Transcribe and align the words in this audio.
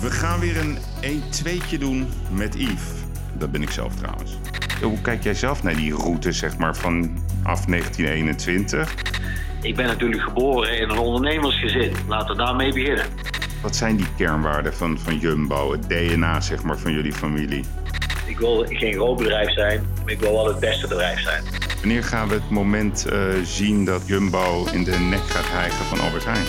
We 0.00 0.10
gaan 0.10 0.40
weer 0.40 0.56
een 0.58 0.78
1-2'tje 1.02 1.78
doen 1.78 2.08
met 2.30 2.54
Yves. 2.54 2.90
Dat 3.32 3.50
ben 3.50 3.62
ik 3.62 3.70
zelf 3.70 3.94
trouwens. 3.94 4.38
Hoe 4.82 5.00
kijk 5.00 5.22
jij 5.22 5.34
zelf 5.34 5.62
naar 5.62 5.76
die 5.76 5.94
route, 5.94 6.32
zeg 6.32 6.58
maar, 6.58 6.76
vanaf 6.76 7.64
1921? 7.64 8.94
Ik 9.62 9.76
ben 9.76 9.86
natuurlijk 9.86 10.22
geboren 10.22 10.78
in 10.78 10.90
een 10.90 10.98
ondernemersgezin. 10.98 11.92
Laten 12.08 12.36
we 12.36 12.42
daarmee 12.42 12.72
beginnen. 12.72 13.04
Wat 13.62 13.76
zijn 13.76 13.96
die 13.96 14.06
kernwaarden 14.16 14.74
van, 14.74 14.98
van 14.98 15.18
Jumbo, 15.18 15.72
het 15.72 15.88
DNA, 15.88 16.40
zeg 16.40 16.62
maar, 16.62 16.78
van 16.78 16.92
jullie 16.92 17.12
familie? 17.12 17.64
Ik 18.26 18.38
wil 18.38 18.64
geen 18.68 18.92
groot 18.92 19.16
bedrijf 19.16 19.52
zijn, 19.52 19.86
maar 20.04 20.12
ik 20.12 20.20
wil 20.20 20.32
wel 20.32 20.46
het 20.46 20.60
beste 20.60 20.88
bedrijf 20.88 21.20
zijn. 21.20 21.44
Wanneer 21.80 22.04
gaan 22.04 22.28
we 22.28 22.34
het 22.34 22.50
moment 22.50 23.06
eh, 23.06 23.20
zien 23.42 23.84
dat 23.84 24.02
Jumbo 24.06 24.66
in 24.72 24.84
de 24.84 24.98
nek 24.98 25.26
gaat 25.26 25.50
hijgen 25.50 25.84
van 25.84 26.00
Albert 26.00 26.24
Heijn? 26.24 26.46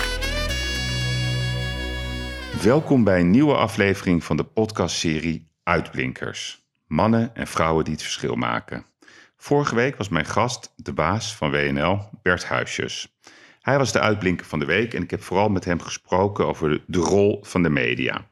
Welkom 2.64 3.04
bij 3.04 3.20
een 3.20 3.32
nieuwe 3.32 3.56
aflevering 3.56 4.24
van 4.24 4.38
de 4.38 4.44
podcastserie 4.44 5.48
Uitblinkers. 5.64 6.66
Mannen 6.88 7.36
en 7.36 7.48
vrouwen 7.48 7.84
die 7.84 7.94
het 7.94 8.04
verschil 8.04 8.36
maken. 8.36 8.86
Vorige 9.38 9.76
week 9.76 9.96
was 9.96 10.10
mijn 10.10 10.26
gast 10.26 10.74
de 10.76 10.94
baas 10.94 11.36
van 11.36 11.52
WNL, 11.52 12.10
Bert 12.22 12.46
Huisjes. 12.46 13.20
Hij 13.62 13.78
was 13.78 13.92
de 13.92 14.00
uitblinker 14.00 14.46
van 14.46 14.60
de 14.60 14.66
week 14.66 14.94
en 14.94 15.04
ik 15.04 15.12
heb 15.12 15.24
vooral 15.24 15.50
met 15.50 15.66
hem 15.66 15.82
gesproken 15.82 16.48
over 16.48 16.84
de, 16.88 17.00
rol 17.00 17.40
van 17.42 17.64
de 17.64 17.70
media. 17.70 18.30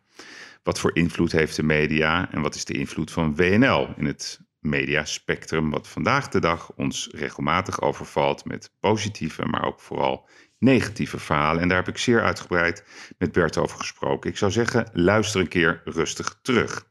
Wat 0.63 0.79
voor 0.79 0.95
invloed 0.95 1.31
heeft 1.31 1.55
de 1.55 1.63
media 1.63 2.31
en 2.31 2.41
wat 2.41 2.55
is 2.55 2.65
de 2.65 2.77
invloed 2.77 3.11
van 3.11 3.35
WNL 3.35 3.87
in 3.97 4.05
het 4.05 4.39
mediaspectrum, 4.59 5.69
wat 5.69 5.87
vandaag 5.87 6.27
de 6.27 6.39
dag 6.39 6.71
ons 6.75 7.09
regelmatig 7.11 7.81
overvalt 7.81 8.45
met 8.45 8.71
positieve, 8.79 9.45
maar 9.45 9.65
ook 9.65 9.79
vooral 9.79 10.27
negatieve 10.59 11.19
verhalen. 11.19 11.61
En 11.61 11.67
daar 11.67 11.77
heb 11.77 11.87
ik 11.87 11.97
zeer 11.97 12.23
uitgebreid 12.23 12.83
met 13.17 13.31
Bert 13.31 13.57
over 13.57 13.79
gesproken. 13.79 14.29
Ik 14.29 14.37
zou 14.37 14.51
zeggen, 14.51 14.89
luister 14.93 15.41
een 15.41 15.47
keer 15.47 15.81
rustig 15.85 16.39
terug. 16.41 16.87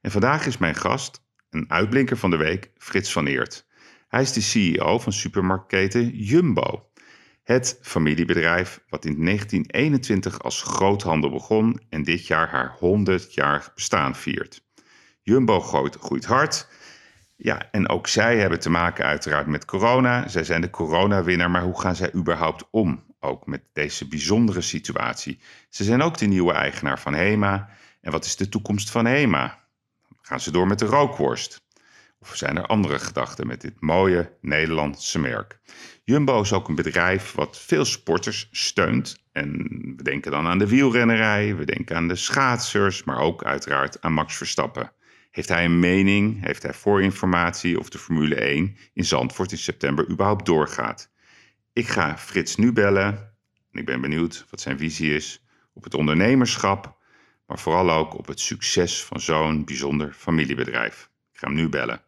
En 0.00 0.10
vandaag 0.10 0.46
is 0.46 0.58
mijn 0.58 0.74
gast, 0.74 1.24
een 1.50 1.70
uitblinker 1.70 2.16
van 2.16 2.30
de 2.30 2.36
week, 2.36 2.70
Frits 2.76 3.12
van 3.12 3.26
Eert. 3.26 3.66
Hij 4.08 4.22
is 4.22 4.32
de 4.32 4.40
CEO 4.40 4.98
van 4.98 5.12
supermarktketen 5.12 6.08
Jumbo. 6.16 6.90
Het 7.42 7.78
familiebedrijf 7.82 8.80
wat 8.88 9.04
in 9.04 9.24
1921 9.24 10.42
als 10.42 10.62
groothandel 10.62 11.30
begon 11.30 11.80
en 11.88 12.02
dit 12.02 12.26
jaar 12.26 12.48
haar 12.48 12.76
100-jarig 12.76 13.74
bestaan 13.74 14.16
viert. 14.16 14.64
Jumbo 15.22 15.60
groeit, 15.60 15.96
groeit 15.96 16.24
hard. 16.24 16.68
Ja, 17.44 17.68
en 17.70 17.88
ook 17.88 18.06
zij 18.06 18.38
hebben 18.38 18.60
te 18.60 18.70
maken 18.70 19.04
uiteraard 19.04 19.46
met 19.46 19.64
corona. 19.64 20.28
Zij 20.28 20.44
zijn 20.44 20.60
de 20.60 20.70
coronawinnaar, 20.70 21.50
maar 21.50 21.62
hoe 21.62 21.80
gaan 21.80 21.96
zij 21.96 22.14
überhaupt 22.14 22.64
om? 22.70 23.04
Ook 23.20 23.46
met 23.46 23.62
deze 23.72 24.08
bijzondere 24.08 24.60
situatie. 24.60 25.38
Ze 25.68 25.84
zijn 25.84 26.02
ook 26.02 26.18
de 26.18 26.26
nieuwe 26.26 26.52
eigenaar 26.52 27.00
van 27.00 27.14
HEMA. 27.14 27.68
En 28.00 28.12
wat 28.12 28.24
is 28.24 28.36
de 28.36 28.48
toekomst 28.48 28.90
van 28.90 29.06
HEMA? 29.06 29.58
Gaan 30.20 30.40
ze 30.40 30.50
door 30.50 30.66
met 30.66 30.78
de 30.78 30.86
rookworst? 30.86 31.62
Of 32.18 32.36
zijn 32.36 32.56
er 32.56 32.66
andere 32.66 32.98
gedachten 32.98 33.46
met 33.46 33.60
dit 33.60 33.80
mooie 33.80 34.32
Nederlandse 34.40 35.18
merk? 35.18 35.58
Jumbo 36.04 36.40
is 36.40 36.52
ook 36.52 36.68
een 36.68 36.74
bedrijf 36.74 37.32
wat 37.32 37.58
veel 37.58 37.84
sporters 37.84 38.48
steunt. 38.50 39.22
En 39.32 39.52
we 39.96 40.02
denken 40.02 40.30
dan 40.30 40.46
aan 40.46 40.58
de 40.58 40.68
wielrennerij, 40.68 41.56
we 41.56 41.64
denken 41.64 41.96
aan 41.96 42.08
de 42.08 42.16
schaatsers, 42.16 43.04
maar 43.04 43.18
ook 43.18 43.44
uiteraard 43.44 44.00
aan 44.00 44.12
Max 44.12 44.36
Verstappen. 44.36 44.92
Heeft 45.32 45.48
hij 45.48 45.64
een 45.64 45.78
mening, 45.78 46.44
heeft 46.44 46.62
hij 46.62 46.72
voorinformatie 46.72 47.78
of 47.78 47.88
de 47.88 47.98
Formule 47.98 48.34
1 48.34 48.76
in 48.94 49.04
Zandvoort 49.04 49.52
in 49.52 49.58
september 49.58 50.08
überhaupt 50.08 50.46
doorgaat? 50.46 51.10
Ik 51.72 51.88
ga 51.88 52.18
Frits 52.18 52.56
nu 52.56 52.72
bellen 52.72 53.06
en 53.72 53.80
ik 53.80 53.84
ben 53.84 54.00
benieuwd 54.00 54.46
wat 54.50 54.60
zijn 54.60 54.78
visie 54.78 55.14
is 55.14 55.44
op 55.74 55.84
het 55.84 55.94
ondernemerschap, 55.94 56.96
maar 57.46 57.58
vooral 57.58 57.90
ook 57.90 58.18
op 58.18 58.26
het 58.26 58.40
succes 58.40 59.04
van 59.04 59.20
zo'n 59.20 59.64
bijzonder 59.64 60.12
familiebedrijf. 60.12 61.10
Ik 61.32 61.38
ga 61.38 61.46
hem 61.46 61.56
nu 61.56 61.68
bellen. 61.68 62.02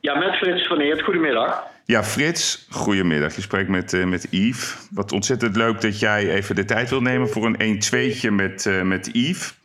Ja, 0.00 0.18
met 0.18 0.36
Frits 0.36 0.66
van 0.66 0.80
Eert. 0.80 1.02
Goedemiddag. 1.02 1.66
Ja, 1.84 2.04
Frits, 2.04 2.66
goedemiddag. 2.70 3.34
Je 3.34 3.40
spreekt 3.40 3.68
met, 3.68 3.92
uh, 3.92 4.04
met 4.04 4.26
Yves. 4.30 4.76
Wat 4.90 5.12
ontzettend 5.12 5.56
leuk 5.56 5.80
dat 5.80 5.98
jij 5.98 6.30
even 6.30 6.54
de 6.54 6.64
tijd 6.64 6.90
wil 6.90 7.00
nemen 7.00 7.28
voor 7.28 7.46
een 7.46 7.82
1-2'tje 7.82 8.30
met, 8.30 8.64
uh, 8.64 8.82
met 8.82 9.10
Yves. 9.12 9.58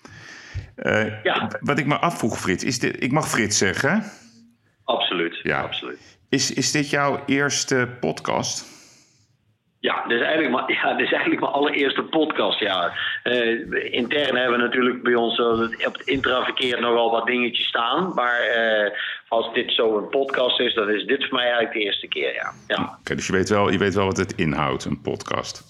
Uh, 0.78 1.24
ja. 1.24 1.52
Wat 1.60 1.80
ik 1.80 1.86
me 1.86 1.98
afvroeg, 1.98 2.40
Frits, 2.40 2.64
is 2.64 2.80
dit, 2.80 3.04
ik 3.04 3.12
mag 3.12 3.30
Frits 3.30 3.58
zeggen? 3.58 4.04
Absoluut, 4.84 5.40
ja. 5.44 5.62
absoluut. 5.62 6.18
Is, 6.30 6.54
is 6.54 6.72
dit 6.72 6.90
jouw 6.90 7.24
eerste 7.26 7.90
podcast? 8.00 8.74
Ja, 9.80 10.04
dit 10.08 10.18
is 10.18 10.24
eigenlijk 10.24 10.54
maar, 10.56 10.72
ja, 10.72 10.94
dit 10.94 11.06
is 11.06 11.12
eigenlijk 11.12 11.42
mijn 11.42 11.54
allereerste 11.54 12.04
podcast. 12.04 12.60
Ja. 12.60 12.94
Uh, 13.24 13.94
intern 13.94 14.36
hebben 14.36 14.58
we 14.58 14.64
natuurlijk 14.64 15.04
bij 15.04 15.16
ons 15.16 15.38
uh, 15.38 15.88
op 15.88 15.94
het 15.94 16.08
intraverkeer 16.08 16.82
nogal 16.82 17.12
wat 17.12 17.26
dingetjes 17.26 17.68
staan. 17.68 18.12
Maar 18.14 18.40
uh, 18.58 18.92
als 19.28 19.54
dit 19.54 19.72
zo 19.72 19.98
een 19.98 20.10
podcast 20.10 20.60
is, 20.60 20.74
dan 20.74 20.90
is 20.90 21.06
dit 21.06 21.24
voor 21.24 21.34
mij 21.34 21.44
eigenlijk 21.44 21.74
de 21.74 21.80
eerste 21.80 22.08
keer. 22.08 22.34
Ja. 22.34 22.52
ja. 22.68 22.98
Oké, 23.00 23.16
dus 23.16 23.28
je 23.28 23.34
weet, 23.34 23.50
wel, 23.50 23.72
je 23.72 23.78
weet 23.78 23.94
wel 23.94 24.06
wat 24.06 24.18
het 24.18 24.36
inhoudt, 24.36 24.86
een 24.86 25.02
podcast. 25.02 25.64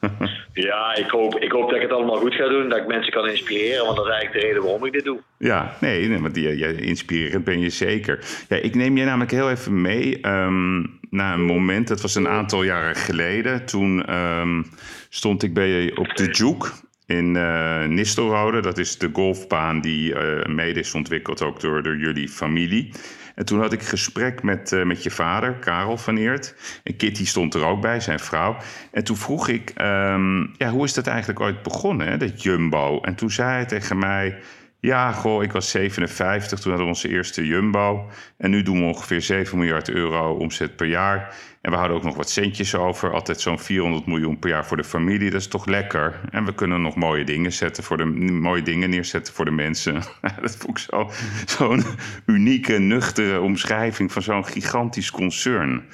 ja, 0.68 0.94
ik 0.94 1.10
hoop, 1.10 1.38
ik 1.38 1.52
hoop 1.52 1.66
dat 1.66 1.76
ik 1.76 1.82
het 1.82 1.92
allemaal 1.92 2.16
goed 2.16 2.34
ga 2.34 2.48
doen. 2.48 2.68
Dat 2.68 2.78
ik 2.78 2.86
mensen 2.86 3.12
kan 3.12 3.28
inspireren. 3.28 3.84
Want 3.84 3.96
dat 3.96 4.06
is 4.06 4.12
eigenlijk 4.12 4.40
de 4.40 4.46
reden 4.48 4.62
waarom 4.62 4.84
ik 4.84 4.92
dit 4.92 5.04
doe. 5.04 5.18
Ja, 5.38 5.76
nee, 5.80 6.20
want 6.20 6.36
jij, 6.36 6.72
inspirerend 6.72 7.44
ben 7.44 7.60
je 7.60 7.70
zeker. 7.70 8.18
Ja, 8.48 8.56
ik 8.56 8.74
neem 8.74 8.96
je 8.96 9.04
namelijk 9.04 9.30
heel 9.30 9.50
even 9.50 9.80
mee 9.80 10.28
um, 10.28 10.98
naar 11.10 11.34
een 11.34 11.44
moment. 11.44 11.88
Dat 11.88 12.00
was 12.00 12.14
een 12.14 12.28
aantal 12.28 12.62
jaren 12.62 12.96
geleden. 12.96 13.66
Toen 13.66 14.14
um, 14.14 14.64
stond 15.08 15.42
ik 15.42 15.54
bij 15.54 15.92
op 15.94 16.16
de 16.16 16.30
Juke 16.30 16.68
in 17.06 17.34
uh, 17.34 17.84
Nistelrode. 17.84 18.60
Dat 18.60 18.78
is 18.78 18.98
de 18.98 19.10
golfbaan 19.12 19.80
die 19.80 20.14
uh, 20.14 20.44
mede 20.44 20.80
is 20.80 20.94
ontwikkeld 20.94 21.42
ook 21.42 21.60
door, 21.60 21.82
door 21.82 21.96
jullie 21.96 22.28
familie. 22.28 22.92
En 23.36 23.44
toen 23.44 23.60
had 23.60 23.72
ik 23.72 23.82
gesprek 23.82 24.42
met, 24.42 24.72
uh, 24.72 24.84
met 24.84 25.02
je 25.02 25.10
vader, 25.10 25.52
Karel 25.52 25.96
van 25.96 26.16
Eert. 26.16 26.54
En 26.82 26.96
Kitty 26.96 27.26
stond 27.26 27.54
er 27.54 27.64
ook 27.64 27.80
bij, 27.80 28.00
zijn 28.00 28.18
vrouw. 28.18 28.56
En 28.92 29.04
toen 29.04 29.16
vroeg 29.16 29.48
ik, 29.48 29.72
um, 29.80 30.54
ja, 30.58 30.70
hoe 30.70 30.84
is 30.84 30.94
dat 30.94 31.06
eigenlijk 31.06 31.40
ooit 31.40 31.62
begonnen, 31.62 32.18
dat 32.18 32.42
Jumbo? 32.42 33.00
En 33.00 33.14
toen 33.14 33.30
zei 33.30 33.50
hij 33.50 33.64
tegen 33.64 33.98
mij... 33.98 34.38
Ja, 34.80 35.12
goh, 35.12 35.42
ik 35.42 35.52
was 35.52 35.70
57, 35.70 36.58
toen 36.58 36.70
hadden 36.70 36.90
we 36.90 36.94
onze 36.94 37.08
eerste 37.08 37.46
Jumbo. 37.46 38.10
En 38.36 38.50
nu 38.50 38.62
doen 38.62 38.78
we 38.78 38.84
ongeveer 38.84 39.22
7 39.22 39.58
miljard 39.58 39.88
euro 39.88 40.34
omzet 40.34 40.76
per 40.76 40.86
jaar. 40.86 41.34
En 41.66 41.72
we 41.72 41.78
houden 41.78 41.96
ook 41.96 42.04
nog 42.04 42.16
wat 42.16 42.30
centjes 42.30 42.74
over. 42.74 43.12
Altijd 43.12 43.40
zo'n 43.40 43.58
400 43.58 44.06
miljoen 44.06 44.38
per 44.38 44.50
jaar 44.50 44.66
voor 44.66 44.76
de 44.76 44.84
familie. 44.84 45.30
Dat 45.30 45.40
is 45.40 45.48
toch 45.48 45.66
lekker. 45.66 46.20
En 46.30 46.44
we 46.44 46.54
kunnen 46.54 46.82
nog 46.82 46.94
mooie 46.94 47.24
dingen, 47.24 47.52
zetten 47.52 47.84
voor 47.84 47.96
de, 47.96 48.04
mooie 48.04 48.62
dingen 48.62 48.90
neerzetten 48.90 49.34
voor 49.34 49.44
de 49.44 49.50
mensen. 49.50 49.94
dat 50.42 50.56
vond 50.56 50.78
ik 50.78 50.84
zo, 50.90 51.10
zo'n 51.46 51.84
unieke, 52.26 52.78
nuchtere 52.78 53.40
omschrijving 53.40 54.12
van 54.12 54.22
zo'n 54.22 54.46
gigantisch 54.46 55.10
concern. 55.10 55.84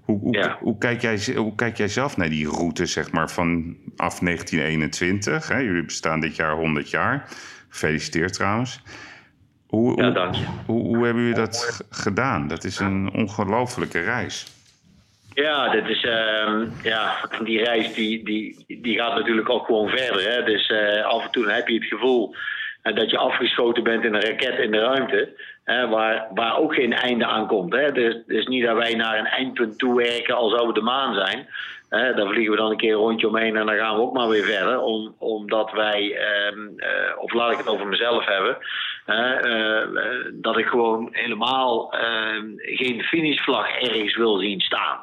Hoe, 0.00 0.18
hoe, 0.18 0.56
hoe, 0.60 0.78
kijk 0.78 1.00
jij, 1.00 1.34
hoe 1.36 1.54
kijk 1.54 1.76
jij 1.76 1.88
zelf 1.88 2.16
naar 2.16 2.30
die 2.30 2.48
route, 2.48 2.86
zeg 2.86 3.12
maar, 3.12 3.30
vanaf 3.30 4.18
1921? 4.18 5.48
Hè? 5.48 5.58
Jullie 5.58 5.84
bestaan 5.84 6.20
dit 6.20 6.36
jaar 6.36 6.54
100 6.54 6.90
jaar. 6.90 7.28
Gefeliciteerd 7.68 8.32
trouwens. 8.32 8.82
Hoe, 9.66 10.02
ja, 10.02 10.10
dank 10.10 10.34
je. 10.34 10.44
Hoe, 10.66 10.82
hoe, 10.82 11.04
hebben 11.04 11.22
jullie 11.22 11.38
dat 11.38 11.86
gedaan? 11.90 12.48
Dat 12.48 12.64
is 12.64 12.78
een 12.78 13.12
ongelofelijke 13.12 14.00
reis. 14.00 14.58
Ja, 15.40 15.68
dit 15.68 15.88
is, 15.88 16.02
uh, 16.04 16.62
ja, 16.82 17.14
die 17.42 17.64
reis 17.64 17.94
die, 17.94 18.24
die, 18.24 18.64
die 18.80 18.98
gaat 18.98 19.14
natuurlijk 19.14 19.48
ook 19.48 19.66
gewoon 19.66 19.88
verder. 19.88 20.30
Hè? 20.30 20.42
Dus 20.44 20.68
uh, 20.68 21.04
af 21.04 21.24
en 21.24 21.30
toe 21.30 21.50
heb 21.50 21.68
je 21.68 21.74
het 21.74 21.84
gevoel 21.84 22.34
uh, 22.82 22.94
dat 22.94 23.10
je 23.10 23.18
afgeschoten 23.18 23.82
bent 23.82 24.04
in 24.04 24.14
een 24.14 24.20
raket 24.20 24.58
in 24.58 24.70
de 24.70 24.78
ruimte. 24.78 25.28
waar, 25.64 26.26
waar 26.34 26.58
ook 26.58 26.74
geen 26.74 26.92
einde 26.92 27.26
aan 27.26 27.46
komt. 27.46 27.72
Hè? 27.74 27.92
Dus, 27.92 28.16
dus 28.26 28.46
niet 28.46 28.64
dat 28.64 28.76
wij 28.76 28.94
naar 28.94 29.18
een 29.18 29.26
eindpunt 29.26 29.78
toe 29.78 29.96
werken 29.96 30.50
zou 30.50 30.66
we 30.66 30.72
de 30.72 30.80
maan 30.80 31.14
zijn. 31.14 31.48
Uh, 31.90 32.16
daar 32.16 32.28
vliegen 32.28 32.50
we 32.50 32.56
dan 32.56 32.70
een 32.70 32.76
keer 32.76 32.92
een 32.92 32.98
rondje 32.98 33.28
omheen 33.28 33.56
en 33.56 33.66
dan 33.66 33.76
gaan 33.76 33.94
we 33.94 34.02
ook 34.02 34.12
maar 34.12 34.28
weer 34.28 34.44
verder. 34.44 34.80
Om, 34.80 35.14
omdat 35.18 35.72
wij, 35.72 36.16
ehm, 36.16 36.58
uh, 36.76 37.18
of 37.18 37.32
laat 37.32 37.52
ik 37.52 37.58
het 37.58 37.68
over 37.68 37.86
mezelf 37.86 38.26
hebben, 38.26 38.56
uh, 39.10 40.26
dat 40.32 40.58
ik 40.58 40.66
gewoon 40.66 41.08
helemaal 41.10 41.92
ehm, 41.92 42.46
geen 42.56 43.02
finishvlag 43.02 43.78
ergens 43.78 44.16
wil 44.16 44.38
zien 44.38 44.60
staan. 44.60 44.98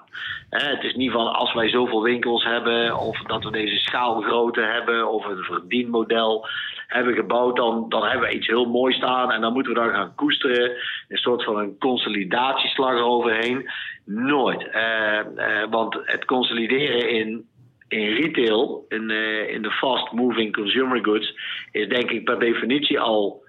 het 0.49 0.83
is 0.83 0.95
niet 0.95 1.11
van 1.11 1.33
als 1.33 1.53
wij 1.53 1.69
zoveel 1.69 2.01
winkels 2.01 2.43
hebben, 2.43 2.97
of 2.97 3.21
dat 3.21 3.43
we 3.43 3.51
deze 3.51 3.77
schaalgrootte 3.77 4.61
hebben, 4.61 5.09
of 5.09 5.25
een 5.25 5.43
verdienmodel 5.43 6.47
hebben 6.87 7.13
gebouwd, 7.13 7.55
dan, 7.55 7.85
dan 7.89 8.03
hebben 8.03 8.27
we 8.27 8.35
iets 8.35 8.47
heel 8.47 8.65
moois 8.65 8.95
staan. 8.95 9.31
En 9.31 9.41
dan 9.41 9.53
moeten 9.53 9.73
we 9.73 9.79
dan 9.79 9.89
gaan 9.89 10.15
koesteren. 10.15 10.71
Een 11.07 11.17
soort 11.17 11.43
van 11.43 11.57
een 11.57 11.77
consolidatieslag 11.77 12.91
eroverheen. 12.91 13.69
Nooit. 14.05 14.67
Uh, 14.75 15.19
uh, 15.35 15.63
want 15.69 15.99
het 16.03 16.25
consolideren 16.25 17.09
in, 17.09 17.47
in 17.87 18.13
retail, 18.13 18.85
in, 18.89 19.09
uh, 19.09 19.49
in 19.49 19.61
de 19.61 19.71
fast-moving 19.71 20.53
consumer 20.53 21.03
goods, 21.03 21.33
is 21.71 21.87
denk 21.87 22.11
ik 22.11 22.23
per 22.23 22.39
definitie 22.39 22.99
al 22.99 23.45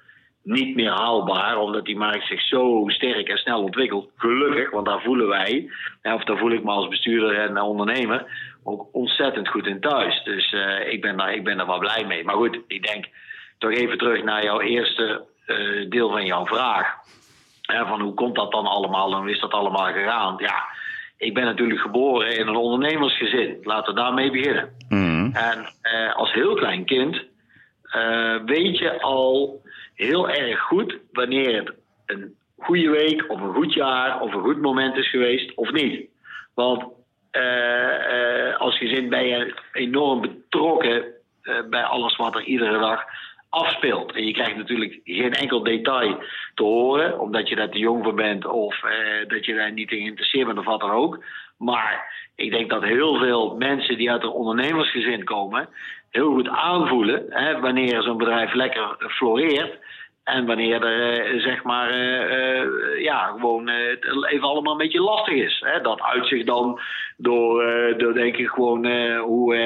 niet 0.48 0.74
meer 0.74 0.90
haalbaar, 0.90 1.56
omdat 1.58 1.84
die 1.84 1.96
markt 1.96 2.26
zich 2.26 2.40
zo 2.40 2.84
sterk 2.86 3.28
en 3.28 3.36
snel 3.36 3.62
ontwikkelt. 3.62 4.10
Gelukkig, 4.16 4.70
want 4.70 4.86
daar 4.86 5.00
voelen 5.00 5.28
wij, 5.28 5.70
of 6.02 6.24
daar 6.24 6.38
voel 6.38 6.52
ik 6.52 6.64
me 6.64 6.70
als 6.70 6.88
bestuurder 6.88 7.38
en 7.38 7.60
ondernemer, 7.60 8.26
ook 8.64 8.88
ontzettend 8.92 9.48
goed 9.48 9.66
in 9.66 9.80
thuis. 9.80 10.22
Dus 10.24 10.54
ik, 10.90 11.00
ben 11.00 11.16
daar, 11.16 11.34
ik 11.34 11.44
ben 11.44 11.58
er 11.58 11.66
wel 11.66 11.78
blij 11.78 12.04
mee. 12.06 12.24
Maar 12.24 12.34
goed, 12.34 12.58
ik 12.66 12.86
denk 12.86 13.06
toch 13.58 13.70
even 13.70 13.98
terug 13.98 14.22
naar 14.22 14.44
jouw 14.44 14.60
eerste 14.60 15.24
deel 15.88 16.10
van 16.10 16.26
jouw 16.26 16.46
vraag. 16.46 16.94
van 17.66 18.00
hoe 18.00 18.14
komt 18.14 18.36
dat 18.36 18.52
dan 18.52 18.66
allemaal 18.66 19.12
en 19.12 19.18
hoe 19.18 19.30
is 19.30 19.40
dat 19.40 19.52
allemaal 19.52 19.92
gegaan? 19.92 20.34
Ja, 20.38 20.64
ik 21.16 21.34
ben 21.34 21.44
natuurlijk 21.44 21.80
geboren 21.80 22.38
in 22.38 22.46
een 22.46 22.56
ondernemersgezin. 22.56 23.58
Laten 23.62 23.94
we 23.94 24.00
daarmee 24.00 24.30
beginnen. 24.30 24.68
Mm. 24.88 25.34
En 25.34 25.66
als 26.14 26.32
heel 26.32 26.54
klein 26.54 26.84
kind 26.84 27.24
weet 28.44 28.78
je 28.78 29.00
al 29.00 29.60
heel 29.98 30.28
erg 30.28 30.60
goed 30.60 30.98
wanneer 31.12 31.56
het 31.56 31.72
een 32.06 32.34
goede 32.58 32.90
week 32.90 33.24
of 33.28 33.40
een 33.40 33.54
goed 33.54 33.74
jaar 33.74 34.20
of 34.20 34.34
een 34.34 34.42
goed 34.42 34.60
moment 34.60 34.96
is 34.96 35.10
geweest 35.10 35.54
of 35.54 35.72
niet. 35.72 36.08
Want 36.54 36.84
uh, 37.32 38.56
als 38.56 38.78
gezin 38.78 39.08
ben 39.08 39.26
je 39.26 39.54
enorm 39.72 40.20
betrokken 40.20 41.04
uh, 41.42 41.54
bij 41.70 41.82
alles 41.82 42.16
wat 42.16 42.34
er 42.34 42.42
iedere 42.42 42.78
dag 42.78 43.04
afspeelt. 43.48 44.12
En 44.12 44.26
je 44.26 44.32
krijgt 44.32 44.56
natuurlijk 44.56 45.00
geen 45.04 45.32
enkel 45.32 45.62
detail 45.62 46.22
te 46.54 46.62
horen, 46.62 47.20
omdat 47.20 47.48
je 47.48 47.56
daar 47.56 47.70
te 47.70 47.78
jong 47.78 48.04
voor 48.04 48.14
bent 48.14 48.46
of 48.46 48.80
dat 49.28 49.44
je 49.44 49.54
daar 49.54 49.72
niet 49.72 49.90
in 49.90 49.98
geïnteresseerd 49.98 50.46
bent 50.46 50.58
of 50.58 50.64
wat 50.64 50.80
dan 50.80 50.90
ook. 50.90 51.24
Maar 51.58 52.12
ik 52.36 52.50
denk 52.50 52.70
dat 52.70 52.82
heel 52.82 53.18
veel 53.18 53.56
mensen 53.56 53.96
die 53.96 54.10
uit 54.10 54.22
een 54.22 54.28
ondernemersgezin 54.28 55.24
komen, 55.24 55.68
heel 56.10 56.32
goed 56.32 56.48
aanvoelen 56.48 57.26
hè, 57.28 57.60
wanneer 57.60 58.02
zo'n 58.02 58.16
bedrijf 58.16 58.52
lekker 58.52 58.96
floreert 58.98 59.78
en 60.24 60.46
wanneer 60.46 60.84
er 60.84 61.20
eh, 61.20 61.40
zeg 61.40 61.62
maar 61.62 61.90
uh, 61.90 63.02
ja, 63.02 63.26
gewoon 63.26 63.68
even 64.28 64.48
allemaal 64.48 64.72
een 64.72 64.78
beetje 64.78 65.00
lastig 65.00 65.34
is. 65.34 65.62
Hè? 65.64 65.80
Dat 65.80 66.02
uitzicht 66.02 66.46
dan 66.46 66.80
door, 67.16 67.64
door 67.96 68.14
denk 68.14 68.36
ik 68.36 68.48
gewoon 68.48 68.86
hoe, 69.16 69.56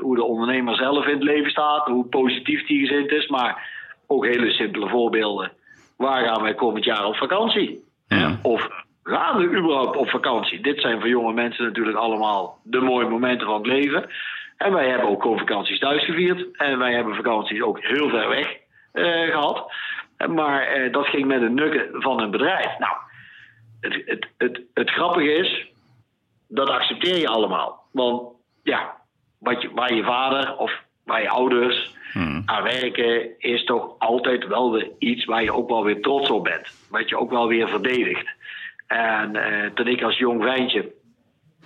hoe 0.00 0.16
de 0.16 0.24
ondernemer 0.24 0.76
zelf 0.76 1.06
in 1.06 1.14
het 1.14 1.22
leven 1.22 1.50
staat, 1.50 1.86
hoe 1.86 2.06
positief 2.06 2.66
die 2.66 2.86
gezind 2.86 3.10
is. 3.10 3.26
Maar 3.26 3.70
ook 4.06 4.26
hele 4.26 4.50
simpele 4.50 4.88
voorbeelden. 4.88 5.52
Waar 5.96 6.24
gaan 6.24 6.42
wij 6.42 6.54
komend 6.54 6.84
jaar 6.84 7.06
op 7.06 7.16
vakantie? 7.16 7.84
Ja. 8.08 8.38
Of 8.42 8.68
gaan 9.02 9.36
we 9.36 9.56
überhaupt 9.56 9.96
op 9.96 10.08
vakantie? 10.08 10.60
Dit 10.60 10.80
zijn 10.80 11.00
voor 11.00 11.08
jonge 11.08 11.32
mensen 11.32 11.64
natuurlijk 11.64 11.96
allemaal 11.96 12.58
de 12.62 12.80
mooie 12.80 13.08
momenten 13.08 13.46
van 13.46 13.56
het 13.56 13.66
leven. 13.66 14.10
En 14.56 14.72
wij 14.72 14.88
hebben 14.88 15.08
ook 15.08 15.22
gewoon 15.22 15.38
vakanties 15.38 15.78
thuis 15.78 16.04
gevierd. 16.04 16.56
En 16.56 16.78
wij 16.78 16.92
hebben 16.92 17.14
vakanties 17.14 17.62
ook 17.62 17.80
heel 17.80 18.08
ver 18.08 18.28
weg 18.28 18.56
uh, 18.92 19.30
gehad. 19.30 19.72
Maar 20.28 20.76
uh, 20.76 20.92
dat 20.92 21.06
ging 21.06 21.26
met 21.26 21.42
een 21.42 21.54
nukken 21.54 22.02
van 22.02 22.20
een 22.20 22.30
bedrijf. 22.30 22.78
Nou, 22.78 22.96
het, 23.80 24.02
het, 24.06 24.26
het, 24.38 24.60
het 24.74 24.90
grappige 24.90 25.32
is, 25.32 25.66
dat 26.48 26.68
accepteer 26.68 27.16
je 27.18 27.28
allemaal. 27.28 27.82
Want 27.92 28.22
ja, 28.62 28.96
wat 29.38 29.62
je, 29.62 29.70
waar 29.74 29.94
je 29.94 30.04
vader 30.04 30.56
of 30.56 30.82
waar 31.04 31.22
je 31.22 31.28
ouders 31.28 31.94
hmm. 32.12 32.42
aan 32.46 32.62
werken, 32.62 33.38
is 33.38 33.64
toch 33.64 33.94
altijd 33.98 34.46
wel 34.46 34.72
weer 34.72 34.90
iets 34.98 35.24
waar 35.24 35.42
je 35.42 35.52
ook 35.52 35.68
wel 35.68 35.84
weer 35.84 36.02
trots 36.02 36.30
op 36.30 36.44
bent. 36.44 36.86
Wat 36.90 37.08
je 37.08 37.18
ook 37.18 37.30
wel 37.30 37.48
weer 37.48 37.68
verdedigt. 37.68 38.28
En 38.86 39.34
uh, 39.34 39.66
toen 39.74 39.86
ik 39.86 40.02
als 40.02 40.18
jong 40.18 40.42
wijntje 40.42 40.92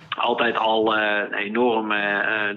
altijd 0.09 0.57
al 0.57 0.97
uh, 0.97 1.21
enorm 1.31 1.93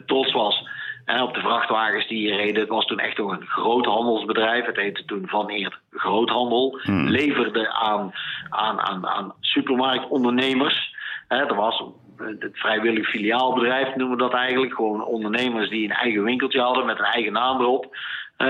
trots 0.06 0.32
was 0.32 0.70
en 1.04 1.22
op 1.22 1.34
de 1.34 1.40
vrachtwagens 1.40 2.08
die 2.08 2.18
hier 2.18 2.36
reden, 2.36 2.60
het 2.60 2.68
was 2.68 2.86
toen 2.86 2.98
echt 2.98 3.18
nog 3.18 3.30
een 3.30 3.46
groot 3.46 3.86
handelsbedrijf. 3.86 4.66
Het 4.66 4.76
heette 4.76 5.04
toen 5.04 5.28
Van 5.28 5.48
Eert 5.48 5.78
Groothandel. 5.90 6.78
Hmm. 6.82 7.08
Leverde 7.08 7.72
aan, 7.72 8.12
aan, 8.48 8.80
aan, 8.80 9.06
aan 9.06 9.32
supermarktondernemers. 9.40 10.94
er 11.28 11.54
was 11.54 11.84
het 12.16 12.50
vrijwillig 12.52 13.08
filiaalbedrijf, 13.08 13.96
noemen 13.96 14.16
we 14.16 14.22
dat 14.22 14.34
eigenlijk. 14.34 14.74
Gewoon 14.74 15.04
ondernemers 15.04 15.68
die 15.68 15.84
een 15.84 15.96
eigen 15.96 16.22
winkeltje 16.22 16.60
hadden 16.60 16.86
met 16.86 16.98
een 16.98 17.04
eigen 17.04 17.32
naam 17.32 17.60
erop 17.60 17.96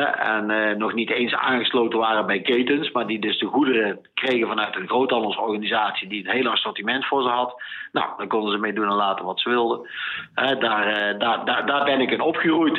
en 0.01 0.51
uh, 0.51 0.77
nog 0.77 0.95
niet 0.95 1.11
eens 1.11 1.35
aangesloten 1.35 1.99
waren 1.99 2.27
bij 2.27 2.41
ketens, 2.41 2.91
maar 2.91 3.07
die 3.07 3.21
dus 3.21 3.39
de 3.39 3.47
goederen 3.47 3.99
kregen 4.15 4.49
vanuit 4.49 4.77
een 4.77 4.89
groothandelsorganisatie 4.89 6.09
die 6.09 6.25
een 6.25 6.35
heel 6.35 6.51
assortiment 6.51 7.07
voor 7.07 7.23
ze 7.23 7.29
had. 7.29 7.63
Nou, 7.93 8.07
daar 8.17 8.27
konden 8.27 8.53
ze 8.53 8.59
mee 8.59 8.73
doen 8.73 8.89
en 8.89 8.95
laten 8.95 9.25
wat 9.25 9.41
ze 9.41 9.49
wilden. 9.49 9.81
Uh, 9.81 10.61
daar, 10.61 11.19
daar, 11.19 11.67
daar, 11.67 11.85
ben 11.85 12.01
ik 12.01 12.11
in 12.11 12.21
opgegroeid. 12.21 12.77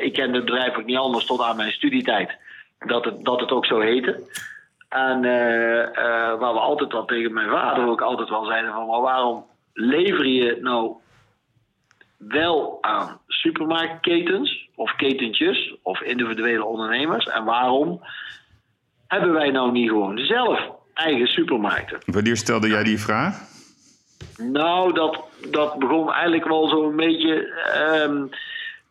ik 0.00 0.12
kende 0.12 0.36
het 0.36 0.44
bedrijf 0.44 0.76
ook 0.76 0.84
niet 0.84 0.96
anders 0.96 1.26
tot 1.26 1.42
aan 1.42 1.56
mijn 1.56 1.72
studietijd, 1.72 2.36
dat 2.78 3.04
het, 3.04 3.24
dat 3.24 3.40
het 3.40 3.50
ook 3.50 3.66
zo 3.66 3.80
heette. 3.80 4.20
En 4.88 5.20
waar 6.38 6.52
we 6.52 6.60
altijd 6.60 6.92
wat 6.92 7.08
tegen 7.08 7.32
mijn 7.32 7.50
vader 7.50 7.86
ook 7.86 8.00
altijd 8.00 8.28
wel 8.28 8.44
zeiden 8.44 8.72
van, 8.72 8.86
maar 8.86 9.00
waarom 9.00 9.44
lever 9.72 10.26
je 10.26 10.58
nou 10.60 10.96
wel 12.18 12.78
aan 12.80 13.20
supermarktketens 13.26 14.68
of 14.74 14.96
ketentjes 14.96 15.74
of 15.82 16.00
individuele 16.00 16.64
ondernemers? 16.64 17.26
En 17.26 17.44
waarom 17.44 18.00
hebben 19.06 19.32
wij 19.32 19.50
nou 19.50 19.72
niet 19.72 19.88
gewoon 19.88 20.18
zelf 20.18 20.60
eigen 20.94 21.26
supermarkten? 21.26 21.98
Wanneer 22.06 22.36
stelde 22.36 22.68
jij 22.68 22.84
die 22.84 23.00
vraag? 23.00 23.54
Nou, 24.36 24.92
dat, 24.92 25.24
dat 25.50 25.78
begon 25.78 26.12
eigenlijk 26.12 26.44
wel 26.48 26.68
zo'n 26.68 26.96
beetje. 26.96 27.54
Um, 28.04 28.30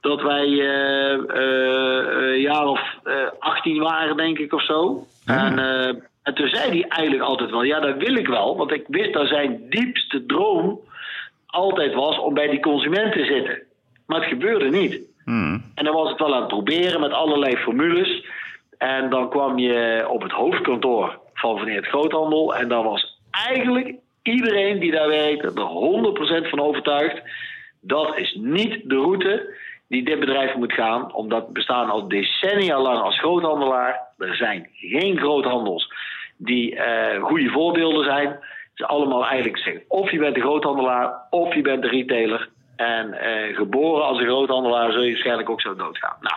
dat 0.02 0.22
wij 0.22 0.48
uh, 0.48 1.18
uh, 1.36 2.42
jaar 2.42 2.66
of 2.66 2.82
uh, 3.04 3.14
18 3.40 3.80
waren, 3.80 4.18
denk 4.18 4.38
ik, 4.38 4.54
of 4.54 4.66
zo. 4.66 5.08
En, 5.26 5.60
en 6.24 6.34
toen 6.34 6.48
zei 6.48 6.70
hij 6.70 6.88
eigenlijk 6.88 7.24
altijd 7.24 7.50
wel: 7.50 7.64
Ja, 7.64 7.80
dat 7.80 7.98
wil 7.98 8.16
ik 8.16 8.28
wel. 8.28 8.58
Want 8.58 8.72
ik 8.72 8.86
wist 8.88 9.14
dat 9.14 9.28
zijn 9.28 9.70
diepste 9.70 10.26
droom 10.26 10.80
altijd 11.56 11.94
was 11.94 12.20
om 12.20 12.34
bij 12.34 12.48
die 12.48 12.60
consument 12.60 13.14
te 13.14 13.26
zitten. 13.26 13.62
Maar 14.06 14.20
het 14.20 14.30
gebeurde 14.30 14.70
niet. 14.70 15.00
Hmm. 15.24 15.64
En 15.76 15.86
dan 15.86 15.94
was 15.94 16.10
het 16.10 16.20
wel 16.20 16.34
aan 16.34 16.40
het 16.40 16.48
proberen 16.48 17.00
met 17.00 17.12
allerlei 17.12 17.58
formules. 17.58 18.26
En 18.78 19.10
dan 19.10 19.30
kwam 19.30 19.60
je 19.60 20.06
op 20.10 20.22
het 20.22 20.32
hoofdkantoor 20.32 21.20
van 21.34 21.58
Van 21.58 21.70
het 21.70 21.86
Groothandel. 21.86 22.56
En 22.56 22.68
dan 22.68 22.84
was 22.84 23.20
eigenlijk 23.48 23.96
iedereen 24.22 24.80
die 24.80 24.92
daar 24.92 25.08
werkte 25.08 25.48
er 25.48 26.46
100% 26.46 26.50
van 26.50 26.60
overtuigd. 26.60 27.22
Dat 27.82 28.18
is 28.18 28.38
niet 28.40 28.82
de 28.84 28.96
route 28.96 29.56
die 29.88 30.04
dit 30.04 30.20
bedrijf 30.20 30.56
moet 30.56 30.74
gaan. 30.74 31.14
Omdat 31.14 31.46
we 31.46 31.52
bestaan 31.52 31.90
al 31.90 32.08
decennia 32.08 32.82
lang 32.82 33.00
als 33.00 33.20
groothandelaar. 33.20 34.00
Er 34.18 34.36
zijn 34.36 34.70
geen 34.74 35.18
groothandels 35.18 35.94
die 36.38 36.76
uh, 36.76 37.24
goede 37.24 37.50
voorbeelden 37.50 38.04
zijn 38.04 38.40
is 38.76 38.86
allemaal 38.86 39.26
eigenlijk 39.26 39.58
zeggen. 39.58 39.84
Of 39.88 40.12
je 40.12 40.20
bent 40.20 40.36
de 40.36 40.42
groothandelaar, 40.42 41.28
of 41.30 41.56
je 41.56 41.62
bent 41.62 41.82
de 41.82 41.88
retailer. 41.88 42.50
En 42.76 43.14
eh, 43.14 43.56
geboren 43.56 44.06
als 44.06 44.20
een 44.20 44.26
groothandelaar 44.26 44.92
zul 44.92 45.02
je 45.02 45.12
waarschijnlijk 45.12 45.50
ook 45.50 45.62
zo 45.62 45.76
doodgaan. 45.76 46.18
Nou, 46.20 46.36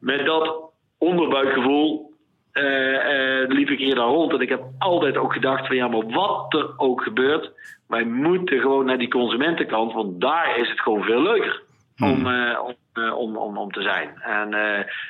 met 0.00 0.26
dat 0.26 0.70
onderbuikgevoel 0.98 2.14
uh, 2.52 2.92
uh, 2.92 3.48
liep 3.48 3.68
ik 3.68 3.78
hier 3.78 3.94
dan 3.94 4.08
rond. 4.08 4.32
En 4.32 4.40
ik 4.40 4.48
heb 4.48 4.62
altijd 4.78 5.16
ook 5.16 5.32
gedacht 5.32 5.66
van 5.66 5.76
ja, 5.76 5.88
maar 5.88 6.06
wat 6.06 6.54
er 6.54 6.72
ook 6.76 7.02
gebeurt, 7.02 7.50
wij 7.88 8.04
moeten 8.04 8.60
gewoon 8.60 8.84
naar 8.84 8.98
die 8.98 9.08
consumentenkant, 9.08 9.92
want 9.92 10.20
daar 10.20 10.58
is 10.58 10.68
het 10.68 10.80
gewoon 10.80 11.02
veel 11.02 11.22
leuker 11.22 11.62
om, 11.98 12.26
uh, 12.26 12.58
om, 12.62 12.74
om, 13.12 13.36
om, 13.36 13.56
om, 13.56 13.72
te 13.72 13.82
zijn. 13.82 14.20
En, 14.20 14.50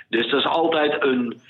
dus 0.08 0.30
dat 0.30 0.40
is 0.40 0.46
altijd 0.46 1.02
een, 1.02 1.40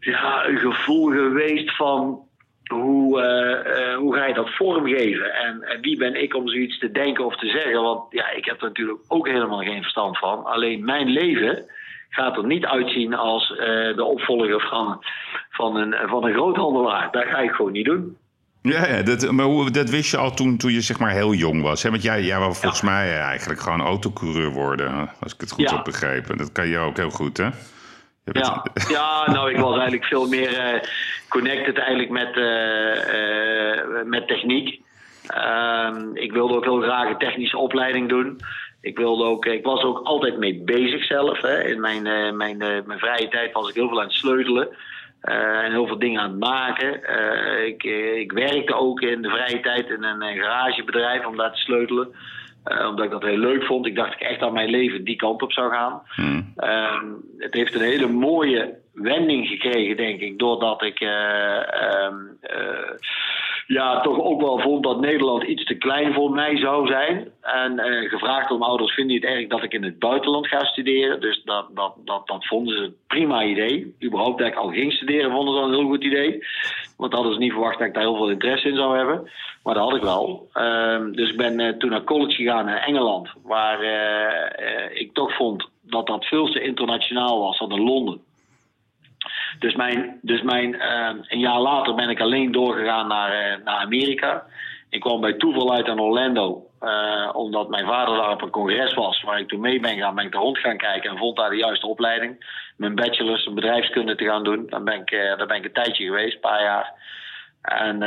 ja, 0.00 0.46
een 0.46 0.58
gevoel 0.58 1.10
geweest 1.10 1.76
van 1.76 2.25
hoe, 2.66 3.20
uh, 3.20 3.88
uh, 3.88 3.96
hoe 3.96 4.14
ga 4.14 4.26
je 4.26 4.34
dat 4.34 4.54
vormgeven? 4.54 5.34
En, 5.34 5.62
en, 5.62 5.80
wie 5.80 5.98
ben 5.98 6.22
ik 6.22 6.34
om 6.34 6.48
zoiets 6.48 6.78
te 6.78 6.90
denken 6.90 7.24
of 7.24 7.36
te 7.36 7.46
zeggen? 7.46 7.82
Want 7.82 8.02
ja, 8.10 8.30
ik 8.30 8.44
heb 8.44 8.60
er 8.60 8.66
natuurlijk 8.66 9.00
ook 9.08 9.28
helemaal 9.28 9.62
geen 9.62 9.82
verstand 9.82 10.18
van. 10.18 10.44
Alleen 10.44 10.84
mijn 10.84 11.08
leven 11.08 11.64
gaat 12.08 12.36
er 12.36 12.46
niet 12.46 12.64
uitzien 12.64 13.14
als 13.14 13.50
uh, 13.50 13.56
de 13.96 14.04
opvolger 14.04 14.60
van, 14.60 15.04
van, 15.50 15.76
een, 15.76 16.08
van 16.08 16.24
een 16.24 16.32
groothandelaar. 16.32 17.08
Dat 17.10 17.24
ga 17.24 17.38
ik 17.38 17.50
gewoon 17.50 17.72
niet 17.72 17.84
doen. 17.84 18.16
Ja, 18.62 18.86
ja 18.86 19.02
dat, 19.02 19.30
maar 19.30 19.46
hoe, 19.46 19.70
dat 19.70 19.90
wist 19.90 20.10
je 20.10 20.16
al 20.16 20.34
toen, 20.34 20.56
toen 20.56 20.72
je 20.72 20.80
zeg 20.80 20.98
maar 20.98 21.10
heel 21.10 21.34
jong 21.34 21.62
was. 21.62 21.82
Hè? 21.82 21.90
Want 21.90 22.02
jij, 22.02 22.22
jij 22.22 22.38
wou 22.38 22.54
volgens 22.54 22.82
mij 22.82 23.18
eigenlijk 23.18 23.60
gewoon 23.60 23.80
autocoureur 23.80 24.50
worden, 24.50 25.10
als 25.20 25.34
ik 25.34 25.40
het 25.40 25.50
goed 25.50 25.70
ja. 25.70 25.74
heb 25.74 25.84
begrepen. 25.84 26.38
Dat 26.38 26.52
kan 26.52 26.68
je 26.68 26.78
ook 26.78 26.96
heel 26.96 27.10
goed, 27.10 27.36
hè? 27.36 27.48
Ja, 28.32 28.62
ja, 28.88 29.30
nou, 29.30 29.50
ik 29.50 29.56
was 29.56 29.72
eigenlijk 29.72 30.04
veel 30.04 30.28
meer 30.28 30.74
uh, 30.74 30.80
connected 31.28 31.78
eigenlijk 31.78 32.10
met, 32.10 32.36
uh, 32.36 32.94
uh, 33.14 34.04
met 34.04 34.28
techniek. 34.28 34.80
Ehm, 35.26 36.10
ik 36.12 36.32
wilde 36.32 36.54
ook 36.54 36.64
heel 36.64 36.80
graag 36.80 37.08
een 37.08 37.18
technische 37.18 37.58
opleiding 37.58 38.08
doen. 38.08 38.40
Ik, 38.80 38.98
wilde 38.98 39.24
ook, 39.24 39.46
ik 39.46 39.64
was 39.64 39.82
ook 39.82 39.98
altijd 39.98 40.38
mee 40.38 40.62
bezig 40.64 41.04
zelf. 41.04 41.40
Hè. 41.40 41.62
In 41.62 41.80
mijn, 41.80 42.02
mijn, 42.36 42.56
mijn 42.86 42.98
vrije 42.98 43.28
tijd 43.28 43.52
was 43.52 43.68
ik 43.68 43.74
heel 43.74 43.88
veel 43.88 44.00
aan 44.00 44.06
het 44.06 44.14
sleutelen. 44.14 44.68
en 45.20 45.70
heel 45.70 45.86
veel 45.86 45.98
dingen 45.98 46.20
aan 46.20 46.30
het 46.30 46.38
maken. 46.38 47.00
ik, 47.66 47.82
ik 48.16 48.32
werkte 48.32 48.74
ook 48.74 49.00
in 49.00 49.22
de 49.22 49.28
vrije 49.28 49.60
tijd 49.60 49.88
in 49.88 50.02
een 50.02 50.36
garagebedrijf 50.36 51.26
om 51.26 51.36
daar 51.36 51.52
te 51.52 51.60
sleutelen. 51.60 52.14
Uh, 52.72 52.88
omdat 52.88 53.04
ik 53.04 53.10
dat 53.10 53.22
heel 53.22 53.38
leuk 53.38 53.64
vond. 53.64 53.86
Ik 53.86 53.94
dacht 53.94 54.14
ik 54.14 54.20
echt 54.20 54.40
dat 54.40 54.52
mijn 54.52 54.70
leven 54.70 55.04
die 55.04 55.16
kant 55.16 55.42
op 55.42 55.52
zou 55.52 55.70
gaan. 55.70 56.02
Hmm. 56.14 56.52
Uh, 56.56 57.02
het 57.38 57.54
heeft 57.54 57.74
een 57.74 57.80
hele 57.80 58.08
mooie 58.08 58.74
wending 58.92 59.48
gekregen, 59.48 59.96
denk 59.96 60.20
ik. 60.20 60.38
Doordat 60.38 60.82
ik 60.82 61.00
uh, 61.00 61.10
ja, 63.66 64.00
toch 64.00 64.18
ook 64.20 64.40
wel 64.40 64.58
vond 64.58 64.82
dat 64.82 65.00
Nederland 65.00 65.42
iets 65.42 65.64
te 65.64 65.74
klein 65.74 66.12
voor 66.12 66.30
mij 66.30 66.56
zou 66.56 66.86
zijn. 66.86 67.32
En 67.40 67.78
eh, 67.78 68.10
gevraagd 68.10 68.50
om 68.50 68.62
ouders, 68.62 68.94
vinden 68.94 69.20
die 69.20 69.28
het 69.28 69.38
erg 69.38 69.48
dat 69.48 69.62
ik 69.62 69.72
in 69.72 69.84
het 69.84 69.98
buitenland 69.98 70.46
ga 70.46 70.64
studeren? 70.64 71.20
Dus 71.20 71.42
dat, 71.44 71.66
dat, 71.74 71.94
dat, 72.04 72.26
dat 72.26 72.46
vonden 72.46 72.76
ze 72.76 72.82
een 72.82 72.96
prima 73.06 73.44
idee. 73.44 73.94
Überhaupt 74.04 74.38
dat 74.38 74.46
ik 74.46 74.54
al 74.54 74.68
ging 74.68 74.92
studeren, 74.92 75.30
vonden 75.30 75.54
ze 75.54 75.60
al 75.60 75.66
een 75.66 75.74
heel 75.74 75.88
goed 75.88 76.04
idee. 76.04 76.38
Want 76.96 77.12
hadden 77.12 77.32
ze 77.32 77.38
niet 77.38 77.52
verwacht 77.52 77.78
dat 77.78 77.86
ik 77.86 77.94
daar 77.94 78.02
heel 78.02 78.16
veel 78.16 78.30
interesse 78.30 78.68
in 78.68 78.76
zou 78.76 78.96
hebben. 78.96 79.30
Maar 79.62 79.74
dat 79.74 79.84
had 79.84 79.96
ik 79.96 80.02
wel. 80.02 80.48
Ehm, 80.52 81.12
dus 81.12 81.30
ik 81.30 81.36
ben 81.36 81.60
eh, 81.60 81.72
toen 81.72 81.90
naar 81.90 82.04
college 82.04 82.34
gegaan 82.34 82.68
in 82.68 82.74
Engeland. 82.74 83.28
Waar 83.42 83.80
eh, 83.80 85.00
ik 85.00 85.12
toch 85.12 85.36
vond 85.36 85.68
dat 85.82 86.06
dat 86.06 86.24
veel 86.24 86.46
te 86.50 86.60
internationaal 86.60 87.40
was 87.40 87.58
dan 87.58 87.72
in 87.72 87.82
Londen. 87.82 88.20
Dus, 89.58 89.74
mijn, 89.74 90.18
dus 90.22 90.42
mijn, 90.42 90.74
uh, 90.74 91.10
een 91.28 91.38
jaar 91.38 91.60
later 91.60 91.94
ben 91.94 92.08
ik 92.08 92.20
alleen 92.20 92.52
doorgegaan 92.52 93.08
naar, 93.08 93.60
naar 93.64 93.76
Amerika. 93.76 94.44
Ik 94.88 95.00
kwam 95.00 95.20
bij 95.20 95.32
toeval 95.32 95.72
uit 95.72 95.88
aan 95.88 96.00
Orlando, 96.00 96.66
omdat 97.32 97.68
mijn 97.68 97.86
vader 97.86 98.16
daar 98.16 98.30
op 98.30 98.42
een 98.42 98.50
congres 98.50 98.94
was, 98.94 99.22
waar 99.22 99.38
ik 99.38 99.48
toen 99.48 99.60
mee 99.60 99.80
ben 99.80 99.94
gegaan, 99.94 100.14
ben 100.14 100.24
ik 100.24 100.34
er 100.34 100.40
rond 100.40 100.58
gaan 100.58 100.76
kijken 100.76 101.10
en 101.10 101.18
vond 101.18 101.36
daar 101.36 101.50
de 101.50 101.56
juiste 101.56 101.86
opleiding. 101.86 102.36
Mijn 102.76 102.94
bachelor's 102.94 103.46
in 103.46 103.54
bedrijfskunde 103.54 104.14
te 104.14 104.24
gaan 104.24 104.44
doen. 104.44 104.66
Daar 104.68 104.82
ben 104.82 105.00
ik, 105.00 105.10
daar 105.10 105.46
ben 105.46 105.56
ik 105.56 105.64
een 105.64 105.72
tijdje 105.72 106.04
geweest, 106.04 106.34
een 106.34 106.40
paar 106.40 106.62
jaar. 106.62 106.92
En, 107.62 107.98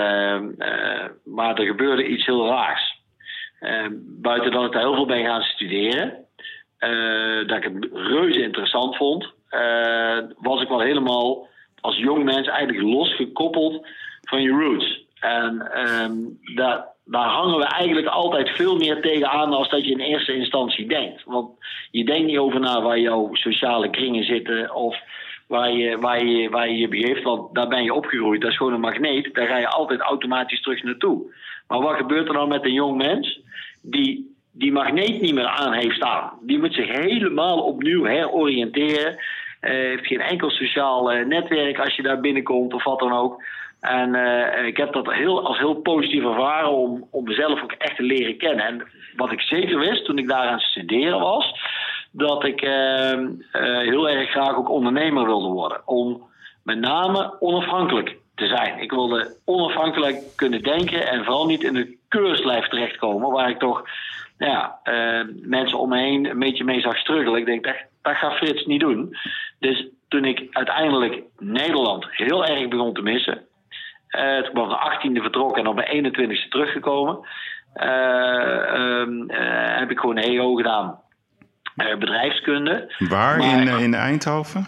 maar 1.23 1.55
er 1.55 1.65
gebeurde 1.65 2.07
iets 2.07 2.25
heel 2.25 2.47
raars. 2.47 3.01
buiten 4.01 4.51
dat 4.51 4.65
ik 4.65 4.71
daar 4.71 4.81
heel 4.81 4.95
veel 4.95 5.05
ben 5.05 5.25
gaan 5.25 5.41
studeren, 5.41 6.25
dat 7.47 7.57
ik 7.57 7.63
het 7.63 7.87
reuze 7.93 8.41
interessant 8.41 8.95
vond 8.95 9.33
was 10.37 10.61
ik 10.61 10.67
wel 10.67 10.79
helemaal 10.79 11.47
als 11.81 11.97
jong 11.97 12.23
mens 12.23 12.47
eigenlijk 12.47 12.87
losgekoppeld 12.87 13.87
van 14.21 14.41
je 14.41 14.49
roots. 14.49 15.07
En 15.19 15.79
um, 15.89 16.39
daar, 16.55 16.87
daar 17.11 17.27
hangen 17.27 17.57
we 17.57 17.65
eigenlijk 17.65 18.07
altijd 18.07 18.49
veel 18.49 18.77
meer 18.77 19.01
tegenaan 19.01 19.53
als 19.53 19.69
dat 19.69 19.85
je 19.85 19.91
in 19.91 19.99
eerste 19.99 20.35
instantie 20.35 20.87
denkt. 20.87 21.23
Want 21.25 21.49
je 21.91 22.05
denkt 22.05 22.27
niet 22.27 22.37
over 22.37 22.59
na 22.59 22.81
waar 22.81 22.99
jouw 22.99 23.29
sociale 23.33 23.89
kringen 23.89 24.23
zitten 24.23 24.75
of 24.75 24.97
waar 25.47 25.71
je, 25.71 25.97
waar, 25.97 26.25
je, 26.25 26.49
waar 26.49 26.69
je 26.69 26.77
je 26.77 26.87
begeeft. 26.87 27.23
Want 27.23 27.55
daar 27.55 27.67
ben 27.67 27.83
je 27.83 27.93
opgegroeid, 27.93 28.41
dat 28.41 28.51
is 28.51 28.57
gewoon 28.57 28.73
een 28.73 28.79
magneet. 28.79 29.33
Daar 29.33 29.47
ga 29.47 29.57
je 29.57 29.67
altijd 29.67 29.99
automatisch 29.99 30.61
terug 30.61 30.83
naartoe. 30.83 31.33
Maar 31.67 31.81
wat 31.81 31.95
gebeurt 31.95 32.27
er 32.27 32.33
dan 32.33 32.47
met 32.47 32.65
een 32.65 32.73
jong 32.73 32.97
mens 32.97 33.39
die 33.81 34.37
die 34.51 34.71
magneet 34.71 35.21
niet 35.21 35.33
meer 35.33 35.47
aan 35.47 35.73
heeft 35.73 35.95
staan. 35.95 36.31
Die 36.41 36.59
moet 36.59 36.73
zich 36.73 36.87
helemaal 36.87 37.59
opnieuw 37.61 38.03
heroriënteren. 38.03 39.13
Uh, 39.13 39.69
heeft 39.71 40.07
geen 40.07 40.21
enkel 40.21 40.49
sociaal 40.49 41.09
netwerk 41.09 41.79
als 41.79 41.95
je 41.95 42.01
daar 42.01 42.19
binnenkomt 42.19 42.73
of 42.73 42.83
wat 42.83 42.99
dan 42.99 43.11
ook. 43.13 43.43
En 43.79 44.15
uh, 44.15 44.65
ik 44.65 44.77
heb 44.77 44.93
dat 44.93 45.13
heel, 45.13 45.45
als 45.45 45.57
heel 45.57 45.75
positief 45.75 46.23
ervaren 46.23 46.71
om, 46.71 47.07
om 47.11 47.23
mezelf 47.23 47.63
ook 47.63 47.71
echt 47.71 47.95
te 47.95 48.03
leren 48.03 48.37
kennen. 48.37 48.65
En 48.65 48.87
wat 49.15 49.31
ik 49.31 49.41
zeker 49.41 49.79
wist 49.79 50.05
toen 50.05 50.17
ik 50.17 50.27
daar 50.27 50.47
aan 50.47 50.53
het 50.53 50.61
studeren 50.61 51.19
was, 51.19 51.53
dat 52.11 52.43
ik 52.45 52.61
ehm, 52.61 53.29
heel 53.51 54.09
erg 54.09 54.29
graag 54.29 54.55
ook 54.55 54.69
ondernemer 54.69 55.25
wilde 55.25 55.47
worden. 55.47 55.81
Om 55.87 56.29
met 56.63 56.79
name 56.79 57.35
onafhankelijk 57.39 58.17
te 58.35 58.47
zijn. 58.47 58.79
Ik 58.79 58.91
wilde 58.91 59.35
onafhankelijk 59.45 60.17
kunnen 60.35 60.61
denken 60.61 61.07
en 61.07 61.23
vooral 61.23 61.45
niet 61.45 61.63
in 61.63 61.73
de 61.73 61.97
keurslijf 62.07 62.67
terechtkomen, 62.67 63.31
waar 63.31 63.49
ik 63.49 63.59
toch 63.59 63.83
ja, 64.37 64.79
uh, 64.83 65.21
mensen 65.41 65.79
om 65.79 65.89
me 65.89 65.97
heen 65.97 66.25
een 66.25 66.39
beetje 66.39 66.63
mee 66.63 66.81
zag 66.81 66.97
struggelen. 66.97 67.39
Ik 67.39 67.45
denk, 67.45 67.63
dat, 67.63 67.75
dat 68.01 68.15
gaat 68.15 68.33
Frits 68.33 68.65
niet 68.65 68.79
doen. 68.79 69.15
Dus 69.59 69.87
toen 70.07 70.25
ik 70.25 70.47
uiteindelijk 70.51 71.23
Nederland 71.37 72.05
heel 72.09 72.45
erg 72.45 72.67
begon 72.67 72.93
te 72.93 73.01
missen. 73.01 73.47
Uh, 74.17 74.41
toen 74.41 74.63
op 74.63 74.69
de 74.69 75.09
18e 75.09 75.21
vertrokken 75.21 75.61
en 75.61 75.67
op 75.67 75.75
mijn 75.75 76.05
21e 76.05 76.49
teruggekomen. 76.49 77.19
Uh, 77.75 79.03
heb 79.79 79.91
ik 79.91 79.99
gewoon 79.99 80.17
een 80.17 80.23
EO 80.23 80.55
gedaan. 80.55 80.99
bedrijfskunde. 81.75 82.93
Waar? 83.09 83.37
Maar, 83.37 83.47
in, 83.47 83.67
in 83.67 83.93
Eindhoven? 83.93 84.67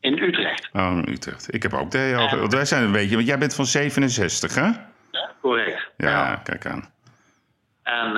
In 0.00 0.18
Utrecht. 0.18 0.68
Oh, 0.72 1.00
in 1.04 1.12
Utrecht. 1.12 1.54
Ik 1.54 1.62
heb 1.62 1.72
ook 1.72 1.90
de 1.90 1.98
EO. 1.98 2.38
Want 2.38 2.52
wij 2.52 2.64
zijn 2.64 2.84
een 2.84 2.92
beetje... 2.92 3.14
Want 3.14 3.26
jij 3.26 3.38
bent 3.38 3.54
van 3.54 3.64
67, 3.64 4.54
hè? 4.54 4.66
Ja, 5.10 5.30
correct. 5.40 5.90
Ja, 5.96 6.08
ja. 6.08 6.36
kijk 6.36 6.66
aan. 6.66 6.90
En 7.82 8.16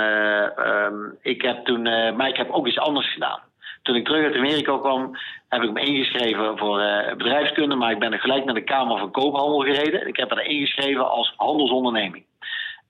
um, 0.68 1.16
ik 1.20 1.42
heb 1.42 1.64
toen... 1.64 1.82
maar 2.16 2.28
ik 2.28 2.36
heb 2.36 2.50
ook 2.50 2.66
iets 2.66 2.78
anders 2.78 3.12
gedaan 3.12 3.40
toen 3.84 3.96
ik 3.96 4.04
terug 4.04 4.24
uit 4.24 4.34
Amerika 4.34 4.78
kwam, 4.78 5.16
heb 5.54 5.62
ik 5.62 5.72
me 5.72 5.80
ingeschreven 5.80 6.58
voor 6.58 6.80
uh, 6.80 7.14
bedrijfskunde. 7.16 7.74
Maar 7.74 7.90
ik 7.90 7.98
ben 7.98 8.18
gelijk 8.18 8.44
naar 8.44 8.54
de 8.54 8.64
Kamer 8.64 8.98
van 8.98 9.10
Koophandel 9.10 9.60
gereden. 9.60 10.08
Ik 10.08 10.16
heb 10.16 10.30
er 10.30 10.44
ingeschreven 10.44 11.10
als 11.10 11.34
handelsonderneming. 11.36 12.24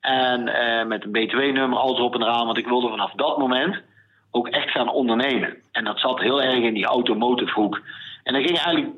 En 0.00 0.49
uh, 0.49 0.85
met 0.85 1.04
een 1.04 1.12
BTW-nummer, 1.12 1.78
alles 1.78 2.00
op 2.00 2.14
en 2.14 2.23
eraan. 2.23 2.47
Want 2.47 2.59
ik 2.59 2.66
wilde 2.66 2.88
vanaf 2.88 3.12
dat 3.12 3.38
moment 3.38 3.83
ook 4.30 4.49
echt 4.49 4.71
gaan 4.71 4.88
ondernemen. 4.88 5.56
En 5.73 5.85
dat 5.85 6.00
zat 6.00 6.21
heel 6.21 6.42
erg 6.42 6.62
in 6.62 6.75
die 6.75 6.87
automotive 6.87 7.52
hoek. 7.52 7.80
En 8.23 8.35
dat 8.35 8.42
ging 8.42 8.59
eigenlijk 8.59 8.94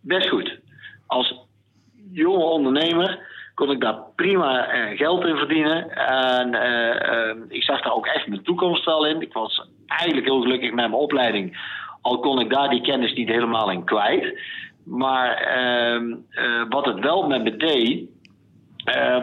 best 0.00 0.28
goed. 0.28 0.58
Als 1.06 1.34
jonge 2.12 2.44
ondernemer 2.44 3.18
kon 3.54 3.70
ik 3.70 3.80
daar 3.80 3.98
prima 4.16 4.74
uh, 4.74 4.96
geld 4.96 5.24
in 5.24 5.36
verdienen. 5.36 5.90
En 5.90 6.54
ik 7.48 7.62
zag 7.62 7.80
daar 7.80 7.94
ook 7.94 8.06
echt 8.06 8.26
mijn 8.26 8.42
toekomst 8.42 8.84
wel 8.84 9.06
in. 9.06 9.20
Ik 9.20 9.32
was 9.32 9.66
eigenlijk 9.86 10.26
heel 10.26 10.40
gelukkig 10.40 10.68
met 10.68 10.90
mijn 10.90 10.92
opleiding. 10.92 11.58
Al 12.06 12.18
kon 12.18 12.40
ik 12.40 12.50
daar 12.50 12.68
die 12.68 12.80
kennis 12.80 13.14
niet 13.14 13.28
helemaal 13.28 13.70
in 13.70 13.84
kwijt. 13.84 14.38
Maar 14.84 15.34
ehm, 15.34 16.14
wat 16.68 16.84
het 16.84 16.98
wel 16.98 17.26
met 17.26 17.42
me 17.42 17.56
deed, 17.56 18.08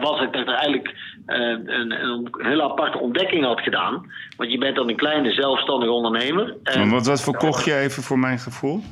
was 0.00 0.18
dat 0.18 0.22
ik 0.22 0.34
er 0.34 0.48
eigenlijk 0.48 0.94
een, 1.26 1.90
een 1.90 2.28
heel 2.38 2.62
aparte 2.62 2.98
ontdekking 2.98 3.44
had 3.44 3.60
gedaan. 3.60 4.12
Want 4.36 4.50
je 4.50 4.58
bent 4.58 4.76
dan 4.76 4.88
een 4.88 4.96
kleine 4.96 5.32
zelfstandige 5.32 5.92
ondernemer. 5.92 6.56
En, 6.62 6.90
wat, 6.90 7.06
wat 7.06 7.22
verkocht 7.22 7.64
je 7.64 7.76
even 7.76 8.02
voor 8.02 8.18
mijn 8.18 8.38
gevoel? 8.38 8.82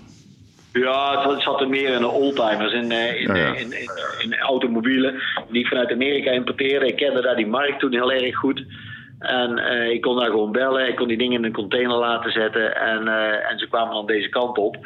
Ja, 0.72 1.28
het 1.28 1.42
zat 1.42 1.61
er 1.61 1.68
meer 1.68 1.94
in 1.94 2.00
de 2.00 2.08
oldtimers, 2.08 2.72
in, 2.72 2.90
in, 2.92 3.37
in, 3.37 3.56
in, 3.56 3.72
in, 4.18 4.38
automobielen 4.38 5.22
die 5.50 5.61
ik 5.61 5.68
vanuit 5.68 5.92
Amerika 5.92 6.30
importeerde. 6.30 6.87
Ik 6.87 6.96
kende 6.96 7.22
daar 7.22 7.37
die 7.37 7.46
markt 7.46 7.78
toen 7.78 7.92
heel 7.92 8.12
erg 8.12 8.37
goed. 8.37 8.64
En 9.23 9.59
uh, 9.59 9.91
ik 9.91 10.00
kon 10.00 10.17
daar 10.17 10.31
gewoon 10.31 10.52
bellen, 10.52 10.88
ik 10.88 10.97
kon 10.97 11.09
die 11.09 11.19
dingen 11.19 11.38
in 11.38 11.45
een 11.45 11.52
container 11.52 11.97
laten 11.97 12.33
zetten 12.33 12.76
en, 12.76 13.07
uh, 13.07 13.50
en 13.50 13.59
ze 13.59 13.69
kwamen 13.69 13.95
dan 13.95 14.07
deze 14.07 14.29
kant 14.29 14.59
op. 14.59 14.76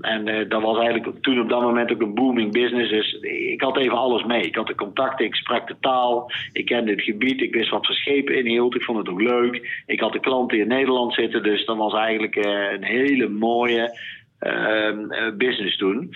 En 0.00 0.28
uh, 0.28 0.48
dat 0.48 0.62
was 0.62 0.78
eigenlijk 0.78 1.22
toen 1.22 1.40
op 1.40 1.48
dat 1.48 1.62
moment 1.62 1.92
ook 1.92 2.00
een 2.00 2.14
booming 2.14 2.52
business. 2.52 2.90
Dus 2.90 3.12
ik 3.20 3.60
had 3.60 3.76
even 3.76 3.98
alles 3.98 4.24
mee. 4.24 4.42
Ik 4.42 4.56
had 4.56 4.66
de 4.66 4.74
contacten, 4.74 5.24
ik 5.24 5.34
sprak 5.34 5.66
de 5.66 5.76
taal, 5.80 6.30
ik 6.52 6.66
kende 6.66 6.90
het 6.90 7.02
gebied, 7.02 7.40
ik 7.40 7.54
wist 7.54 7.70
wat 7.70 7.86
voor 7.86 7.94
schepen 7.94 8.36
inhield, 8.36 8.74
ik 8.74 8.82
vond 8.82 8.98
het 8.98 9.08
ook 9.08 9.20
leuk. 9.20 9.82
Ik 9.86 10.00
had 10.00 10.12
de 10.12 10.20
klanten 10.20 10.58
in 10.58 10.68
Nederland 10.68 11.14
zitten, 11.14 11.42
dus 11.42 11.64
dat 11.64 11.76
was 11.76 11.94
eigenlijk 11.94 12.36
een 12.36 12.84
hele 12.84 13.28
mooie 13.28 13.98
Ehm, 14.40 15.10
eh, 15.10 15.36
business 15.36 15.78
doen. 15.78 16.14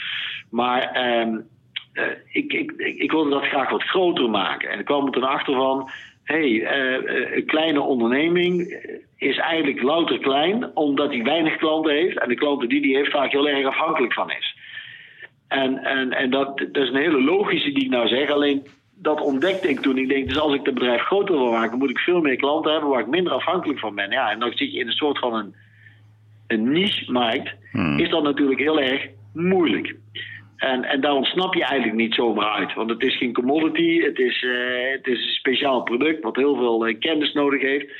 Maar 0.50 0.82
ehm, 0.92 1.40
eh, 1.92 2.04
ik, 2.32 2.52
ik, 2.52 2.72
ik, 2.76 2.96
ik, 2.96 3.10
wilde 3.10 3.30
dat 3.30 3.46
graag 3.46 3.70
wat 3.70 3.82
groter 3.82 4.30
maken. 4.30 4.70
En 4.70 4.78
ik 4.78 4.84
kwam 4.84 5.06
er 5.06 5.12
toen 5.12 5.24
achter 5.24 5.54
van. 5.54 5.90
Hey, 6.24 6.50
uh, 6.50 7.36
een 7.36 7.46
kleine 7.46 7.80
onderneming 7.80 8.82
is 9.16 9.38
eigenlijk 9.38 9.82
louter 9.82 10.18
klein, 10.18 10.76
omdat 10.76 11.10
hij 11.10 11.22
weinig 11.22 11.56
klanten 11.56 11.92
heeft. 11.92 12.18
En 12.18 12.28
de 12.28 12.34
klanten 12.34 12.68
die 12.68 12.80
hij 12.80 13.00
heeft 13.00 13.10
vaak 13.10 13.30
heel 13.30 13.48
erg 13.48 13.66
afhankelijk 13.66 14.12
van 14.12 14.30
is. 14.30 14.56
En, 15.48 15.78
en, 15.78 16.12
en 16.12 16.30
dat, 16.30 16.58
dat 16.58 16.82
is 16.82 16.88
een 16.88 16.96
hele 16.96 17.22
logische 17.22 17.72
die 17.72 17.84
ik 17.84 17.90
nou 17.90 18.08
zeg. 18.08 18.30
Alleen 18.30 18.66
dat 18.94 19.20
ontdekte 19.20 19.68
ik 19.68 19.80
toen. 19.80 19.98
Ik 19.98 20.08
denk, 20.08 20.28
dus 20.28 20.38
als 20.38 20.54
ik 20.54 20.64
het 20.64 20.74
bedrijf 20.74 21.00
groter 21.00 21.34
wil 21.34 21.50
maken, 21.50 21.78
moet 21.78 21.90
ik 21.90 21.98
veel 21.98 22.20
meer 22.20 22.36
klanten 22.36 22.72
hebben 22.72 22.90
waar 22.90 23.00
ik 23.00 23.06
minder 23.06 23.32
afhankelijk 23.32 23.78
van 23.78 23.94
ben. 23.94 24.10
Ja, 24.10 24.30
en 24.30 24.38
dan 24.38 24.52
zit 24.54 24.72
je 24.72 24.78
in 24.78 24.86
een 24.86 24.92
soort 24.92 25.18
van 25.18 25.34
een 25.34 25.54
een 26.46 26.72
niche-markt, 26.72 27.54
hmm. 27.72 27.98
is 27.98 28.10
dat 28.10 28.22
natuurlijk 28.22 28.60
heel 28.60 28.80
erg 28.80 29.08
moeilijk. 29.32 29.96
En, 30.56 30.84
en 30.84 31.00
daar 31.00 31.12
ontsnap 31.12 31.54
je 31.54 31.64
eigenlijk 31.64 31.98
niet 31.98 32.14
zomaar 32.14 32.50
uit. 32.50 32.74
Want 32.74 32.90
het 32.90 33.02
is 33.02 33.16
geen 33.16 33.32
commodity, 33.32 34.00
het 34.00 34.18
is, 34.18 34.42
uh, 34.42 34.92
het 34.92 35.06
is 35.06 35.18
een 35.18 35.32
speciaal 35.32 35.82
product 35.82 36.22
wat 36.22 36.36
heel 36.36 36.56
veel 36.56 36.88
uh, 36.88 36.98
kennis 36.98 37.32
nodig 37.32 37.62
heeft. 37.62 37.92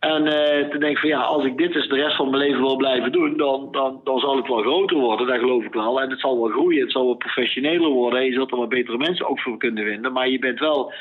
En 0.00 0.22
uh, 0.22 0.32
te 0.70 0.76
denken 0.78 1.00
van 1.00 1.08
ja, 1.08 1.20
als 1.20 1.44
ik 1.44 1.56
dit 1.56 1.72
dus 1.72 1.88
de 1.88 1.94
rest 1.94 2.16
van 2.16 2.30
mijn 2.30 2.42
leven 2.42 2.60
wil 2.60 2.76
blijven 2.76 3.12
doen, 3.12 3.36
dan, 3.36 3.68
dan, 3.70 4.00
dan 4.04 4.18
zal 4.18 4.36
het 4.36 4.48
wel 4.48 4.62
groter 4.62 4.96
worden, 4.96 5.26
dat 5.26 5.38
geloof 5.38 5.64
ik 5.64 5.72
wel. 5.72 6.00
En 6.00 6.10
het 6.10 6.20
zal 6.20 6.40
wel 6.40 6.50
groeien, 6.50 6.80
het 6.80 6.92
zal 6.92 7.04
wel 7.04 7.14
professioneler 7.14 7.88
worden. 7.88 8.24
Je 8.24 8.32
zult 8.32 8.50
er 8.50 8.56
wel 8.56 8.66
betere 8.66 8.96
mensen 8.96 9.28
ook 9.28 9.40
voor 9.40 9.58
kunnen 9.58 9.84
vinden. 9.84 10.12
Maar 10.12 10.28
je 10.28 10.38
bent 10.38 10.58
wel 10.58 10.92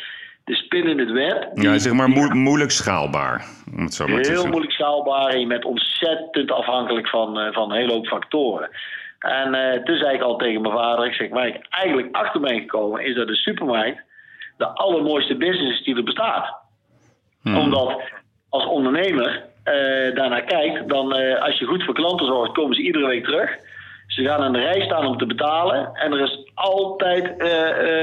de 0.43 0.55
spin 0.55 0.88
in 0.88 1.00
het 1.00 1.12
web. 1.12 1.50
ja, 1.53 1.77
zeg 1.77 1.93
maar 1.93 2.09
moeilijk 2.33 2.71
schaalbaar. 2.71 3.45
Om 3.77 3.83
het 3.83 3.93
zo 3.93 4.07
maar 4.07 4.19
heel 4.19 4.48
moeilijk 4.48 4.71
schaalbaar 4.71 5.27
en 5.27 5.39
je 5.39 5.48
bent 5.48 5.65
ontzettend 5.65 6.51
afhankelijk 6.51 7.07
van, 7.07 7.39
uh, 7.39 7.53
van 7.53 7.71
een 7.71 7.77
hele 7.77 7.93
hoop 7.93 8.07
factoren. 8.07 8.69
En 9.19 9.55
uh, 9.55 9.83
toen 9.83 9.97
zei 9.97 10.15
ik 10.15 10.21
al 10.21 10.38
tegen 10.38 10.61
mijn 10.61 10.73
vader, 10.73 11.05
ik 11.05 11.13
zeg, 11.13 11.29
waar 11.29 11.47
ik 11.47 11.65
eigenlijk 11.69 12.15
achter 12.15 12.41
ben 12.41 12.59
gekomen, 12.59 13.05
is 13.05 13.15
dat 13.15 13.27
de 13.27 13.35
supermarkt 13.35 14.01
de 14.57 14.67
allermooiste 14.67 15.35
business 15.35 15.79
is 15.79 15.85
die 15.85 15.95
er 15.95 16.03
bestaat. 16.03 16.55
Hmm. 17.41 17.57
Omdat 17.57 18.01
als 18.49 18.65
ondernemer 18.65 19.43
uh, 19.65 20.15
daarnaar 20.15 20.43
kijkt, 20.43 20.89
dan 20.89 21.39
als 21.39 21.59
je 21.59 21.65
goed 21.65 21.83
voor 21.83 21.93
klanten 21.93 22.25
zorgt, 22.25 22.53
komen 22.53 22.75
ze 22.75 22.81
iedere 22.81 23.07
week 23.07 23.23
terug. 23.23 23.57
Ze 24.07 24.23
gaan 24.23 24.41
aan 24.41 24.53
de 24.53 24.59
rij 24.59 24.81
staan 24.81 25.05
om 25.05 25.17
te 25.17 25.25
betalen 25.25 25.89
en 25.93 26.11
er 26.11 26.21
is 26.21 26.51
altijd 26.53 27.33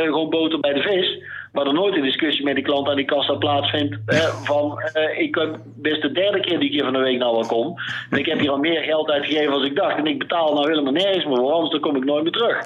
gewoon 0.04 0.30
boter 0.30 0.61
bij 0.61 0.73
de 0.73 0.82
vis. 0.82 1.23
Maar 1.57 1.67
er 1.67 1.73
nooit 1.73 1.97
een 1.97 2.03
discussie 2.03 2.45
met 2.45 2.55
die 2.55 2.65
klant 2.65 2.89
aan 2.89 2.97
die 2.97 3.05
kassa 3.05 3.35
plaatsvindt. 3.35 3.97
van, 4.45 4.83
uh, 4.95 5.19
ik 5.19 5.33
ben 5.33 5.63
best 5.77 6.03
de 6.03 6.13
derde 6.13 6.41
keer 6.41 6.59
die 6.59 6.69
ik 6.69 6.75
hier 6.75 6.85
van 6.85 6.93
de 6.93 6.99
week 6.99 7.19
nou 7.19 7.33
wel 7.33 7.47
kom. 7.47 7.75
En 8.11 8.19
ik 8.19 8.27
heb 8.27 8.39
hier 8.39 8.51
al 8.51 8.59
meer 8.59 8.83
geld 8.83 9.11
uitgegeven 9.11 9.53
als 9.53 9.65
ik 9.65 9.77
dacht. 9.77 9.97
En 9.97 10.07
ik 10.07 10.19
betaal 10.19 10.55
nou 10.55 10.69
helemaal 10.69 10.93
nergens 10.93 11.25
meer 11.25 11.37
voor, 11.37 11.53
anders 11.53 11.71
dan 11.71 11.81
kom 11.81 11.97
ik 11.97 12.05
nooit 12.05 12.23
meer 12.23 12.33
terug. 12.33 12.59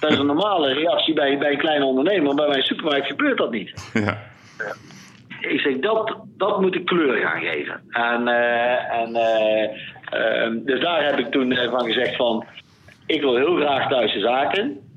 Dat 0.00 0.10
is 0.10 0.18
een 0.18 0.26
normale 0.26 0.72
reactie 0.72 1.14
bij, 1.14 1.38
bij 1.38 1.52
een 1.52 1.58
kleine 1.58 1.84
ondernemer. 1.84 2.22
Maar 2.22 2.34
bij 2.34 2.48
mijn 2.48 2.62
supermarkt 2.62 3.06
gebeurt 3.06 3.38
dat 3.38 3.50
niet. 3.50 3.90
Ja. 3.92 4.18
Ik 5.40 5.60
zeg, 5.60 5.78
dat, 5.78 6.16
dat 6.36 6.60
moet 6.60 6.74
ik 6.74 6.84
kleur 6.84 7.16
gaan 7.16 7.40
geven. 7.40 7.80
En, 7.88 8.28
uh, 8.28 8.94
en 8.94 9.08
uh, 9.08 10.64
dus 10.64 10.80
daar 10.80 11.04
heb 11.04 11.18
ik 11.18 11.30
toen 11.30 11.54
van 11.70 11.84
gezegd 11.84 12.16
van... 12.16 12.44
Ik 13.06 13.20
wil 13.20 13.36
heel 13.36 13.56
graag 13.56 13.88
thuis 13.88 14.12
zaken. 14.12 14.87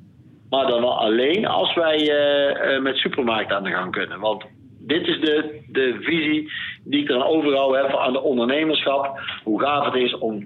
Maar 0.52 0.68
dan 0.68 0.82
wel 0.82 1.00
alleen 1.00 1.46
als 1.46 1.74
wij 1.74 2.00
uh, 2.00 2.82
met 2.82 2.98
supermarkten 2.98 3.58
aan 3.58 3.64
de 3.64 3.72
gang 3.72 3.92
kunnen. 3.92 4.20
Want 4.20 4.46
dit 4.80 5.08
is 5.08 5.20
de, 5.20 5.62
de 5.68 5.98
visie 6.02 6.52
die 6.84 7.02
ik 7.02 7.10
er 7.10 7.26
overal 7.26 7.74
heb 7.74 7.96
aan 7.96 8.14
de 8.14 8.22
ondernemerschap. 8.22 9.20
Hoe 9.44 9.62
gaaf 9.62 9.86
het 9.86 9.96
is 9.96 10.18
om 10.18 10.46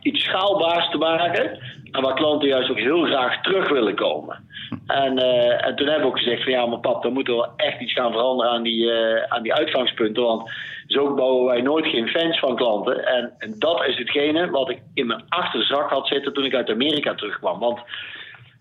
iets 0.00 0.24
schaalbaars 0.24 0.90
te 0.90 0.98
maken. 0.98 1.58
En 1.90 2.02
waar 2.02 2.14
klanten 2.14 2.48
juist 2.48 2.70
ook 2.70 2.78
heel 2.78 3.04
graag 3.04 3.42
terug 3.42 3.68
willen 3.68 3.94
komen. 3.94 4.44
En, 4.86 5.18
uh, 5.18 5.66
en 5.66 5.76
toen 5.76 5.86
hebben 5.86 6.06
we 6.06 6.12
ook 6.12 6.18
gezegd 6.18 6.42
van 6.42 6.52
ja, 6.52 6.66
maar 6.66 6.80
pap, 6.80 7.02
dan 7.02 7.12
moeten 7.12 7.36
we 7.36 7.48
echt 7.56 7.80
iets 7.80 7.92
gaan 7.92 8.12
veranderen 8.12 8.52
aan 8.52 8.62
die, 8.62 8.92
aan 9.28 9.42
die 9.42 9.54
uitgangspunten. 9.54 10.22
Want 10.22 10.50
zo 10.86 11.14
bouwen 11.14 11.44
wij 11.44 11.60
nooit 11.60 11.86
geen 11.86 12.08
fans 12.08 12.38
van 12.38 12.56
klanten. 12.56 13.06
En, 13.06 13.32
en 13.38 13.54
dat 13.58 13.86
is 13.86 13.98
hetgene 13.98 14.50
wat 14.50 14.70
ik 14.70 14.82
in 14.94 15.06
mijn 15.06 15.24
achterzak 15.28 15.90
had 15.90 16.06
zitten 16.06 16.32
toen 16.32 16.44
ik 16.44 16.54
uit 16.54 16.70
Amerika 16.70 17.14
terugkwam. 17.14 17.58
Want 17.58 17.80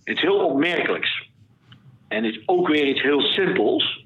iets 0.04 0.22
heel 0.22 0.46
opmerkelijks. 0.46 1.30
En 2.08 2.24
het 2.24 2.36
is 2.36 2.42
ook 2.46 2.68
weer 2.68 2.88
iets 2.88 3.02
heel 3.02 3.22
simpels. 3.22 4.04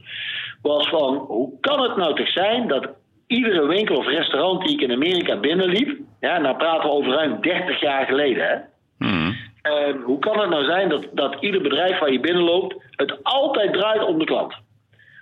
Was 0.61 0.89
van, 0.89 1.15
hoe 1.15 1.59
kan 1.59 1.81
het 1.81 1.95
nou 1.95 2.15
toch 2.15 2.29
zijn 2.29 2.67
dat 2.67 2.89
iedere 3.27 3.67
winkel 3.67 3.95
of 3.95 4.07
restaurant 4.07 4.65
die 4.65 4.73
ik 4.73 4.81
in 4.81 4.91
Amerika 4.91 5.39
binnenliep... 5.39 5.99
Ja, 6.19 6.37
nou 6.37 6.57
praten 6.57 6.89
we 6.89 6.95
over 6.95 7.13
ruim 7.13 7.41
30 7.41 7.79
jaar 7.81 8.05
geleden, 8.05 8.47
hè. 8.47 8.55
Mm. 8.97 9.35
hoe 10.03 10.19
kan 10.19 10.39
het 10.39 10.49
nou 10.49 10.63
zijn 10.63 10.89
dat, 10.89 11.07
dat 11.13 11.35
ieder 11.39 11.61
bedrijf 11.61 11.99
waar 11.99 12.11
je 12.11 12.19
binnenloopt... 12.19 12.75
het 12.91 13.23
altijd 13.23 13.73
draait 13.73 14.03
om 14.03 14.19
de 14.19 14.25
klant? 14.25 14.53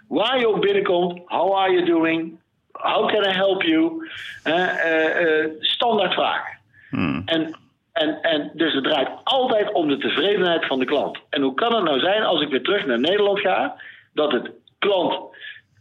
Waar 0.07 0.39
je 0.39 0.47
ook 0.47 0.61
binnenkomt, 0.61 1.21
how 1.25 1.55
are 1.55 1.71
you 1.71 1.85
doing? 1.85 2.39
How 2.71 3.07
can 3.07 3.23
I 3.23 3.35
help 3.35 3.61
you? 3.61 4.09
Uh, 4.47 4.55
uh, 4.55 5.45
standaard 5.59 6.13
vragen. 6.13 6.57
Mm. 6.89 7.21
En 7.25 7.55
en, 7.93 8.21
en 8.21 8.51
dus 8.53 8.73
het 8.73 8.83
draait 8.83 9.09
altijd 9.23 9.71
om 9.71 9.87
de 9.87 9.97
tevredenheid 9.97 10.65
van 10.65 10.79
de 10.79 10.85
klant. 10.85 11.17
En 11.29 11.41
hoe 11.41 11.53
kan 11.53 11.75
het 11.75 11.83
nou 11.83 11.99
zijn 11.99 12.23
als 12.23 12.41
ik 12.41 12.49
weer 12.49 12.63
terug 12.63 12.85
naar 12.85 12.99
Nederland 12.99 13.39
ga, 13.39 13.75
dat 14.13 14.31
het 14.31 14.51
klant. 14.79 15.31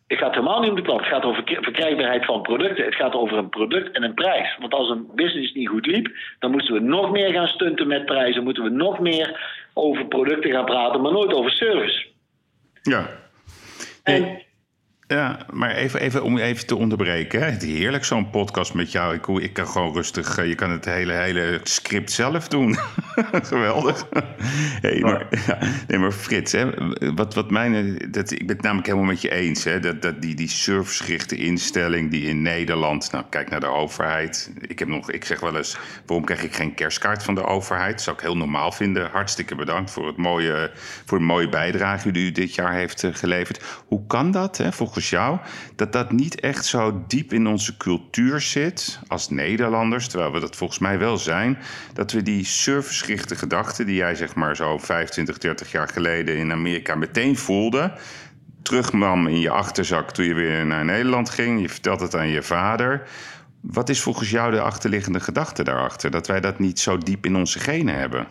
Het 0.07 0.19
gaat 0.19 0.35
helemaal 0.35 0.61
niet 0.61 0.71
om 0.71 0.77
de 0.77 0.83
klant. 0.83 1.01
Het 1.01 1.09
gaat 1.09 1.25
over 1.25 1.43
verkrijgbaarheid 1.45 2.25
van 2.25 2.43
producten. 2.43 2.85
Het 2.85 2.95
gaat 2.95 3.15
over 3.15 3.39
een 3.39 3.49
product 3.49 3.91
en 3.97 4.03
een 4.03 4.15
prijs. 4.15 4.57
Want 4.59 4.75
als 4.75 4.91
een 4.91 5.07
business 5.15 5.53
niet 5.55 5.69
goed 5.69 5.87
liep, 5.87 6.17
dan 6.39 6.51
moesten 6.51 6.75
we 6.75 6.81
nog 6.81 7.11
meer 7.11 7.33
gaan 7.33 7.47
stunten 7.47 7.87
met 7.87 8.07
prijzen. 8.07 8.45
Moeten 8.45 8.63
we 8.63 8.71
nog 8.71 9.01
meer 9.01 9.41
over 9.75 10.07
producten 10.07 10.51
gaan 10.51 10.65
praten, 10.65 11.01
maar 11.01 11.13
nooit 11.13 11.35
over 11.35 11.51
service. 11.51 12.07
Ja. 12.83 13.09
En 14.03 14.43
ja, 15.13 15.39
maar 15.51 15.71
even, 15.71 16.01
even 16.01 16.23
om 16.23 16.39
even 16.39 16.67
te 16.67 16.77
onderbreken. 16.77 17.45
Het 17.53 17.63
heerlijk 17.63 18.05
zo'n 18.05 18.31
podcast 18.31 18.75
met 18.75 18.93
jou. 18.93 19.15
Ik, 19.15 19.27
ik 19.27 19.53
kan 19.53 19.67
gewoon 19.67 19.93
rustig, 19.93 20.39
eh, 20.39 20.49
je 20.49 20.55
kan 20.55 20.71
het 20.71 20.85
hele, 20.85 21.13
hele 21.13 21.61
script 21.63 22.13
zelf 22.13 22.49
doen. 22.49 22.77
Geweldig. 23.53 24.07
Hey, 24.81 25.01
maar, 25.01 25.27
ja, 25.47 25.59
nee, 25.87 25.99
maar 25.99 26.13
Frits, 26.13 26.53
hè, 26.53 26.71
wat, 27.15 27.35
wat 27.35 27.51
mijn, 27.51 27.99
dat, 28.11 28.31
ik 28.31 28.47
ben 28.47 28.57
het 28.57 28.65
namelijk 28.65 28.87
helemaal 28.87 29.09
met 29.09 29.21
je 29.23 29.31
eens. 29.31 29.65
Hè, 29.65 29.81
dat, 29.81 30.03
dat 30.03 30.23
die, 30.23 30.35
die 30.35 30.49
servicegerichte 30.49 31.37
instelling 31.37 32.11
die 32.11 32.29
in 32.29 32.43
Nederland, 32.43 33.13
nou 33.13 33.25
kijk 33.31 33.51
naar 33.51 33.61
de 33.61 33.67
overheid. 33.67 34.53
Ik, 34.61 34.79
heb 34.79 34.89
nog, 34.89 35.11
ik 35.11 35.25
zeg 35.25 35.41
wel 35.41 35.57
eens, 35.57 35.79
waarom 36.07 36.27
krijg 36.27 36.43
ik 36.43 36.55
geen 36.55 36.75
kerstkaart 36.75 37.23
van 37.23 37.35
de 37.35 37.45
overheid? 37.45 37.93
Dat 37.93 38.03
zou 38.03 38.17
ik 38.17 38.23
heel 38.23 38.37
normaal 38.37 38.73
vinden. 38.73 39.11
Hartstikke 39.11 39.55
bedankt 39.55 39.91
voor, 39.91 40.07
het 40.07 40.17
mooie, 40.17 40.71
voor 41.05 41.19
de 41.19 41.25
mooie 41.25 41.49
bijdrage 41.49 42.11
die 42.11 42.27
u 42.27 42.33
dit 42.33 42.55
jaar 42.55 42.73
heeft 42.73 43.05
eh, 43.05 43.15
geleverd. 43.15 43.65
Hoe 43.87 44.07
kan 44.07 44.31
dat, 44.31 44.57
hè, 44.57 44.73
volgens 44.73 45.02
jou, 45.11 45.39
dat 45.77 45.93
dat 45.93 46.13
niet 46.13 46.41
echt 46.41 46.65
zo 46.65 47.05
diep 47.07 47.33
in 47.33 47.47
onze 47.47 47.77
cultuur 47.77 48.41
zit 48.41 49.01
als 49.07 49.31
Nederlanders, 49.31 50.09
terwijl 50.09 50.33
we 50.33 50.41
dat 50.41 50.57
volgens 50.57 50.79
mij 50.79 50.99
wel 50.99 51.19
zijn, 51.19 51.59
dat 51.93 52.13
we 52.13 52.23
die 52.23 52.45
servicegerichte 52.45 53.37
gedachten 53.37 53.87
die 53.87 53.95
jij 53.95 54.15
zeg 54.15 54.35
maar 54.35 54.57
zo 54.57 54.79
25, 54.79 55.39
30 55.39 55.73
jaar 55.73 55.89
geleden 55.89 56.37
in 56.37 56.53
Amerika 56.53 56.95
meteen 56.95 57.37
voelde, 57.37 57.93
terugmam 58.63 59.27
in 59.27 59.41
je 59.41 59.51
achterzak 59.51 60.13
toen 60.13 60.25
je 60.25 60.35
weer 60.35 60.67
naar 60.67 60.85
Nederland 60.85 61.31
ging, 61.31 61.61
je 61.61 61.69
vertelt 61.69 62.01
het 62.01 62.15
aan 62.15 62.29
je 62.29 62.43
vader. 62.43 63.09
Wat 63.61 63.89
is 63.89 64.01
volgens 64.01 64.31
jou 64.31 64.51
de 64.51 64.61
achterliggende 64.61 65.21
gedachte 65.21 65.65
daarachter? 65.65 66.11
Dat 66.11 66.27
wij 66.27 66.41
dat 66.41 66.59
niet 66.59 66.81
zo 66.81 66.99
diep 66.99 67.27
in 67.27 67.37
onze 67.37 67.59
genen 67.59 67.95
hebben? 67.95 68.27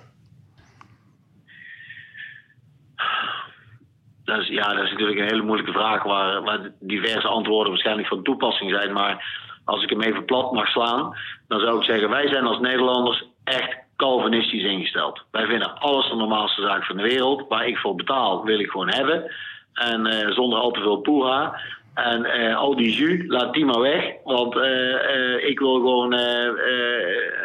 Dat 4.32 4.42
is, 4.42 4.48
ja, 4.48 4.74
dat 4.74 4.84
is 4.84 4.92
natuurlijk 4.92 5.20
een 5.20 5.32
hele 5.32 5.44
moeilijke 5.44 5.72
vraag 5.72 6.04
waar, 6.04 6.44
waar 6.44 6.72
diverse 6.80 7.28
antwoorden 7.28 7.72
waarschijnlijk 7.72 8.08
van 8.08 8.24
toepassing 8.24 8.72
zijn. 8.72 8.94
Maar 8.94 9.26
als 9.66 9.84
ik 9.84 9.90
hem 9.90 10.02
even 10.02 10.26
plat 10.26 10.52
mag 10.52 10.68
slaan, 10.68 11.16
dan 11.48 11.60
zou 11.60 11.78
ik 11.78 11.84
zeggen: 11.84 12.10
wij 12.10 12.28
zijn 12.28 12.46
als 12.46 12.60
Nederlanders 12.60 13.24
echt 13.44 13.80
Calvinistisch 13.96 14.64
ingesteld. 14.64 15.24
Wij 15.32 15.46
vinden 15.46 15.80
alles 15.80 16.10
de 16.10 16.16
normaalste 16.16 16.62
zaak 16.62 16.86
van 16.86 16.98
de 16.98 17.04
wereld. 17.04 17.46
Waar 17.48 17.68
ik 17.68 17.78
voor 17.78 17.96
betaal, 17.96 18.44
wil 18.44 18.60
ik 18.60 18.70
gewoon 18.70 18.94
hebben. 18.94 19.32
En 19.74 20.08
uh, 20.08 20.32
zonder 20.32 20.60
al 20.60 20.72
te 20.72 20.82
veel 20.82 20.98
poeha. 20.98 21.60
En 21.94 22.26
uh, 22.26 22.58
al 22.58 22.76
die 22.76 22.92
jus, 22.94 23.24
laat 23.28 23.54
die 23.54 23.66
maar 23.66 23.80
weg. 23.80 24.14
Want 24.24 24.56
uh, 24.56 25.48
ik 25.50 25.60
wil 25.60 25.74
gewoon 25.74 26.14
een, 26.14 26.60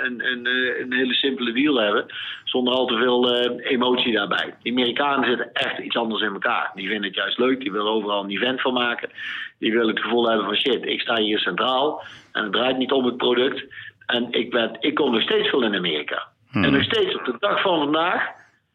een, 0.04 0.46
een, 0.80 0.92
hele 0.92 1.14
simpele 1.14 1.52
deal 1.52 1.74
hebben. 1.74 2.06
Zonder 2.44 2.74
al 2.74 2.86
te 2.86 2.96
veel 2.96 3.34
emotie 3.58 4.12
daarbij. 4.12 4.54
De 4.62 4.70
Amerikanen 4.70 5.28
zitten 5.28 5.52
echt 5.52 5.78
iets 5.78 5.96
anders 5.96 6.22
in 6.22 6.32
elkaar. 6.32 6.70
Die 6.74 6.88
vinden 6.88 7.06
het 7.06 7.14
juist 7.14 7.38
leuk. 7.38 7.60
Die 7.60 7.72
willen 7.72 7.92
overal 7.92 8.24
een 8.24 8.30
event 8.30 8.60
van 8.60 8.72
maken. 8.72 9.10
Die 9.58 9.72
willen 9.72 9.94
het 9.94 10.02
gevoel 10.02 10.28
hebben 10.28 10.46
van 10.46 10.56
shit, 10.56 10.86
ik 10.86 11.00
sta 11.00 11.16
hier 11.16 11.38
centraal. 11.38 12.02
En 12.32 12.42
het 12.42 12.52
draait 12.52 12.78
niet 12.78 12.92
om 12.92 13.04
het 13.04 13.16
product. 13.16 13.64
En 14.06 14.26
ik, 14.30 14.50
ben, 14.50 14.76
ik 14.80 14.94
kom 14.94 15.12
nog 15.12 15.22
steeds 15.22 15.48
veel 15.48 15.62
in 15.62 15.74
Amerika. 15.74 16.28
Hmm. 16.50 16.64
En 16.64 16.72
nog 16.72 16.82
steeds 16.82 17.14
op 17.14 17.24
de 17.24 17.36
dag 17.38 17.60
van 17.60 17.78
vandaag 17.78 18.28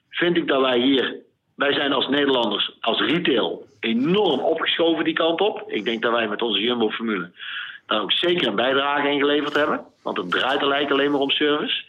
vind 0.09 0.37
ik 0.37 0.47
dat 0.47 0.61
wij 0.61 0.79
hier 0.79 1.21
wij 1.55 1.73
zijn 1.73 1.93
als 1.93 2.07
Nederlanders, 2.07 2.77
als 2.79 2.99
retail, 2.99 3.65
enorm 3.81 4.39
opgeschoven 4.39 5.03
die 5.03 5.13
kant 5.13 5.41
op. 5.41 5.63
Ik 5.67 5.83
denk 5.83 6.01
dat 6.01 6.11
wij 6.11 6.27
met 6.27 6.41
onze 6.41 6.59
Jumbo-formule 6.59 7.31
daar 7.91 8.01
ook 8.01 8.11
zeker 8.11 8.47
een 8.47 8.55
bijdrage 8.55 9.09
in 9.09 9.19
geleverd 9.19 9.55
hebben. 9.55 9.81
Want 10.03 10.17
het 10.17 10.31
draait 10.31 10.61
er 10.61 10.67
lijkt 10.67 10.91
alleen 10.91 11.11
maar 11.11 11.19
om 11.19 11.29
service. 11.29 11.83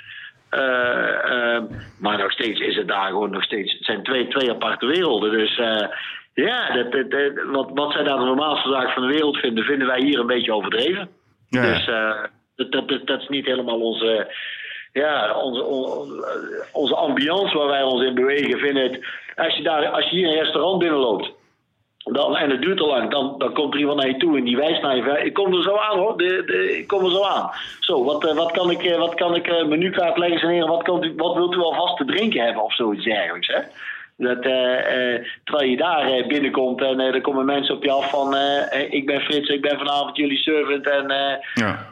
Uh, 0.51 0.61
uh, 0.61 1.63
maar 1.99 2.19
nog 2.19 2.33
steeds 2.33 2.61
is 2.61 2.77
het 2.77 2.89
daar 2.89 3.07
gewoon 3.07 3.31
nog 3.31 3.43
steeds. 3.43 3.73
Het 3.73 3.85
zijn 3.85 4.03
twee, 4.03 4.29
twee 4.29 4.51
aparte 4.51 4.87
werelden. 4.87 5.31
Dus 5.31 5.59
uh, 5.59 5.87
ja, 6.35 6.73
dat, 6.75 6.93
dat, 6.93 7.11
dat, 7.11 7.33
wat, 7.47 7.71
wat 7.75 7.93
zij 7.93 8.03
daar 8.03 8.19
de 8.19 8.25
normaalste 8.25 8.71
zaak 8.71 8.91
van 8.91 9.03
de 9.03 9.13
wereld 9.13 9.37
vinden, 9.37 9.65
vinden 9.65 9.87
wij 9.87 10.01
hier 10.01 10.19
een 10.19 10.27
beetje 10.27 10.55
overdreven. 10.55 11.09
Ja. 11.49 11.63
Dus 11.63 11.87
dat, 12.57 12.89
dat, 12.89 13.07
dat, 13.07 13.21
is 13.21 13.29
niet 13.29 13.47
helemaal 13.47 13.81
onze 13.81 14.35
ja, 14.93 15.35
onze, 15.35 15.63
onze 16.73 16.95
ambiance 16.95 17.59
waar 17.59 17.67
wij 17.67 17.83
ons 17.83 18.03
in 18.03 18.15
bewegen, 18.15 18.59
vinden 18.59 18.83
het. 18.83 19.05
Als 19.37 19.57
je, 19.57 19.63
daar, 19.63 19.89
als 19.89 20.11
je 20.11 20.17
hier 20.17 20.29
een 20.29 20.43
restaurant 20.43 20.79
binnenloopt. 20.79 21.33
Dan, 22.05 22.37
en 22.37 22.51
het 22.51 22.63
duurt 22.63 22.79
te 22.79 22.87
lang, 22.87 23.11
dan, 23.11 23.35
dan 23.39 23.53
komt 23.53 23.75
er 23.75 23.81
iemand 23.81 23.99
naar 23.99 24.09
je 24.09 24.17
toe 24.17 24.37
en 24.39 24.45
die 24.45 24.57
wijst 24.57 24.83
naar 24.83 24.97
je. 24.97 25.25
Ik 25.25 25.35
kom 25.35 25.55
er 25.55 25.63
zo 25.63 25.77
aan 25.77 25.99
hoor, 25.99 26.17
de, 26.17 26.43
de, 26.47 26.79
ik 26.79 26.87
kom 26.87 27.05
er 27.05 27.11
zo 27.11 27.25
aan. 27.25 27.51
Zo, 27.81 28.05
wat, 28.05 28.27
eh, 28.27 28.35
wat 28.35 28.51
kan 28.51 28.71
ik, 28.71 28.83
eh, 28.85 28.99
wat 28.99 29.15
kan 29.15 29.35
ik 29.35 29.49
uh, 29.49 29.65
menukaart 29.65 30.19
leggen 30.19 30.49
en 30.49 30.67
wat, 30.67 30.87
wat 31.17 31.35
wilt 31.35 31.55
u 31.55 31.59
alvast 31.59 31.97
te 31.97 32.05
drinken 32.05 32.45
hebben 32.45 32.63
of 32.63 32.75
zoiets 32.75 33.05
dergelijks. 33.05 33.47
Hè? 33.47 33.61
Dat, 34.23 34.45
uh, 34.45 34.53
uh, 34.53 35.27
terwijl 35.45 35.71
je 35.71 35.77
daar 35.77 36.19
uh, 36.19 36.27
binnenkomt 36.27 36.81
en 36.83 37.01
er 37.01 37.21
komen 37.21 37.45
mensen 37.45 37.75
op 37.75 37.85
je 37.85 37.91
af 37.91 38.11
van... 38.11 38.37
ik 38.91 39.07
ben 39.07 39.21
Frits, 39.21 39.49
ik 39.49 39.61
ben 39.61 39.79
vanavond 39.79 40.17
jullie 40.17 40.39
servant 40.39 40.89
en 40.89 41.07
ja. 41.55 41.87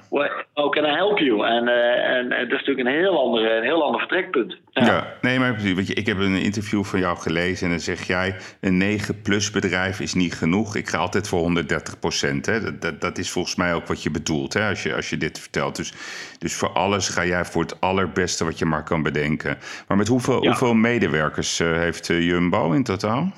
how 0.55 0.73
can 0.73 0.85
I 0.85 0.95
help 0.95 1.19
you? 1.19 1.47
En, 1.47 1.69
en 2.05 2.29
dat 2.29 2.61
is 2.61 2.67
natuurlijk 2.67 2.89
een 2.89 2.95
heel 2.95 3.19
ander, 3.25 3.57
een 3.57 3.63
heel 3.63 3.85
ander 3.85 4.01
vertrekpunt. 4.01 4.57
Ja. 4.73 4.85
ja, 4.85 5.07
nee, 5.21 5.39
maar 5.39 5.57
weet 5.57 5.87
je, 5.87 5.95
ik 5.95 6.07
heb 6.07 6.19
een 6.19 6.43
interview 6.43 6.85
van 6.85 6.99
jou 6.99 7.19
gelezen 7.19 7.65
en 7.65 7.71
dan 7.71 7.81
zeg 7.81 8.07
jij... 8.07 8.37
een 8.61 9.01
9-plus 9.01 9.51
bedrijf 9.51 10.01
is 10.01 10.15
niet 10.15 10.35
genoeg. 10.35 10.77
Ik 10.77 10.89
ga 10.89 10.99
altijd 10.99 11.29
voor 11.29 11.39
130 11.39 11.99
procent. 11.99 12.45
Dat, 12.45 12.83
dat, 12.83 13.01
dat, 13.01 13.19
is 13.19 13.31
volgens 13.31 13.55
mij 13.55 13.75
ook 13.75 13.87
wat 13.87 14.03
je 14.03 14.11
bedoelt 14.11 14.53
hè, 14.53 14.69
als, 14.69 14.83
je, 14.83 14.95
als 14.95 15.11
je 15.11 15.17
dit 15.17 15.39
vertelt. 15.39 15.77
Dus, 15.77 15.93
dus 16.39 16.55
voor 16.55 16.69
alles 16.69 17.09
ga 17.09 17.25
jij 17.25 17.45
voor 17.45 17.63
het 17.63 17.81
allerbeste 17.81 18.45
wat 18.45 18.59
je 18.59 18.65
maar 18.65 18.85
kan 18.85 19.03
bedenken. 19.03 19.59
Maar 19.89 19.97
met 19.97 20.09
hoeveel, 20.09 20.47
hoeveel 20.47 20.75
medewerkers 20.75 21.59
heeft 21.59 22.07
Jumbo 22.25 22.73
in 22.73 22.85
totaal? 22.85 23.33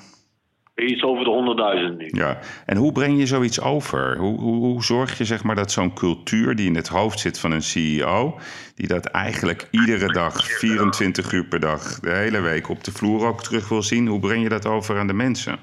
Iets 0.75 1.03
over 1.03 1.23
de 1.23 1.89
100.000 1.91 1.97
nu. 1.97 2.09
Ja, 2.11 2.39
en 2.65 2.77
hoe 2.77 2.91
breng 2.91 3.19
je 3.19 3.25
zoiets 3.25 3.61
over? 3.61 4.17
Hoe, 4.17 4.39
hoe, 4.39 4.55
hoe 4.55 4.83
zorg 4.83 5.17
je 5.17 5.25
zeg 5.25 5.43
maar, 5.43 5.55
dat 5.55 5.71
zo'n 5.71 5.93
cultuur 5.93 6.55
die 6.55 6.67
in 6.67 6.75
het 6.75 6.87
hoofd 6.87 7.19
zit 7.19 7.39
van 7.39 7.51
een 7.51 7.61
CEO, 7.61 8.39
die 8.75 8.87
dat 8.87 9.05
eigenlijk 9.05 9.67
iedere 9.71 10.13
dag, 10.13 10.47
24 10.47 11.31
uur 11.31 11.45
per 11.45 11.59
dag, 11.59 11.99
de 11.99 12.09
hele 12.09 12.41
week 12.41 12.69
op 12.69 12.83
de 12.83 12.91
vloer 12.91 13.27
ook 13.27 13.43
terug 13.43 13.69
wil 13.69 13.81
zien, 13.81 14.07
hoe 14.07 14.19
breng 14.19 14.43
je 14.43 14.49
dat 14.49 14.65
over 14.65 14.97
aan 14.97 15.07
de 15.07 15.13
mensen? 15.13 15.59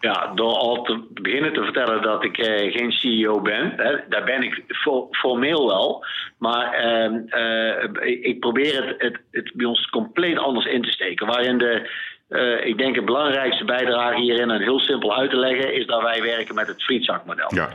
Ja, 0.00 0.32
door 0.34 0.54
al 0.54 0.82
te 0.82 1.06
beginnen 1.12 1.52
te 1.52 1.62
vertellen 1.62 2.02
dat 2.02 2.24
ik 2.24 2.38
eh, 2.38 2.72
geen 2.72 2.92
CEO 2.92 3.40
ben. 3.40 3.72
Hè, 3.76 3.96
daar 4.08 4.24
ben 4.24 4.42
ik 4.42 4.62
formeel 5.10 5.66
wel. 5.66 6.04
Maar 6.38 6.72
ehm, 6.72 7.14
eh, 7.28 8.22
ik 8.22 8.40
probeer 8.40 8.86
het, 8.86 9.02
het, 9.02 9.20
het, 9.30 9.50
bij 9.54 9.66
ons 9.66 9.86
compleet 9.86 10.38
anders 10.38 10.66
in 10.66 10.82
te 10.82 10.90
steken. 10.90 11.26
Waarin 11.26 11.58
de, 11.58 11.90
uh, 12.30 12.66
ik 12.66 12.78
denk 12.78 12.94
het 12.94 13.04
belangrijkste 13.04 13.64
bijdrage 13.64 14.20
hierin, 14.20 14.50
en 14.50 14.62
heel 14.62 14.78
simpel 14.78 15.16
uit 15.16 15.30
te 15.30 15.36
leggen, 15.36 15.74
is 15.74 15.86
dat 15.86 16.02
wij 16.02 16.22
werken 16.22 16.54
met 16.54 16.66
het 16.66 16.82
frietzakmodel. 16.82 17.54
Ja. 17.54 17.68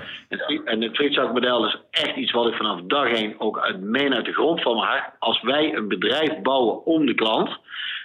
En 0.66 0.82
het 0.82 0.96
frietzakmodel 0.96 1.66
is 1.66 1.78
echt 1.92 2.16
iets 2.16 2.32
wat 2.32 2.48
ik 2.48 2.54
vanaf 2.54 2.82
dag 2.82 3.08
één 3.08 3.36
ook 3.38 3.60
uit, 3.60 3.82
meen 3.82 4.14
uit 4.14 4.26
de 4.26 4.34
grond 4.34 4.62
van 4.62 4.76
mijn 4.76 4.88
hart. 4.88 5.10
Als 5.20 5.42
wij 5.42 5.76
een 5.76 5.88
bedrijf 5.88 6.42
bouwen 6.42 6.86
om 6.86 7.06
de 7.06 7.14
klant, 7.14 7.50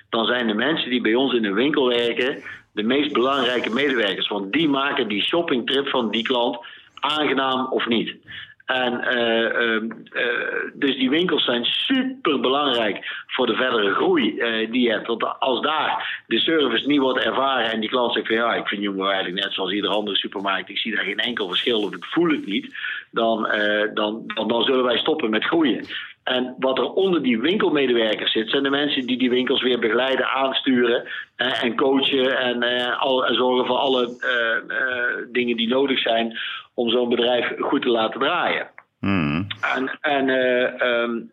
dan 0.08 0.26
zijn 0.26 0.46
de 0.46 0.54
mensen 0.54 0.90
die 0.90 1.00
bij 1.00 1.14
ons 1.14 1.34
in 1.34 1.42
de 1.42 1.52
winkel 1.52 1.88
werken 1.88 2.42
de 2.72 2.82
meest 2.82 3.12
belangrijke 3.12 3.70
medewerkers. 3.70 4.28
Want 4.28 4.52
die 4.52 4.68
maken 4.68 5.08
die 5.08 5.22
shoppingtrip 5.22 5.88
van 5.88 6.10
die 6.10 6.22
klant 6.22 6.58
aangenaam 6.94 7.66
of 7.66 7.86
niet. 7.86 8.16
En 8.70 8.92
uh, 9.16 9.74
uh, 9.74 10.70
dus 10.74 10.96
die 10.96 11.10
winkels 11.10 11.44
zijn 11.44 11.64
super 11.64 12.40
belangrijk 12.40 13.24
voor 13.26 13.46
de 13.46 13.54
verdere 13.54 13.94
groei 13.94 14.34
uh, 14.34 14.72
die 14.72 14.82
je 14.82 14.90
hebt. 14.90 15.06
Want 15.06 15.38
als 15.38 15.60
daar 15.60 16.22
de 16.26 16.38
service 16.38 16.86
niet 16.86 17.00
wordt 17.00 17.24
ervaren 17.24 17.70
en 17.70 17.80
die 17.80 17.88
klant 17.88 18.12
zegt 18.12 18.26
van 18.26 18.36
ja, 18.36 18.54
ik 18.54 18.66
vind 18.66 18.82
Jumbo 18.82 19.04
eigenlijk 19.04 19.44
net 19.44 19.52
zoals 19.54 19.72
iedere 19.72 19.94
andere 19.94 20.16
supermarkt, 20.16 20.68
ik 20.68 20.78
zie 20.78 20.94
daar 20.94 21.04
geen 21.04 21.18
enkel 21.18 21.48
verschil 21.48 21.82
of 21.82 21.94
ik 21.94 22.04
voel 22.04 22.30
het 22.30 22.46
niet, 22.46 22.74
dan, 23.10 23.48
dan, 23.94 24.22
dan, 24.26 24.48
dan 24.48 24.62
zullen 24.62 24.84
wij 24.84 24.98
stoppen 24.98 25.30
met 25.30 25.44
groeien. 25.44 25.84
En 26.24 26.54
wat 26.58 26.78
er 26.78 26.92
onder 26.92 27.22
die 27.22 27.40
winkelmedewerkers 27.40 28.32
zit, 28.32 28.50
zijn 28.50 28.62
de 28.62 28.70
mensen 28.70 29.06
die 29.06 29.18
die 29.18 29.30
winkels 29.30 29.62
weer 29.62 29.78
begeleiden, 29.78 30.28
aansturen 30.28 31.08
eh, 31.36 31.62
en 31.62 31.76
coachen 31.76 32.38
en, 32.38 32.62
eh, 32.62 33.00
al, 33.00 33.26
en 33.26 33.34
zorgen 33.34 33.66
voor 33.66 33.76
alle 33.76 34.06
uh, 34.06 35.26
dingen 35.32 35.56
die 35.56 35.68
nodig 35.68 35.98
zijn 35.98 36.38
om 36.80 36.90
zo'n 36.90 37.08
bedrijf 37.08 37.52
goed 37.58 37.82
te 37.82 37.88
laten 37.88 38.20
draaien. 38.20 38.68
Hmm. 39.00 39.46
En, 39.74 39.98
en, 40.00 40.28
um, 40.88 41.32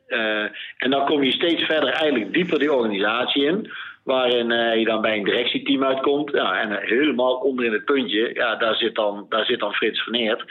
en 0.77 0.89
dan 0.89 1.05
kom 1.05 1.23
je 1.23 1.31
steeds 1.31 1.63
verder 1.63 1.89
eigenlijk 1.89 2.33
dieper 2.33 2.59
die 2.59 2.73
organisatie 2.73 3.43
in. 3.43 3.71
Waarin 4.03 4.79
je 4.79 4.85
dan 4.85 5.01
bij 5.01 5.17
een 5.17 5.23
directieteam 5.23 5.83
uitkomt. 5.83 6.31
Ja, 6.31 6.59
en 6.61 6.79
helemaal 6.81 7.35
onder 7.35 7.65
in 7.65 7.73
het 7.73 7.85
puntje, 7.85 8.33
ja, 8.33 8.55
daar, 8.55 8.75
zit 8.75 8.95
dan, 8.95 9.25
daar 9.29 9.45
zit 9.45 9.59
dan 9.59 9.73
Frits 9.73 10.01
Verneert. 10.03 10.43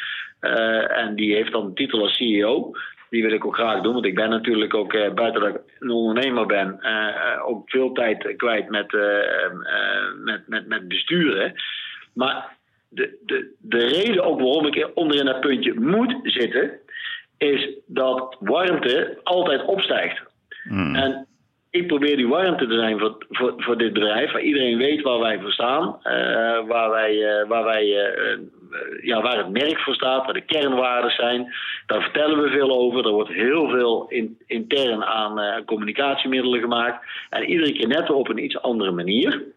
en 0.89 1.15
die 1.15 1.35
heeft 1.35 1.53
dan 1.53 1.67
de 1.67 1.73
titel 1.73 2.01
als 2.01 2.17
CEO 2.17 2.71
die 3.11 3.23
wil 3.23 3.33
ik 3.33 3.45
ook 3.45 3.55
graag 3.55 3.83
doen. 3.83 3.93
Want 3.93 4.05
ik 4.05 4.15
ben 4.15 4.31
natuurlijk 4.31 4.75
ook, 4.75 4.93
buiten 5.15 5.41
dat 5.41 5.55
ik 5.55 5.61
een 5.79 5.91
ondernemer 5.91 6.47
ben, 6.47 6.81
ook 7.45 7.71
veel 7.71 7.93
tijd 7.93 8.37
kwijt 8.37 8.69
met, 8.71 8.93
met, 10.25 10.49
met, 10.49 10.67
met 10.67 10.89
besturen. 10.89 11.55
Maar 12.13 12.56
de, 12.97 13.19
de, 13.27 13.55
de 13.59 13.87
reden 13.87 14.25
ook 14.25 14.41
waarom 14.41 14.67
ik 14.67 14.91
onder 14.95 15.19
in 15.19 15.25
dat 15.25 15.41
puntje 15.41 15.81
moet 15.81 16.17
zitten, 16.23 16.71
is 17.39 17.69
dat 17.87 18.37
warmte 18.41 19.19
altijd 19.23 19.65
opstijgt. 19.65 20.23
Hmm. 20.69 20.95
En 20.95 21.27
ik 21.71 21.87
probeer 21.87 22.17
die 22.17 22.29
warmte 22.29 22.67
te 22.67 22.75
zijn 22.75 22.99
voor, 22.99 23.17
voor, 23.29 23.55
voor 23.57 23.79
dit 23.79 23.93
bedrijf, 23.93 24.33
waar 24.33 24.43
iedereen 24.43 24.79
weet 24.79 25.03
waar 25.03 25.19
wij 25.19 25.41
voor 25.41 25.53
staan, 25.53 25.99
waar 26.67 26.91
wij, 26.91 27.45
waar 27.49 27.65
wij 27.65 27.97
eh, 27.97 28.39
ja, 29.03 29.23
waar 29.23 29.37
het 29.37 29.49
merk 29.49 29.79
voor 29.79 29.95
staat, 29.95 30.25
waar 30.25 30.35
de 30.35 30.41
kernwaarden 30.41 31.11
zijn. 31.11 31.55
Daar 31.87 32.03
vertellen 32.03 32.43
we 32.43 32.49
veel 32.49 32.71
over. 32.71 33.07
Er 33.07 33.13
wordt 33.13 33.33
heel 33.33 33.69
veel 33.69 34.07
in, 34.09 34.39
intern 34.47 35.05
aan 35.05 35.65
communicatiemiddelen 35.65 36.61
gemaakt. 36.61 37.05
En 37.31 37.45
iedere 37.45 37.73
keer 37.73 37.89
net 37.89 38.11
op 38.11 38.29
een 38.29 38.45
iets 38.45 38.63
andere 38.63 38.91
manier. 38.91 39.55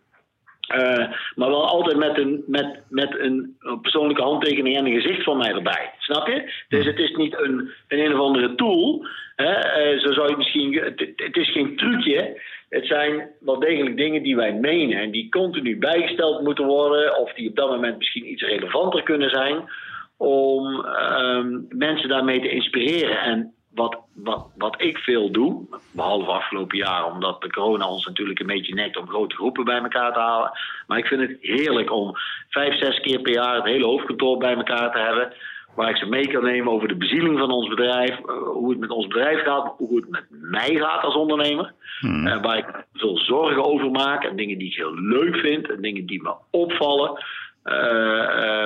Uh, 0.75 1.07
maar 1.35 1.49
wel 1.49 1.67
altijd 1.67 1.97
met 1.97 2.17
een, 2.17 2.43
met, 2.47 2.83
met 2.89 3.19
een 3.19 3.57
persoonlijke 3.81 4.21
handtekening 4.21 4.77
en 4.77 4.85
een 4.85 5.01
gezicht 5.01 5.23
van 5.23 5.37
mij 5.37 5.53
erbij. 5.53 5.93
Snap 5.97 6.27
je? 6.27 6.51
Dus 6.67 6.85
het 6.85 6.99
is 6.99 7.15
niet 7.15 7.39
een, 7.39 7.71
een, 7.87 7.99
een 7.99 8.13
of 8.13 8.19
andere 8.19 8.55
tool. 8.55 9.07
Hè? 9.35 9.93
Uh, 9.93 9.99
zo 9.99 10.11
zou 10.13 10.29
je 10.29 10.37
misschien. 10.37 10.73
Het, 10.73 10.99
het, 11.15 11.37
is 11.37 11.51
geen 11.51 11.75
trucje. 11.75 12.41
Het 12.69 12.85
zijn 12.85 13.29
wel 13.39 13.59
degelijk 13.59 13.97
dingen 13.97 14.23
die 14.23 14.35
wij 14.35 14.53
menen 14.53 14.97
en 14.97 15.11
die 15.11 15.29
continu 15.29 15.77
bijgesteld 15.77 16.43
moeten 16.43 16.65
worden, 16.65 17.19
of 17.19 17.33
die 17.33 17.49
op 17.49 17.55
dat 17.55 17.69
moment 17.69 17.97
misschien 17.97 18.31
iets 18.31 18.43
relevanter 18.43 19.03
kunnen 19.03 19.29
zijn, 19.29 19.69
om 20.17 20.85
um, 20.85 21.65
mensen 21.69 22.09
daarmee 22.09 22.41
te 22.41 22.49
inspireren. 22.49 23.19
En 23.19 23.53
wat, 23.73 23.97
wat, 24.13 24.47
wat 24.57 24.81
ik 24.81 24.97
veel 24.97 25.31
doe, 25.31 25.67
behalve 25.91 26.31
afgelopen 26.31 26.77
jaar, 26.77 27.11
omdat 27.13 27.41
de 27.41 27.49
corona 27.49 27.87
ons 27.87 28.05
natuurlijk 28.05 28.39
een 28.39 28.47
beetje 28.47 28.73
nekt 28.73 28.97
om 28.97 29.07
grote 29.07 29.35
groepen 29.35 29.65
bij 29.65 29.77
elkaar 29.77 30.13
te 30.13 30.19
halen. 30.19 30.51
Maar 30.87 30.97
ik 30.97 31.05
vind 31.05 31.21
het 31.21 31.37
heerlijk 31.41 31.91
om 31.91 32.13
vijf, 32.49 32.77
zes 32.77 32.99
keer 32.99 33.21
per 33.21 33.33
jaar 33.33 33.55
het 33.55 33.65
hele 33.65 33.85
hoofdkantoor 33.85 34.37
bij 34.37 34.55
elkaar 34.55 34.91
te 34.91 34.99
hebben 34.99 35.33
waar 35.75 35.89
ik 35.89 35.97
ze 35.97 36.05
mee 36.05 36.27
kan 36.27 36.43
nemen 36.43 36.71
over 36.71 36.87
de 36.87 36.95
bezieling 36.95 37.39
van 37.39 37.51
ons 37.51 37.67
bedrijf, 37.67 38.19
eh, 38.19 38.25
hoe 38.25 38.69
het 38.69 38.79
met 38.79 38.89
ons 38.89 39.07
bedrijf 39.07 39.43
gaat, 39.43 39.73
hoe 39.77 39.95
het 39.95 40.09
met 40.09 40.25
mij 40.29 40.75
gaat 40.75 41.03
als 41.03 41.15
ondernemer. 41.15 41.73
Hmm. 41.99 42.27
Uh, 42.27 42.41
waar 42.41 42.57
ik 42.57 42.85
veel 42.93 43.17
zorgen 43.17 43.65
over 43.65 43.91
maak 43.91 44.23
en 44.23 44.35
dingen 44.35 44.57
die 44.57 44.67
ik 44.67 44.75
heel 44.75 44.95
leuk 44.95 45.35
vind 45.35 45.69
en 45.69 45.81
dingen 45.81 46.05
die 46.05 46.21
me 46.21 46.33
opvallen. 46.51 47.23
Uh, 47.65 48.63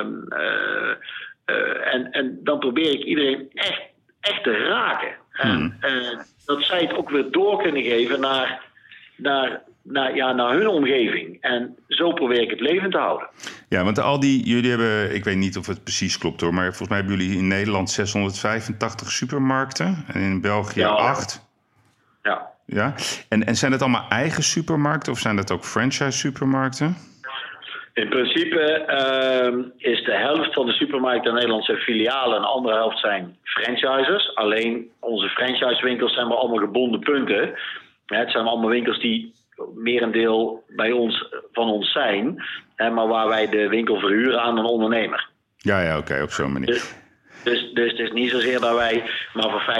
en, 1.94 2.10
en 2.10 2.40
dan 2.42 2.58
probeer 2.58 2.90
ik 2.90 3.04
iedereen 3.04 3.48
echt, 3.54 3.82
echt 4.24 4.42
te 4.42 4.56
raken. 4.56 5.14
Hmm. 5.30 5.76
En 5.80 6.26
dat 6.44 6.62
zij 6.62 6.80
het 6.80 6.96
ook 6.96 7.10
weer 7.10 7.30
door 7.30 7.62
kunnen 7.62 7.82
geven 7.82 8.20
naar, 8.20 8.62
naar 9.16 9.62
naar, 9.84 10.16
ja, 10.16 10.32
naar 10.32 10.52
hun 10.52 10.66
omgeving. 10.66 11.36
En 11.40 11.76
zo 11.88 12.12
probeer 12.12 12.40
ik 12.40 12.50
het 12.50 12.60
leven 12.60 12.90
te 12.90 12.98
houden. 12.98 13.28
Ja, 13.68 13.84
want 13.84 13.98
al 13.98 14.20
die, 14.20 14.44
jullie 14.44 14.70
hebben, 14.70 15.14
ik 15.14 15.24
weet 15.24 15.36
niet 15.36 15.56
of 15.56 15.66
het 15.66 15.82
precies 15.82 16.18
klopt 16.18 16.40
hoor, 16.40 16.54
maar 16.54 16.64
volgens 16.64 16.88
mij 16.88 16.98
hebben 16.98 17.16
jullie 17.16 17.38
in 17.38 17.46
Nederland 17.46 17.90
685 17.90 19.10
supermarkten 19.10 20.04
en 20.12 20.20
in 20.20 20.40
België 20.40 20.80
Ja. 20.80 20.88
8. 20.88 21.46
Ja. 22.22 22.52
Ja, 22.66 22.94
en, 23.28 23.46
en 23.46 23.56
zijn 23.56 23.72
het 23.72 23.82
allemaal 23.82 24.08
eigen 24.08 24.42
supermarkten 24.42 25.12
of 25.12 25.18
zijn 25.18 25.36
dat 25.36 25.50
ook 25.50 25.64
franchise 25.64 26.18
supermarkten? 26.18 26.96
In 27.94 28.08
principe 28.08 28.60
ehm, 28.60 29.62
is 29.76 30.04
de 30.04 30.14
helft 30.14 30.54
van 30.54 30.66
de 30.66 30.72
supermarkten 30.72 31.30
in 31.30 31.34
Nederland 31.34 31.64
zijn 31.64 31.78
filialen 31.78 32.36
en 32.36 32.42
de 32.42 32.48
andere 32.48 32.74
helft 32.74 32.98
zijn 32.98 33.36
franchisers. 33.42 34.34
Alleen 34.34 34.90
onze 35.00 35.28
franchisewinkels 35.28 36.14
zijn 36.14 36.28
maar 36.28 36.36
allemaal 36.36 36.58
gebonden 36.58 37.00
punten. 37.00 37.54
Het 38.06 38.30
zijn 38.30 38.46
allemaal 38.46 38.70
winkels 38.70 39.00
die 39.00 39.32
merendeel 39.74 40.64
bij 40.68 40.92
ons, 40.92 41.28
van 41.52 41.68
ons 41.68 41.92
zijn, 41.92 42.44
maar 42.76 43.08
waar 43.08 43.28
wij 43.28 43.48
de 43.48 43.68
winkel 43.68 43.98
verhuren 43.98 44.42
aan 44.42 44.58
een 44.58 44.64
ondernemer. 44.64 45.28
Ja, 45.56 45.80
ja, 45.80 45.98
oké, 45.98 46.22
op 46.22 46.30
zo'n 46.30 46.52
manier. 46.52 46.66
Dus, 46.66 46.94
dus, 47.44 47.72
dus 47.72 47.90
het 47.90 48.00
is 48.00 48.12
niet 48.12 48.30
zozeer 48.30 48.60
dat 48.60 48.74
wij 48.74 49.02
maar 49.32 49.50
voor 49.50 49.74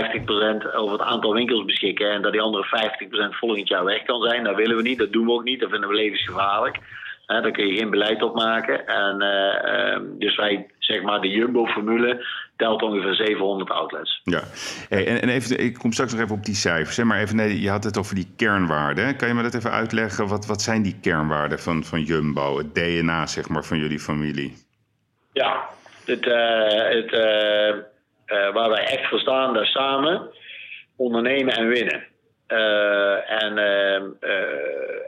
50% 0.71 0.75
over 0.75 0.93
het 0.93 1.09
aantal 1.09 1.33
winkels 1.33 1.65
beschikken 1.65 2.11
en 2.11 2.23
dat 2.23 2.33
die 2.33 2.41
andere 2.41 2.93
50% 3.33 3.39
volgend 3.39 3.69
jaar 3.69 3.85
weg 3.85 4.03
kan 4.03 4.23
zijn. 4.23 4.45
Dat 4.45 4.57
willen 4.57 4.77
we 4.77 4.83
niet, 4.83 4.99
dat 4.99 5.13
doen 5.13 5.27
we 5.27 5.33
ook 5.33 5.45
niet, 5.45 5.61
dat 5.61 5.71
vinden 5.71 5.89
we 5.89 5.95
levensgevaarlijk. 5.95 6.79
Hè, 7.27 7.41
daar 7.41 7.51
kun 7.51 7.67
je 7.67 7.79
geen 7.79 7.91
beleid 7.91 8.23
op 8.23 8.35
maken. 8.35 8.87
En, 8.87 9.21
eh, 9.21 9.93
ehm, 9.93 10.03
dus 10.19 10.37
wij, 10.37 10.67
zeg 10.79 11.03
maar, 11.03 11.21
de 11.21 11.29
Jumbo-formule 11.29 12.27
telt 12.57 12.83
ongeveer 12.83 13.15
700 13.15 13.71
outlets. 13.71 14.21
Ja, 14.25 14.43
hey, 14.89 15.07
en, 15.07 15.23
en 15.23 15.29
even, 15.29 15.59
ik 15.59 15.75
kom 15.75 15.93
straks 15.93 16.13
nog 16.13 16.21
even 16.21 16.37
op 16.37 16.45
die 16.45 16.55
cijfers. 16.55 16.97
Hè, 16.97 17.05
maar 17.05 17.21
even, 17.21 17.37
nee, 17.37 17.61
je 17.61 17.71
had 17.71 17.85
het 17.85 17.99
over 17.99 18.15
die 18.15 18.33
kernwaarden. 18.37 19.17
Kan 19.17 19.29
je 19.29 19.35
me 19.35 19.43
dat 19.43 19.55
even 19.55 19.71
uitleggen? 19.71 20.29
Wat, 20.29 20.47
wat 20.47 20.63
zijn 20.63 20.83
die 20.83 21.01
kernwaarden 21.01 21.59
van, 21.59 21.85
van 21.85 22.03
Jumbo? 22.03 22.59
Het 22.59 22.75
DNA, 22.75 23.27
zeg 23.27 23.49
maar, 23.49 23.65
van 23.65 23.79
jullie 23.79 24.01
familie? 24.01 24.57
Ja, 25.33 25.69
het, 26.05 26.27
eh, 26.27 26.89
het, 26.89 27.13
eh, 27.13 28.53
waar 28.53 28.71
wij 28.71 28.85
echt 28.85 29.09
voor 29.09 29.19
staan, 29.19 29.55
daar 29.55 29.67
samen 29.67 30.31
ondernemen 30.97 31.55
en 31.55 31.69
winnen. 31.69 32.05
Eh, 32.47 33.43
en, 33.43 33.59
eh, 33.59 33.97
eh, 33.97 34.03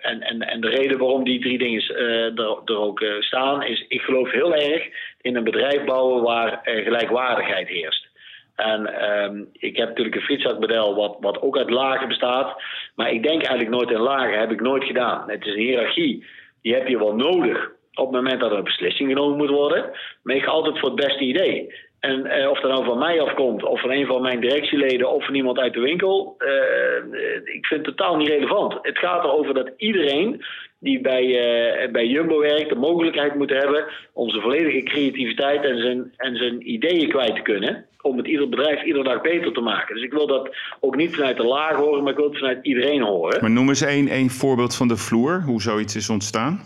en, 0.01 0.21
en, 0.23 0.41
en 0.41 0.61
de 0.61 0.69
reden 0.69 0.99
waarom 0.99 1.25
die 1.25 1.41
drie 1.41 1.59
dingen 1.59 1.83
eh, 1.83 2.39
er, 2.39 2.79
ook 2.79 3.05
staan, 3.21 3.63
is 3.63 3.85
ik 3.89 4.01
geloof 4.01 4.31
heel 4.31 4.55
erg 4.55 4.89
in 5.21 5.37
een 5.37 5.45
bedrijf 5.45 5.85
bouwen 5.85 6.23
waar 6.23 6.61
gelijkwaardigheid 6.63 7.69
heerst. 7.69 8.07
En 8.55 8.87
ehm, 8.87 9.45
ik 9.53 9.77
heb 9.77 9.89
natuurlijk 9.89 10.17
een 10.17 10.23
frietzakmodel 10.23 10.95
wat, 10.95 11.17
wat 11.21 11.43
ook 11.43 11.59
uit 11.59 11.71
lagen 11.71 12.09
bestaat. 12.09 12.63
Maar 12.95 13.11
ik 13.11 13.23
denk 13.23 13.43
eigenlijk 13.43 13.71
nooit 13.71 13.91
in 13.91 14.01
lagen, 14.01 14.39
heb 14.39 14.53
ik 14.53 14.61
nooit 14.61 14.85
gedaan. 14.85 15.31
Het 15.31 15.47
is 15.47 15.53
een 15.53 15.61
hiërarchie, 15.61 16.25
die 16.63 16.75
heb 16.75 16.89
je 16.89 16.99
wel 16.99 17.15
nodig 17.15 17.71
op 17.95 18.13
het 18.13 18.23
moment 18.23 18.41
dat 18.41 18.51
er 18.51 18.57
een 18.57 18.65
beslissing 18.65 19.09
genomen 19.09 19.37
moet 19.37 19.51
worden. 19.51 19.91
Maar 20.23 20.37
ik 20.37 20.43
ga 20.43 20.51
altijd 20.51 20.79
voor 20.79 20.89
het 20.89 21.07
beste 21.07 21.25
idee. 21.25 21.75
En 22.07 22.27
eh, 22.27 22.51
of 22.51 22.61
dat 22.61 22.71
nou 22.71 22.85
van 22.85 22.99
mij 22.99 23.21
afkomt, 23.21 23.65
of 23.65 23.81
van 23.81 23.91
een 23.91 24.07
van 24.07 24.23
mijn 24.23 24.41
directieleden, 24.41 25.13
of 25.13 25.25
van 25.25 25.35
iemand 25.35 25.59
uit 25.59 25.73
de 25.73 25.81
winkel, 25.81 26.35
eh, 26.39 27.55
ik 27.55 27.67
vind 27.67 27.87
het 27.87 27.97
totaal 27.97 28.17
niet 28.17 28.29
relevant. 28.29 28.79
Het 28.83 28.99
gaat 28.99 29.25
erover 29.25 29.55
dat 29.55 29.71
iedereen 29.77 30.45
die 30.79 31.01
bij, 31.01 31.25
eh, 31.25 31.91
bij 31.93 32.07
Jumbo 32.07 32.39
werkt, 32.39 32.69
de 32.69 32.75
mogelijkheid 32.75 33.35
moet 33.35 33.51
hebben 33.51 33.85
om 34.13 34.31
zijn 34.31 34.43
volledige 34.43 34.83
creativiteit 34.83 35.65
en 35.65 35.79
zijn, 35.81 36.13
en 36.17 36.37
zijn 36.37 36.71
ideeën 36.71 37.09
kwijt 37.09 37.35
te 37.35 37.43
kunnen. 37.43 37.87
Om 38.01 38.17
het 38.17 38.27
ieder 38.27 38.49
bedrijf 38.49 38.83
iedere 38.83 39.05
dag 39.05 39.21
beter 39.21 39.53
te 39.53 39.61
maken. 39.61 39.95
Dus 39.95 40.05
ik 40.05 40.13
wil 40.13 40.27
dat 40.27 40.57
ook 40.81 40.97
niet 40.97 41.15
vanuit 41.15 41.37
de 41.37 41.47
laag 41.47 41.77
horen, 41.77 42.03
maar 42.03 42.13
ik 42.13 42.19
wil 42.19 42.29
het 42.29 42.39
vanuit 42.39 42.59
iedereen 42.63 43.03
horen. 43.03 43.41
Maar 43.41 43.51
noem 43.51 43.69
eens 43.69 43.83
één, 43.83 44.09
één 44.09 44.31
voorbeeld 44.31 44.77
van 44.77 44.89
de 44.89 44.97
vloer, 44.97 45.43
hoe 45.43 45.63
zoiets 45.63 45.97
is 45.97 46.11
ontstaan. 46.11 46.61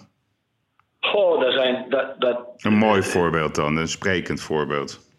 Oh, 1.14 1.40
dat 1.40 1.53
zijn... 1.53 1.87
Dat, 1.88 2.20
dat, 2.20 2.38
een 2.57 2.76
mooi 2.76 3.03
voorbeeld 3.03 3.55
dan, 3.55 3.76
een 3.76 3.88
sprekend 3.88 4.40
voorbeeld. 4.40 5.10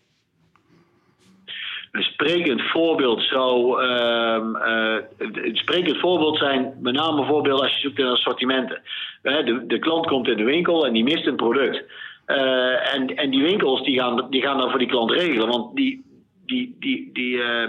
Een 1.92 2.04
sprekend 2.04 2.62
voorbeeld 2.62 3.22
zou. 3.22 3.84
Uh, 3.84 4.98
een 5.18 5.56
sprekend 5.56 5.98
voorbeeld 5.98 6.38
zijn 6.38 6.74
met 6.82 6.94
name 6.94 7.16
bijvoorbeeld 7.16 7.62
als 7.62 7.74
je 7.74 7.80
zoekt 7.80 7.98
naar 7.98 8.12
assortimenten. 8.12 8.82
De, 9.22 9.64
de 9.68 9.80
klant 9.80 10.06
komt 10.06 10.28
in 10.28 10.38
de 10.38 10.44
winkel 10.44 10.86
en 10.86 10.94
die 10.94 11.04
mist 11.04 11.28
een 11.28 11.36
product. 11.36 11.84
Uh, 12.28 12.94
en, 12.94 13.16
en 13.16 13.30
die 13.30 13.44
winkels 13.44 13.84
die 13.84 14.00
gaan, 14.00 14.28
die 14.30 14.42
gaan 14.42 14.58
dan 14.58 14.70
voor 14.70 14.80
die 14.80 14.88
klant 14.88 15.12
regelen. 15.12 15.48
Want 15.48 15.76
die, 15.76 16.04
die, 16.46 16.76
die, 16.80 17.10
die, 17.14 17.34
uh, 17.34 17.68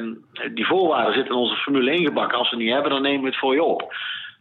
die 0.54 0.66
voorwaarden 0.66 1.14
zitten 1.14 1.34
in 1.34 1.40
onze 1.40 1.56
formule 1.56 1.92
ingebakken. 1.92 2.38
Als 2.38 2.50
we 2.50 2.56
het 2.56 2.64
niet 2.64 2.74
hebben, 2.74 2.90
dan 2.90 3.02
nemen 3.02 3.20
we 3.20 3.26
het 3.28 3.38
voor 3.38 3.54
je 3.54 3.62
op. 3.62 3.94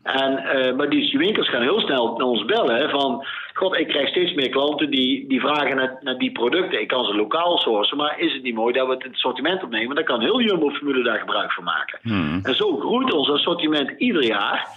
En, 0.04 0.32
uh, 0.32 0.76
maar 0.76 0.90
die, 0.90 1.18
winkels 1.18 1.50
gaan 1.50 1.62
heel 1.62 1.80
snel 1.80 2.18
naar 2.18 2.28
ons 2.28 2.46
bellen. 2.46 2.90
van, 2.90 3.26
god, 3.54 3.78
ik 3.78 3.88
krijg 3.88 4.10
steeds 4.10 4.34
meer 4.34 4.50
klanten 4.50 4.90
die, 4.90 5.28
die 5.28 5.40
vragen 5.40 5.76
naar, 5.76 5.98
naar, 6.02 6.18
die 6.18 6.32
producten. 6.32 6.82
Ik 6.82 6.88
kan 6.88 7.06
ze 7.06 7.16
lokaal 7.16 7.58
sourcen, 7.58 7.98
maar 7.98 8.20
is 8.20 8.34
het 8.34 8.44
niet 8.44 8.56
mooi 8.56 8.74
dat 8.74 8.88
we 8.88 8.94
het, 8.94 9.14
assortiment 9.14 9.64
opnemen? 9.64 9.96
Dan 9.96 10.06
kan 10.06 10.22
heel 10.22 10.42
Jumbo-formule 10.42 11.04
daar 11.04 11.20
gebruik 11.20 11.52
van 11.52 11.64
maken. 11.64 12.00
Hmm. 12.02 12.40
En 12.44 12.56
zo 12.56 12.78
groeit 12.78 13.14
ons 13.14 13.30
assortiment 13.30 13.92
ieder 13.98 14.24
jaar. 14.24 14.68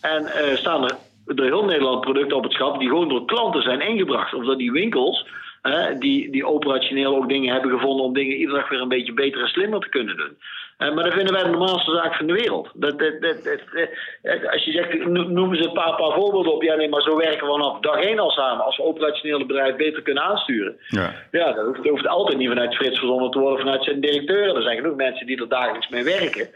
En 0.00 0.22
uh, 0.22 0.56
staan 0.56 0.84
er 0.84 0.96
door 1.24 1.46
heel 1.46 1.64
Nederland 1.64 2.00
producten 2.00 2.36
op 2.36 2.42
het 2.42 2.52
schap 2.52 2.78
die 2.78 2.88
gewoon 2.88 3.08
door 3.08 3.24
klanten 3.24 3.62
zijn 3.62 3.80
ingebracht. 3.80 4.34
Of 4.34 4.44
dat 4.44 4.58
die 4.58 4.72
winkels 4.72 5.26
die, 5.98 6.30
die 6.30 6.46
operationeel 6.46 7.16
ook 7.16 7.28
dingen 7.28 7.52
hebben 7.52 7.70
gevonden 7.70 8.04
om 8.04 8.12
dingen 8.12 8.36
iedere 8.36 8.58
dag 8.58 8.68
weer 8.68 8.80
een 8.80 8.88
beetje 8.88 9.12
beter 9.12 9.40
en 9.40 9.48
slimmer 9.48 9.80
te 9.80 9.88
kunnen 9.88 10.16
doen. 10.16 10.36
Uh, 10.78 10.94
maar 10.94 11.04
dat 11.04 11.12
vinden 11.12 11.32
wij 11.32 11.42
de 11.42 11.48
normaalste 11.48 11.94
zaak 11.94 12.14
van 12.14 12.26
de 12.26 12.32
wereld. 12.32 12.70
Dat, 12.74 12.98
dat, 12.98 13.20
dat, 13.20 13.46
eh, 14.22 14.52
als 14.52 14.64
je 14.64 14.72
zegt, 14.72 15.06
noemen 15.06 15.56
ze 15.56 15.64
een 15.64 15.72
paar, 15.72 15.94
paar 15.96 16.12
voorbeelden 16.12 16.52
op. 16.52 16.62
Ja, 16.62 16.74
nee, 16.74 16.88
maar 16.88 17.02
zo 17.02 17.16
werken 17.16 17.46
we 17.46 17.52
vanaf 17.52 17.80
dag 17.80 18.00
één 18.00 18.18
al 18.18 18.30
samen. 18.30 18.64
Als 18.64 18.76
we 18.76 18.82
operationele 18.82 19.46
bedrijf 19.46 19.76
beter 19.76 20.02
kunnen 20.02 20.22
aansturen. 20.22 20.76
Ja, 20.88 21.14
ja 21.30 21.52
dat, 21.52 21.66
hoeft, 21.66 21.82
dat 21.82 21.88
hoeft 21.88 22.06
altijd 22.06 22.38
niet 22.38 22.48
vanuit 22.48 22.74
Frits 22.74 22.98
verzonnen 22.98 23.30
te 23.30 23.38
worden, 23.38 23.58
vanuit 23.58 23.84
zijn 23.84 24.00
directeur. 24.00 24.56
Er 24.56 24.62
zijn 24.62 24.76
genoeg 24.76 24.96
mensen 24.96 25.26
die 25.26 25.40
er 25.40 25.48
dagelijks 25.48 25.88
mee 25.88 26.04
werken. 26.04 26.48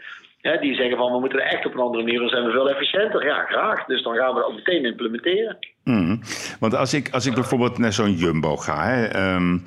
die 0.61 0.75
zeggen 0.75 0.97
van 0.97 1.11
we 1.11 1.19
moeten 1.19 1.39
er 1.39 1.45
echt 1.45 1.65
op 1.65 1.73
een 1.73 1.79
andere 1.79 2.03
manier, 2.03 2.19
dan 2.19 2.29
zijn 2.29 2.45
we 2.45 2.51
veel 2.51 2.69
efficiënter. 2.69 3.25
Ja, 3.25 3.45
graag. 3.45 3.85
Dus 3.85 4.03
dan 4.03 4.15
gaan 4.15 4.33
we 4.33 4.39
dat 4.39 4.55
meteen 4.55 4.85
implementeren. 4.85 5.57
Mm. 5.83 6.21
Want 6.59 6.75
als 6.75 6.93
ik, 6.93 7.09
als 7.11 7.25
ik 7.25 7.33
bijvoorbeeld 7.33 7.77
naar 7.77 7.93
zo'n 7.93 8.13
Jumbo 8.13 8.57
ga, 8.57 8.83
hè, 8.83 9.05
ehm, 9.05 9.57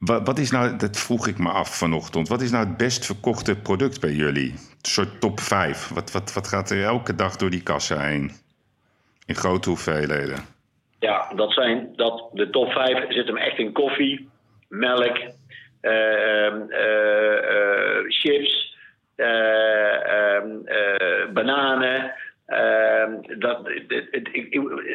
wat, 0.00 0.26
wat, 0.26 0.38
is 0.38 0.50
nou, 0.50 0.76
dat 0.76 0.98
vroeg 0.98 1.26
ik 1.26 1.38
me 1.38 1.48
af 1.48 1.78
vanochtend, 1.78 2.28
wat 2.28 2.40
is 2.40 2.50
nou 2.50 2.66
het 2.66 2.76
best 2.76 3.06
verkochte 3.06 3.60
product 3.60 4.00
bij 4.00 4.12
jullie? 4.12 4.50
Een 4.50 4.90
soort 4.90 5.20
top 5.20 5.40
5. 5.40 5.88
Wat, 5.88 6.12
wat, 6.12 6.32
wat 6.32 6.48
gaat 6.48 6.70
er 6.70 6.84
elke 6.84 7.14
dag 7.14 7.36
door 7.36 7.50
die 7.50 7.62
kassa 7.62 8.00
heen? 8.00 8.30
In 9.26 9.34
grote 9.34 9.68
hoeveelheden. 9.68 10.38
Ja, 10.98 11.32
dat 11.34 11.52
zijn, 11.52 11.92
dat, 11.96 12.28
de 12.32 12.50
top 12.50 12.72
5 12.72 13.12
zit 13.12 13.26
hem 13.26 13.36
echt 13.36 13.58
in 13.58 13.72
koffie, 13.72 14.28
melk, 14.68 15.18
uh, 15.82 16.52
uh, 16.68 18.08
chips, 18.08 18.76
ehm, 19.16 20.48
bananen. 21.32 22.12
Ehm, 22.46 23.38
dat, 23.38 23.60
het, 23.64 24.06
het, 24.10 24.28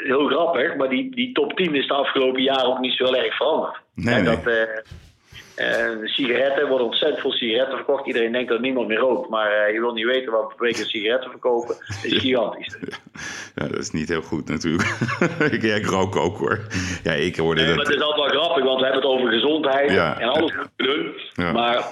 heel 0.03 0.27
grappig, 0.27 0.75
maar 0.75 0.89
die, 0.89 1.15
die 1.15 1.31
top 1.31 1.57
10 1.57 1.75
is 1.75 1.87
de 1.87 1.93
afgelopen 1.93 2.41
jaren 2.41 2.65
ook 2.65 2.79
niet 2.79 2.93
zo 2.93 3.03
heel 3.03 3.15
erg 3.15 3.35
veranderd. 3.35 3.83
Nee, 3.95 4.21
nee. 4.21 4.23
Dat, 4.23 4.75
uh, 5.57 6.07
sigaretten, 6.07 6.67
worden 6.67 6.87
ontzettend 6.87 7.21
veel 7.21 7.31
sigaretten 7.31 7.75
verkocht. 7.75 8.07
Iedereen 8.07 8.31
denkt 8.31 8.49
dat 8.49 8.61
niemand 8.61 8.87
meer 8.87 8.97
rookt. 8.97 9.29
Maar 9.29 9.67
uh, 9.67 9.73
je 9.73 9.79
wil 9.79 9.93
niet 9.93 10.05
weten 10.05 10.31
wat 10.31 10.53
we 10.57 10.71
per 10.71 10.85
sigaretten 10.85 11.29
verkopen. 11.29 11.75
Dat 11.87 12.03
is 12.03 12.17
gigantisch. 12.17 12.77
Ja, 13.55 13.67
dat 13.67 13.77
is 13.77 13.91
niet 13.91 14.09
heel 14.09 14.21
goed 14.21 14.49
natuurlijk. 14.49 14.89
ik, 15.51 15.61
ja, 15.61 15.75
ik 15.75 15.85
rook 15.85 16.15
ook 16.15 16.37
hoor. 16.37 16.59
Ja, 17.03 17.11
ik 17.11 17.35
hoorde 17.35 17.61
nee, 17.61 17.67
dat... 17.67 17.77
Maar 17.77 17.85
het 17.85 17.95
is 17.95 18.01
altijd 18.01 18.31
wel 18.31 18.43
grappig, 18.43 18.63
want 18.63 18.79
we 18.79 18.85
hebben 18.85 19.03
het 19.03 19.11
over 19.11 19.31
gezondheid 19.31 19.89
en 19.89 20.27
alles. 20.27 20.53
Ja. 21.33 21.51
Maar 21.51 21.85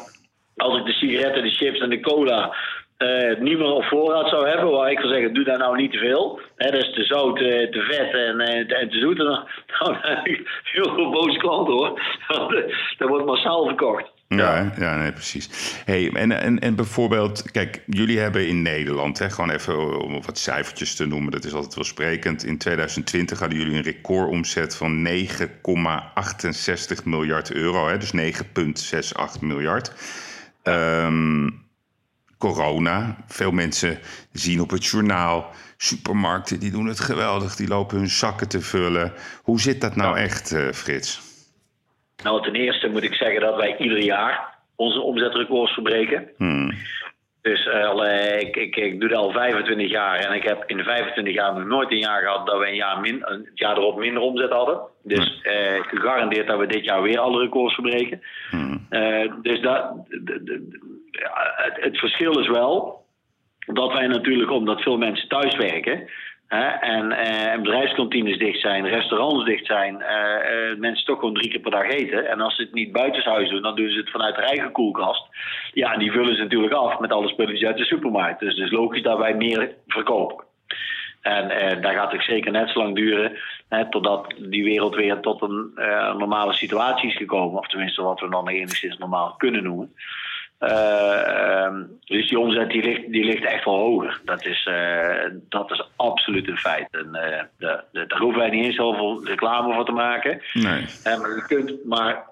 als 0.56 0.80
ik 0.80 0.86
de 0.86 0.92
sigaretten, 0.92 1.44
de 1.44 1.52
chips 1.52 1.80
en 1.80 1.89
de 1.89 2.00
cola 2.00 2.56
uh, 3.04 3.39
niet 3.39 3.58
meer 3.58 3.72
op 3.72 3.84
voorraad 3.84 4.30
zou 4.30 4.48
hebben, 4.48 4.72
waar 4.72 4.92
ik 4.92 5.00
zou 5.00 5.13
zeggen, 5.13 5.34
doe 5.34 5.44
daar 5.44 5.58
nou 5.58 5.78
niet 5.78 5.92
te 5.92 5.98
veel. 5.98 6.39
Hè, 6.56 6.72
dat 6.72 6.82
is 6.82 6.94
te 6.94 7.04
zout, 7.04 7.39
eh, 7.39 7.72
te 7.72 7.82
vet 7.89 8.13
en, 8.13 8.39
eh, 8.39 8.89
te 8.89 9.00
zoet. 9.00 9.20
En 9.20 9.26
dan, 9.26 9.98
heel 10.63 10.94
veel 10.96 11.10
boze 11.10 11.38
klanten 11.38 11.74
hoor. 11.74 12.02
dat 12.98 13.10
wordt 13.10 13.26
massaal 13.26 13.66
verkocht. 13.66 14.12
Ja, 14.28 14.74
ja, 14.78 14.96
nee, 14.96 15.12
precies. 15.12 15.50
Hey, 15.86 16.12
en, 16.13 16.32
en, 16.32 16.60
en 16.60 16.76
bijvoorbeeld, 16.76 17.52
kijk, 17.52 17.84
jullie 17.86 18.20
hebben 18.20 18.48
in 18.48 18.62
Nederland, 18.62 19.20
hè, 19.20 19.30
gewoon 19.30 19.50
even 19.50 20.02
om 20.02 20.22
wat 20.26 20.38
cijfertjes 20.38 20.96
te 20.96 21.08
noemen, 21.08 21.32
dat 21.32 21.44
is 21.44 21.54
altijd 21.54 21.76
wel 21.76 21.84
sprekend. 21.84 22.44
In 22.44 22.58
2020 22.58 23.39
hadden 23.39 23.58
jullie 23.58 23.76
een 23.76 23.84
recordomzet 23.84 24.76
van 24.76 25.08
9,68 25.08 27.04
miljard 27.04 27.54
euro, 27.54 27.88
hè, 27.88 27.98
dus 27.98 28.12
9,68 28.12 29.42
miljard. 29.42 29.94
Um, 30.63 31.62
corona. 32.47 33.15
Veel 33.27 33.51
mensen 33.51 33.99
zien 34.32 34.62
op 34.62 34.69
het 34.69 34.86
journaal. 34.86 35.49
Supermarkten 35.77 36.60
die 36.60 36.71
doen 36.71 36.86
het 36.86 36.99
geweldig, 36.99 37.56
die 37.56 37.67
lopen 37.67 37.97
hun 37.97 38.08
zakken 38.08 38.49
te 38.49 38.62
vullen. 38.62 39.13
Hoe 39.43 39.60
zit 39.60 39.82
dat 39.82 39.95
nou 39.95 40.17
echt, 40.17 40.51
uh, 40.51 40.71
Frits? 40.71 41.21
Nou, 42.23 42.41
ten 42.41 42.56
eerste 42.56 42.88
moet 42.88 43.03
ik 43.03 43.13
zeggen 43.13 43.41
dat 43.41 43.56
wij 43.56 43.77
ieder 43.77 44.03
jaar 44.03 44.56
onze 44.75 45.01
omzetrecords 45.01 45.73
verbreken. 45.73 46.29
Hmm. 46.38 46.71
Dus 47.41 47.65
uh, 47.65 48.39
ik, 48.39 48.56
ik, 48.56 48.75
ik, 48.75 48.99
doe 48.99 49.10
dat 49.10 49.17
al 49.17 49.32
25 49.32 49.89
jaar 49.89 50.15
en 50.15 50.36
ik 50.36 50.43
heb 50.43 50.63
in 50.67 50.77
de 50.77 50.84
25 50.84 51.34
jaar 51.34 51.53
nog 51.53 51.65
nooit 51.65 51.91
een 51.91 52.08
jaar 52.10 52.21
gehad 52.21 52.45
dat 52.47 52.60
we 52.60 52.67
een 52.67 52.75
jaar, 52.75 52.99
min, 52.99 53.21
een 53.21 53.49
jaar 53.53 53.77
erop 53.77 53.97
minder 53.97 54.21
omzet 54.21 54.51
hadden. 54.51 54.79
Dus 55.03 55.41
uh, 55.43 55.82
gegarandeerd 55.82 56.47
dat 56.47 56.60
we 56.60 56.65
dit 56.65 56.86
jaar 56.86 57.01
weer 57.01 57.19
alle 57.19 57.41
records 57.41 57.73
verbreken. 57.73 58.21
Hmm. 58.49 58.88
dus 59.41 59.62
dat, 59.62 59.93
het, 61.80 61.97
verschil 61.97 62.39
is 62.39 62.47
wel 62.47 63.06
dat 63.65 63.93
wij 63.93 64.08
natuurlijk, 64.08 64.52
omdat 64.52 64.82
veel 64.82 64.97
mensen 64.97 65.28
thuis 65.28 65.56
werken. 65.56 66.10
Hè, 66.47 66.67
en, 66.67 67.12
eh, 67.12 67.62
bedrijfskantines 67.62 68.38
dicht 68.38 68.60
zijn, 68.60 68.88
restaurants 68.88 69.45
dicht 69.45 69.65
zijn, 69.65 70.02
eh, 70.02 70.36
eh, 70.36 70.78
mensen 70.78 71.06
toch 71.06 71.19
gewoon 71.19 71.34
drie 71.34 71.49
keer 71.49 71.60
per 71.60 71.71
dag 71.71 71.89
eten. 71.89 72.30
En 72.30 72.41
als 72.41 72.56
ze 72.56 72.62
het 72.62 72.73
niet 72.73 72.91
buitenshuis 72.91 73.49
doen, 73.49 73.62
dan 73.62 73.76
doen 73.76 73.89
ze 73.89 73.97
het 73.97 74.10
vanuit 74.10 74.36
hun 74.36 74.45
eigen 74.45 74.71
koelkast. 74.71 75.26
Ja, 75.73 75.93
en 75.93 75.99
die 75.99 76.12
vullen 76.12 76.36
ze 76.36 76.41
natuurlijk 76.41 76.73
af 76.73 76.99
met 76.99 77.12
alle 77.12 77.28
spulletjes 77.28 77.67
uit 77.67 77.78
de 77.78 77.86
supermarkt. 77.86 78.39
Dus 78.39 78.56
het 78.56 78.65
is 78.65 78.71
logisch 78.71 79.02
dat 79.02 79.17
wij 79.17 79.36
meer 79.36 79.76
verkopen. 79.88 80.45
En 81.21 81.49
eh, 81.49 81.82
daar 81.82 81.93
gaat 81.93 82.12
het 82.12 82.23
zeker 82.23 82.52
net 82.52 82.69
zo 82.69 82.80
lang 82.80 82.95
duren 82.95 83.38
hè, 83.69 83.89
totdat 83.89 84.34
die 84.38 84.63
wereld 84.63 84.95
weer 84.95 85.19
tot 85.19 85.41
een 85.41 85.71
normale 86.17 86.54
situatie 86.54 87.10
is 87.10 87.17
gekomen. 87.17 87.60
Of 87.60 87.67
tenminste 87.67 88.02
wat 88.02 88.19
we 88.19 88.30
dan 88.30 88.47
enigszins 88.47 88.97
normaal 88.97 89.34
kunnen 89.38 89.63
noemen. 89.63 89.93
Uh, 90.63 91.80
dus 91.99 92.30
die 92.30 92.39
omzet 92.39 92.69
die 92.69 92.84
ligt, 92.84 93.12
die 93.12 93.26
ligt 93.26 93.43
echt 93.43 93.65
wel 93.65 93.78
hoger. 93.78 94.21
Dat 94.26 94.45
is, 94.45 94.65
uh, 94.71 95.26
dat 95.49 95.71
is 95.71 95.89
absoluut 95.95 96.47
een 96.47 96.58
feit. 96.58 96.88
En, 96.91 97.08
uh, 97.12 97.41
de, 97.58 97.84
de, 97.91 98.06
daar 98.08 98.19
hoeven 98.19 98.39
wij 98.39 98.49
niet 98.49 98.65
eens 98.65 98.76
zoveel 98.76 99.26
reclame 99.26 99.73
voor 99.73 99.86
te 99.86 99.91
maken. 99.91 100.41
Nee. 100.54 100.86
maar 101.04 101.36
je 101.36 101.43
kunt 101.47 101.86
maar 101.86 102.32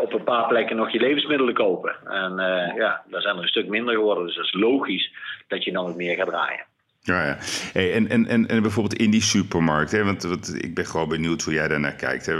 op 0.00 0.12
een 0.12 0.24
paar 0.24 0.46
plekken 0.46 0.76
nog 0.76 0.90
je 0.90 1.00
levensmiddelen 1.00 1.54
kopen. 1.54 1.96
En 2.04 2.32
ja, 2.76 3.02
daar 3.06 3.22
zijn 3.22 3.36
er 3.36 3.42
een 3.42 3.48
stuk 3.48 3.68
minder 3.68 3.94
geworden. 3.94 4.26
Dus 4.26 4.36
dat 4.36 4.44
is 4.44 4.52
logisch 4.52 5.12
dat 5.48 5.64
je 5.64 5.72
dan 5.72 5.86
ook 5.86 5.96
meer 5.96 6.16
gaat 6.16 6.28
draaien. 6.28 6.64
Ja, 7.00 7.26
ja. 7.26 7.38
En, 7.72 8.08
en, 8.08 8.26
en, 8.26 8.48
en 8.48 8.62
bijvoorbeeld 8.62 9.00
in 9.00 9.10
die 9.10 9.22
supermarkt, 9.22 9.90
hè, 9.90 10.04
want, 10.04 10.54
ik 10.64 10.74
ben 10.74 10.86
gewoon 10.86 11.08
benieuwd 11.08 11.42
hoe 11.42 11.52
jij 11.52 11.68
daarnaar 11.68 11.94
kijkt. 11.94 12.26
Hè. 12.26 12.36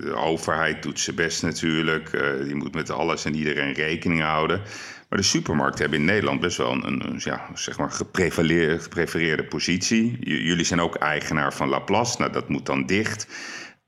De 0.00 0.14
overheid 0.16 0.82
doet 0.82 1.00
zijn 1.00 1.16
best 1.16 1.42
natuurlijk, 1.42 2.12
uh, 2.12 2.44
die 2.44 2.54
moet 2.54 2.74
met 2.74 2.90
alles 2.90 3.24
en 3.24 3.34
iedereen 3.34 3.72
rekening 3.72 4.20
houden. 4.20 4.60
Maar 5.08 5.18
de 5.18 5.28
supermarkten 5.28 5.80
hebben 5.80 5.98
in 5.98 6.04
Nederland 6.04 6.40
best 6.40 6.56
wel 6.56 6.72
een, 6.72 6.84
een 6.84 7.20
ja, 7.24 7.50
zeg 7.54 7.78
maar 7.78 7.90
geprefereerde 7.90 9.44
positie. 9.44 10.16
jullie 10.20 10.64
zijn 10.64 10.80
ook 10.80 10.94
eigenaar 10.94 11.54
van 11.54 11.68
Laplace, 11.68 12.16
nou 12.18 12.32
dat 12.32 12.48
moet 12.48 12.66
dan 12.66 12.86
dicht. 12.86 13.26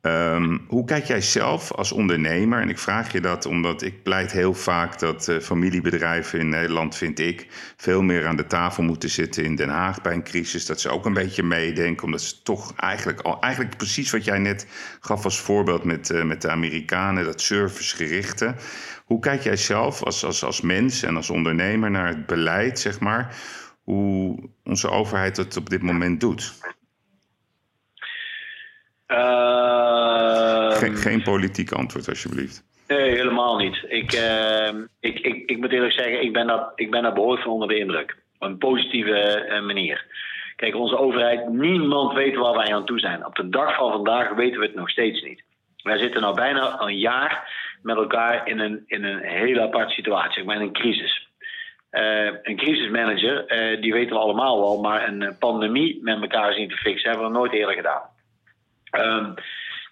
Um, 0.03 0.65
hoe 0.69 0.85
kijk 0.85 1.05
jij 1.05 1.21
zelf 1.21 1.73
als 1.73 1.93
ondernemer? 1.93 2.61
En 2.61 2.69
ik 2.69 2.79
vraag 2.79 3.13
je 3.13 3.21
dat 3.21 3.47
omdat 3.47 3.83
ik 3.83 4.03
pleit 4.03 4.33
heel 4.33 4.55
vaak 4.55 4.99
dat 4.99 5.29
uh, 5.29 5.39
familiebedrijven 5.41 6.39
in 6.39 6.49
Nederland, 6.49 6.97
vind 6.97 7.19
ik, 7.19 7.47
veel 7.77 8.03
meer 8.03 8.27
aan 8.27 8.37
de 8.37 8.47
tafel 8.47 8.83
moeten 8.83 9.11
zitten 9.11 9.45
in 9.45 9.57
Den 9.57 9.69
Haag 9.69 10.03
bij 10.03 10.13
een 10.13 10.25
crisis. 10.25 10.67
Dat 10.67 10.81
ze 10.81 10.89
ook 10.89 11.07
een 11.07 11.13
beetje 11.13 11.43
meedenken, 11.43 12.05
omdat 12.05 12.23
ze 12.23 12.43
toch 12.43 12.77
eigenlijk 12.77 13.21
al, 13.21 13.41
eigenlijk 13.41 13.77
precies 13.77 14.11
wat 14.11 14.25
jij 14.25 14.39
net 14.39 14.67
gaf 15.01 15.25
als 15.25 15.41
voorbeeld 15.41 15.85
met, 15.85 16.11
uh, 16.11 16.23
met 16.23 16.43
de 16.43 16.51
Amerikanen, 16.51 17.25
dat 17.25 17.41
servicegerichte. 17.41 18.55
Hoe 19.05 19.21
kijk 19.21 19.43
jij 19.43 19.57
zelf 19.57 20.03
als, 20.03 20.25
als, 20.25 20.45
als 20.45 20.61
mens 20.61 21.03
en 21.03 21.17
als 21.17 21.31
ondernemer 21.31 21.91
naar 21.91 22.09
het 22.09 22.27
beleid, 22.27 22.79
zeg 22.79 23.01
maar, 23.01 23.37
hoe 23.83 24.49
onze 24.65 24.91
overheid 24.91 25.37
het 25.37 25.57
op 25.57 25.71
dit 25.71 25.83
moment 25.83 26.21
doet? 26.21 26.55
Uh, 29.09 29.66
geen, 30.79 30.97
geen 30.97 31.23
politiek 31.23 31.73
antwoord, 31.73 32.09
alsjeblieft. 32.09 32.65
Nee, 32.87 33.11
helemaal 33.11 33.57
niet. 33.57 33.85
Ik, 33.89 34.12
uh, 34.12 34.69
ik, 35.01 35.19
ik, 35.19 35.51
ik 35.51 35.59
moet 35.59 35.73
eerlijk 35.73 35.93
zeggen, 35.93 36.23
ik 36.23 36.33
ben 36.33 36.47
daar, 36.47 36.73
ik 36.75 36.91
ben 36.91 37.03
daar 37.03 37.12
behoorlijk 37.12 37.43
van 37.43 37.53
onder 37.53 37.69
de 37.69 37.79
indruk. 37.79 38.17
Op 38.39 38.49
een 38.49 38.59
positieve 38.59 39.47
uh, 39.49 39.67
manier. 39.67 40.05
Kijk, 40.57 40.75
onze 40.75 40.99
overheid, 40.99 41.49
niemand 41.49 42.12
weet 42.12 42.37
waar 42.37 42.57
wij 42.57 42.75
aan 42.75 42.85
toe 42.85 42.99
zijn. 42.99 43.27
Op 43.27 43.35
de 43.35 43.49
dag 43.49 43.77
van 43.77 43.93
vandaag 43.93 44.35
weten 44.35 44.61
we 44.61 44.67
het 44.67 44.75
nog 44.75 44.91
steeds 44.91 45.23
niet. 45.23 45.45
Wij 45.83 45.99
zitten 45.99 46.21
nou 46.21 46.35
bijna 46.35 46.81
een 46.81 46.99
jaar 46.99 47.53
met 47.83 47.97
elkaar 47.97 48.49
in 48.49 48.59
een, 48.59 48.83
in 48.87 49.05
een 49.05 49.21
hele 49.21 49.61
aparte 49.61 49.95
situatie, 49.95 50.45
met 50.45 50.61
een 50.61 50.73
crisis. 50.73 51.29
Uh, 51.91 52.31
een 52.43 52.57
crisismanager, 52.57 53.45
uh, 53.49 53.81
die 53.81 53.93
weten 53.93 54.15
we 54.15 54.23
allemaal 54.23 54.61
wel, 54.61 54.81
maar 54.81 55.09
een 55.09 55.37
pandemie 55.39 55.99
met 56.03 56.21
elkaar 56.21 56.53
zien 56.53 56.69
te 56.69 56.77
fixen 56.77 57.11
hebben 57.11 57.27
we 57.27 57.39
nooit 57.39 57.53
eerder 57.53 57.75
gedaan. 57.75 58.03
Uh, 58.93 59.29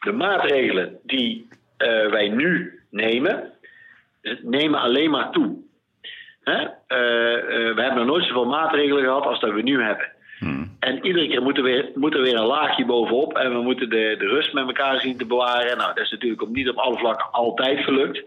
de 0.04 0.12
maatregelen 0.12 0.98
die 1.02 1.48
uh, 1.78 2.10
wij 2.10 2.28
nu 2.28 2.80
nemen, 2.90 3.52
nemen 4.42 4.80
alleen 4.80 5.10
maar 5.10 5.30
toe. 5.30 5.62
Hè? 6.42 6.66
we 7.74 7.80
hebben 7.82 7.96
nog 7.96 8.06
nooit 8.06 8.24
zoveel 8.24 8.46
maatregelen 8.46 9.02
gehad 9.04 9.24
als 9.24 9.40
dat 9.40 9.52
we 9.52 9.62
nu 9.62 9.82
hebben. 9.82 10.12
Hmm. 10.38 10.76
En 10.78 11.06
iedere 11.06 11.28
keer 11.28 11.42
moet 11.42 11.56
er, 11.56 11.62
weer, 11.62 11.90
moet 11.94 12.14
er 12.14 12.22
weer 12.22 12.36
een 12.36 12.46
laagje 12.46 12.84
bovenop. 12.84 13.38
En 13.38 13.52
we 13.52 13.62
moeten 13.62 13.90
de, 13.90 14.14
de 14.18 14.26
rust 14.26 14.52
met 14.52 14.66
elkaar 14.66 15.00
zien 15.00 15.16
te 15.16 15.26
bewaren. 15.26 15.76
Nou, 15.76 15.94
dat 15.94 16.04
is 16.04 16.10
natuurlijk 16.10 16.42
op, 16.42 16.48
niet 16.48 16.68
op 16.68 16.76
alle 16.76 16.98
vlakken 16.98 17.30
altijd 17.30 17.84
gelukt. 17.84 18.22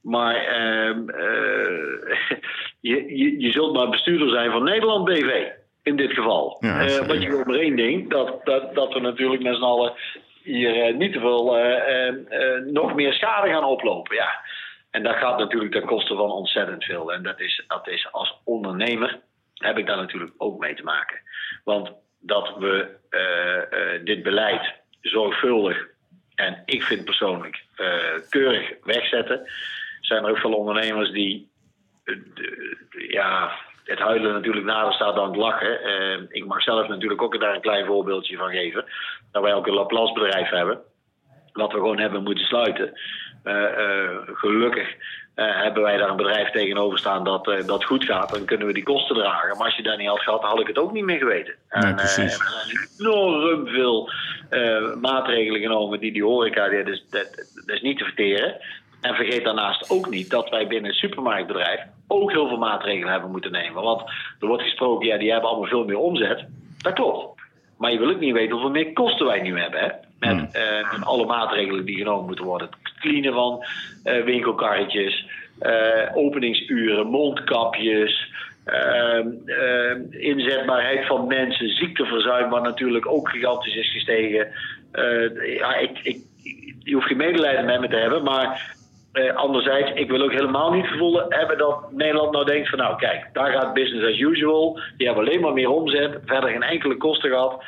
Maar 0.00 0.34
uh, 0.34 0.96
uh, 1.06 2.16
je, 2.90 3.16
je, 3.16 3.40
je 3.40 3.50
zult 3.50 3.72
maar 3.72 3.88
bestuurder 3.88 4.28
zijn 4.28 4.50
van 4.50 4.64
Nederland 4.64 5.04
BV. 5.04 5.46
In 5.82 5.96
dit 5.96 6.12
geval. 6.12 6.56
Ja, 6.60 6.84
uh, 6.84 7.06
want 7.06 7.22
je 7.22 7.28
wil 7.28 7.42
maar 7.44 7.58
één 7.58 7.76
ding. 7.76 8.10
Dat, 8.10 8.40
dat, 8.44 8.74
dat 8.74 8.92
we 8.92 9.00
natuurlijk 9.00 9.42
met 9.42 9.56
z'n 9.56 9.62
allen 9.62 9.92
hier 10.44 10.88
uh, 10.88 10.96
niet 10.96 11.12
te 11.12 11.20
veel 11.20 11.56
nog 12.72 12.94
meer 12.94 13.12
schade 13.12 13.48
gaan 13.48 13.64
oplopen. 13.64 14.16
Ja. 14.16 14.40
En 14.90 15.02
dat 15.02 15.16
gaat 15.16 15.38
natuurlijk 15.38 15.72
ten 15.72 15.84
koste 15.84 16.14
van 16.14 16.30
ontzettend 16.30 16.84
veel. 16.84 17.12
En 17.12 17.22
dat 17.22 17.40
is, 17.40 17.64
dat 17.66 17.88
is 17.88 18.12
als 18.12 18.40
ondernemer 18.44 19.20
heb 19.54 19.78
ik 19.78 19.86
daar 19.86 19.96
natuurlijk 19.96 20.32
ook 20.36 20.58
mee 20.58 20.74
te 20.74 20.82
maken. 20.82 21.20
Want 21.64 21.92
dat 22.20 22.56
we 22.58 22.88
dit 24.04 24.22
beleid 24.22 24.74
zorgvuldig 25.00 25.86
en 26.34 26.62
ik 26.64 26.82
vind 26.82 27.04
persoonlijk 27.04 27.64
keurig 28.28 28.72
wegzetten, 28.82 29.50
zijn 30.00 30.24
er 30.24 30.30
ook 30.30 30.38
veel 30.38 30.54
ondernemers 30.54 31.10
die 31.10 31.50
ja, 33.08 33.52
het 33.84 33.98
huilen 33.98 34.32
natuurlijk 34.32 34.66
nader 34.66 34.92
staat 34.92 35.14
dan 35.14 35.26
het 35.26 35.36
lachen. 35.36 35.78
ik 36.28 36.46
mag 36.46 36.62
zelf 36.62 36.88
natuurlijk 36.88 37.22
ook 37.22 37.40
daar 37.40 37.54
een 37.54 37.60
klein 37.60 37.86
voorbeeldje 37.86 38.36
van 38.36 38.50
geven. 38.50 38.84
Dat 39.32 39.42
wij 39.42 39.54
ook 39.54 39.66
een 39.66 39.74
Laplace 39.74 40.12
bedrijf 40.12 40.48
hebben. 40.48 40.78
Wat 41.52 41.72
we 41.72 41.78
gewoon 41.78 41.98
hebben 41.98 42.22
moeten 42.22 42.44
sluiten. 42.44 42.92
gelukkig 44.34 44.96
uh, 45.36 45.62
hebben 45.62 45.82
wij 45.82 45.96
daar 45.96 46.08
een 46.08 46.16
bedrijf 46.16 46.50
tegenover 46.50 46.98
staan 46.98 47.24
dat, 47.24 47.44
dat 47.66 47.84
goed 47.84 48.04
gaat, 48.04 48.30
dan 48.34 48.44
kunnen 48.44 48.66
we 48.66 48.72
die 48.72 48.82
kosten 48.82 49.16
dragen. 49.16 49.56
Maar 49.56 49.66
als 49.66 49.76
je 49.76 49.82
daar 49.82 49.96
niet 49.96 50.08
had 50.08 50.20
gehad, 50.20 50.42
had 50.42 50.60
ik 50.60 50.66
het 50.66 50.78
ook 50.78 50.92
niet 50.92 51.04
meer 51.04 51.18
geweten. 51.18 51.54
Nee, 51.70 51.82
en, 51.82 51.96
precies. 51.96 52.38
Er 52.38 52.46
zijn 52.46 53.10
enorm 53.10 53.66
veel 53.66 54.10
maatregelen 55.00 55.60
genomen 55.60 56.00
die 56.00 56.12
die 56.12 56.24
horeca, 56.24 56.68
dat 56.68 56.86
is, 56.86 57.04
dat, 57.10 57.48
dat 57.66 57.76
is 57.76 57.82
niet 57.82 57.98
te 57.98 58.04
verteren. 58.04 58.56
En 59.04 59.14
vergeet 59.14 59.44
daarnaast 59.44 59.90
ook 59.90 60.10
niet 60.10 60.30
dat 60.30 60.48
wij 60.48 60.66
binnen 60.66 60.90
het 60.90 61.00
supermarktbedrijf 61.00 61.80
ook 62.06 62.30
heel 62.32 62.48
veel 62.48 62.58
maatregelen 62.58 63.12
hebben 63.12 63.30
moeten 63.30 63.52
nemen. 63.52 63.82
Want 63.82 64.00
er 64.40 64.46
wordt 64.46 64.62
gesproken, 64.62 65.06
ja, 65.06 65.18
die 65.18 65.30
hebben 65.30 65.48
allemaal 65.48 65.68
veel 65.68 65.84
meer 65.84 65.98
omzet. 65.98 66.44
Dat 66.78 66.92
klopt. 66.92 67.40
Maar 67.78 67.92
je 67.92 67.98
wil 67.98 68.10
ook 68.10 68.20
niet 68.20 68.32
weten 68.32 68.52
hoeveel 68.52 68.70
meer 68.70 68.92
kosten 68.92 69.26
wij 69.26 69.40
nu 69.40 69.60
hebben. 69.60 69.80
Hè? 69.80 69.88
Met, 70.18 70.56
uh, 70.56 70.92
met 70.92 71.06
alle 71.06 71.26
maatregelen 71.26 71.84
die 71.84 71.96
genomen 71.96 72.26
moeten 72.26 72.44
worden. 72.44 72.68
Het 72.82 72.92
cleanen 73.00 73.32
van 73.32 73.64
uh, 74.04 74.24
winkelkarretjes, 74.24 75.26
uh, 75.60 76.16
openingsuren, 76.16 77.06
mondkapjes. 77.06 78.32
Ehm, 78.64 79.28
ehm, 79.46 80.00
inzetbaarheid 80.10 81.06
van 81.06 81.26
mensen, 81.26 81.68
ziekteverzuim, 81.68 82.50
wat 82.50 82.62
natuurlijk 82.62 83.06
ook 83.06 83.28
gigantisch 83.28 83.76
is 83.76 83.92
gestegen. 83.92 84.48
ja, 85.58 85.74
ik, 85.76 85.98
ik, 86.02 86.18
je 86.78 86.94
hoeft 86.94 87.06
geen 87.06 87.16
medelijden 87.16 87.64
met 87.64 87.80
me 87.80 87.88
te 87.88 87.96
hebben, 87.96 88.22
maar 88.22 88.74
uh, 89.14 89.34
anderzijds, 89.34 89.90
ik 89.90 90.10
wil 90.10 90.22
ook 90.22 90.32
helemaal 90.32 90.72
niet 90.72 90.86
gevoel 90.86 91.22
hebben 91.28 91.58
dat 91.58 91.92
Nederland 91.92 92.32
nou 92.32 92.44
denkt 92.44 92.68
van 92.68 92.78
nou 92.78 92.96
kijk, 92.96 93.28
daar 93.32 93.52
gaat 93.52 93.74
business 93.74 94.06
as 94.06 94.18
usual. 94.18 94.80
Die 94.96 95.06
hebben 95.06 95.26
alleen 95.26 95.40
maar 95.40 95.52
meer 95.52 95.70
omzet, 95.70 96.20
verder 96.24 96.50
geen 96.50 96.62
enkele 96.62 96.96
kosten 96.96 97.30
gehad. 97.30 97.64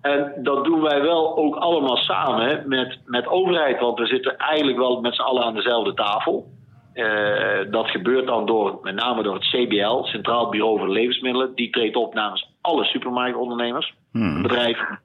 En 0.00 0.32
dat 0.36 0.64
doen 0.64 0.80
wij 0.80 1.02
wel 1.02 1.36
ook 1.36 1.56
allemaal 1.56 1.96
samen 1.96 2.68
met, 2.68 2.98
met 3.04 3.26
overheid, 3.26 3.80
want 3.80 3.98
we 3.98 4.06
zitten 4.06 4.36
eigenlijk 4.36 4.78
wel 4.78 5.00
met 5.00 5.14
z'n 5.14 5.22
allen 5.22 5.44
aan 5.44 5.54
dezelfde 5.54 5.94
tafel. 5.94 6.46
Uh, 6.94 7.70
dat 7.70 7.90
gebeurt 7.90 8.26
dan 8.26 8.46
door, 8.46 8.78
met 8.82 8.94
name 8.94 9.22
door 9.22 9.34
het 9.34 9.48
CBL, 9.48 10.02
Centraal 10.02 10.48
Bureau 10.48 10.78
voor 10.78 10.88
Levensmiddelen. 10.88 11.54
Die 11.54 11.70
treedt 11.70 11.96
op 11.96 12.14
namens 12.14 12.50
alle 12.60 12.84
supermarktondernemers, 12.84 13.94
hmm. 14.12 14.42
bedrijven. 14.42 15.00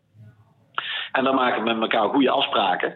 En 1.11 1.23
dan 1.23 1.35
maken 1.35 1.63
we 1.63 1.73
met 1.73 1.81
elkaar 1.81 2.09
goede 2.09 2.29
afspraken. 2.29 2.95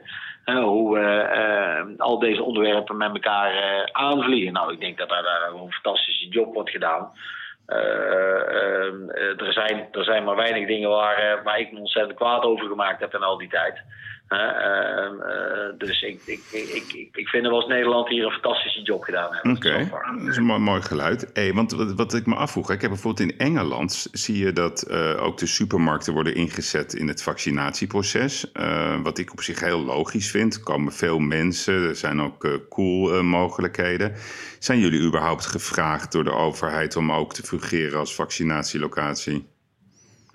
Hoe 0.56 1.00
uh, 1.00 1.98
al 1.98 2.20
deze 2.20 2.44
onderwerpen 2.44 2.98
met 2.98 3.14
elkaar 3.14 3.90
aanvliegen. 3.92 4.54
Nou, 4.54 4.74
ik 4.74 4.80
denk 4.80 4.98
dat 4.98 5.10
daar, 5.10 5.52
een 5.54 5.72
fantastische 5.72 6.28
job 6.28 6.54
wordt 6.54 6.70
gedaan. 6.70 7.12
er, 7.66 9.54
zijn, 9.54 9.88
er 9.92 10.04
zijn 10.04 10.24
maar 10.24 10.36
weinig 10.36 10.68
dingen 10.68 10.90
waar, 10.90 11.42
waar 11.44 11.60
ik 11.60 11.72
me 11.72 11.80
ontzettend 11.80 12.18
kwaad 12.18 12.44
over 12.44 12.68
gemaakt 12.68 13.00
heb 13.00 13.14
in 13.14 13.24
al 13.24 13.38
die 13.38 13.50
tijd. 13.50 13.84
Uh, 14.30 14.40
uh, 14.40 15.78
dus 15.78 16.02
ik, 16.02 16.22
ik, 16.26 16.42
ik, 16.52 17.10
ik, 17.14 17.28
vind 17.28 17.44
dat 17.44 17.52
we 17.52 17.58
als 17.58 17.68
Nederland 17.68 18.10
hier 18.10 18.26
een 18.26 18.32
fantastische 18.32 18.82
job 18.82 19.04
gedaan 19.04 19.34
hebben. 19.34 19.52
Oké, 19.52 19.90
dat 20.20 20.28
is 20.28 20.38
een 20.38 20.44
mooi, 20.44 20.60
mooi 20.60 20.82
geluid. 20.82 21.30
Hey, 21.34 21.54
want 21.54 21.72
wat, 21.72 21.94
wat, 21.94 22.14
ik 22.14 22.26
me 22.26 22.36
afvroeg, 22.36 22.72
ik 22.72 22.82
heb 22.82 22.90
bijvoorbeeld 22.90 23.32
in 23.32 23.38
Engeland 23.38 24.08
zie 24.12 24.38
je 24.38 24.54
dat 24.54 24.88
uh, 24.90 25.24
ook 25.24 25.38
de 25.38 25.46
supermarkten 25.46 26.14
worden 26.14 26.36
ingezet 26.36 26.94
in 26.94 27.08
het 27.08 27.24
vaccinatieproces. 27.24 28.52
wat 29.04 29.18
ik 29.18 29.32
op 29.32 29.42
zich 29.42 29.60
heel 29.60 29.84
logisch 29.84 30.32
vind. 30.32 30.56
Er 30.56 30.64
komen 30.64 30.94
veel 30.94 31.20
mensen, 31.20 31.74
er 31.74 31.96
zijn 31.96 32.22
ook 32.22 32.60
cool 32.70 33.24
mogelijkheden. 33.24 34.14
Zijn 34.60 34.80
jullie 34.80 35.02
überhaupt 35.02 35.46
gevraagd 35.46 36.12
door 36.12 36.24
de 36.24 36.34
overheid 36.34 36.96
om 36.96 37.12
ook 37.12 37.34
te 37.34 37.44
fungeren 37.44 38.00
als 38.00 38.16
vaccinatielocatie? 38.16 39.48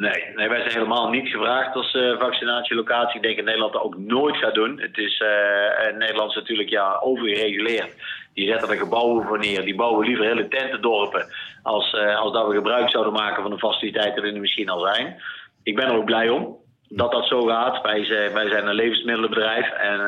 Nee, 0.02 0.48
wij 0.48 0.60
zijn 0.60 0.72
helemaal 0.72 1.10
niet 1.10 1.28
gevraagd 1.28 1.74
als 1.74 1.94
uh, 1.94 2.18
vaccinatielocatie. 2.18 3.16
Ik 3.16 3.22
denk 3.22 3.36
dat 3.36 3.44
Nederland 3.44 3.72
dat 3.72 3.82
ook 3.82 3.98
nooit 3.98 4.36
gaat 4.36 4.54
doen. 4.54 4.80
Het 4.80 4.98
is 4.98 5.20
uh, 5.20 5.98
Nederland 5.98 6.30
is 6.30 6.36
natuurlijk 6.36 6.68
ja, 6.68 6.98
overgereguleerd. 7.00 7.94
Die 8.34 8.48
zetten 8.48 8.68
er 8.68 8.76
gebouwen 8.76 9.26
voor 9.26 9.38
neer. 9.38 9.64
Die 9.64 9.74
bouwen 9.74 10.06
liever 10.06 10.24
hele 10.24 10.48
tentendorpen 10.48 11.26
als, 11.62 11.94
als 11.94 12.32
dat 12.32 12.46
we 12.46 12.54
gebruik 12.54 12.90
zouden 12.90 13.12
maken 13.12 13.42
van 13.42 13.50
de 13.50 13.58
faciliteiten 13.58 14.22
die 14.22 14.32
er 14.32 14.40
misschien 14.40 14.68
al 14.68 14.80
zijn. 14.80 15.22
Ik 15.62 15.76
ben 15.76 15.86
er 15.86 15.96
ook 15.96 16.04
blij 16.04 16.28
om 16.28 16.56
dat 16.88 17.12
dat 17.12 17.26
zo 17.26 17.42
gaat. 17.42 17.82
Wij 17.82 18.04
zijn, 18.04 18.32
wij 18.32 18.48
zijn 18.48 18.66
een 18.66 18.74
levensmiddelenbedrijf 18.74 19.70
en, 19.70 20.00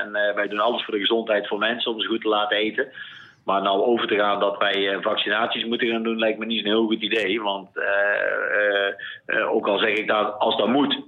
en 0.00 0.34
wij 0.34 0.48
doen 0.48 0.60
alles 0.60 0.84
voor 0.84 0.94
de 0.94 1.00
gezondheid 1.00 1.48
van 1.48 1.58
mensen 1.58 1.92
om 1.92 2.00
ze 2.00 2.08
goed 2.08 2.20
te 2.20 2.28
laten 2.28 2.56
eten. 2.56 2.92
Maar 3.44 3.62
nou 3.62 3.82
over 3.82 4.06
te 4.06 4.16
gaan 4.16 4.40
dat 4.40 4.58
wij 4.58 4.88
eh, 4.88 5.02
vaccinaties 5.02 5.64
moeten 5.64 5.88
gaan 5.88 6.02
doen, 6.02 6.18
lijkt 6.18 6.38
me 6.38 6.46
niet 6.46 6.58
een 6.58 6.70
heel 6.70 6.86
goed 6.86 7.02
idee. 7.02 7.42
Want 7.42 7.68
uh, 7.76 9.36
uh, 9.36 9.54
ook 9.54 9.68
al 9.68 9.78
zeg 9.78 9.96
ik 9.96 10.08
dat 10.08 10.38
als 10.38 10.56
dat 10.56 10.68
moet, 10.68 11.00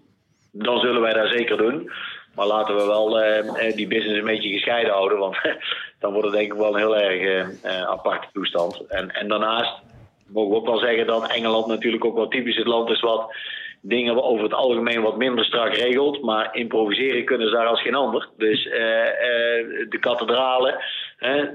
dan 0.53 0.81
zullen 0.81 1.01
wij 1.01 1.13
dat 1.13 1.29
zeker 1.29 1.57
doen. 1.57 1.91
Maar 2.35 2.47
laten 2.47 2.77
we 2.77 2.87
wel 2.87 3.09
die 3.75 3.87
business 3.87 4.19
een 4.19 4.25
beetje 4.25 4.53
gescheiden 4.53 4.93
houden. 4.93 5.19
Want 5.19 5.37
dan 6.01 6.13
wordt 6.13 6.27
het 6.27 6.37
denk 6.37 6.53
ik 6.53 6.59
wel 6.59 6.73
een 6.73 6.81
heel 6.81 6.97
erg 6.97 7.55
aparte 7.87 8.27
toestand. 8.33 8.87
En, 8.87 9.11
en 9.11 9.29
daarnaast 9.29 9.83
mogen 10.27 10.51
we 10.51 10.57
ook 10.57 10.67
wel 10.67 10.79
zeggen 10.79 11.07
dat 11.07 11.29
Engeland 11.29 11.67
natuurlijk 11.67 12.05
ook 12.05 12.15
wel 12.15 12.29
typisch 12.29 12.57
het 12.57 12.67
land 12.67 12.91
is 12.91 13.01
wat 13.01 13.35
dingen 13.81 14.23
over 14.23 14.45
het 14.45 14.55
algemeen 14.55 15.03
wat 15.03 15.17
minder 15.17 15.45
strak 15.45 15.75
regelt. 15.75 16.23
Maar 16.23 16.57
improviseren 16.57 17.25
kunnen 17.25 17.49
ze 17.49 17.55
daar 17.55 17.67
als 17.67 17.83
geen 17.83 17.95
ander. 17.95 18.29
Dus 18.37 18.65
de 19.89 19.99
kathedralen 20.01 20.79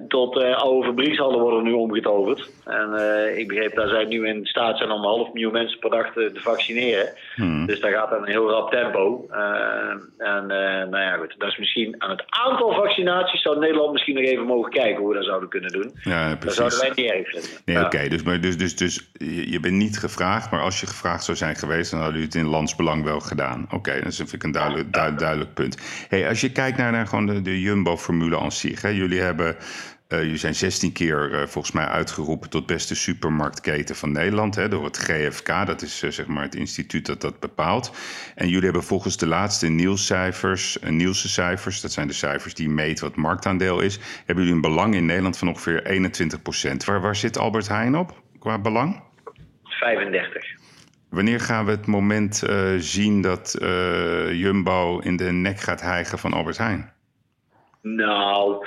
tot 0.08 0.38
uh, 0.38 0.56
oude 0.58 0.88
fabriekshallen 0.88 1.40
worden 1.40 1.64
nu 1.64 1.72
omgetoverd. 1.72 2.50
En 2.66 2.90
ik 3.38 3.48
begreep 3.48 3.76
dat 3.76 3.90
zij 3.90 4.06
nu 4.06 4.28
in 4.28 4.46
staat 4.46 4.78
zijn 4.78 4.92
om 4.92 5.00
een 5.00 5.08
half 5.08 5.34
miljoen 5.34 5.52
mensen 5.52 5.80
per 5.80 5.90
dag 5.90 6.14
te, 6.14 6.32
te 6.34 6.42
vaccineren. 6.42 7.14
Hmm. 7.36 7.66
Dus 7.66 7.80
daar 7.80 7.92
gaat 7.92 8.12
een 8.12 8.26
heel 8.26 8.50
rap 8.50 8.72
tempo. 8.72 9.28
en 10.18 10.48
nou 10.90 11.00
ja, 11.00 11.18
goed. 11.18 11.36
Dat 11.38 11.50
is 11.50 11.58
misschien 11.58 11.96
aan 11.98 12.10
het 12.10 12.24
aantal 12.28 12.74
vaccinaties 12.74 13.42
zou 13.42 13.60
Nederland 13.60 13.92
misschien 13.92 14.16
nog 14.16 14.24
even 14.24 14.46
mogen 14.46 14.72
kijken 14.72 14.98
hoe 14.98 15.10
we 15.10 15.16
dat 15.16 15.26
zouden 15.26 15.50
kunnen 15.50 15.72
doen. 15.72 15.92
Ja, 16.04 16.36
precies. 16.36 16.58
Dat 16.58 16.74
zouden 16.74 16.80
wij 16.80 17.04
niet 17.04 17.12
erg 17.12 17.30
vinden. 17.30 17.50
Nee, 17.66 17.76
ja. 17.76 17.86
oké. 17.86 18.08
Dus, 18.08 18.24
dus, 18.42 18.58
dus, 18.58 18.76
dus 18.76 19.10
je 19.52 19.60
bent 19.60 19.74
niet 19.74 20.00
gevraagd, 20.00 20.52
maar 20.52 20.62
als 20.62 20.80
je 20.80 20.88
gevraagd 20.88 21.24
zou 21.24 21.38
zijn 21.38 21.56
geweest, 21.56 21.92
dan 21.92 22.00
hadden 22.00 22.22
het 22.22 22.36
in 22.36 22.46
landsbelang 22.46 23.04
wel 23.04 23.20
gedaan. 23.20 23.64
Oké, 23.64 23.76
okay, 23.76 24.02
dat 24.02 24.16
vind 24.16 24.34
ik 24.34 24.44
een 24.44 24.52
duidelijk, 24.52 24.94
duidelijk 25.20 25.54
punt. 25.54 25.78
Hey, 26.10 26.28
als 26.28 26.42
je 26.42 26.52
kijkt 26.52 26.78
naar, 26.78 26.92
naar 26.92 27.08
gewoon 27.08 27.26
de, 27.26 27.42
de 27.42 27.62
Jumbo-formule 27.62 28.40
aan 28.40 28.52
zich. 28.52 28.82
Hè, 28.82 28.90
jullie 28.90 29.20
hebben 29.20 29.48
uh, 29.48 29.59
jullie 30.08 30.38
zijn 30.38 30.56
16 30.56 30.92
keer 30.92 31.32
uh, 31.32 31.38
volgens 31.38 31.72
mij 31.72 31.86
uitgeroepen 31.86 32.50
tot 32.50 32.66
beste 32.66 32.96
supermarktketen 32.96 33.96
van 33.96 34.12
Nederland 34.12 34.56
hè, 34.56 34.68
door 34.68 34.84
het 34.84 34.98
GFK. 34.98 35.66
Dat 35.66 35.82
is 35.82 36.04
uh, 36.04 36.12
zeg 36.12 36.28
maar 36.28 36.44
het 36.44 36.56
instituut 36.56 37.06
dat 37.06 37.22
dat 37.22 37.40
bepaalt. 37.40 37.92
En 38.36 38.48
jullie 38.48 38.64
hebben 38.64 38.84
volgens 38.84 39.18
de 39.18 39.28
laatste 39.28 39.68
Nielsen-cijfers, 39.68 40.78
Nielsen-cijfers, 40.82 41.82
dat 41.82 41.92
zijn 41.92 42.08
de 42.08 42.14
cijfers 42.14 42.54
die 42.54 42.70
meten 42.70 43.06
wat 43.06 43.16
marktaandeel 43.16 43.80
is, 43.80 44.00
hebben 44.26 44.44
jullie 44.44 44.54
een 44.54 44.70
belang 44.70 44.96
in 44.96 45.06
Nederland 45.06 45.38
van 45.38 45.48
ongeveer 45.48 45.86
21 45.86 46.42
procent. 46.42 46.86
Waar, 46.86 47.02
waar 47.02 47.16
zit 47.16 47.38
Albert 47.38 47.68
Heijn 47.68 47.96
op 47.96 48.22
qua 48.40 48.60
belang? 48.60 49.02
35. 49.64 50.58
Wanneer 51.10 51.40
gaan 51.40 51.66
we 51.66 51.72
het 51.72 51.86
moment 51.86 52.44
uh, 52.50 52.76
zien 52.78 53.22
dat 53.22 53.58
uh, 53.62 54.34
Jumbo 54.34 55.00
in 55.00 55.16
de 55.16 55.32
nek 55.32 55.60
gaat 55.60 55.82
hijgen 55.82 56.20
van 56.20 56.34
Albert 56.34 56.58
Heijn? 56.58 56.94
Nou, 57.82 58.66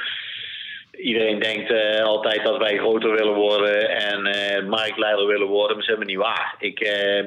iedereen 0.93 1.39
denkt 1.39 1.71
uh, 1.71 2.05
altijd 2.05 2.45
dat 2.45 2.59
wij 2.59 2.79
groter 2.79 3.11
willen 3.11 3.35
worden 3.35 3.91
en 3.91 4.69
marktleider 4.69 5.27
willen 5.27 5.47
worden, 5.47 5.77
maar 5.77 5.87
is 5.87 5.87
helemaal 5.87 6.09
niet 6.09 6.35
waar. 6.35 6.55
Ik, 6.59 6.81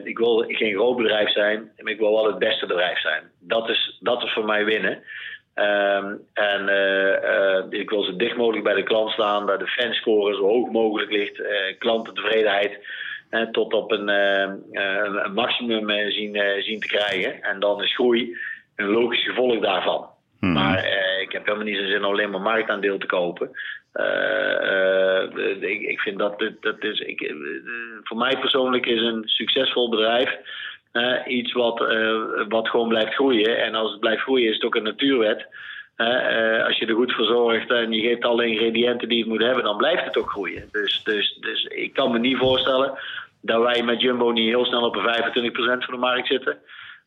ik 0.04 0.18
wil 0.18 0.44
geen 0.48 0.74
groot 0.74 0.98
bedrijf 0.98 1.32
zijn, 1.32 1.72
maar 1.78 1.92
ik 1.92 2.00
wil 2.00 2.12
wel 2.12 2.26
het 2.26 2.40
beste 2.40 2.66
bedrijf 2.66 3.00
zijn. 3.00 3.24
Dat 3.40 3.70
is, 3.70 3.98
dat 4.00 4.24
is 4.24 4.34
voor 4.34 4.46
mij 4.46 4.66
winnen. 4.66 5.04
Um, 5.56 6.22
en 6.34 6.62
ik 7.70 7.90
wil 7.90 8.04
zo 8.04 8.16
dicht 8.16 8.36
mogelijk 8.38 8.64
bij 8.64 8.74
de 8.74 8.84
klant 8.84 9.12
staan, 9.12 9.46
dat 9.46 9.60
de 9.60 9.68
fanscore 9.68 10.36
zo 10.36 10.42
hoog 10.42 10.70
mogelijk 10.70 11.12
ligt, 11.12 11.40
uh, 11.40 11.48
klantentevredenheid 11.80 12.80
tot 13.52 13.74
op 13.74 13.92
een, 13.92 14.08
een 14.08 15.34
maximum 15.34 16.12
zien, 16.12 16.42
zien 16.60 16.80
te 16.80 16.88
krijgen. 16.88 17.42
En 17.42 17.60
dan 17.60 17.84
is 17.84 17.96
groei 17.96 18.38
een 18.76 18.88
logisch 18.88 19.24
gevolg 19.24 19.60
daarvan. 19.60 20.15
Hmm. 20.40 20.54
Maar 20.54 20.86
ik 21.22 21.32
heb 21.32 21.46
helemaal 21.46 21.66
niet 21.66 21.78
zo'n 21.78 21.88
zin 21.88 22.06
om 22.06 22.12
alleen 22.12 22.30
maar 22.30 22.42
marktaandeel 22.42 22.98
te 22.98 23.06
kopen. 23.06 23.50
Ik, 25.60 25.82
ik, 25.82 26.00
vind 26.00 26.20
dat, 26.20 26.52
dat 26.60 26.84
is, 26.84 27.00
ik, 27.00 27.36
voor 28.04 28.18
mij 28.18 28.38
persoonlijk 28.40 28.86
is 28.86 29.02
een 29.02 29.24
succesvol 29.26 29.90
bedrijf 29.90 30.38
iets 31.28 31.54
wat, 31.54 31.80
wat 32.48 32.70
gewoon 32.70 32.88
blijft 32.88 33.14
groeien. 33.14 33.64
En 33.64 33.76
als 33.76 33.92
het 33.92 34.00
blijft 34.00 34.22
groeien 34.22 34.48
is 34.48 34.56
het 34.56 34.64
ook 34.64 34.76
een 34.76 34.84
natuurwet. 34.84 35.48
Als 36.66 36.78
je 36.78 36.86
er 36.86 36.96
goed 36.96 37.14
voor 37.14 37.26
zorgt 37.26 37.72
en 37.72 37.92
je 37.92 38.02
geeft 38.02 38.26
alle 38.26 38.46
ingrediënten 38.46 39.10
die 39.10 39.20
het 39.20 39.28
moet 39.28 39.42
hebben, 39.42 39.64
dan 39.64 39.78
blijft 39.78 40.04
het 40.04 40.18
ook 40.18 40.30
groeien. 40.30 40.70
Dus, 40.72 41.04
dus, 41.04 41.38
dus 41.40 41.64
ik 41.64 41.94
kan 41.94 42.12
me 42.12 42.20
niet 42.20 42.38
voorstellen 42.38 42.94
dat 43.42 43.62
wij 43.62 43.84
met 43.84 44.02
Jumbo 44.02 44.30
niet 44.30 44.50
heel 44.50 44.66
snel 44.66 44.86
op 44.86 44.96
een 44.96 45.24
25% 45.24 45.86
van 45.86 45.94
de 45.94 45.98
markt 45.98 46.28
zitten. 46.28 46.58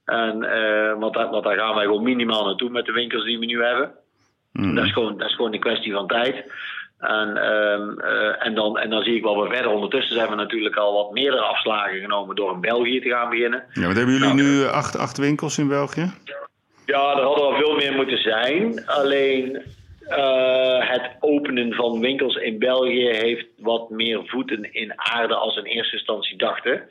En, 0.09 0.43
uh, 0.43 0.99
want, 0.99 1.15
dat, 1.15 1.31
want 1.31 1.45
daar 1.45 1.59
gaan 1.59 1.75
wij 1.75 1.85
gewoon 1.85 2.03
minimaal 2.03 2.45
naartoe 2.45 2.71
met 2.71 2.85
de 2.85 2.93
winkels 2.93 3.25
die 3.25 3.39
we 3.39 3.45
nu 3.45 3.65
hebben. 3.65 3.91
Mm. 4.53 4.75
Dat, 4.75 4.85
is 4.85 4.93
gewoon, 4.93 5.19
dat 5.19 5.29
is 5.29 5.35
gewoon 5.35 5.53
een 5.53 5.61
kwestie 5.61 5.93
van 5.93 6.07
tijd. 6.07 6.45
En, 6.99 7.29
um, 7.29 8.01
uh, 8.01 8.47
en, 8.47 8.55
dan, 8.55 8.79
en 8.79 8.91
dan 8.91 9.03
zie 9.03 9.17
ik 9.17 9.23
wel 9.23 9.41
weer 9.41 9.53
verder. 9.55 9.73
Ondertussen 9.73 10.15
zijn 10.15 10.29
we 10.29 10.35
natuurlijk 10.35 10.77
al 10.77 10.93
wat 10.93 11.13
meerdere 11.13 11.43
afslagen 11.43 12.01
genomen 12.01 12.37
door 12.37 12.53
in 12.53 12.61
België 12.61 13.01
te 13.01 13.09
gaan 13.09 13.31
beginnen. 13.31 13.65
Ja, 13.73 13.87
wat 13.87 13.97
hebben 13.97 14.15
jullie 14.15 14.35
nou, 14.35 14.49
nu 14.49 14.67
acht, 14.67 14.97
acht 14.97 15.19
winkels 15.19 15.59
in 15.59 15.69
België? 15.69 16.13
Ja, 16.87 17.17
er 17.17 17.23
hadden 17.23 17.45
wel 17.45 17.59
veel 17.59 17.77
meer 17.77 17.93
moeten 17.93 18.19
zijn. 18.19 18.87
Alleen 18.87 19.63
uh, 20.09 20.91
het 20.91 21.17
openen 21.21 21.75
van 21.75 22.01
winkels 22.01 22.37
in 22.37 22.59
België 22.59 23.09
heeft 23.09 23.47
wat 23.59 23.91
meer 23.91 24.21
voeten 24.25 24.73
in 24.73 24.93
aarde 24.97 25.35
als 25.35 25.57
in 25.57 25.65
eerste 25.65 25.97
instantie 25.97 26.37
dachten. 26.37 26.83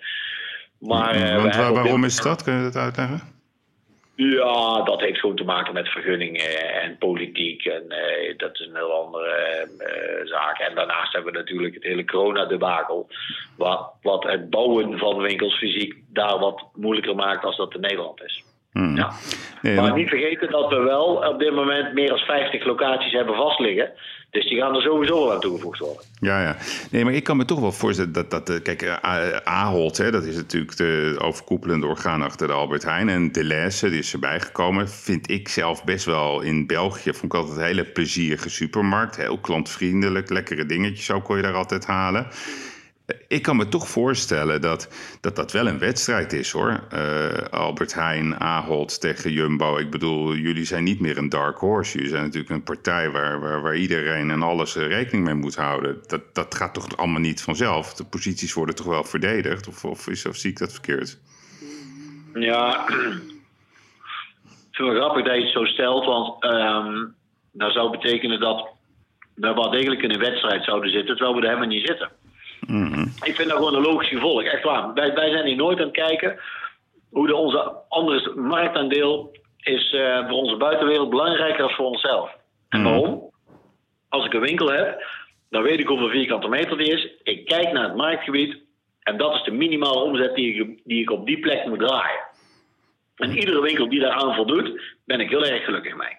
Maar, 0.80 1.42
Want 1.42 1.56
waar, 1.56 1.74
waarom 1.74 2.04
is 2.04 2.22
dat? 2.22 2.44
Kun 2.44 2.54
je 2.54 2.64
dat 2.64 2.76
uitleggen? 2.76 3.36
Ja, 4.18 4.82
dat 4.84 5.02
heeft 5.02 5.20
gewoon 5.20 5.36
te 5.36 5.44
maken 5.44 5.74
met 5.74 5.90
vergunningen 5.90 6.82
en 6.82 6.98
politiek. 6.98 7.66
En 7.66 7.84
uh, 7.88 8.38
dat 8.38 8.60
is 8.60 8.68
een 8.68 8.76
heel 8.76 9.06
andere 9.06 9.68
uh, 9.80 10.28
zaak. 10.28 10.60
En 10.60 10.76
daarnaast 10.76 11.14
hebben 11.14 11.32
we 11.32 11.38
natuurlijk 11.38 11.74
het 11.74 11.84
hele 11.84 12.06
corona-debakel. 12.06 13.08
Wat, 13.58 13.92
wat 14.02 14.24
het 14.24 14.50
bouwen 14.50 14.98
van 14.98 15.18
winkels 15.18 15.58
fysiek 15.58 15.96
daar 16.10 16.40
wat 16.40 16.64
moeilijker 16.74 17.16
maakt 17.16 17.44
als 17.44 17.58
dat 17.58 17.76
in 17.76 17.82
Nederland 17.82 18.24
is. 18.24 18.44
Hmm. 18.78 18.96
Ja. 18.96 19.82
maar 19.82 19.94
niet 19.94 20.10
vergeten 20.10 20.52
dat 20.52 20.70
we 20.70 20.80
wel 20.80 21.06
op 21.06 21.40
dit 21.40 21.54
moment 21.54 21.94
meer 21.94 22.08
dan 22.08 22.18
50 22.18 22.66
locaties 22.66 23.12
hebben 23.12 23.36
vastliggen. 23.36 23.92
Dus 24.32 24.48
die 24.48 24.58
gaan 24.58 24.76
er 24.76 24.82
sowieso 24.82 25.20
wel 25.20 25.34
aan 25.34 25.40
toegevoegd 25.40 25.80
worden. 25.80 26.04
Ja, 26.20 26.42
ja. 26.42 26.56
Nee, 26.92 27.04
maar 27.04 27.14
ik 27.14 27.24
kan 27.24 27.38
me 27.38 27.46
toch 27.46 27.60
wel 27.60 27.72
voorstellen 27.72 28.12
dat, 28.12 28.32
dat 28.32 28.50
eh, 28.50 28.62
kijk, 28.62 28.82
eh, 28.82 29.30
Ahold, 29.44 29.98
hè, 29.98 30.12
dat 30.12 30.24
is 30.24 30.36
natuurlijk 30.36 30.78
de 30.78 31.16
overkoepelende 31.22 31.88
orgaan 31.88 32.22
achter 32.22 32.48
de 32.48 32.54
Albert 32.54 32.84
Heijn. 32.84 33.10
En 33.10 33.32
Deleuze, 33.32 33.90
die 33.90 34.00
is 34.00 34.14
erbij 34.14 34.40
gekomen, 34.40 34.90
vind 34.90 35.30
ik 35.30 35.48
zelf 35.48 35.84
best 35.84 36.06
wel 36.06 36.42
in 36.42 36.68
België. 36.68 37.14
Vond 37.14 37.34
ik 37.34 37.40
altijd 37.40 37.58
een 37.58 37.64
hele 37.64 37.86
plezierige 37.86 38.50
supermarkt. 38.50 39.18
Heel 39.18 39.38
klantvriendelijk, 39.38 40.30
lekkere 40.30 40.66
dingetjes, 40.66 41.06
zo 41.06 41.22
kon 41.22 41.36
je 41.36 41.42
daar 41.42 41.54
altijd 41.54 41.86
halen 41.86 42.28
ik 43.28 43.42
kan 43.42 43.56
me 43.56 43.68
toch 43.68 43.88
voorstellen 43.88 44.62
dat 44.62 44.90
dat, 45.22 45.36
dat 45.36 45.52
wel 45.52 45.68
een 45.68 45.80
wedstrijd 45.80 46.34
is 46.34 46.52
hoor. 46.52 46.80
Uh, 46.94 47.28
Albert 47.50 47.94
Heijn, 47.94 48.40
Ahold 48.40 49.02
tegen 49.02 49.32
Jumbo. 49.32 49.78
Ik 49.78 49.90
bedoel, 49.90 50.36
jullie 50.36 50.66
zijn 50.66 50.84
niet 50.84 51.00
meer 51.00 51.18
een 51.18 51.30
dark 51.30 51.58
horse. 51.58 51.94
Jullie 51.94 52.12
zijn 52.12 52.24
natuurlijk 52.24 52.52
een 52.52 52.64
partij 52.64 53.12
waar, 53.12 53.40
waar, 53.40 53.62
waar 53.62 53.76
iedereen 53.76 54.32
en 54.32 54.42
alles 54.42 54.76
rekening 54.76 55.26
mee 55.26 55.34
moet 55.34 55.56
houden. 55.56 55.98
Dat, 56.08 56.36
dat 56.36 56.56
gaat 56.56 56.74
toch 56.74 56.98
allemaal 56.98 57.20
niet 57.20 57.42
vanzelf? 57.42 57.94
De 57.94 58.06
posities 58.06 58.54
worden 58.54 58.76
toch 58.76 58.86
wel 58.86 59.04
verdedigd? 59.04 59.68
Of, 59.68 59.86
of, 59.86 60.08
is, 60.08 60.26
of 60.26 60.36
zie 60.36 60.52
ik 60.52 60.58
dat 60.58 60.72
verkeerd? 60.72 61.18
Ja, 62.34 62.86
wel 64.72 64.96
grappig 64.96 65.26
dat 65.26 65.36
je 65.36 65.42
het 65.42 65.52
zo 65.52 65.66
stelt. 65.66 66.06
Want 66.06 66.42
dat 67.52 67.74
zou 67.74 67.92
betekenen 67.92 68.40
dat 68.40 68.68
we 69.34 69.54
wel 69.54 69.70
degelijk 69.70 70.02
in 70.02 70.12
een 70.12 70.20
wedstrijd 70.20 70.64
zouden 70.64 70.92
zitten. 70.92 71.16
Terwijl 71.16 71.36
we 71.36 71.42
er 71.42 71.48
helemaal 71.48 71.70
niet 71.70 71.88
zitten. 71.88 72.12
Mhm. 72.60 73.02
Ik 73.02 73.36
vind 73.36 73.50
dat 73.50 73.58
gewoon 73.58 73.76
een 73.76 73.82
logisch 73.82 74.10
gevolg. 74.10 74.44
Echt 74.44 74.64
waar. 74.64 74.94
Wij, 74.94 75.14
wij 75.14 75.30
zijn 75.30 75.46
hier 75.46 75.56
nooit 75.56 75.80
aan 75.80 75.86
het 75.86 75.96
kijken 75.96 76.40
hoe 77.10 77.28
de, 77.28 77.36
onze 77.36 77.72
andere 77.90 78.36
marktaandeel 78.36 79.32
is 79.60 79.94
uh, 79.94 80.28
voor 80.28 80.38
onze 80.38 80.56
buitenwereld 80.56 81.10
belangrijker 81.10 81.58
dan 81.58 81.70
voor 81.70 81.86
onszelf. 81.86 82.32
En 82.70 82.82
mhm. 82.82 82.90
waarom? 82.90 83.32
Als 84.10 84.26
ik 84.26 84.34
een 84.34 84.42
winkel 84.42 84.72
heb, 84.72 85.06
dan 85.50 85.64
weet 85.64 85.80
ik 85.80 85.88
hoeveel 85.88 86.10
vierkante 86.10 86.48
meter 86.48 86.78
die 86.78 86.92
is. 86.92 87.08
Ik 87.24 87.46
kijk 87.46 87.72
naar 87.72 87.84
het 87.84 87.96
marktgebied 87.96 88.58
en 89.02 89.18
dat 89.18 89.34
is 89.36 89.44
de 89.44 89.52
minimale 89.52 90.00
omzet 90.00 90.36
die 90.36 90.54
ik, 90.54 90.82
die 90.84 91.02
ik 91.02 91.12
op 91.12 91.26
die 91.26 91.40
plek 91.40 91.66
moet 91.66 91.80
draaien. 91.80 92.26
En 93.16 93.38
iedere 93.38 93.62
winkel 93.62 93.90
die 93.90 94.00
daaraan 94.00 94.36
voldoet, 94.36 94.82
ben 95.06 95.20
ik 95.20 95.30
heel 95.30 95.46
erg 95.46 95.66
gelukkig 95.66 95.96
mee. 95.96 96.18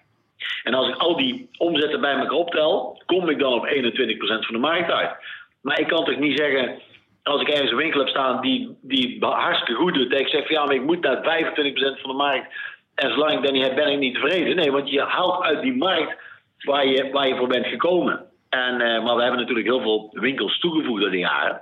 En 0.63 0.73
als 0.73 0.87
ik 0.87 0.95
al 0.95 1.17
die 1.17 1.49
omzetten 1.57 2.01
bij 2.01 2.13
elkaar 2.13 2.31
optel, 2.31 3.01
kom 3.05 3.29
ik 3.29 3.39
dan 3.39 3.53
op 3.53 3.67
21% 3.67 3.69
van 4.19 4.55
de 4.55 4.57
markt 4.57 4.91
uit. 4.91 5.11
Maar 5.61 5.79
ik 5.79 5.87
kan 5.87 6.05
toch 6.05 6.17
niet 6.17 6.39
zeggen, 6.39 6.81
als 7.23 7.41
ik 7.41 7.49
ergens 7.49 7.71
een 7.71 7.77
winkel 7.77 7.99
heb 7.99 8.09
staan 8.09 8.41
die, 8.41 8.77
die 8.81 9.17
hartstikke 9.19 9.81
goed 9.81 9.93
doet, 9.93 10.09
dat 10.09 10.19
ik 10.19 10.27
zeg 10.27 10.45
van 10.45 10.55
ja, 10.55 10.65
maar 10.65 10.75
ik 10.75 10.83
moet 10.83 11.01
naar 11.01 11.17
25% 11.17 12.01
van 12.01 12.09
de 12.09 12.17
markt. 12.17 12.53
En 12.95 13.11
zolang 13.11 13.43
ik 13.45 13.51
niet 13.51 13.63
heb, 13.63 13.75
ben 13.75 13.91
ik 13.91 13.99
niet 13.99 14.13
tevreden. 14.13 14.55
Nee, 14.55 14.71
want 14.71 14.89
je 14.89 15.01
haalt 15.01 15.43
uit 15.43 15.61
die 15.61 15.75
markt 15.75 16.17
waar 16.59 16.85
je, 16.85 17.09
waar 17.11 17.27
je 17.27 17.35
voor 17.35 17.47
bent 17.47 17.65
gekomen. 17.65 18.25
En, 18.49 18.73
uh, 18.73 19.03
maar 19.03 19.15
we 19.15 19.21
hebben 19.21 19.39
natuurlijk 19.39 19.67
heel 19.67 19.81
veel 19.81 20.09
winkels 20.11 20.59
toegevoegd 20.59 21.01
door 21.01 21.11
de 21.11 21.17
jaren. 21.17 21.61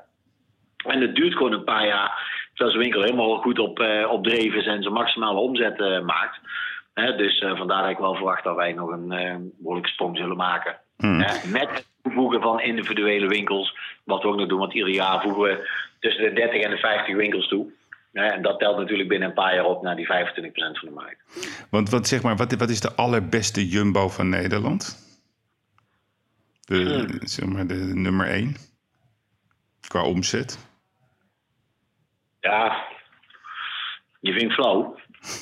En 0.77 1.01
het 1.01 1.15
duurt 1.15 1.33
gewoon 1.33 1.51
een 1.51 1.63
paar 1.63 1.87
jaar. 1.87 2.35
Terwijl 2.53 2.71
zo'n 2.71 2.83
winkel 2.83 3.01
helemaal 3.01 3.37
goed 3.37 3.59
op, 3.59 3.79
uh, 3.79 4.55
is 4.55 4.65
en 4.65 4.81
zijn 4.81 4.93
maximale 4.93 5.39
omzet 5.39 5.79
uh, 5.79 6.01
maakt. 6.01 6.39
dus 6.93 7.39
vandaar 7.39 7.81
dat 7.81 7.91
ik 7.91 7.97
wel 7.97 8.15
verwacht 8.15 8.43
dat 8.43 8.55
wij 8.55 8.73
nog 8.73 8.89
een 8.89 9.53
behoorlijke 9.57 9.89
sprong 9.89 10.17
zullen 10.17 10.37
maken. 10.37 10.79
Hmm. 10.97 11.17
met 11.51 11.69
het 11.69 11.87
toevoegen 12.01 12.41
van 12.41 12.61
individuele 12.61 13.27
winkels. 13.27 13.77
Wat 14.03 14.21
we 14.21 14.27
ook 14.27 14.35
nog 14.35 14.47
doen, 14.47 14.59
want 14.59 14.73
ieder 14.73 14.93
jaar 14.93 15.21
voegen 15.21 15.41
we 15.41 15.69
tussen 15.99 16.23
de 16.23 16.33
30 16.33 16.61
en 16.61 16.69
de 16.69 16.77
50 16.77 17.15
winkels 17.15 17.47
toe. 17.47 17.71
en 18.11 18.41
dat 18.41 18.59
telt 18.59 18.77
natuurlijk 18.77 19.09
binnen 19.09 19.27
een 19.27 19.33
paar 19.33 19.55
jaar 19.55 19.65
op 19.65 19.81
naar 19.81 19.95
die 19.95 20.05
25% 20.05 20.09
van 20.09 20.87
de 20.87 20.93
markt. 20.93 21.23
Want 21.69 21.89
wat, 21.89 22.07
zeg 22.07 22.21
maar, 22.21 22.35
wat, 22.35 22.53
wat 22.53 22.69
is 22.69 22.81
de 22.81 22.95
allerbeste 22.95 23.67
jumbo 23.67 24.09
van 24.09 24.29
Nederland? 24.29 25.05
De, 26.61 26.83
hmm. 26.83 27.27
zeg 27.27 27.45
maar, 27.45 27.67
de 27.67 27.91
nummer 27.93 28.27
1 28.27 28.55
qua 29.87 30.03
omzet? 30.03 30.65
Ja, 32.39 32.85
je 34.19 34.33
vindt 34.33 34.53
flauw. 34.53 34.99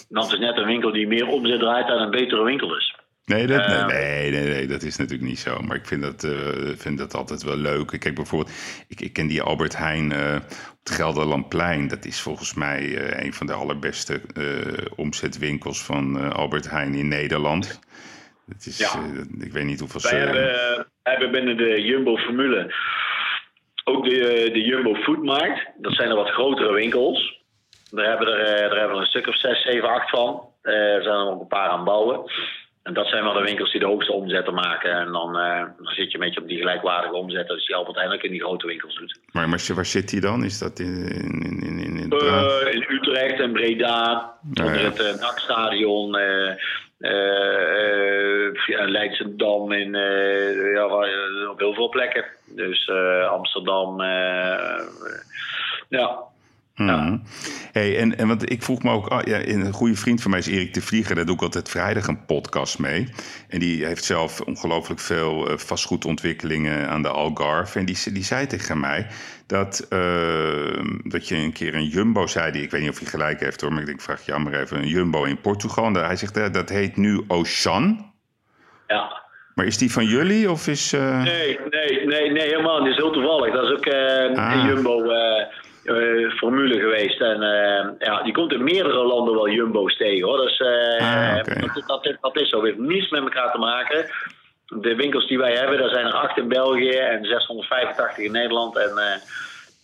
Dat 0.09 0.33
is 0.33 0.39
net 0.39 0.57
een 0.57 0.65
winkel 0.65 0.91
die 0.91 1.07
meer 1.07 1.27
omzet 1.27 1.59
draait 1.59 1.87
dan 1.87 2.01
een 2.01 2.11
betere 2.11 2.43
winkel 2.43 2.77
is. 2.77 2.94
Nee 3.25 3.47
dat, 3.47 3.59
ehm. 3.59 3.87
nee, 3.87 4.31
nee, 4.31 4.47
nee, 4.47 4.67
dat 4.67 4.83
is 4.83 4.97
natuurlijk 4.97 5.29
niet 5.29 5.39
zo. 5.39 5.59
Maar 5.59 5.75
ik 5.75 5.85
vind 5.85 6.01
dat, 6.01 6.23
uh, 6.23 6.31
vind 6.75 6.97
dat 6.97 7.13
altijd 7.13 7.43
wel 7.43 7.55
leuk. 7.55 7.87
Kijk, 7.99 8.15
bijvoorbeeld, 8.15 8.55
ik, 8.87 9.01
ik 9.01 9.13
ken 9.13 9.27
die 9.27 9.41
Albert 9.41 9.77
Heijn 9.77 10.11
uh, 10.11 10.35
op 10.71 10.79
het 10.83 10.95
Gelderlandplein. 10.95 11.87
Dat 11.87 12.05
is 12.05 12.21
volgens 12.21 12.53
mij 12.53 12.81
uh, 12.81 13.23
een 13.23 13.33
van 13.33 13.47
de 13.47 13.53
allerbeste 13.53 14.21
omzetwinkels 14.95 15.83
van 15.83 16.33
Albert 16.33 16.69
Heijn 16.69 16.93
in 16.93 17.07
Nederland. 17.07 17.79
Dat 18.45 18.65
is, 18.65 18.77
ja. 18.77 18.91
ik 19.39 19.51
weet 19.51 19.65
niet 19.65 19.79
hoeveel... 19.79 20.01
Wij 20.01 20.19
hebben, 20.19 20.87
hebben 21.03 21.31
binnen 21.31 21.57
de 21.57 21.81
Jumbo-formule 21.81 22.73
ook 23.85 24.05
de, 24.05 24.49
de 24.53 24.61
Jumbo 24.61 24.95
Foodmarkt. 24.95 25.67
Dat 25.77 25.93
zijn 25.93 26.09
er 26.09 26.15
wat 26.15 26.29
grotere 26.29 26.73
winkels. 26.73 27.41
Daar 27.91 28.05
hebben, 28.05 28.27
er, 28.27 28.69
daar 28.69 28.79
hebben 28.79 28.97
we 28.97 29.01
een 29.01 29.09
stuk 29.09 29.27
of 29.27 29.37
zes, 29.37 29.61
zeven, 29.61 29.89
acht 29.89 30.09
van. 30.09 30.49
Er 30.61 31.03
zijn 31.03 31.15
er 31.15 31.25
nog 31.25 31.39
een 31.39 31.47
paar 31.47 31.69
aan 31.69 31.83
bouwen. 31.83 32.31
En 32.85 32.93
dat 32.93 33.07
zijn 33.07 33.23
wel 33.23 33.33
de 33.33 33.41
winkels 33.41 33.71
die 33.71 33.79
de 33.79 33.85
hoogste 33.85 34.11
omzetten 34.11 34.53
maken. 34.53 34.91
En 34.91 35.11
dan, 35.11 35.37
uh, 35.37 35.63
dan 35.77 35.93
zit 35.93 36.11
je 36.11 36.17
een 36.17 36.23
beetje 36.23 36.41
op 36.41 36.47
die 36.47 36.57
gelijkwaardige 36.57 37.15
omzet 37.15 37.49
als 37.49 37.65
die 37.65 37.75
Albert 37.75 37.97
uiteindelijk 37.97 38.23
in 38.23 38.31
die 38.31 38.41
grote 38.41 38.67
winkels 38.67 38.95
doet. 38.95 39.19
Maar, 39.31 39.49
maar 39.49 39.67
waar 39.75 39.85
zit 39.85 40.09
die 40.09 40.21
dan? 40.21 40.43
Is 40.43 40.59
dat 40.59 40.79
in, 40.79 41.07
in, 41.07 41.41
in, 41.43 41.79
in, 41.79 41.97
in, 41.97 42.13
uh, 42.13 42.73
in 42.73 42.85
Utrecht 42.87 43.39
en 43.39 43.51
Breda, 43.51 44.33
onder 44.57 44.83
het 44.83 44.99
uh, 44.99 45.19
NAC-stadion, 45.19 46.17
Leidsendam, 48.85 49.71
in, 49.71 49.91
ja, 50.73 50.85
op 51.49 51.59
heel 51.59 51.73
veel 51.73 51.89
plekken. 51.89 52.25
Dus 52.45 52.89
Amsterdam, 53.29 54.01
ja. 55.89 56.33
Mhm. 56.75 57.17
Hey, 57.71 57.97
en, 57.97 58.17
en 58.17 58.27
want 58.27 58.51
ik 58.51 58.63
vroeg 58.63 58.83
me 58.83 58.91
ook, 58.91 59.11
oh, 59.11 59.19
ja, 59.23 59.47
een 59.47 59.71
goede 59.71 59.95
vriend 59.95 60.21
van 60.21 60.31
mij 60.31 60.39
is 60.39 60.47
Erik 60.47 60.73
de 60.73 60.81
Vlieger, 60.81 61.15
daar 61.15 61.25
doe 61.25 61.35
ik 61.35 61.41
altijd 61.41 61.69
vrijdag 61.69 62.07
een 62.07 62.25
podcast 62.25 62.79
mee. 62.79 63.07
En 63.49 63.59
die 63.59 63.85
heeft 63.85 64.03
zelf 64.03 64.41
ongelooflijk 64.41 64.99
veel 64.99 65.51
uh, 65.51 65.57
vastgoedontwikkelingen 65.57 66.89
aan 66.89 67.01
de 67.01 67.09
Algarve. 67.09 67.79
En 67.79 67.85
die, 67.85 68.11
die 68.11 68.23
zei 68.23 68.47
tegen 68.47 68.79
mij 68.79 69.07
dat, 69.47 69.87
uh, 69.89 70.83
dat 71.03 71.27
je 71.27 71.35
een 71.35 71.53
keer 71.53 71.75
een 71.75 71.87
Jumbo 71.87 72.27
zei, 72.27 72.51
die, 72.51 72.61
ik 72.61 72.71
weet 72.71 72.81
niet 72.81 72.89
of 72.89 72.99
hij 72.99 73.07
gelijk 73.07 73.39
heeft 73.39 73.61
hoor, 73.61 73.71
maar 73.71 73.81
ik 73.81 73.87
denk, 73.87 74.01
vraag 74.01 74.25
je 74.25 74.37
maar 74.37 74.53
even, 74.53 74.77
een 74.77 74.87
Jumbo 74.87 75.23
in 75.23 75.41
Portugal. 75.41 75.85
En 75.85 75.93
hij 75.93 76.15
zegt, 76.15 76.37
uh, 76.37 76.51
dat 76.51 76.69
heet 76.69 76.97
nu 76.97 77.23
Ocean. 77.27 78.13
Ja. 78.87 79.23
Maar 79.53 79.65
is 79.65 79.77
die 79.77 79.91
van 79.91 80.05
jullie 80.05 80.51
of 80.51 80.67
is... 80.67 80.91
Nee, 80.91 81.59
nee, 81.69 82.05
nee, 82.05 82.31
nee, 82.31 82.47
helemaal 82.47 82.77
niet. 82.77 82.87
Dat 82.87 82.97
is 82.97 83.03
heel 83.03 83.11
toevallig. 83.11 83.53
Dat 83.53 83.63
is 83.63 83.71
ook 83.71 83.87
ah. 83.87 84.53
een 84.53 84.65
Jumbo 84.67 85.03
uh, 85.85 86.31
formule 86.31 86.79
geweest. 86.79 87.21
En 87.21 87.41
uh, 87.41 88.07
ja, 88.07 88.23
die 88.23 88.33
komt 88.33 88.53
in 88.53 88.63
meerdere 88.63 89.03
landen 89.03 89.33
wel 89.33 89.49
jumbo's 89.49 89.97
tegen 89.97 90.27
hoor. 90.27 90.37
Dus, 90.37 90.59
uh, 90.59 90.67
ah, 90.99 91.43
dat, 91.43 91.83
dat, 91.87 92.17
dat, 92.21 92.39
is 92.39 92.49
zo. 92.49 92.57
Het 92.57 92.65
heeft 92.65 92.89
niets 92.89 93.09
met 93.09 93.21
elkaar 93.21 93.51
te 93.51 93.57
maken. 93.57 94.09
De 94.65 94.95
winkels 94.95 95.27
die 95.27 95.37
wij 95.37 95.53
hebben, 95.53 95.77
daar 95.77 95.89
zijn 95.89 96.05
er 96.05 96.13
acht 96.13 96.37
in 96.37 96.47
België 96.47 96.89
en 96.89 97.25
685 97.25 98.17
in 98.17 98.31
Nederland. 98.31 98.77
En 98.77 99.21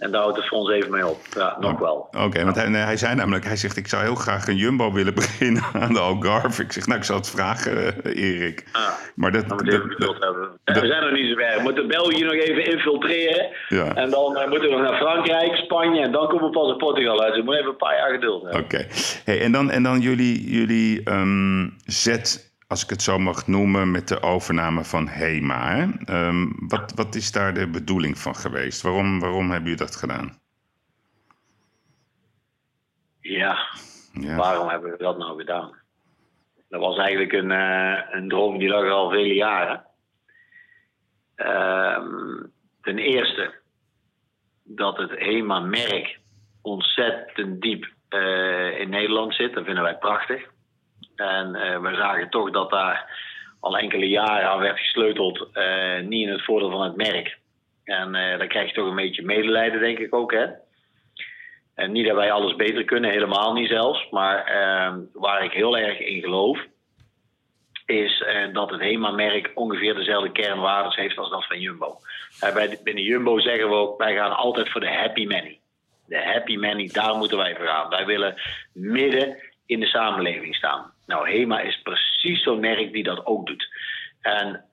en 0.01 0.11
daar 0.11 0.21
houdt 0.21 0.37
het 0.37 0.47
voor 0.47 0.57
ons 0.57 0.69
even 0.69 0.91
mee 0.91 1.07
op. 1.07 1.19
Ja, 1.35 1.57
nog 1.59 1.79
wel. 1.79 2.07
Oké, 2.25 2.43
want 2.43 2.55
hij, 2.55 2.65
hij, 2.65 2.97
zei 2.97 3.15
namelijk, 3.15 3.45
hij 3.45 3.55
zegt, 3.55 3.77
ik 3.77 3.87
zou 3.87 4.03
heel 4.03 4.15
graag 4.15 4.47
een 4.47 4.55
Jumbo 4.55 4.91
willen 4.91 5.13
beginnen 5.23 5.63
aan 5.73 5.93
de 5.93 5.99
Algarve. 5.99 6.63
Ik 6.63 6.71
zeg, 6.71 6.85
nou, 6.85 6.99
ik 6.99 7.05
zal 7.05 7.15
het 7.15 7.29
vragen, 7.29 8.03
Erik. 8.03 8.65
Ah, 8.71 8.81
maar 9.15 9.31
dat... 9.31 9.49
dat, 9.49 9.59
dat, 9.59 10.15
hebben. 10.19 10.49
we 10.63 10.87
zijn 10.87 11.03
nog 11.03 11.11
niet 11.11 11.29
zo 11.29 11.35
ver. 11.35 11.57
We 11.57 11.61
moeten 11.63 11.87
België 11.87 12.23
nog 12.23 12.33
even 12.33 12.65
infiltreren. 12.65 13.47
Ja. 13.67 13.95
En 13.95 14.09
dan 14.09 14.37
uh, 14.37 14.47
moeten 14.49 14.69
we 14.69 14.75
naar 14.75 14.97
Frankrijk, 14.97 15.55
Spanje 15.55 16.01
en 16.01 16.11
dan 16.11 16.27
komen 16.27 16.45
we 16.45 16.51
pas 16.51 16.71
in 16.71 16.77
Portugal 16.77 17.21
uit. 17.21 17.33
Dus 17.33 17.37
we 17.37 17.43
moeten 17.43 17.61
even 17.61 17.71
een 17.71 17.87
paar 17.87 17.97
jaar 17.97 18.11
geduld 18.11 18.41
hebben. 18.43 18.61
Oké. 18.61 18.85
Hey, 19.25 19.41
en, 19.41 19.51
dan, 19.51 19.71
en 19.71 19.83
dan 19.83 19.99
jullie, 19.99 20.51
jullie 20.51 21.09
um, 21.09 21.75
zet 21.85 22.50
als 22.71 22.83
ik 22.83 22.89
het 22.89 23.01
zo 23.01 23.17
mag 23.19 23.47
noemen, 23.47 23.91
met 23.91 24.07
de 24.07 24.21
overname 24.21 24.83
van 24.83 25.07
HEMA. 25.07 25.89
Um, 26.09 26.53
wat, 26.67 26.93
wat 26.95 27.15
is 27.15 27.31
daar 27.31 27.53
de 27.53 27.67
bedoeling 27.67 28.17
van 28.17 28.35
geweest? 28.35 28.81
Waarom, 28.81 29.19
waarom 29.19 29.51
hebben 29.51 29.69
jullie 29.69 29.85
dat 29.85 29.95
gedaan? 29.95 30.39
Ja, 33.19 33.67
ja, 34.13 34.35
waarom 34.35 34.69
hebben 34.69 34.91
we 34.91 34.97
dat 34.97 35.17
nou 35.17 35.37
gedaan? 35.37 35.75
Dat 36.69 36.79
was 36.79 36.97
eigenlijk 36.97 37.31
een, 37.31 37.51
uh, 37.51 37.99
een 38.11 38.29
droom 38.29 38.57
die 38.57 38.69
lag 38.69 38.89
al 38.89 39.09
vele 39.09 39.33
jaren. 39.33 39.85
Uh, 41.35 41.97
ten 42.81 42.97
eerste 42.97 43.53
dat 44.63 44.97
het 44.97 45.11
HEMA-merk 45.11 46.19
ontzettend 46.61 47.61
diep 47.61 47.93
uh, 48.09 48.79
in 48.79 48.89
Nederland 48.89 49.35
zit. 49.35 49.53
Dat 49.53 49.65
vinden 49.65 49.83
wij 49.83 49.97
prachtig. 49.97 50.49
En 51.21 51.55
uh, 51.55 51.79
we 51.79 51.95
zagen 51.95 52.29
toch 52.29 52.51
dat 52.51 52.69
daar 52.69 53.19
al 53.59 53.77
enkele 53.77 54.07
jaren 54.07 54.49
aan 54.49 54.59
werd 54.59 54.79
gesleuteld, 54.79 55.47
uh, 55.53 55.99
niet 55.99 56.27
in 56.27 56.33
het 56.33 56.43
voordeel 56.43 56.69
van 56.69 56.81
het 56.81 56.95
merk. 56.95 57.39
En 57.83 58.15
uh, 58.15 58.37
dan 58.37 58.47
krijg 58.47 58.67
je 58.67 58.73
toch 58.73 58.87
een 58.87 58.95
beetje 58.95 59.25
medelijden, 59.25 59.79
denk 59.79 59.97
ik 59.99 60.15
ook. 60.15 60.31
Hè? 60.31 60.45
En 61.75 61.91
niet 61.91 62.05
dat 62.07 62.15
wij 62.15 62.31
alles 62.31 62.55
beter 62.55 62.83
kunnen, 62.83 63.11
helemaal 63.11 63.53
niet 63.53 63.69
zelfs. 63.69 64.09
Maar 64.09 64.43
ehm, 64.43 64.99
waar 65.13 65.43
ik 65.43 65.51
heel 65.51 65.77
erg 65.77 65.99
in 65.99 66.21
geloof, 66.21 66.59
is 67.85 68.23
dat 68.53 68.69
het 68.69 68.81
HEMA-merk 68.81 69.51
ongeveer 69.55 69.95
dezelfde 69.95 70.31
kernwaardes 70.31 70.95
heeft 70.95 71.17
als 71.17 71.29
dat 71.29 71.47
van 71.47 71.59
Jumbo. 71.59 71.97
bij, 72.53 72.79
binnen 72.83 73.03
Jumbo 73.03 73.39
zeggen 73.39 73.69
we 73.69 73.75
ook, 73.75 73.97
wij 73.97 74.15
gaan 74.15 74.35
altijd 74.35 74.69
voor 74.69 74.81
de 74.81 74.91
happy 74.91 75.23
money. 75.23 75.59
De 76.07 76.23
happy 76.23 76.55
money, 76.55 76.89
daar 76.91 77.15
moeten 77.15 77.37
wij 77.37 77.55
voor 77.55 77.65
gaan. 77.65 77.89
Wij 77.89 78.05
willen 78.05 78.35
midden 78.73 79.37
in 79.65 79.79
de 79.79 79.85
samenleving 79.85 80.55
staan. 80.55 80.91
Nou, 81.11 81.29
HEMA 81.29 81.59
is 81.59 81.81
precies 81.81 82.43
zo'n 82.43 82.59
merk 82.59 82.93
die 82.93 83.03
dat 83.03 83.25
ook 83.25 83.47
doet. 83.47 83.67
En 84.21 84.65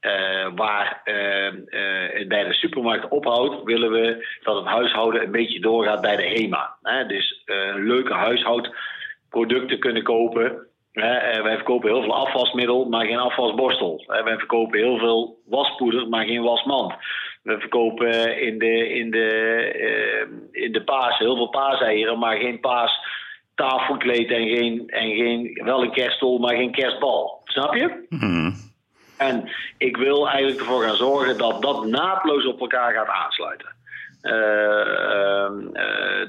uh, 0.00 0.48
waar 0.54 1.00
uh, 1.04 2.26
bij 2.28 2.44
de 2.44 2.52
supermarkt 2.52 3.08
ophoudt, 3.08 3.62
willen 3.64 3.90
we 3.90 4.26
dat 4.42 4.56
het 4.56 4.66
huishouden 4.66 5.22
een 5.22 5.30
beetje 5.30 5.60
doorgaat 5.60 6.00
bij 6.00 6.16
de 6.16 6.28
HEMA. 6.28 6.76
Hè? 6.82 7.06
Dus 7.06 7.42
leuke 7.74 8.12
huishoudproducten 8.12 9.78
kunnen 9.78 10.02
kopen. 10.02 10.66
wij 10.92 11.54
verkopen 11.54 11.90
heel 11.90 12.02
veel 12.02 12.14
afwasmiddel, 12.14 12.84
maar 12.88 13.06
geen 13.06 13.18
afwasborstel. 13.18 14.04
wij 14.06 14.36
verkopen 14.36 14.78
heel 14.78 14.98
veel 14.98 15.38
waspoeder, 15.46 16.08
maar 16.08 16.24
geen 16.24 16.42
wasmand. 16.42 16.94
We 17.42 17.58
verkopen 17.58 18.40
in 18.40 18.58
de, 18.58 18.88
in 18.88 19.10
de, 19.10 20.48
in 20.52 20.72
de 20.72 20.84
paas 20.84 21.18
heel 21.18 21.36
veel 21.36 21.48
paaseieren, 21.48 22.18
maar 22.18 22.36
geen 22.36 22.60
paas 22.60 23.00
tafelkleed 23.58 24.30
en 24.30 24.48
geen, 24.48 24.88
en 24.88 25.14
geen, 25.16 25.60
wel 25.64 25.82
een 25.82 25.92
kerststol, 25.92 26.38
maar 26.38 26.54
geen 26.54 26.72
kerstbal. 26.72 27.40
Snap 27.44 27.74
je? 27.74 28.06
Mhm. 28.08 28.50
En 29.16 29.50
ik 29.78 29.96
wil 29.96 30.28
eigenlijk 30.28 30.60
ervoor 30.60 30.82
gaan 30.82 30.96
zorgen 30.96 31.38
dat 31.38 31.62
dat 31.62 31.86
naadloos 31.86 32.46
op 32.46 32.60
elkaar 32.60 32.92
gaat 32.92 33.08
aansluiten. 33.08 33.76
Uh, 34.22 35.48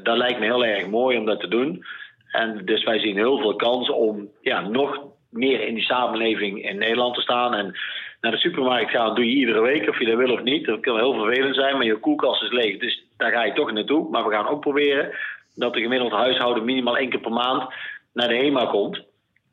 dat 0.03 0.17
lijkt 0.17 0.39
me 0.39 0.45
heel 0.45 0.65
erg 0.65 0.87
mooi 0.87 1.17
om 1.17 1.25
dat 1.25 1.39
te 1.39 1.47
doen. 1.47 1.85
En 2.31 2.65
dus 2.65 2.83
wij 2.83 2.99
zien 2.99 3.15
heel 3.15 3.37
veel 3.37 3.55
kansen 3.55 3.95
om 3.95 4.29
ja, 4.41 4.61
nog 4.61 5.03
meer 5.29 5.67
in 5.67 5.73
die 5.73 5.83
samenleving 5.83 6.69
in 6.69 6.77
Nederland 6.77 7.15
te 7.15 7.21
staan. 7.21 7.53
En 7.53 7.77
naar 8.21 8.31
de 8.31 8.37
supermarkt 8.37 8.91
gaan 8.91 9.15
doe 9.15 9.25
je 9.25 9.35
iedere 9.35 9.61
week, 9.61 9.89
of 9.89 9.99
je 9.99 10.05
dat 10.05 10.17
wil 10.17 10.31
of 10.31 10.43
niet. 10.43 10.65
Dat 10.65 10.79
kan 10.79 10.97
heel 10.97 11.13
vervelend 11.13 11.55
zijn, 11.55 11.77
maar 11.77 11.85
je 11.85 11.99
koelkast 11.99 12.43
is 12.43 12.51
leeg. 12.51 12.79
Dus 12.79 13.03
daar 13.17 13.31
ga 13.31 13.43
je 13.43 13.53
toch 13.53 13.71
naartoe. 13.71 14.09
Maar 14.09 14.23
we 14.23 14.31
gaan 14.31 14.47
ook 14.47 14.61
proberen 14.61 15.11
dat 15.59 15.73
de 15.73 15.81
gemiddeld 15.81 16.11
huishouden 16.11 16.65
minimaal 16.65 16.97
één 16.97 17.09
keer 17.09 17.19
per 17.19 17.31
maand 17.31 17.73
naar 18.13 18.27
de 18.27 18.35
HEMA 18.35 18.65
komt. 18.65 19.03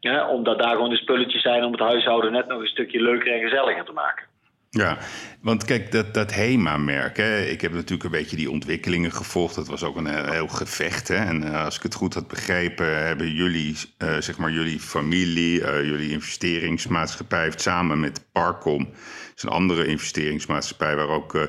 Ja, 0.01 0.29
omdat 0.29 0.59
daar 0.59 0.75
gewoon 0.75 0.91
de 0.91 0.97
spulletjes 0.97 1.43
zijn 1.43 1.65
om 1.65 1.73
het 1.73 1.81
huishouden 1.81 2.33
net 2.33 2.47
nog 2.47 2.61
een 2.61 2.67
stukje 2.67 3.03
leuker 3.03 3.33
en 3.33 3.41
gezelliger 3.41 3.85
te 3.85 3.93
maken. 3.93 4.25
Ja, 4.71 4.99
want 5.41 5.65
kijk, 5.65 5.93
dat, 5.93 6.15
dat 6.15 6.35
HEMA-merk, 6.35 7.19
ik 7.49 7.61
heb 7.61 7.73
natuurlijk 7.73 8.05
een 8.05 8.21
beetje 8.21 8.37
die 8.37 8.51
ontwikkelingen 8.51 9.13
gevolgd. 9.13 9.55
Dat 9.55 9.69
was 9.69 9.85
ook 9.85 9.97
een 9.97 10.31
heel, 10.31 10.49
gevecht. 10.49 11.09
Hè? 11.09 11.15
En 11.15 11.43
uh, 11.43 11.65
als 11.65 11.77
ik 11.77 11.83
het 11.83 11.95
goed 11.95 12.15
had 12.15 12.29
begrepen, 12.29 13.07
hebben 13.07 13.31
jullie, 13.31 13.77
uh, 13.99 14.17
zeg 14.19 14.39
maar, 14.39 14.51
jullie 14.51 14.81
familie, 14.81 15.61
uh, 15.61 15.85
jullie 15.85 16.11
investeringsmaatschappij 16.11 17.43
heeft 17.43 17.61
samen 17.61 18.01
met 18.01 18.25
Parcom 18.33 18.89
is 19.37 19.43
een 19.43 19.49
andere 19.49 19.87
investeringsmaatschappij 19.87 20.97
waar 20.97 21.09
ook 21.09 21.35
uh, 21.35 21.43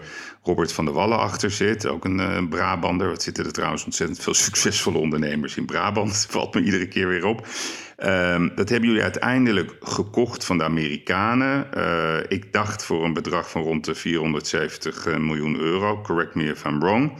Robert 0.43 0.71
van 0.71 0.85
der 0.85 0.93
Wallen 0.93 1.19
achter 1.19 1.51
zit. 1.51 1.85
Ook 1.85 2.05
een 2.05 2.19
uh, 2.19 2.49
Brabander. 2.49 3.09
Wat 3.09 3.23
zitten 3.23 3.45
er 3.45 3.51
trouwens 3.51 3.85
ontzettend 3.85 4.19
veel 4.19 4.33
succesvolle 4.47 4.97
ondernemers 4.97 5.57
in 5.57 5.65
Brabant. 5.65 6.25
Valt 6.29 6.53
me 6.53 6.61
iedere 6.61 6.87
keer 6.87 7.07
weer 7.07 7.25
op. 7.25 7.47
Um, 8.03 8.51
dat 8.55 8.69
hebben 8.69 8.89
jullie 8.89 9.03
uiteindelijk 9.03 9.75
gekocht 9.79 10.45
van 10.45 10.57
de 10.57 10.63
Amerikanen. 10.63 11.67
Uh, 11.77 12.17
ik 12.27 12.53
dacht 12.53 12.83
voor 12.83 13.03
een 13.03 13.13
bedrag 13.13 13.49
van 13.49 13.61
rond 13.61 13.85
de 13.85 13.95
470 13.95 15.17
miljoen 15.17 15.59
euro. 15.59 16.01
Correct 16.01 16.35
me 16.35 16.43
if 16.43 16.65
I'm 16.65 16.79
wrong. 16.79 17.11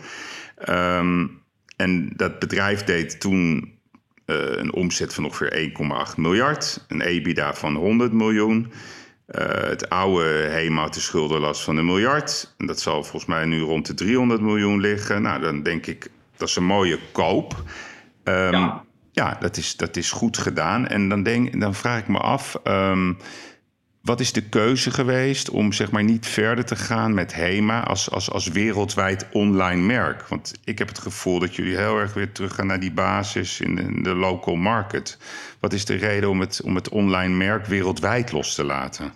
Um, 0.70 1.41
en 1.76 2.13
dat 2.15 2.39
bedrijf 2.39 2.84
deed 2.84 3.20
toen 3.20 3.76
een 4.26 4.74
omzet 4.74 5.13
van 5.13 5.26
ongeveer 5.26 5.72
1,8 6.09 6.15
miljard. 6.15 6.86
Een 6.88 7.01
EBITDA 7.01 7.53
van 7.53 7.76
100 7.76 8.13
miljoen. 8.13 8.72
Uh, 9.28 9.45
het 9.69 9.89
oude 9.89 10.25
HEMA 10.25 10.82
had 10.82 10.93
de 10.93 10.99
schuldenlast 10.99 11.61
van 11.61 11.78
een 11.78 11.86
miljard. 11.86 12.53
En 12.57 12.65
dat 12.65 12.80
zal 12.80 13.03
volgens 13.03 13.25
mij 13.25 13.45
nu 13.45 13.61
rond 13.61 13.86
de 13.86 13.93
300 13.93 14.41
miljoen 14.41 14.80
liggen. 14.80 15.21
Nou, 15.21 15.41
dan 15.41 15.63
denk 15.63 15.86
ik, 15.86 16.09
dat 16.38 16.47
is 16.47 16.55
een 16.55 16.65
mooie 16.65 16.99
koop. 17.11 17.63
Um, 18.23 18.51
ja. 18.51 18.84
ja, 19.11 19.38
dat, 19.39 19.57
is, 19.57 19.75
dat 19.75 19.95
is 19.95 20.11
goed 20.11 20.38
gedaan. 20.38 20.88
En 20.88 21.09
dan, 21.09 21.23
denk, 21.23 21.59
dan 21.59 21.75
vraag 21.75 21.99
ik 21.99 22.07
me 22.07 22.17
af, 22.17 22.59
um, 22.63 23.17
wat 24.08 24.20
is 24.20 24.34
de 24.34 24.49
keuze 24.49 24.91
geweest 24.91 25.49
om 25.49 25.72
zeg 25.72 25.91
maar 25.91 26.03
niet 26.03 26.28
verder 26.28 26.66
te 26.66 26.76
gaan 26.76 27.14
met 27.14 27.36
HEMA 27.36 27.84
als, 27.84 28.12
als, 28.12 28.32
als 28.32 28.47
wereldwijd 28.47 29.30
online 29.32 29.82
merk? 29.82 30.28
Want 30.28 30.53
ik 30.66 30.78
heb 30.80 30.88
het 30.88 30.99
gevoel 30.99 31.39
dat 31.39 31.55
jullie 31.55 31.78
heel 31.78 31.97
erg 31.97 32.14
weer 32.14 32.32
teruggaan 32.32 32.68
naar 32.68 32.80
die 32.80 32.93
basis 32.93 33.62
in 33.62 33.76
de, 33.76 33.82
in 33.82 34.03
de 34.03 34.16
local 34.16 34.55
market. 34.55 35.18
Wat 35.60 35.74
is 35.74 35.86
de 35.86 35.95
reden 35.95 36.30
om 36.30 36.39
het, 36.39 36.62
om 36.66 36.76
het 36.76 36.89
online 36.89 37.34
merk 37.34 37.66
wereldwijd 37.66 38.32
los 38.32 38.55
te 38.55 38.64
laten? 38.64 39.14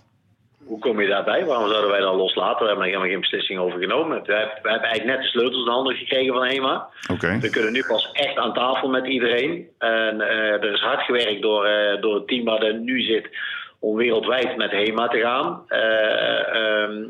Hoe 0.64 0.78
kom 0.78 1.00
je 1.00 1.08
daarbij? 1.08 1.44
Waarom 1.44 1.68
zouden 1.68 1.90
wij 1.90 2.00
dan 2.00 2.16
loslaten? 2.16 2.60
We 2.60 2.66
hebben 2.66 2.84
er 2.84 2.90
helemaal 2.90 3.10
geen 3.10 3.20
beslissing 3.20 3.58
over 3.58 3.78
genomen. 3.78 4.22
We 4.22 4.32
hebben, 4.32 4.58
we 4.62 4.70
hebben 4.70 4.88
eigenlijk 4.88 5.16
net 5.16 5.22
de 5.24 5.30
sleutels 5.30 5.58
in 5.58 5.64
de 5.64 5.70
handen 5.70 5.96
gekregen 5.96 6.34
van 6.34 6.46
HEMA. 6.46 6.88
Okay. 7.12 7.40
We 7.40 7.50
kunnen 7.50 7.72
nu 7.72 7.84
pas 7.88 8.10
echt 8.12 8.36
aan 8.36 8.54
tafel 8.54 8.88
met 8.88 9.06
iedereen. 9.06 9.68
En 9.78 10.14
uh, 10.14 10.62
er 10.62 10.72
is 10.72 10.80
hard 10.80 11.02
gewerkt 11.02 11.42
door, 11.42 11.66
uh, 11.66 12.00
door 12.00 12.14
het 12.14 12.28
team 12.28 12.44
wat 12.44 12.62
er 12.62 12.74
nu 12.74 13.00
zit 13.00 13.28
om 13.82 13.96
wereldwijd 13.96 14.56
met 14.56 14.70
HEMA 14.70 15.08
te 15.08 15.20
gaan. 15.20 15.64
Uh, 15.68 17.08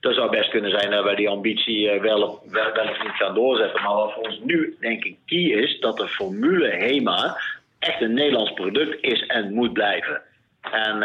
dat 0.00 0.14
zou 0.14 0.30
best 0.30 0.50
kunnen 0.50 0.70
zijn 0.70 0.90
dat 0.90 1.04
wij 1.04 1.14
die 1.14 1.28
ambitie 1.28 2.00
wel, 2.00 2.40
wel, 2.50 2.72
wel 2.72 2.88
of 2.88 3.02
niet 3.02 3.12
gaan 3.12 3.34
doorzetten. 3.34 3.82
Maar 3.82 3.94
wat 3.94 4.12
voor 4.12 4.22
ons 4.22 4.40
nu, 4.42 4.76
denk 4.80 5.04
ik, 5.04 5.16
key 5.26 5.38
is, 5.38 5.80
dat 5.80 5.96
de 5.96 6.08
formule 6.08 6.68
HEMA 6.68 7.36
echt 7.78 8.00
een 8.00 8.14
Nederlands 8.14 8.52
product 8.52 8.96
is 9.00 9.26
en 9.26 9.54
moet 9.54 9.72
blijven. 9.72 10.22
En, 10.60 11.02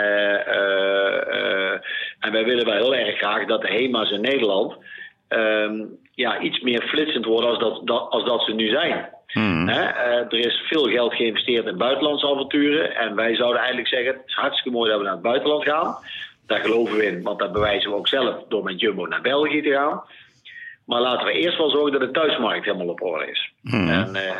en 2.19 2.31
wij 2.31 2.43
willen 2.43 2.65
wel 2.65 2.73
heel 2.73 2.95
erg 2.95 3.17
graag 3.17 3.45
dat 3.45 3.61
de 3.61 3.67
HEMA's 3.67 4.11
in 4.11 4.21
Nederland 4.21 4.77
ehm, 5.27 5.85
ja, 6.15 6.39
iets 6.39 6.59
meer 6.59 6.81
flitsend 6.81 7.25
worden 7.25 7.49
als 7.49 7.79
dat, 7.83 8.09
als 8.09 8.25
dat 8.25 8.43
ze 8.43 8.53
nu 8.53 8.69
zijn. 8.69 9.09
Hmm. 9.33 9.67
Hè? 9.67 9.81
Eh, 9.81 10.15
er 10.15 10.45
is 10.45 10.63
veel 10.67 10.83
geld 10.83 11.13
geïnvesteerd 11.13 11.65
in 11.65 11.77
buitenlandse 11.77 12.27
avonturen. 12.27 12.95
En 12.95 13.15
wij 13.15 13.35
zouden 13.35 13.59
eigenlijk 13.59 13.87
zeggen: 13.87 14.13
het 14.13 14.23
is 14.25 14.33
hartstikke 14.33 14.77
mooi 14.77 14.89
dat 14.89 14.99
we 14.99 15.05
naar 15.05 15.13
het 15.13 15.21
buitenland 15.21 15.63
gaan. 15.63 15.95
Daar 16.47 16.59
geloven 16.59 16.97
we 16.97 17.05
in, 17.05 17.21
want 17.21 17.39
dat 17.39 17.51
bewijzen 17.51 17.89
we 17.89 17.95
ook 17.95 18.07
zelf 18.07 18.43
door 18.47 18.63
met 18.63 18.79
Jumbo 18.79 19.05
naar 19.05 19.21
België 19.21 19.61
te 19.61 19.71
gaan. 19.71 20.03
Maar 20.85 21.01
laten 21.01 21.25
we 21.25 21.31
eerst 21.31 21.57
wel 21.57 21.69
zorgen 21.69 21.91
dat 21.91 22.01
de 22.01 22.11
thuismarkt 22.11 22.65
helemaal 22.65 22.87
op 22.87 23.01
orde 23.01 23.31
is. 23.31 23.51
Hmm. 23.61 23.89
En 23.89 24.15
eh, 24.15 24.35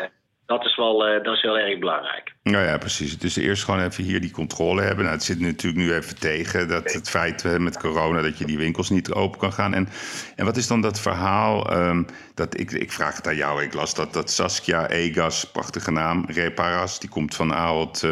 dat, 0.49 0.65
is 0.65 0.75
wel, 0.75 1.05
eh, 1.05 1.23
dat 1.23 1.35
is 1.35 1.41
heel 1.41 1.57
erg 1.57 1.79
belangrijk. 1.79 2.33
Nou 2.43 2.65
ja, 2.65 2.77
precies. 2.77 3.17
Dus 3.17 3.35
eerst 3.35 3.63
gewoon 3.63 3.83
even 3.83 4.03
hier 4.03 4.21
die 4.21 4.31
controle 4.31 4.81
hebben. 4.81 5.03
Nou, 5.03 5.15
het 5.15 5.25
zit 5.25 5.39
natuurlijk 5.39 5.83
nu 5.83 5.93
even 5.93 6.19
tegen 6.19 6.67
dat 6.67 6.93
het 6.93 7.09
feit 7.09 7.45
eh, 7.45 7.57
met 7.57 7.77
corona 7.77 8.21
dat 8.21 8.37
je 8.37 8.45
die 8.45 8.57
winkels 8.57 8.89
niet 8.89 9.11
open 9.11 9.39
kan 9.39 9.53
gaan. 9.53 9.73
En, 9.73 9.87
en 10.35 10.45
wat 10.45 10.57
is 10.57 10.67
dan 10.67 10.81
dat 10.81 10.99
verhaal? 10.99 11.71
ehm, 11.71 12.03
dat 12.33 12.59
ik, 12.59 12.71
ik 12.71 12.91
vraag 12.91 13.15
het 13.15 13.27
aan 13.27 13.35
jou. 13.35 13.63
Ik 13.63 13.73
las 13.73 13.93
dat, 13.93 14.13
dat 14.13 14.31
Saskia 14.31 14.89
Egas, 14.89 15.51
prachtige 15.51 15.91
naam, 15.91 16.25
Reparas, 16.27 16.99
die 16.99 17.09
komt 17.09 17.35
van 17.35 17.53
Ahold 17.53 18.03
eh, 18.03 18.09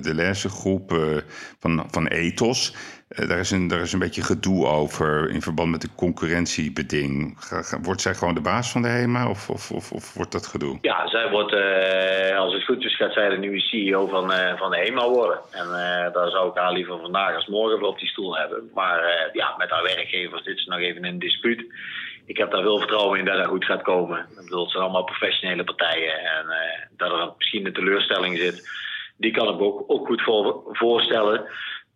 de 0.00 0.12
Lesse 0.14 0.48
groep 0.48 0.98
van, 1.60 1.86
van 1.90 2.06
Ethos. 2.06 2.74
Eh, 3.08 3.28
daar, 3.28 3.38
is 3.38 3.50
een, 3.50 3.68
daar 3.68 3.80
is 3.80 3.92
een 3.92 3.98
beetje 3.98 4.22
gedoe 4.22 4.66
over 4.66 5.30
in 5.30 5.42
verband 5.42 5.70
met 5.70 5.80
de 5.80 5.94
concurrentiebeding. 5.96 7.38
Wordt 7.82 8.00
zij 8.00 8.14
gewoon 8.14 8.34
de 8.34 8.40
baas 8.40 8.70
van 8.70 8.82
de 8.82 8.88
HEMA 8.88 9.28
of, 9.28 9.50
of, 9.50 9.70
of, 9.70 9.92
of 9.92 10.14
wordt 10.14 10.32
dat 10.32 10.46
gedoe? 10.46 10.78
Ja, 10.80 11.08
zij 11.08 11.30
wordt, 11.30 11.52
eh, 11.52 12.38
als 12.38 12.52
het 12.52 12.64
goed 12.64 12.84
is, 12.84 12.96
gaat 12.96 13.12
zij 13.12 13.28
de 13.28 13.36
nieuwe 13.36 13.60
CEO 13.60 14.06
van, 14.06 14.32
eh, 14.32 14.58
van 14.58 14.70
de 14.70 14.76
HEMA 14.76 15.08
worden. 15.08 15.38
En 15.50 15.68
daar 16.12 16.30
zou 16.30 16.50
ik 16.50 16.56
haar 16.56 16.72
liever 16.72 17.00
vandaag 17.00 17.34
als 17.34 17.46
morgen 17.46 17.88
op 17.88 17.98
die 17.98 18.08
stoel 18.08 18.36
hebben. 18.36 18.70
Maar 18.74 19.30
ja, 19.32 19.54
met 19.58 19.70
haar 19.70 19.82
werkgevers 19.82 20.42
zit 20.42 20.60
ze 20.60 20.70
nog 20.70 20.78
even 20.78 21.04
in 21.04 21.12
een 21.12 21.18
dispuut. 21.18 21.64
Ik 22.24 22.36
heb 22.36 22.50
daar 22.50 22.62
veel 22.62 22.78
vertrouwen 22.78 23.18
in 23.18 23.24
dat 23.24 23.36
dat 23.36 23.46
goed 23.46 23.64
gaat 23.64 23.82
komen. 23.82 24.18
Ik 24.18 24.36
bedoel, 24.36 24.62
het 24.62 24.70
zijn 24.70 24.82
allemaal 24.82 25.04
professionele 25.04 25.64
partijen. 25.64 26.18
En 26.18 26.46
dat 26.96 27.12
er 27.12 27.32
misschien 27.36 27.66
een 27.66 27.72
teleurstelling 27.72 28.38
zit, 28.38 28.68
die 29.16 29.32
kan 29.32 29.54
ik 29.54 29.60
ook, 29.60 29.84
ook 29.86 30.06
goed 30.06 30.22
voor, 30.22 30.62
voorstellen. 30.72 31.46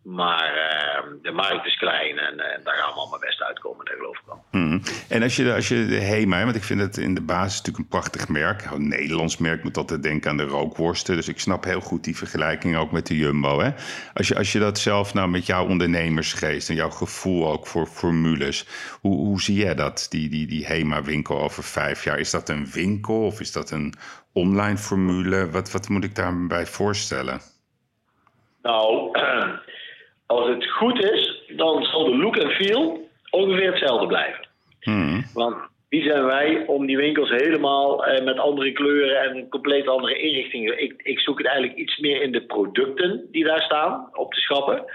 Maar 0.03 0.53
eh, 0.53 1.03
de 1.21 1.31
markt 1.31 1.65
is 1.65 1.77
klein 1.77 2.17
en 2.17 2.39
eh, 2.39 2.63
daar 2.63 2.73
gaan 2.75 2.93
we 2.93 2.99
allemaal 2.99 3.19
best 3.19 3.41
uitkomen, 3.41 3.85
dat 3.85 3.95
geloof 3.95 4.17
ik 4.17 4.23
wel. 4.25 4.43
Hmm. 4.51 4.81
En 5.09 5.23
als 5.23 5.35
je, 5.35 5.43
de- 5.43 5.53
als 5.53 5.67
je 5.67 5.85
de 5.85 5.95
HEMA, 5.99 6.43
want 6.43 6.55
ik 6.55 6.63
vind 6.63 6.79
het 6.81 6.97
in 6.97 7.13
de 7.13 7.21
basis 7.21 7.57
natuurlijk 7.57 7.77
een 7.77 7.99
prachtig 7.99 8.27
merk. 8.27 8.65
Een 8.71 8.87
Nederlands 8.87 9.37
merk 9.37 9.63
moet 9.63 9.77
altijd 9.77 10.03
denken 10.03 10.29
aan 10.29 10.37
de 10.37 10.43
rookworsten. 10.43 11.15
Dus 11.15 11.27
ik 11.27 11.39
snap 11.39 11.63
heel 11.63 11.79
goed 11.81 12.03
die 12.03 12.17
vergelijking 12.17 12.77
ook 12.77 12.91
met 12.91 13.07
de 13.07 13.17
Jumbo. 13.17 13.59
Hè? 13.59 13.69
Als, 14.13 14.27
je, 14.27 14.35
als 14.35 14.51
je 14.51 14.59
dat 14.59 14.79
zelf 14.79 15.13
nou 15.13 15.29
met 15.29 15.45
jouw 15.45 15.67
ondernemersgeest 15.67 16.69
en 16.69 16.75
jouw 16.75 16.89
gevoel 16.89 17.51
ook 17.51 17.67
voor 17.67 17.85
formules. 17.87 18.65
Hoe, 19.01 19.15
hoe 19.15 19.41
zie 19.41 19.55
jij 19.55 19.75
dat, 19.75 20.07
die, 20.09 20.29
die, 20.29 20.47
die 20.47 20.65
HEMA-winkel 20.65 21.41
over 21.41 21.63
vijf 21.63 22.03
jaar? 22.03 22.19
Is 22.19 22.31
dat 22.31 22.49
een 22.49 22.71
winkel 22.71 23.25
of 23.25 23.39
is 23.39 23.51
dat 23.51 23.71
een 23.71 23.93
online 24.33 24.77
formule? 24.77 25.49
Wat, 25.49 25.71
wat 25.71 25.89
moet 25.89 26.03
ik 26.03 26.15
daarbij 26.15 26.65
voorstellen? 26.65 27.41
Nou, 28.61 29.11
als 30.31 30.47
het 30.47 30.69
goed 30.69 31.03
is, 31.03 31.41
dan 31.47 31.83
zal 31.83 32.03
de 32.03 32.17
look 32.17 32.37
en 32.37 32.49
feel 32.49 33.09
ongeveer 33.29 33.71
hetzelfde 33.71 34.07
blijven. 34.07 34.47
Hmm. 34.81 35.25
Want 35.33 35.55
wie 35.89 36.03
zijn 36.03 36.25
wij 36.25 36.63
om 36.67 36.85
die 36.85 36.97
winkels 36.97 37.29
helemaal 37.29 38.05
eh, 38.05 38.23
met 38.23 38.39
andere 38.39 38.71
kleuren 38.71 39.21
en 39.21 39.37
een 39.37 39.49
compleet 39.49 39.87
andere 39.87 40.17
inrichtingen. 40.17 40.83
Ik, 40.83 41.01
ik 41.03 41.19
zoek 41.19 41.37
het 41.37 41.47
eigenlijk 41.47 41.77
iets 41.77 41.97
meer 41.97 42.21
in 42.21 42.31
de 42.31 42.41
producten 42.41 43.27
die 43.31 43.43
daar 43.43 43.61
staan 43.61 44.09
op 44.13 44.33
de 44.33 44.39
schappen. 44.39 44.85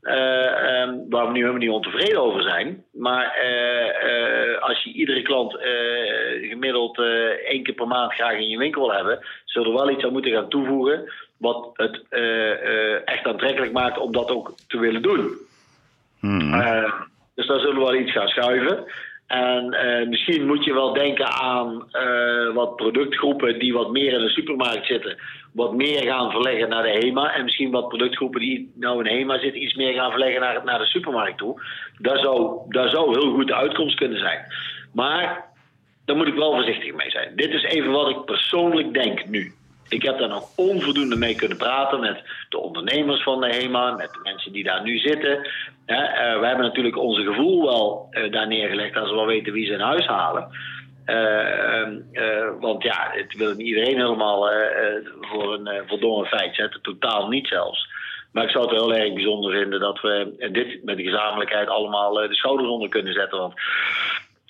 eh, 0.00 0.82
ehm, 0.82 0.98
waar 1.08 1.26
we 1.26 1.32
nu 1.32 1.38
helemaal 1.38 1.60
niet 1.60 1.70
ontevreden 1.70 2.22
over 2.22 2.42
zijn. 2.42 2.84
Maar 2.92 3.34
eh, 3.34 3.88
eh, 3.88 4.62
als 4.62 4.82
je 4.82 4.92
iedere 4.92 5.22
klant 5.22 5.52
gemiddeld 6.48 6.98
één 7.44 7.62
keer 7.62 7.74
per 7.74 7.86
maand 7.86 8.12
graag 8.12 8.38
in 8.38 8.48
je 8.48 8.58
winkel 8.58 8.80
wil 8.86 8.96
hebben, 8.96 9.26
zullen 9.44 9.72
we 9.72 9.78
wel 9.78 9.90
iets 9.90 10.04
aan 10.04 10.12
moeten 10.12 10.32
gaan 10.32 10.48
toevoegen. 10.48 11.12
Wat 11.40 11.70
het 11.72 12.02
eh, 12.08 12.50
eh, 12.50 13.00
echt 13.04 13.26
aantrekkelijk 13.26 13.72
maakt 13.72 13.98
om 13.98 14.12
dat 14.12 14.30
ook 14.30 14.54
te 14.66 14.78
willen 14.78 15.02
doen. 15.02 15.30
Hmm. 16.20 16.54
Eh, 16.54 16.92
dus 17.34 17.46
daar 17.46 17.58
zullen 17.58 17.74
we 17.74 17.80
wel 17.80 17.94
iets 17.94 18.12
gaan 18.12 18.28
schuiven. 18.28 18.84
En 19.26 19.76
misschien 20.08 20.46
moet 20.46 20.64
je 20.64 20.72
wel 20.72 20.92
denken 20.92 21.26
aan 21.26 21.88
wat 22.54 22.76
productgroepen 22.76 23.58
die 23.58 23.72
wat 23.72 23.90
meer 23.90 24.12
in 24.12 24.20
de 24.20 24.28
supermarkt 24.28 24.86
zitten, 24.86 25.16
wat 25.52 25.74
meer 25.74 26.02
gaan 26.02 26.30
verleggen 26.30 26.68
naar 26.68 26.82
de 26.82 26.98
HEMA. 26.98 27.34
En 27.34 27.44
misschien 27.44 27.70
wat 27.70 27.88
productgroepen 27.88 28.40
die 28.40 28.72
nou 28.74 29.04
in 29.04 29.16
HEMA 29.16 29.38
zitten, 29.38 29.62
iets 29.62 29.74
meer 29.74 29.92
gaan 29.92 30.10
verleggen 30.10 30.40
naar, 30.40 30.64
naar 30.64 30.78
de 30.78 30.86
supermarkt 30.86 31.38
toe. 31.38 31.62
Daar 31.98 32.18
zou, 32.18 32.58
daar 32.68 32.88
zou 32.88 33.18
heel 33.18 33.32
goed 33.32 33.46
de 33.46 33.54
uitkomst 33.54 33.96
kunnen 33.96 34.18
zijn. 34.18 34.44
Maar 34.92 35.44
daar 36.04 36.16
moet 36.16 36.28
ik 36.28 36.34
wel 36.34 36.54
voorzichtig 36.54 36.94
mee 36.94 37.10
zijn. 37.10 37.36
Dit 37.36 37.50
is 37.50 37.62
even 37.62 37.90
wat 37.90 38.08
ik 38.10 38.24
persoonlijk 38.24 38.94
denk 38.94 39.26
nu. 39.26 39.52
Ik 39.90 40.02
heb 40.02 40.18
daar 40.18 40.28
nog 40.28 40.56
onvoldoende 40.56 41.16
mee 41.16 41.34
kunnen 41.34 41.56
praten 41.56 42.00
met 42.00 42.22
de 42.48 42.58
ondernemers 42.58 43.22
van 43.22 43.40
de 43.40 43.46
HEMA, 43.46 43.90
met 43.90 44.12
de 44.12 44.20
mensen 44.22 44.52
die 44.52 44.64
daar 44.64 44.82
nu 44.82 44.98
zitten. 44.98 45.36
Eh, 45.86 46.38
we 46.40 46.46
hebben 46.46 46.64
natuurlijk 46.64 46.96
onze 46.96 47.22
gevoel 47.22 47.64
wel 47.64 48.06
eh, 48.10 48.32
daar 48.32 48.46
neergelegd 48.46 48.96
als 48.96 49.10
we 49.10 49.16
wel 49.16 49.26
weten 49.26 49.52
wie 49.52 49.66
ze 49.66 49.72
in 49.72 49.80
huis 49.80 50.06
halen. 50.06 50.48
Eh, 51.04 51.80
ehm, 51.80 51.98
eh, 52.12 52.50
want 52.60 52.82
ja, 52.82 53.10
het 53.12 53.36
wil 53.36 53.54
niet 53.54 53.66
iedereen 53.66 53.96
helemaal 53.96 54.50
voor 55.20 55.54
een 55.54 55.82
voldongen 55.86 56.26
feit 56.26 56.54
zetten, 56.54 56.82
totaal 56.82 57.28
niet 57.28 57.46
zelfs. 57.46 57.88
Maar 58.32 58.44
ik 58.44 58.50
zou 58.50 58.64
het 58.64 58.74
heel 58.74 58.94
erg 58.94 59.12
bijzonder 59.12 59.52
vinden 59.52 59.80
dat 59.80 60.00
we 60.00 60.48
dit 60.52 60.84
met 60.84 60.96
de 60.96 61.02
gezamenlijkheid 61.02 61.68
allemaal 61.68 62.12
de 62.12 62.34
schouders 62.34 62.68
onder 62.68 62.88
kunnen 62.88 63.12
zetten. 63.12 63.38
Want 63.38 63.54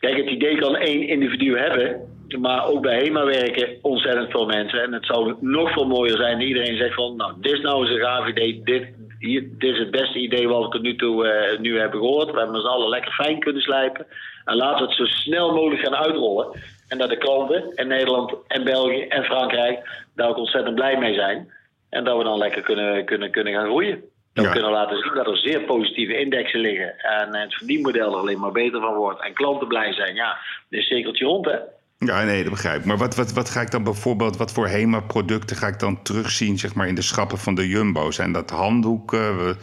Kijk, 0.01 0.17
het 0.17 0.29
idee 0.31 0.59
kan 0.59 0.77
één 0.77 1.09
individu 1.09 1.59
hebben, 1.59 2.20
maar 2.39 2.67
ook 2.67 2.83
bij 2.83 2.99
HEMA 2.99 3.25
werken 3.25 3.79
ontzettend 3.83 4.31
veel 4.31 4.47
mensen. 4.47 4.83
En 4.83 4.93
het 4.93 5.07
zou 5.07 5.35
nog 5.41 5.73
veel 5.73 5.87
mooier 5.87 6.17
zijn 6.17 6.39
dat 6.39 6.49
iedereen 6.49 6.77
zegt 6.77 6.95
van, 6.95 7.17
nou, 7.17 7.33
dit 7.41 7.53
is 7.53 7.61
nou 7.61 7.81
eens 7.81 7.91
een 7.91 8.05
gaaf 8.05 8.29
idee, 8.29 8.61
dit, 8.65 8.89
hier, 9.19 9.49
dit 9.59 9.73
is 9.73 9.79
het 9.79 9.91
beste 9.91 10.19
idee 10.19 10.49
wat 10.49 10.65
we 10.65 10.69
tot 10.69 10.83
nu 10.83 10.97
toe 10.97 11.29
eh, 11.29 11.59
nu 11.59 11.79
hebben 11.79 12.01
gehoord. 12.01 12.31
We 12.31 12.39
hebben 12.39 12.57
ons 12.57 12.65
allen 12.65 12.89
lekker 12.89 13.13
fijn 13.13 13.39
kunnen 13.39 13.63
slijpen. 13.63 14.07
En 14.45 14.57
laten 14.57 14.79
we 14.79 14.85
het 14.85 14.97
zo 14.97 15.05
snel 15.05 15.55
mogelijk 15.55 15.81
gaan 15.81 15.97
uitrollen. 15.97 16.49
En 16.89 16.99
dat 16.99 17.09
de 17.09 17.17
klanten 17.17 17.73
in 17.75 17.87
Nederland 17.87 18.35
en 18.47 18.65
België 18.65 19.03
en 19.03 19.25
Frankrijk 19.25 20.07
daar 20.15 20.29
ook 20.29 20.37
ontzettend 20.37 20.75
blij 20.75 20.99
mee 20.99 21.15
zijn. 21.15 21.53
En 21.91 22.05
dat 22.05 22.19
we 22.19 22.25
dan 22.25 22.39
lekker 22.39 22.63
kunnen, 22.63 23.05
kunnen, 23.05 23.31
kunnen 23.31 23.53
gaan 23.53 23.67
groeien. 23.67 24.03
Dat 24.33 24.45
we 24.45 24.53
kunnen 24.53 24.71
laten 24.71 24.99
zien 24.99 25.15
dat 25.15 25.27
er 25.27 25.37
zeer 25.37 25.61
positieve 25.61 26.19
indexen 26.19 26.61
liggen. 26.61 26.99
En 26.99 27.35
het 27.35 27.55
verdienmodel 27.55 28.13
er 28.13 28.19
alleen 28.19 28.41
maar 28.41 28.53
beter 28.53 28.81
van 28.81 28.95
wordt. 28.95 29.23
En 29.23 29.35
klanten 29.35 29.69
blij 29.69 29.93
zijn. 29.93 30.15
Ja, 30.15 30.39
dit 30.69 30.81
is 30.81 30.87
cirkeltje 30.87 31.25
rond, 31.25 31.45
hè? 31.45 31.59
Ja, 32.07 32.23
nee, 32.23 32.43
dat 32.43 32.53
begrijp 32.53 32.81
ik. 32.81 32.85
Maar 32.85 32.97
wat, 32.97 33.17
wat, 33.17 33.33
wat 33.33 33.51
ga 33.51 33.61
ik 33.61 33.71
dan 33.71 33.85
bijvoorbeeld, 33.85 34.37
wat 34.37 34.53
voor 34.53 34.67
HEMA-producten 34.69 35.57
ga 35.57 35.67
ik 35.67 35.79
dan 35.79 36.03
terugzien, 36.03 36.59
zeg 36.59 36.75
maar, 36.75 36.89
in 36.89 36.95
de 36.95 37.03
schappen 37.03 37.39
van 37.39 37.55
de 37.55 37.69
Jumbo? 37.69 38.11
Zijn 38.11 38.33
dat 38.33 38.51
handdoeken? 38.51 39.45
Wat, 39.47 39.57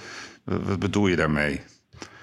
wat 0.45 0.79
bedoel 0.79 1.07
je 1.07 1.15
daarmee? 1.15 1.61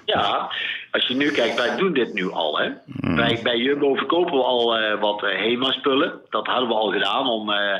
Ja, 0.05 0.51
als 0.91 1.07
je 1.07 1.15
nu 1.15 1.31
kijkt, 1.31 1.55
wij 1.55 1.77
doen 1.77 1.93
dit 1.93 2.13
nu 2.13 2.31
al. 2.31 2.59
Hè? 2.59 2.69
Wij, 3.15 3.39
bij 3.43 3.57
Jumbo 3.57 3.95
verkopen 3.95 4.33
we 4.33 4.43
al 4.43 4.77
eh, 4.77 4.99
wat 4.99 5.23
eh, 5.23 5.37
HEMA-spullen. 5.37 6.21
Dat 6.29 6.47
hadden 6.47 6.67
we 6.67 6.73
al 6.73 6.91
gedaan 6.91 7.27
om... 7.27 7.51
eh, 7.51 7.79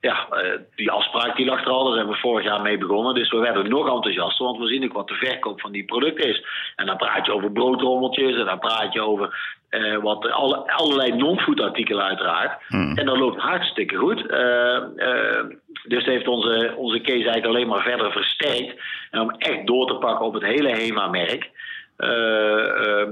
ja, 0.00 0.28
die 0.74 0.90
afspraak 0.90 1.36
die 1.36 1.46
lag 1.46 1.60
er 1.60 1.70
al, 1.70 1.84
daar 1.84 1.94
zijn 1.94 2.08
we 2.08 2.14
vorig 2.14 2.44
jaar 2.44 2.60
mee 2.60 2.78
begonnen. 2.78 3.14
Dus 3.14 3.30
we 3.30 3.38
werden 3.38 3.68
nog 3.68 3.88
enthousiaster, 3.94 4.46
want 4.46 4.58
we 4.58 4.66
zien 4.66 4.84
ook 4.84 4.92
wat 4.92 5.08
de 5.08 5.14
verkoop 5.14 5.60
van 5.60 5.72
die 5.72 5.84
producten 5.84 6.28
is. 6.28 6.44
En 6.76 6.86
dan 6.86 6.96
praat 6.96 7.26
je 7.26 7.32
over 7.32 7.52
broodrommeltjes 7.52 8.36
en 8.36 8.44
dan 8.44 8.58
praat 8.58 8.92
je 8.92 9.00
over 9.00 9.58
eh, 9.72 9.96
wat, 10.02 10.30
alle, 10.30 10.72
allerlei 10.72 11.12
non-food 11.16 11.60
artikelen 11.60 12.04
uiteraard. 12.04 12.62
En 12.68 13.06
dat 13.06 13.16
loopt 13.16 13.40
hartstikke 13.40 13.96
goed. 13.96 14.26
Eh, 14.26 14.76
eh, 14.76 15.44
dus 15.82 16.04
heeft 16.04 16.28
onze, 16.28 16.74
onze 16.76 17.00
Kees 17.00 17.24
eigenlijk 17.24 17.46
alleen 17.46 17.68
maar 17.68 17.82
verder 17.82 18.12
versterkt. 18.12 18.80
En 19.10 19.20
om 19.20 19.30
echt 19.30 19.66
door 19.66 19.86
te 19.86 19.94
pakken 19.94 20.26
op 20.26 20.34
het 20.34 20.42
hele 20.42 20.68
HEMA-merk. 20.68 21.50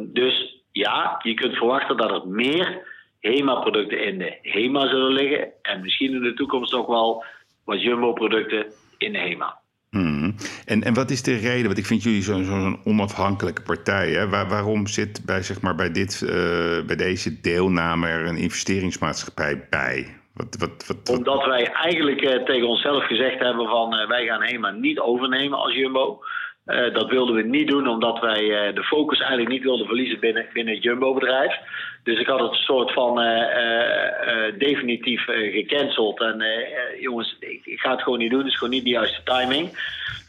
Dus 0.02 0.62
ja, 0.72 1.20
je 1.22 1.34
kunt 1.34 1.56
verwachten 1.56 1.96
dat 1.96 2.10
er 2.10 2.28
meer 2.28 2.86
HEMA-producten 3.20 4.04
in 4.04 4.18
de 4.18 4.38
HEMA 4.42 4.88
zullen 4.88 5.12
liggen. 5.12 5.48
En 5.62 5.80
misschien 5.80 6.12
in 6.12 6.22
de 6.22 6.34
toekomst 6.34 6.74
ook 6.74 6.88
wel 6.88 7.24
wat 7.64 7.82
Jumbo-producten 7.82 8.66
in 8.98 9.12
de 9.12 9.18
HEMA. 9.18 9.59
Hmm. 9.90 10.34
En, 10.66 10.82
en 10.82 10.94
wat 10.94 11.10
is 11.10 11.22
de 11.22 11.36
reden? 11.36 11.66
Want 11.66 11.78
ik 11.78 11.86
vind 11.86 12.02
jullie 12.02 12.22
zo'n 12.22 12.80
onafhankelijke 12.84 13.62
partij. 13.62 14.10
Hè? 14.10 14.28
Waar, 14.28 14.48
waarom 14.48 14.86
zit 14.86 15.22
bij, 15.26 15.42
zeg 15.42 15.60
maar, 15.60 15.74
bij, 15.74 15.92
dit, 15.92 16.22
eh, 16.22 16.86
bij 16.86 16.96
deze 16.96 17.40
deelname 17.40 18.08
er 18.08 18.26
een 18.26 18.36
investeringsmaatschappij 18.36 19.66
bij? 19.70 20.06
Wat, 20.34 20.56
wat, 20.58 20.86
wat, 20.86 21.18
Omdat 21.18 21.44
wij 21.44 21.72
eigenlijk 21.72 22.20
eh, 22.20 22.44
tegen 22.44 22.68
onszelf 22.68 23.06
gezegd 23.06 23.38
hebben 23.38 23.68
van 23.68 23.94
eh, 23.94 24.08
wij 24.08 24.26
gaan 24.26 24.42
HEMA 24.42 24.70
niet 24.70 24.98
overnemen 25.00 25.58
als 25.58 25.74
Jumbo. 25.74 26.24
Dat 26.92 27.08
wilden 27.08 27.34
we 27.34 27.42
niet 27.42 27.68
doen 27.68 27.88
omdat 27.88 28.20
wij 28.20 28.72
de 28.74 28.84
focus 28.84 29.18
eigenlijk 29.18 29.50
niet 29.50 29.62
wilden 29.62 29.86
verliezen 29.86 30.20
binnen, 30.20 30.46
binnen 30.52 30.74
het 30.74 30.82
Jumbo-bedrijf. 30.82 31.52
Dus 32.02 32.20
ik 32.20 32.26
had 32.26 32.40
het 32.40 32.54
soort 32.54 32.92
van 32.92 33.14
definitief 34.58 35.24
gecanceld. 35.24 36.20
En 36.20 36.44
jongens, 37.00 37.36
ik, 37.40 37.60
ik, 37.64 37.80
ga 37.80 37.90
het 37.90 38.02
gewoon 38.02 38.18
niet 38.18 38.30
doen. 38.30 38.38
Het 38.38 38.48
is 38.48 38.58
gewoon 38.58 38.72
niet 38.72 38.84
de 38.84 38.90
juiste 38.90 39.22
timing. 39.22 39.70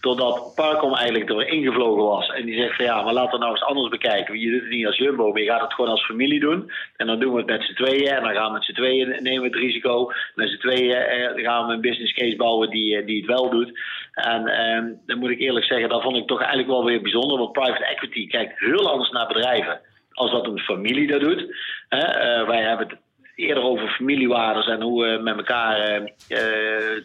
Totdat 0.01 0.51
Parkom 0.55 0.95
eigenlijk 0.95 1.28
door 1.28 1.43
ingevlogen 1.43 2.03
was. 2.03 2.30
En 2.30 2.45
die 2.45 2.55
zegt 2.55 2.76
van 2.76 2.86
ja, 2.86 3.01
maar 3.01 3.13
laten 3.13 3.32
we 3.32 3.38
nou 3.38 3.51
eens 3.51 3.63
anders 3.63 3.89
bekijken. 3.89 4.39
Je 4.39 4.51
doet 4.51 4.61
het 4.61 4.69
niet 4.69 4.86
als 4.86 4.97
Jumbo, 4.97 5.32
maar 5.32 5.41
je 5.41 5.49
gaat 5.49 5.61
het 5.61 5.74
gewoon 5.74 5.91
als 5.91 6.05
familie 6.05 6.39
doen. 6.39 6.72
En 6.97 7.07
dan 7.07 7.19
doen 7.19 7.32
we 7.32 7.38
het 7.38 7.47
met 7.47 7.63
z'n 7.63 7.74
tweeën. 7.74 8.07
En 8.07 8.24
dan 8.24 8.34
gaan 8.34 8.45
we 8.45 8.53
met 8.53 8.63
z'n 8.63 8.74
tweeën 8.74 9.24
nemen 9.24 9.43
het 9.43 9.55
risico. 9.55 10.11
Met 10.36 10.49
z'n 10.49 10.57
tweeën 10.57 10.95
eh, 10.95 11.43
gaan 11.43 11.67
we 11.67 11.74
een 11.74 11.82
business 11.82 12.13
case 12.13 12.36
bouwen 12.36 12.69
die, 12.69 12.97
eh, 12.97 13.05
die 13.05 13.17
het 13.17 13.26
wel 13.26 13.49
doet. 13.49 13.80
En 14.13 14.47
eh, 14.47 14.84
dan 15.05 15.19
moet 15.19 15.30
ik 15.30 15.39
eerlijk 15.39 15.65
zeggen, 15.65 15.89
dat 15.89 16.01
vond 16.01 16.17
ik 16.17 16.28
toch 16.28 16.39
eigenlijk 16.39 16.69
wel 16.69 16.86
weer 16.86 17.01
bijzonder. 17.01 17.38
Want 17.38 17.51
private 17.51 17.86
equity 17.86 18.28
kijkt 18.28 18.59
heel 18.59 18.91
anders 18.91 19.09
naar 19.09 19.28
bedrijven 19.28 19.82
als 20.12 20.32
dat 20.32 20.47
een 20.47 20.59
familie 20.59 21.07
dat 21.07 21.22
doet. 21.22 21.41
Uh, 21.89 22.47
wij 22.47 22.62
hebben 22.62 22.88
het 22.88 22.97
eerder 23.36 23.64
over 23.64 23.88
familiewaardes 23.88 24.68
en 24.68 24.82
hoe 24.82 25.03
we 25.03 25.22
met 25.22 25.38
elkaar 25.38 26.01
uh, 26.01 26.38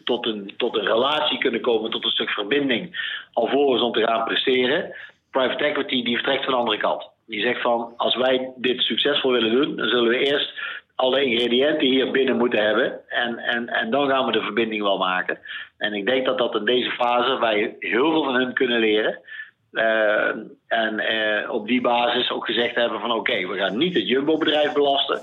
tot, 0.05 0.27
een, 0.27 0.55
tot 0.57 0.77
een 0.77 0.87
relatie 0.87 1.39
kunnen 1.39 1.61
komen, 1.61 1.91
tot 1.91 2.05
een 2.05 2.11
stuk 2.11 2.31
verbinding, 2.31 2.99
alvorens 3.33 3.83
om 3.83 3.93
te 3.93 4.07
gaan 4.07 4.25
presteren. 4.25 4.95
Private 5.31 5.65
equity 5.65 6.03
die 6.03 6.17
vertrekt 6.17 6.45
van 6.45 6.53
de 6.53 6.59
andere 6.59 6.79
kant. 6.79 7.11
Die 7.27 7.41
zegt 7.41 7.63
van, 7.63 7.93
als 7.97 8.17
wij 8.17 8.53
dit 8.57 8.81
succesvol 8.81 9.33
willen 9.33 9.53
doen, 9.53 9.77
dan 9.77 9.89
zullen 9.89 10.09
we 10.09 10.19
eerst 10.19 10.53
alle 10.95 11.25
ingrediënten 11.25 11.87
hier 11.87 12.11
binnen 12.11 12.37
moeten 12.37 12.65
hebben. 12.65 13.09
En, 13.09 13.39
en, 13.39 13.69
en 13.69 13.91
dan 13.91 14.09
gaan 14.09 14.27
we 14.27 14.33
de 14.33 14.43
verbinding 14.43 14.83
wel 14.83 14.99
maken. 14.99 15.39
En 15.79 15.93
ik 15.93 16.07
denk 16.07 16.27
dat 16.27 16.39
dat 16.39 16.55
in 16.55 16.65
deze 16.65 16.91
fase 16.91 17.39
wij 17.39 17.77
heel 17.79 18.11
veel 18.11 18.25
van 18.25 18.35
hun 18.35 18.53
kunnen 18.53 18.81
leren. 18.81 19.19
Uh, 19.77 20.29
en 20.67 20.95
uh, 20.95 21.51
op 21.51 21.67
die 21.67 21.81
basis 21.81 22.31
ook 22.31 22.47
gezegd 22.47 22.75
hebben 22.75 23.01
van 23.01 23.13
oké, 23.13 23.47
we 23.47 23.57
gaan 23.57 23.79
niet 23.79 23.95
het 23.95 24.09
Jumbo-bedrijf 24.09 24.73
belasten. 24.73 25.21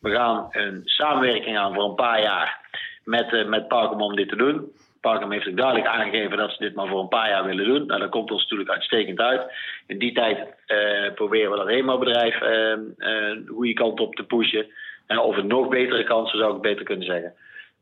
We 0.00 0.10
gaan 0.10 0.46
een 0.50 0.80
samenwerking 0.84 1.58
aan 1.58 1.74
voor 1.74 1.84
een 1.84 1.94
paar 1.94 2.22
jaar 2.22 2.60
met, 3.04 3.32
uh, 3.32 3.46
met 3.46 3.68
Parkum 3.68 4.00
om 4.00 4.16
dit 4.16 4.28
te 4.28 4.36
doen. 4.36 4.72
Parkum 5.00 5.32
heeft 5.32 5.48
ook 5.48 5.56
duidelijk 5.56 5.86
aangegeven 5.86 6.36
dat 6.36 6.50
ze 6.50 6.56
dit 6.58 6.74
maar 6.74 6.88
voor 6.88 7.00
een 7.00 7.08
paar 7.08 7.28
jaar 7.28 7.44
willen 7.44 7.64
doen. 7.64 7.86
Nou, 7.86 8.00
dat 8.00 8.10
komt 8.10 8.30
ons 8.30 8.42
natuurlijk 8.42 8.70
uitstekend 8.70 9.18
uit. 9.18 9.52
In 9.86 9.98
die 9.98 10.12
tijd 10.12 10.38
proberen 11.14 11.50
we 11.50 11.56
dat 11.56 11.68
HEMA-bedrijf 11.68 12.38
de 12.38 13.44
goede 13.46 13.72
kant 13.72 14.00
op 14.00 14.14
te 14.14 14.24
pushen. 14.24 14.66
En 15.06 15.18
of 15.18 15.36
een 15.36 15.46
nog 15.46 15.68
betere 15.68 16.04
kans, 16.04 16.30
zou 16.30 16.56
ik 16.56 16.62
beter 16.62 16.84
kunnen 16.84 17.06
zeggen. 17.06 17.34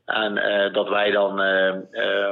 En 0.05 0.33
dat 0.73 0.89
wij 0.89 1.11
dan 1.11 1.39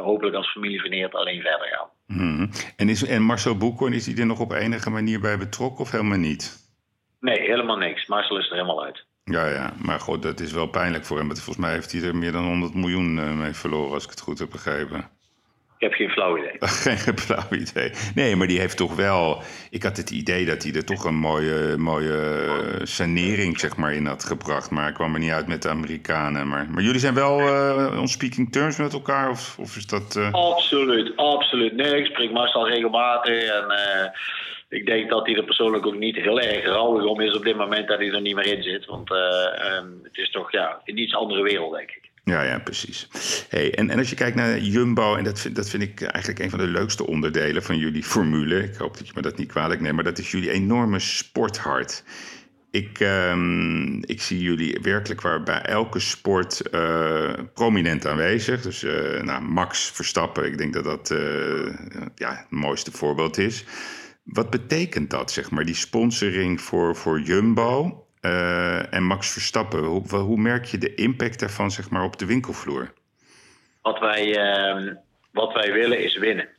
hopelijk 0.04 0.36
als 0.36 0.52
familie 0.52 0.80
Verneert 0.80 1.16
alleen 1.16 1.42
verder 1.42 1.68
gaan. 1.68 1.90
Hmm. 2.08 2.50
En, 2.76 2.90
is, 2.90 3.06
en 3.08 3.22
Marcel 3.22 3.58
Boekhoorn, 3.58 3.94
is 3.94 4.06
hij 4.06 4.18
er 4.18 4.26
nog 4.26 4.40
op 4.40 4.52
enige 4.52 4.90
manier 4.90 5.20
bij 5.20 5.38
betrokken 5.38 5.84
of 5.84 5.92
helemaal 5.92 6.18
niet? 6.18 6.70
Nee, 7.20 7.40
helemaal 7.40 7.78
niks. 7.78 8.06
Marcel 8.06 8.38
is 8.38 8.46
er 8.50 8.54
helemaal 8.54 8.84
uit. 8.84 9.06
Ja, 9.24 9.48
ja, 9.48 9.74
maar 9.82 10.00
goed, 10.00 10.24
dat 10.24 10.40
is 10.40 10.52
wel 10.52 10.68
pijnlijk 10.68 11.06
voor 11.06 11.18
hem. 11.18 11.28
Want 11.28 11.42
volgens 11.42 11.66
mij 11.66 11.74
heeft 11.74 11.92
hij 11.92 12.02
er 12.02 12.16
meer 12.16 12.32
dan 12.32 12.46
100 12.46 12.74
miljoen 12.74 13.20
eh, 13.20 13.32
mee 13.32 13.54
verloren, 13.54 13.94
als 13.94 14.04
ik 14.04 14.10
het 14.10 14.20
goed 14.20 14.40
heb 14.40 14.50
begrepen. 14.50 15.10
Ik 15.82 15.90
heb 15.90 15.96
geen 15.96 16.10
flauw 16.10 16.38
idee. 16.38 16.56
geen 17.06 17.18
flauw 17.18 17.48
idee. 17.50 17.92
Nee, 18.16 18.36
maar 18.36 18.48
die 18.48 18.60
heeft 18.60 18.78
toch 18.78 18.96
wel. 18.96 19.42
Ik 19.70 19.84
had 19.84 19.98
het 19.98 20.10
idee 20.10 20.46
dat 20.46 20.64
hij 20.64 20.74
er 20.74 20.86
toch 20.86 21.04
een 21.04 21.16
mooie, 21.16 21.78
mooie 21.78 22.80
sanering 22.84 23.60
zeg 23.60 23.78
maar, 23.78 23.94
in 23.94 24.06
had 24.06 24.24
gebracht. 24.24 24.72
Maar 24.72 24.88
ik 24.88 24.94
kwam 24.94 25.14
er 25.14 25.20
niet 25.20 25.32
uit 25.32 25.48
met 25.48 25.62
de 25.62 25.70
Amerikanen. 25.70 26.48
Maar, 26.48 26.68
maar 26.70 26.84
jullie 26.84 27.00
zijn 27.00 27.14
wel 27.14 27.40
uh, 27.40 28.00
on 28.00 28.08
speaking 28.08 28.52
terms 28.52 28.78
met 28.78 28.94
elkaar? 28.94 29.30
Of, 29.30 29.58
of 29.60 29.76
is 29.76 29.88
dat. 29.88 30.16
Uh... 30.16 30.32
Absoluut, 30.32 31.18
absoluut. 31.18 31.74
Nee, 31.74 31.96
ik 31.96 32.06
spreek 32.06 32.32
Marcel 32.32 32.68
regelmatig. 32.68 33.44
En. 33.44 33.66
Uh, 33.72 34.10
ik 34.70 34.86
denk 34.86 35.10
dat 35.10 35.26
hij 35.26 35.36
er 35.36 35.44
persoonlijk 35.44 35.86
ook 35.86 35.98
niet 35.98 36.16
heel 36.16 36.40
erg 36.40 36.66
rouwig 36.66 37.04
om 37.04 37.22
is 37.22 37.36
op 37.36 37.44
dit 37.44 37.56
moment 37.56 37.88
dat 37.88 37.98
hij 37.98 38.12
er 38.12 38.22
niet 38.22 38.36
meer 38.36 38.58
in 38.58 38.64
zit. 38.64 38.86
Want 38.86 39.12
um, 39.12 40.00
het 40.04 40.18
is 40.18 40.30
toch 40.32 40.52
ja, 40.52 40.82
een 40.86 40.98
iets 40.98 41.16
andere 41.16 41.44
wereld, 41.44 41.74
denk 41.74 41.90
ik. 41.92 42.01
Ja, 42.24 42.42
ja, 42.42 42.60
precies. 42.60 43.10
Hey, 43.50 43.76
en, 43.76 43.90
en 43.90 43.98
als 43.98 44.10
je 44.10 44.16
kijkt 44.16 44.36
naar 44.36 44.60
Jumbo, 44.60 45.16
en 45.16 45.24
dat 45.24 45.40
vind, 45.40 45.56
dat 45.56 45.70
vind 45.70 45.84
ik 45.84 46.02
eigenlijk 46.02 46.40
een 46.40 46.50
van 46.50 46.60
de 46.60 46.68
leukste 46.68 47.08
onderdelen 47.08 47.64
van 47.64 47.78
jullie 47.78 48.04
formule. 48.04 48.64
Ik 48.64 48.76
hoop 48.76 48.98
dat 48.98 49.08
je 49.08 49.14
me 49.16 49.22
dat 49.22 49.38
niet 49.38 49.52
kwalijk 49.52 49.82
neemt, 49.82 49.96
maar 49.96 50.04
dat 50.04 50.18
is 50.18 50.32
jullie 50.32 50.52
enorme 50.52 51.00
sporthart. 51.00 52.04
Ik, 52.72 53.00
um, 53.00 54.04
ik 54.06 54.22
zie 54.22 54.40
jullie 54.40 54.80
werkelijk 54.82 55.22
waar 55.22 55.44
bij 55.44 55.62
elke 55.62 56.00
sport 56.00 56.62
uh, 56.72 57.32
prominent 57.54 58.08
aanwezig. 58.08 58.62
Dus 58.62 58.84
uh, 58.84 59.22
nou, 59.22 59.44
Max 59.44 59.92
Verstappen, 59.92 60.46
ik 60.46 60.58
denk 60.58 60.74
dat 60.74 60.84
dat 60.84 61.12
uh, 61.12 61.76
ja, 62.16 62.36
het 62.36 62.50
mooiste 62.50 62.92
voorbeeld 62.92 63.38
is. 63.38 63.66
Wat 64.24 64.50
betekent 64.50 65.10
dat, 65.10 65.32
zeg 65.32 65.52
maar, 65.52 65.66
die 65.66 65.76
sponsoring 65.76 66.62
voor, 66.62 66.96
voor 66.96 67.22
Jumbo 67.22 68.06
uh, 68.22 68.81
en 68.92 69.04
Max 69.04 69.34
Verstappen? 69.34 69.84
Hoe, 69.84 70.16
hoe, 70.16 70.38
merk 70.38 70.66
je 70.66 70.78
de 70.78 70.96
impact 70.96 71.40
daarvan, 71.40 71.72
zeg 71.72 71.90
maar, 71.90 72.04
op 72.04 72.18
de 72.18 72.26
winkelvloer? 72.26 72.94
Wat 73.82 74.00
wij, 74.00 74.28
uh, 74.28 74.94
wat 75.32 75.54
wij 75.54 75.74
willen 75.74 76.04
is 76.04 76.18
winnen. 76.18 76.50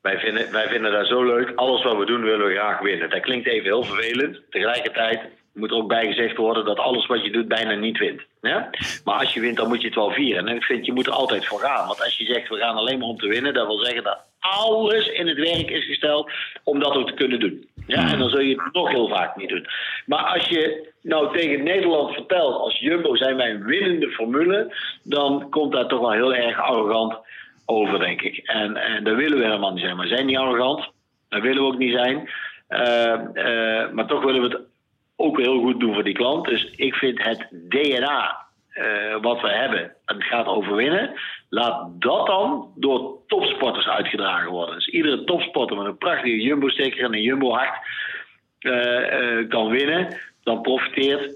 Wij 0.00 0.18
vinden, 0.18 0.52
wij 0.52 0.68
vinden 0.68 0.92
dat 0.92 1.06
zo 1.06 1.24
leuk. 1.24 1.52
Alles 1.54 1.82
wat 1.82 1.96
we 1.96 2.06
doen 2.06 2.22
willen 2.22 2.46
we 2.46 2.54
graag 2.54 2.80
winnen. 2.80 3.10
Dat 3.10 3.20
klinkt 3.20 3.46
even 3.46 3.64
heel 3.64 3.84
vervelend. 3.84 4.40
Tegelijkertijd 4.50 5.20
moet 5.54 5.70
er 5.70 5.76
ook 5.76 5.88
bij 5.88 6.06
gezegd 6.06 6.36
worden 6.36 6.64
dat 6.64 6.78
alles 6.78 7.06
wat 7.06 7.24
je 7.24 7.30
doet 7.30 7.48
bijna 7.48 7.74
niet 7.74 7.98
wint. 7.98 8.22
Ja? 8.40 8.70
Maar 9.04 9.18
als 9.18 9.34
je 9.34 9.40
wint, 9.40 9.56
dan 9.56 9.68
moet 9.68 9.80
je 9.80 9.86
het 9.86 9.96
wel 9.96 10.10
vieren. 10.10 10.48
En 10.48 10.56
ik 10.56 10.62
vind, 10.62 10.86
je 10.86 10.92
moet 10.92 11.06
er 11.06 11.12
altijd 11.12 11.46
voor 11.46 11.60
gaan. 11.60 11.86
Want 11.86 12.02
als 12.04 12.16
je 12.16 12.24
zegt, 12.24 12.48
we 12.48 12.56
gaan 12.56 12.76
alleen 12.76 12.98
maar 12.98 13.08
om 13.08 13.18
te 13.18 13.28
winnen, 13.28 13.54
dat 13.54 13.66
wil 13.66 13.78
zeggen 13.78 14.02
dat 14.02 14.18
alles 14.40 15.08
in 15.08 15.28
het 15.28 15.38
werk 15.38 15.70
is 15.70 15.84
gesteld 15.84 16.30
om 16.64 16.78
dat 16.78 16.94
ook 16.94 17.08
te 17.08 17.14
kunnen 17.14 17.40
doen. 17.40 17.68
Ja, 17.86 18.12
en 18.12 18.18
dan 18.18 18.30
zul 18.30 18.40
je 18.40 18.62
het 18.62 18.72
nog 18.72 18.88
heel 18.88 19.08
vaak 19.08 19.36
niet 19.36 19.48
doen. 19.48 19.66
Maar 20.06 20.24
als 20.24 20.48
je 20.48 20.92
nou 21.02 21.36
tegen 21.38 21.62
Nederland 21.62 22.14
vertelt, 22.14 22.60
als 22.60 22.78
Jumbo 22.78 23.16
zijn 23.16 23.36
wij 23.36 23.50
een 23.50 23.64
winnende 23.64 24.10
formule, 24.10 24.74
dan 25.02 25.50
komt 25.50 25.72
dat 25.72 25.88
toch 25.88 26.00
wel 26.00 26.12
heel 26.12 26.34
erg 26.34 26.60
arrogant 26.60 27.18
over, 27.66 27.98
denk 27.98 28.22
ik. 28.22 28.36
En, 28.36 28.76
en 28.76 29.04
dat 29.04 29.16
willen 29.16 29.38
we 29.38 29.44
helemaal 29.44 29.72
niet 29.72 29.82
zijn. 29.82 29.96
Maar 29.96 30.08
we 30.08 30.14
zijn 30.14 30.26
niet 30.26 30.36
arrogant, 30.36 30.90
dat 31.28 31.42
willen 31.42 31.62
we 31.62 31.68
ook 31.68 31.78
niet 31.78 31.92
zijn. 31.92 32.30
Uh, 32.68 33.20
uh, 33.34 33.90
maar 33.90 34.06
toch 34.06 34.24
willen 34.24 34.42
we 34.42 34.48
het 34.48 34.60
ook 35.16 35.38
heel 35.38 35.60
goed 35.60 35.80
doen 35.80 35.94
voor 35.94 36.04
die 36.04 36.14
klant. 36.14 36.46
Dus 36.46 36.70
ik 36.76 36.94
vind 36.94 37.24
het 37.24 37.48
DNA 37.50 38.48
uh, 38.74 39.16
wat 39.20 39.40
we 39.40 39.48
hebben, 39.48 39.92
het 40.04 40.24
gaat 40.24 40.46
over 40.46 40.74
winnen. 40.74 41.12
Laat 41.48 41.86
dat 42.02 42.26
dan 42.26 42.72
door 42.76 43.18
topsporters 43.26 43.88
uitgedragen 43.88 44.50
worden. 44.50 44.74
Dus 44.74 44.88
iedere 44.88 45.24
topsporter 45.24 45.76
met 45.76 45.86
een 45.86 45.98
prachtige 45.98 46.40
jumbo-sticker 46.40 47.04
en 47.04 47.14
een 47.14 47.22
jumbo-hart 47.22 47.74
uh, 48.60 49.12
uh, 49.20 49.48
kan 49.48 49.68
winnen. 49.68 50.16
Dan 50.42 50.60
profiteert, 50.60 51.34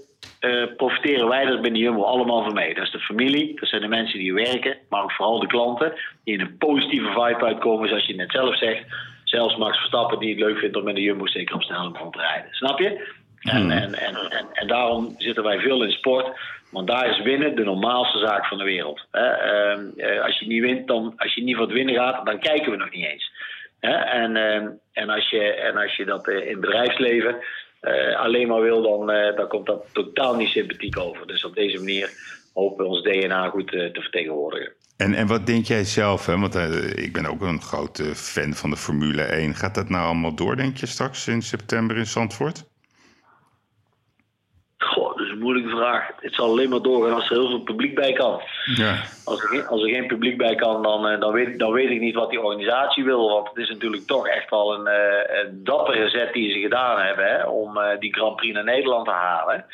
profiteren 0.77 1.27
wij 1.27 1.45
er 1.45 1.61
binnen 1.61 1.81
Jumbo 1.81 2.01
allemaal 2.01 2.43
van 2.43 2.53
mee. 2.53 2.73
Dat 2.73 2.83
is 2.83 2.91
de 2.91 2.99
familie, 2.99 3.59
dat 3.59 3.69
zijn 3.69 3.81
de 3.81 3.87
mensen 3.87 4.19
die 4.19 4.33
werken, 4.33 4.77
maar 4.89 5.03
ook 5.03 5.11
vooral 5.11 5.39
de 5.39 5.47
klanten 5.47 5.93
die 6.23 6.33
in 6.33 6.39
een 6.39 6.57
positieve 6.57 7.07
vibe 7.07 7.45
uitkomen, 7.45 7.87
zoals 7.87 8.05
je 8.05 8.15
net 8.15 8.31
zelf 8.31 8.57
zegt. 8.57 8.83
Zelfs 9.23 9.55
Max 9.55 9.77
Verstappen 9.77 10.19
die 10.19 10.29
het 10.29 10.39
leuk 10.39 10.57
vindt 10.57 10.75
om 10.75 10.83
met 10.83 10.95
een 10.95 11.01
jumbo-sticker 11.01 11.55
op 11.55 11.63
snelheid 11.63 11.93
te 12.11 12.19
rijden. 12.19 12.47
Snap 12.51 12.79
je? 12.79 13.13
En, 13.39 13.71
en, 13.71 13.93
en, 13.93 14.15
en, 14.15 14.47
en 14.53 14.67
daarom 14.67 15.15
zitten 15.17 15.43
wij 15.43 15.59
veel 15.59 15.83
in 15.83 15.91
sport. 15.91 16.39
Want 16.75 16.87
daar 16.87 17.09
is 17.09 17.23
winnen 17.23 17.55
de 17.55 17.63
normaalste 17.63 18.19
zaak 18.19 18.45
van 18.45 18.57
de 18.57 18.63
wereld. 18.63 19.07
Uh, 19.11 20.23
als 20.23 20.39
je 20.39 20.47
niet 20.47 20.61
wint, 20.61 20.87
dan, 20.87 21.13
als 21.17 21.33
je 21.33 21.43
niet 21.43 21.55
voor 21.55 21.65
het 21.65 21.73
winnen 21.73 21.95
gaat, 21.95 22.25
dan 22.25 22.39
kijken 22.39 22.71
we 22.71 22.77
nog 22.77 22.91
niet 22.91 23.05
eens. 23.05 23.31
En, 23.79 24.35
uh, 24.35 24.55
en, 24.91 25.09
als 25.09 25.29
je, 25.29 25.41
en 25.41 25.77
als 25.77 25.95
je 25.95 26.05
dat 26.05 26.27
uh, 26.27 26.49
in 26.49 26.59
bedrijfsleven 26.59 27.35
uh, 27.81 28.19
alleen 28.19 28.47
maar 28.47 28.61
wil, 28.61 28.81
dan, 28.81 29.05
dan 29.35 29.47
komt 29.47 29.65
dat 29.65 29.85
totaal 29.93 30.35
niet 30.35 30.49
sympathiek 30.49 30.99
over. 30.99 31.27
Dus 31.27 31.45
op 31.45 31.55
deze 31.55 31.77
manier 31.77 32.09
hopen 32.53 32.85
we 32.85 32.91
ons 32.91 33.03
DNA 33.03 33.49
goed 33.49 33.67
te 33.67 34.01
vertegenwoordigen. 34.01 34.73
En, 34.97 35.13
en 35.13 35.27
wat 35.27 35.45
denk 35.45 35.65
jij 35.65 35.83
zelf? 35.83 36.25
Hè? 36.25 36.37
Want 36.39 36.55
ik 36.95 37.13
ben 37.13 37.25
ook 37.25 37.41
een 37.41 37.61
grote 37.61 38.15
fan 38.15 38.53
van 38.53 38.69
de 38.69 38.77
Formule 38.77 39.21
1. 39.21 39.55
Gaat 39.55 39.75
dat 39.75 39.89
nou 39.89 40.05
allemaal 40.05 40.35
door, 40.35 40.55
denk 40.55 40.77
je, 40.77 40.85
straks 40.85 41.27
in 41.27 41.41
september 41.41 41.97
in 41.97 42.05
Zandvoort? 42.05 42.65
Moeilijke 45.45 45.77
vraag. 45.77 46.11
Het 46.19 46.33
zal 46.33 46.49
alleen 46.49 46.69
maar 46.69 46.81
doorgaan 46.81 47.15
als 47.15 47.29
er 47.29 47.37
heel 47.37 47.49
veel 47.49 47.63
publiek 47.71 47.95
bij 47.95 48.13
kan. 48.13 48.41
Ja. 48.75 48.93
Als, 49.25 49.41
er 49.41 49.47
geen, 49.47 49.67
als 49.67 49.81
er 49.83 49.89
geen 49.89 50.07
publiek 50.07 50.37
bij 50.37 50.55
kan, 50.55 50.83
dan, 50.83 51.07
eh, 51.07 51.19
dan, 51.19 51.31
weet, 51.31 51.59
dan 51.59 51.71
weet 51.71 51.89
ik 51.89 51.99
niet 51.99 52.15
wat 52.15 52.29
die 52.29 52.41
organisatie 52.41 53.03
wil. 53.03 53.29
Want 53.29 53.47
het 53.47 53.57
is 53.57 53.69
natuurlijk 53.69 54.05
toch 54.05 54.27
echt 54.27 54.49
wel 54.49 54.73
een, 54.73 54.87
uh, 54.87 55.43
een 55.43 55.63
dappere 55.63 56.09
zet 56.09 56.33
die 56.33 56.51
ze 56.51 56.59
gedaan 56.59 56.99
hebben 56.99 57.25
hè, 57.25 57.43
om 57.43 57.77
uh, 57.77 57.83
die 57.99 58.13
Grand 58.13 58.35
Prix 58.35 58.53
naar 58.53 58.63
Nederland 58.63 59.05
te 59.05 59.11
halen. 59.11 59.65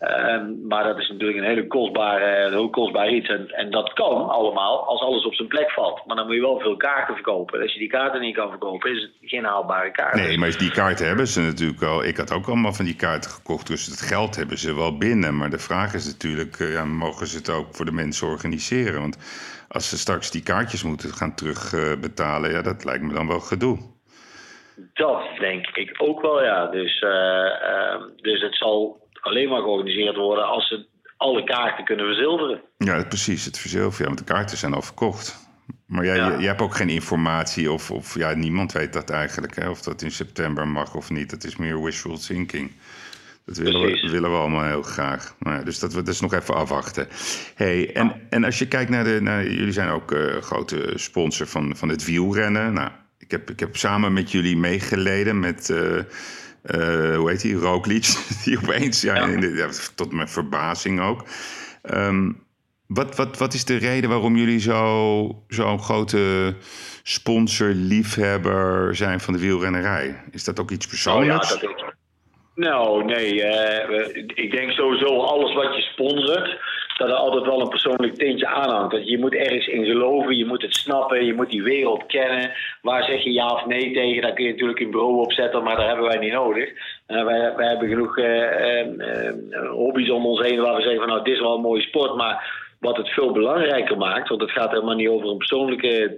Um, 0.00 0.66
maar 0.68 0.84
dat 0.84 0.98
is 0.98 1.08
natuurlijk 1.08 1.38
een 1.38 1.44
hele 1.44 1.66
kostbare, 1.66 2.48
heel 2.48 2.70
kostbaar 2.70 3.10
iets. 3.10 3.28
En, 3.28 3.48
en, 3.48 3.70
dat 3.70 3.92
kan 3.92 4.28
allemaal 4.28 4.86
als 4.86 5.00
alles 5.00 5.24
op 5.24 5.34
zijn 5.34 5.48
plek 5.48 5.70
valt. 5.70 6.06
Maar 6.06 6.16
dan 6.16 6.26
moet 6.26 6.34
je 6.34 6.40
wel 6.40 6.60
veel 6.60 6.76
kaarten 6.76 7.14
verkopen. 7.14 7.62
Als 7.62 7.72
je 7.72 7.78
die 7.78 7.88
kaarten 7.88 8.20
niet 8.20 8.34
kan 8.34 8.48
verkopen, 8.48 8.90
is 8.90 9.02
het 9.02 9.30
geen 9.30 9.44
haalbare 9.44 9.90
kaart. 9.90 10.14
Nee, 10.14 10.38
maar 10.38 10.58
die 10.58 10.70
kaarten 10.70 11.06
hebben 11.06 11.26
ze 11.26 11.40
natuurlijk 11.40 11.82
al. 11.82 12.04
Ik 12.04 12.16
had 12.16 12.32
ook 12.32 12.46
allemaal 12.46 12.72
van 12.72 12.84
die 12.84 12.96
kaarten 12.96 13.30
gekocht. 13.30 13.66
Dus 13.66 13.86
het 13.86 14.00
geld 14.00 14.36
hebben 14.36 14.58
ze 14.58 14.74
wel 14.74 14.98
binnen. 14.98 15.36
Maar 15.36 15.50
de 15.50 15.58
vraag 15.58 15.94
is 15.94 16.06
natuurlijk, 16.06 16.58
uh, 16.58 16.72
ja, 16.72 16.84
mogen 16.84 17.26
ze 17.26 17.36
het 17.36 17.50
ook 17.50 17.74
voor 17.74 17.84
de 17.84 17.92
mensen 17.92 18.26
organiseren? 18.26 19.00
Want 19.00 19.16
als 19.68 19.88
ze 19.88 19.98
straks 19.98 20.30
die 20.30 20.42
kaartjes 20.42 20.82
moeten 20.82 21.10
gaan 21.10 21.34
terugbetalen, 21.34 22.50
ja, 22.50 22.62
dat 22.62 22.84
lijkt 22.84 23.02
me 23.02 23.12
dan 23.12 23.28
wel 23.28 23.40
gedoe. 23.40 23.78
Dat 24.92 25.22
denk 25.38 25.66
ik 25.66 25.94
ook 25.98 26.20
wel, 26.20 26.44
ja. 26.44 26.66
Dus, 26.66 27.00
uh, 27.00 27.94
dus 28.16 28.42
het 28.42 28.56
zal 28.56 29.08
alleen 29.20 29.48
maar 29.48 29.62
georganiseerd 29.62 30.16
worden 30.16 30.44
als 30.46 30.68
ze 30.68 30.86
alle 31.16 31.44
kaarten 31.44 31.84
kunnen 31.84 32.06
verzilveren. 32.06 32.60
Ja, 32.78 33.04
precies, 33.04 33.44
het 33.44 33.58
verzilveren. 33.58 34.08
Ja, 34.08 34.14
want 34.14 34.18
de 34.26 34.32
kaarten 34.34 34.56
zijn 34.58 34.74
al 34.74 34.82
verkocht. 34.82 35.48
Maar 35.86 36.04
jij, 36.04 36.16
Ja. 36.16 36.38
je, 36.38 36.46
hebt 36.46 36.60
ook 36.60 36.74
geen 36.74 36.88
informatie, 36.88 37.72
of, 37.72 37.90
of 37.90 38.14
ja, 38.14 38.34
niemand 38.34 38.72
weet 38.72 38.92
dat 38.92 39.10
eigenlijk, 39.10 39.56
hè, 39.56 39.68
of 39.68 39.82
dat 39.82 40.02
in 40.02 40.10
september 40.10 40.68
mag 40.68 40.94
of 40.94 41.10
niet. 41.10 41.30
Dat 41.30 41.44
is 41.44 41.56
meer 41.56 41.82
wishful 41.82 42.18
thinking. 42.18 42.72
Dat 43.44 43.56
willen 43.56 43.80
we, 43.80 44.08
willen 44.10 44.30
we 44.30 44.36
allemaal 44.36 44.64
heel 44.64 44.82
graag. 44.82 45.34
Nou 45.38 45.56
ja, 45.56 45.62
dus 45.64 45.78
dat 45.78 45.92
we 45.94 46.02
dus 46.02 46.20
nog 46.20 46.32
even 46.34 46.54
afwachten. 46.54 47.08
Hey, 47.54 47.92
en, 47.94 48.12
en 48.30 48.44
als 48.44 48.58
je 48.58 48.68
kijkt 48.68 48.90
naar 48.90 49.04
de. 49.04 49.18
Naar, 49.20 49.42
jullie 49.46 49.72
zijn 49.72 49.88
ook 49.88 50.12
eh, 50.12 50.36
grote 50.36 50.92
sponsor 50.94 51.46
van, 51.46 51.76
van 51.76 51.88
het 51.88 52.04
wielrennen. 52.04 52.72
Nou, 52.72 52.90
ik 53.18 53.30
heb, 53.30 53.50
ik 53.50 53.60
heb 53.60 53.76
samen 53.76 54.12
met 54.12 54.30
jullie 54.32 54.56
meegeleden 54.56 55.38
met. 55.40 55.70
eh, 55.70 55.98
eh, 56.62 57.16
hoe 57.16 57.30
heet 57.30 57.40
die? 57.40 57.54
Roglic. 57.54 58.06
Die 58.44 58.58
opeens, 58.58 59.00
ja, 59.00 59.14
Ja. 59.14 59.26
in 59.26 59.40
de- 59.40 59.54
ja, 59.54 59.68
tot 59.94 60.12
mijn 60.12 60.28
verbazing 60.28 61.00
ook. 61.00 61.24
Ehm, 61.82 62.32
wat, 62.86 63.16
wat, 63.16 63.38
wat 63.38 63.54
is 63.54 63.64
de 63.64 63.76
reden 63.76 64.10
waarom 64.10 64.36
jullie 64.36 64.58
zo- 64.60 65.44
zo'n 65.48 65.78
grote 65.82 66.54
sponsor, 67.02 67.68
liefhebber 67.68 68.96
zijn 68.96 69.20
van 69.20 69.32
de 69.34 69.40
wielrennerij? 69.40 70.22
Is 70.30 70.44
dat 70.44 70.60
ook 70.60 70.70
iets 70.70 70.86
persoonlijks? 70.86 71.54
Oh 71.54 71.60
ja, 71.60 71.66
dat 71.66 71.76
ik. 71.78 71.94
Nou, 72.54 73.04
nee. 73.04 73.42
eh, 73.42 74.16
ik 74.34 74.50
denk 74.50 74.70
sowieso 74.70 75.20
alles 75.20 75.54
wat 75.54 75.74
je 75.76 75.82
sponsort, 75.82 76.58
dat 77.00 77.08
er 77.08 77.14
altijd 77.14 77.44
wel 77.44 77.60
een 77.60 77.68
persoonlijk 77.68 78.14
tintje 78.14 78.46
aanhangt. 78.46 78.92
Dat 78.92 79.08
je 79.08 79.18
moet 79.18 79.34
ergens 79.34 79.66
in 79.66 79.84
geloven, 79.84 80.36
je 80.36 80.46
moet 80.46 80.62
het 80.62 80.74
snappen, 80.74 81.24
je 81.24 81.34
moet 81.34 81.50
die 81.50 81.62
wereld 81.62 82.06
kennen. 82.06 82.52
Waar 82.82 83.04
zeg 83.04 83.22
je 83.22 83.32
ja 83.32 83.46
of 83.46 83.66
nee 83.66 83.92
tegen? 83.92 84.22
Daar 84.22 84.32
kun 84.32 84.44
je 84.44 84.50
natuurlijk 84.50 84.80
een 84.80 84.90
bureau 84.90 85.20
op 85.20 85.32
zetten, 85.32 85.62
maar 85.62 85.76
daar 85.76 85.86
hebben 85.86 86.06
wij 86.06 86.18
niet 86.18 86.32
nodig. 86.32 86.68
Eh, 87.06 87.24
wij, 87.24 87.54
wij 87.56 87.68
hebben 87.68 87.88
genoeg 87.88 88.18
eh, 88.18 88.80
eh, 88.80 89.34
hobby's 89.70 90.10
om 90.10 90.26
ons 90.26 90.40
heen 90.40 90.60
waar 90.60 90.76
we 90.76 90.82
zeggen 90.82 91.00
van 91.00 91.08
nou, 91.08 91.24
dit 91.24 91.34
is 91.34 91.40
wel 91.40 91.54
een 91.54 91.60
mooie 91.60 91.82
sport, 91.82 92.16
maar 92.16 92.68
wat 92.80 92.96
het 92.96 93.08
veel 93.08 93.32
belangrijker 93.32 93.96
maakt, 93.96 94.28
want 94.28 94.40
het 94.40 94.50
gaat 94.50 94.70
helemaal 94.70 94.94
niet 94.94 95.08
over 95.08 95.28
een 95.28 95.36
persoonlijke 95.36 96.16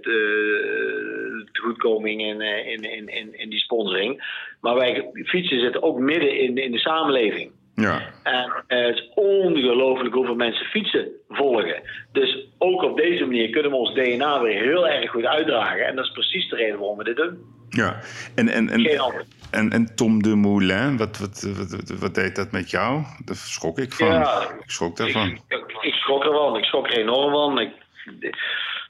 tegoedkoming 1.63 2.21
in, 2.21 2.41
eh, 2.41 2.67
in, 2.67 2.83
in, 2.83 3.07
in, 3.07 3.39
in 3.39 3.49
die 3.49 3.59
sponsoring. 3.59 4.23
Maar 4.61 4.75
wij 4.75 5.09
fietsen 5.25 5.59
zitten 5.59 5.83
ook 5.83 5.99
midden 5.99 6.39
in, 6.39 6.57
in 6.57 6.71
de 6.71 6.79
samenleving. 6.79 7.51
Ja, 7.75 8.01
En 8.23 8.63
eh, 8.67 8.85
het 8.85 8.95
is 8.95 9.09
ongelooflijk 9.15 10.13
hoeveel 10.13 10.35
mensen 10.35 10.65
fietsen 10.65 11.07
volgen. 11.29 11.81
Dus 12.11 12.47
ook 12.57 12.83
op 12.83 12.97
deze 12.97 13.25
manier 13.25 13.49
kunnen 13.49 13.71
we 13.71 13.77
ons 13.77 13.93
DNA 13.93 14.41
weer 14.41 14.61
heel 14.61 14.87
erg 14.87 15.09
goed 15.09 15.25
uitdragen. 15.25 15.85
En 15.85 15.95
dat 15.95 16.05
is 16.05 16.11
precies 16.11 16.49
de 16.49 16.55
reden 16.55 16.79
waarom 16.79 16.97
we 16.97 17.03
dit 17.03 17.15
doen. 17.15 17.37
ja. 17.69 17.99
En, 18.35 18.49
en, 18.49 18.69
Geen 18.69 18.85
en, 18.87 19.25
en, 19.51 19.69
en 19.69 19.95
Tom 19.95 20.23
de 20.23 20.35
Moulin, 20.35 20.97
wat, 20.97 21.17
wat, 21.17 21.41
wat, 21.57 21.71
wat, 21.71 21.99
wat 21.99 22.15
deed 22.15 22.35
dat 22.35 22.51
met 22.51 22.69
jou? 22.69 23.01
Daar 23.25 23.35
schrok 23.35 23.77
ik 23.79 23.93
van. 23.93 24.07
Ja. 24.07 24.41
ik 24.41 24.71
schrok 24.71 24.97
daarvan. 24.97 25.27
Ik, 25.27 25.41
ik, 25.47 25.77
ik 25.81 25.93
schrok 25.93 26.23
ervan. 26.23 26.57
Ik 26.57 26.63
schrok 26.63 26.87
er 26.87 26.97
enorm 26.97 27.31
van. 27.31 27.59
Ik, 27.59 27.71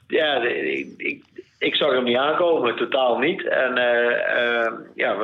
ja, 0.06 0.42
ik, 0.42 0.88
ik, 0.96 1.22
ik 1.58 1.74
zag 1.74 1.92
hem 1.92 2.04
niet 2.04 2.16
aankomen, 2.16 2.76
totaal 2.76 3.18
niet. 3.18 3.48
En 3.48 3.78
eh, 3.78 4.64
eh, 4.64 4.72
ja, 4.94 5.16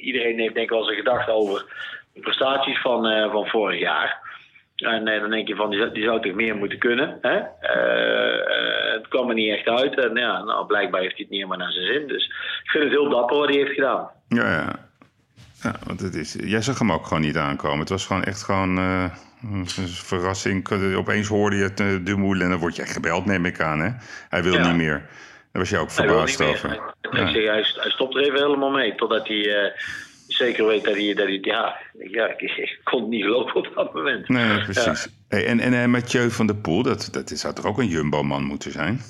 iedereen 0.00 0.38
heeft 0.38 0.54
denk 0.54 0.66
ik 0.66 0.76
wel 0.76 0.84
zijn 0.84 0.96
gedachten 0.96 1.34
over 1.34 1.64
de 2.16 2.22
prestaties 2.22 2.80
van, 2.80 3.06
eh, 3.06 3.30
van 3.32 3.46
vorig 3.46 3.80
jaar. 3.80 4.24
En 4.76 5.08
eh, 5.08 5.20
dan 5.20 5.30
denk 5.30 5.48
je 5.48 5.54
van, 5.54 5.70
die, 5.70 5.78
zou- 5.78 5.92
die 5.92 6.04
zou 6.04 6.20
toch 6.22 6.32
meer 6.34 6.56
moeten 6.56 6.78
kunnen. 6.78 7.18
Hè? 7.20 7.36
Eh, 7.60 8.92
het 8.92 9.08
kwam 9.08 9.28
er 9.28 9.34
niet 9.34 9.52
echt 9.52 9.66
uit. 9.68 9.98
En 9.98 10.14
ja, 10.16 10.42
nou, 10.42 10.66
blijkbaar 10.66 11.00
heeft 11.00 11.12
hij 11.16 11.22
het 11.22 11.30
niet 11.30 11.40
helemaal 11.42 11.58
naar 11.66 11.72
zijn 11.72 11.86
zin. 11.86 12.08
Dus 12.08 12.24
ik 12.64 12.70
vind 12.70 12.84
het 12.84 12.92
heel 12.92 13.08
dapper 13.08 13.36
wat 13.36 13.48
hij 13.48 13.56
heeft 13.58 13.72
gedaan. 13.74 14.10
Ja, 14.28 14.50
ja. 14.52 14.76
ja 15.62 15.74
want 15.86 16.00
het 16.00 16.14
is, 16.14 16.36
jij 16.40 16.62
zag 16.62 16.78
hem 16.78 16.92
ook 16.92 17.06
gewoon 17.06 17.22
niet 17.22 17.36
aankomen. 17.36 17.78
Het 17.78 17.88
was 17.88 18.06
gewoon 18.06 18.24
echt 18.24 18.42
gewoon 18.42 18.76
een 18.76 19.66
verrassing. 19.88 20.68
Opeens 20.96 21.28
hoorde 21.28 21.56
je 21.56 21.62
het 21.62 21.80
uh, 21.80 22.04
de 22.04 22.16
Moulin 22.16 22.42
en 22.42 22.50
dan 22.50 22.58
word 22.58 22.76
jij 22.76 22.86
gebeld, 22.86 23.26
neem 23.26 23.44
ik 23.44 23.60
aan. 23.60 23.80
Hè? 23.80 23.90
Hij 24.28 24.42
wil 24.42 24.52
Ja. 24.54 24.66
niet 24.66 24.76
meer. 24.76 24.98
Daar 25.52 25.62
was 25.64 25.70
je 25.70 25.78
ook 25.78 25.90
Hij 25.92 26.06
verbaasd 26.06 26.40
over. 26.42 26.72
Ik 26.72 27.12
Ja. 27.16 27.24
hij, 27.30 27.42
hij 27.42 27.90
stopt 27.90 28.14
er 28.16 28.22
even 28.22 28.42
helemaal 28.42 28.70
mee. 28.70 28.94
Totdat 28.94 29.28
hij 29.28 29.72
zeker 30.36 30.66
weet 30.66 30.84
dat 30.84 30.94
hij, 30.94 31.14
dat 31.14 31.26
hij 31.26 31.38
ja, 31.42 31.76
ja 31.98 32.34
ik, 32.36 32.80
kon 32.84 33.00
het 33.00 33.08
niet 33.08 33.22
geloven 33.22 33.56
op 33.56 33.72
dat 33.74 33.94
moment. 33.94 34.28
Nee, 34.28 34.62
precies. 34.62 35.08
Hey, 35.28 35.46
en 35.46 35.60
en 35.60 35.72
eh, 35.72 35.86
Mathieu 35.86 36.30
van 36.30 36.46
der 36.46 36.56
Poel, 36.56 36.82
dat, 36.82 37.08
dat 37.12 37.28
zou 37.28 37.54
toch 37.54 37.66
ook 37.66 37.78
een 37.78 37.86
Jumbo-man 37.86 38.42
moeten 38.42 38.70
zijn? 38.70 39.00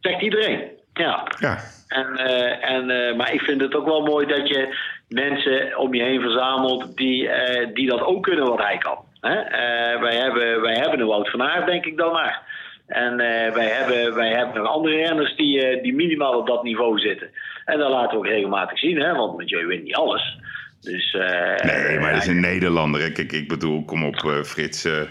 Zegt 0.00 0.22
iedereen. 0.22 0.60
Ja. 0.92 1.26
Ja, 1.38 1.58
En, 1.88 2.16
eh, 2.16 2.70
en, 2.70 2.90
eh, 2.90 3.16
maar 3.16 3.32
ik 3.32 3.40
vind 3.40 3.60
het 3.60 3.74
ook 3.74 3.86
wel 3.86 4.02
mooi 4.02 4.26
dat 4.26 4.48
je 4.48 4.76
mensen 5.08 5.78
om 5.78 5.94
je 5.94 6.02
heen 6.02 6.20
verzamelt 6.20 6.96
die, 6.96 7.30
die 7.74 7.88
dat 7.88 8.00
ook 8.00 8.22
kunnen 8.22 8.48
wat 8.48 8.62
hij 8.62 8.78
kan. 8.78 8.98
Hè? 9.20 9.34
Wij, 9.98 10.16
hebben, 10.16 10.60
wij 10.60 10.74
hebben 10.74 11.00
een 11.00 11.06
Wout 11.06 11.30
van 11.30 11.42
Aert, 11.42 11.66
denk 11.66 11.84
ik 11.84 11.96
dan 11.96 12.12
maar. 12.12 12.42
En 12.88 13.20
eh, 13.20 13.54
wij, 13.54 13.68
hebben, 13.68 14.14
wij 14.14 14.30
hebben 14.30 14.62
nog 14.62 14.72
andere 14.72 14.96
renners 14.96 15.36
die, 15.36 15.60
eh, 15.62 15.82
die 15.82 15.94
minimaal 15.94 16.38
op 16.38 16.46
dat 16.46 16.62
niveau 16.62 16.98
zitten. 16.98 17.30
En 17.64 17.78
dat 17.78 17.90
laten 17.90 18.10
we 18.10 18.16
ook 18.16 18.26
regelmatig 18.26 18.78
zien, 18.78 19.00
hè? 19.00 19.14
want 19.14 19.38
Mathieu 19.38 19.66
wint 19.66 19.84
niet 19.84 19.94
alles. 19.94 20.38
Dus, 20.80 21.14
eh, 21.14 21.72
nee, 21.72 21.98
maar 21.98 22.10
hij 22.10 22.18
is 22.18 22.26
een 22.26 22.40
Nederlander. 22.40 23.00
hè. 23.00 23.10
Kijk, 23.10 23.32
ik 23.32 23.48
bedoel, 23.48 23.84
kom 23.84 24.04
op, 24.04 24.42
Frits. 24.44 24.82
we 24.82 25.08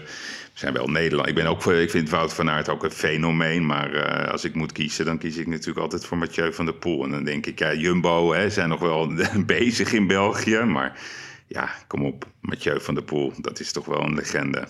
zijn 0.54 0.72
wel 0.72 0.86
Nederland. 0.86 1.28
Ik, 1.28 1.34
ben 1.34 1.46
ook, 1.46 1.66
ik 1.66 1.90
vind 1.90 2.10
Wout 2.10 2.34
van 2.34 2.50
Aert 2.50 2.68
ook 2.68 2.84
een 2.84 2.90
fenomeen. 2.90 3.66
Maar 3.66 4.30
als 4.30 4.44
ik 4.44 4.54
moet 4.54 4.72
kiezen, 4.72 5.04
dan 5.04 5.18
kies 5.18 5.36
ik 5.36 5.46
natuurlijk 5.46 5.78
altijd 5.78 6.04
voor 6.04 6.18
Mathieu 6.18 6.52
van 6.52 6.64
der 6.64 6.74
Poel. 6.74 7.04
En 7.04 7.10
dan 7.10 7.24
denk 7.24 7.46
ik, 7.46 7.58
ja, 7.58 7.74
Jumbo 7.74 8.32
hè, 8.32 8.50
zijn 8.50 8.68
nog 8.68 8.80
wel 8.80 9.12
bezig 9.46 9.92
in 9.92 10.06
België. 10.06 10.58
Maar 10.58 10.98
ja, 11.46 11.68
kom 11.86 12.04
op, 12.04 12.24
Mathieu 12.40 12.80
van 12.80 12.94
der 12.94 13.04
Poel, 13.04 13.32
dat 13.40 13.60
is 13.60 13.72
toch 13.72 13.84
wel 13.84 14.02
een 14.02 14.14
legende. 14.14 14.68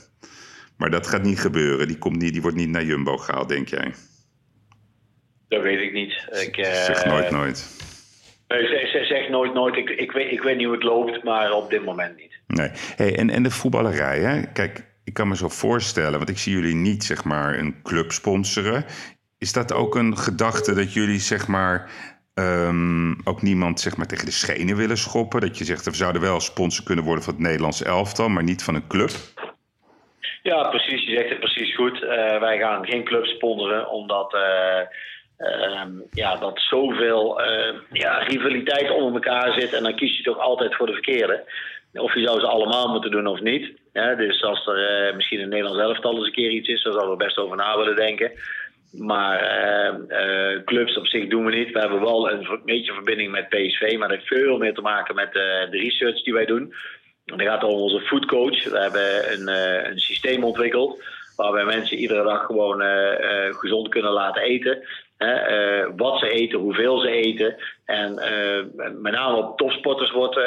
Maar 0.78 0.90
dat 0.90 1.06
gaat 1.06 1.22
niet 1.22 1.40
gebeuren. 1.40 1.86
Die, 1.86 1.98
komt 1.98 2.16
niet, 2.22 2.32
die 2.32 2.42
wordt 2.42 2.56
niet 2.56 2.68
naar 2.68 2.84
Jumbo 2.84 3.16
gehaald, 3.16 3.48
denk 3.48 3.68
jij? 3.68 3.94
Dat 5.48 5.62
weet 5.62 5.80
ik 5.80 5.92
niet. 5.92 6.12
Ik, 6.46 6.56
eh, 6.56 6.72
Zeg 6.84 7.04
nooit, 7.04 7.30
nooit. 7.30 7.66
nee, 8.48 8.66
zeg, 8.66 8.90
zeg- 8.90 9.06
zeg 9.06 9.28
nooit, 9.28 9.54
nooit. 9.54 9.76
Ik, 9.76 9.88
ik, 9.88 10.12
weet, 10.12 10.32
ik 10.32 10.42
weet 10.42 10.56
niet 10.56 10.64
hoe 10.66 10.74
het 10.74 10.82
loopt, 10.84 11.24
maar 11.24 11.52
op 11.52 11.70
dit 11.70 11.84
moment 11.84 12.16
niet. 12.16 12.38
Nee. 12.46 12.70
Hey, 12.96 13.16
en, 13.18 13.30
en 13.30 13.42
de 13.42 13.50
voetballerij, 13.50 14.18
hè? 14.20 14.42
Kijk, 14.52 14.84
ik 15.04 15.14
kan 15.14 15.28
me 15.28 15.36
zo 15.36 15.48
voorstellen, 15.48 16.18
want 16.18 16.28
ik 16.30 16.38
zie 16.38 16.52
jullie 16.52 16.74
niet 16.74 17.04
zeg 17.04 17.24
maar 17.24 17.58
een 17.58 17.82
club 17.82 18.12
sponsoren. 18.12 18.84
Is 19.38 19.52
dat 19.52 19.72
ook 19.72 19.94
een 19.94 20.18
gedachte 20.18 20.74
dat 20.74 20.92
jullie 20.92 21.20
zeg 21.20 21.46
maar 21.46 21.90
ehm, 22.34 23.10
ook 23.24 23.42
niemand 23.42 23.80
zeg 23.80 23.96
maar 23.96 24.06
tegen 24.06 24.24
de 24.24 24.30
schenen 24.30 24.76
willen 24.76 24.98
schoppen? 24.98 25.40
Dat 25.40 25.58
je 25.58 25.64
zegt, 25.64 25.84
we 25.84 25.94
zouden 25.94 26.22
wel 26.22 26.40
sponsor 26.40 26.84
kunnen 26.84 27.04
worden 27.04 27.24
van 27.24 27.34
het 27.34 27.42
Nederlandse 27.42 27.84
elftal, 27.84 28.28
maar 28.28 28.42
niet 28.42 28.62
van 28.62 28.74
een 28.74 28.86
club? 28.86 29.10
Ja, 30.42 30.68
precies. 30.68 31.04
Je 31.04 31.16
zegt 31.16 31.28
het 31.28 31.40
precies 31.40 31.74
goed. 31.74 32.02
Eh, 32.02 32.40
wij 32.40 32.58
gaan 32.58 32.86
geen 32.86 33.04
club 33.04 33.26
sponsoren, 33.26 33.90
omdat 33.90 34.34
eh, 34.34 34.80
ehm, 35.36 35.90
ja, 36.10 36.36
dat 36.36 36.60
zoveel 36.60 37.40
eh, 37.42 37.74
ja, 37.92 38.18
rivaliteit 38.18 38.90
onder 38.90 39.12
elkaar 39.12 39.52
zit. 39.60 39.72
En 39.72 39.82
dan 39.82 39.94
kies 39.94 40.16
je 40.16 40.22
toch 40.22 40.38
altijd 40.38 40.74
voor 40.74 40.86
de 40.86 40.92
verkeerde. 40.92 41.44
Of 41.92 42.14
je 42.14 42.26
zou 42.26 42.40
ze 42.40 42.46
allemaal 42.46 42.88
moeten 42.88 43.10
doen 43.10 43.26
of 43.26 43.40
niet. 43.40 43.76
Dus 44.16 44.42
als 44.42 44.66
er 44.66 45.12
misschien 45.16 45.40
een 45.40 45.48
Nederlands 45.48 45.82
elftal 45.82 46.16
eens 46.16 46.26
een 46.26 46.32
keer 46.32 46.50
iets 46.50 46.68
is, 46.68 46.82
dan 46.82 46.92
zouden 46.92 47.16
we 47.16 47.24
best 47.24 47.38
over 47.38 47.56
na 47.56 47.76
willen 47.76 47.96
denken. 47.96 48.32
Maar 48.92 49.40
eh, 49.40 49.88
eh, 49.88 50.64
clubs 50.64 50.96
op 50.96 51.06
zich 51.06 51.28
doen 51.28 51.44
we 51.44 51.56
niet. 51.56 51.72
We 51.72 51.78
hebben 51.78 52.00
wel 52.00 52.30
een 52.30 52.60
beetje 52.64 52.92
verbinding 52.92 53.30
met 53.30 53.48
PSV, 53.48 53.96
maar 53.98 54.08
dat 54.08 54.16
heeft 54.16 54.40
veel 54.40 54.58
meer 54.58 54.74
te 54.74 54.80
maken 54.80 55.14
met 55.14 55.32
de 55.32 55.68
research 55.70 56.22
die 56.22 56.32
wij 56.32 56.46
doen. 56.46 56.74
En 57.30 57.36
dan 57.36 57.46
gaat 57.46 57.64
om 57.64 57.80
onze 57.80 58.00
foodcoach. 58.00 58.64
We 58.64 58.78
hebben 58.78 59.32
een, 59.32 59.48
eh, 59.48 59.90
een 59.90 60.00
systeem 60.00 60.44
ontwikkeld 60.44 61.02
waarbij 61.36 61.64
mensen 61.64 61.96
iedere 61.96 62.22
dag 62.22 62.46
gewoon 62.46 62.82
eh, 62.82 63.46
eh, 63.46 63.54
gezond 63.54 63.88
kunnen 63.88 64.12
laten 64.12 64.42
eten. 64.42 64.82
Hè, 65.16 65.96
wat 65.96 66.18
ze 66.18 66.30
eten, 66.30 66.58
hoeveel 66.58 66.98
ze 66.98 67.10
eten. 67.10 67.56
En 67.84 68.14
met 69.00 69.12
name 69.12 69.36
op 69.36 69.58
topsporters 69.58 70.10
wordt, 70.10 70.40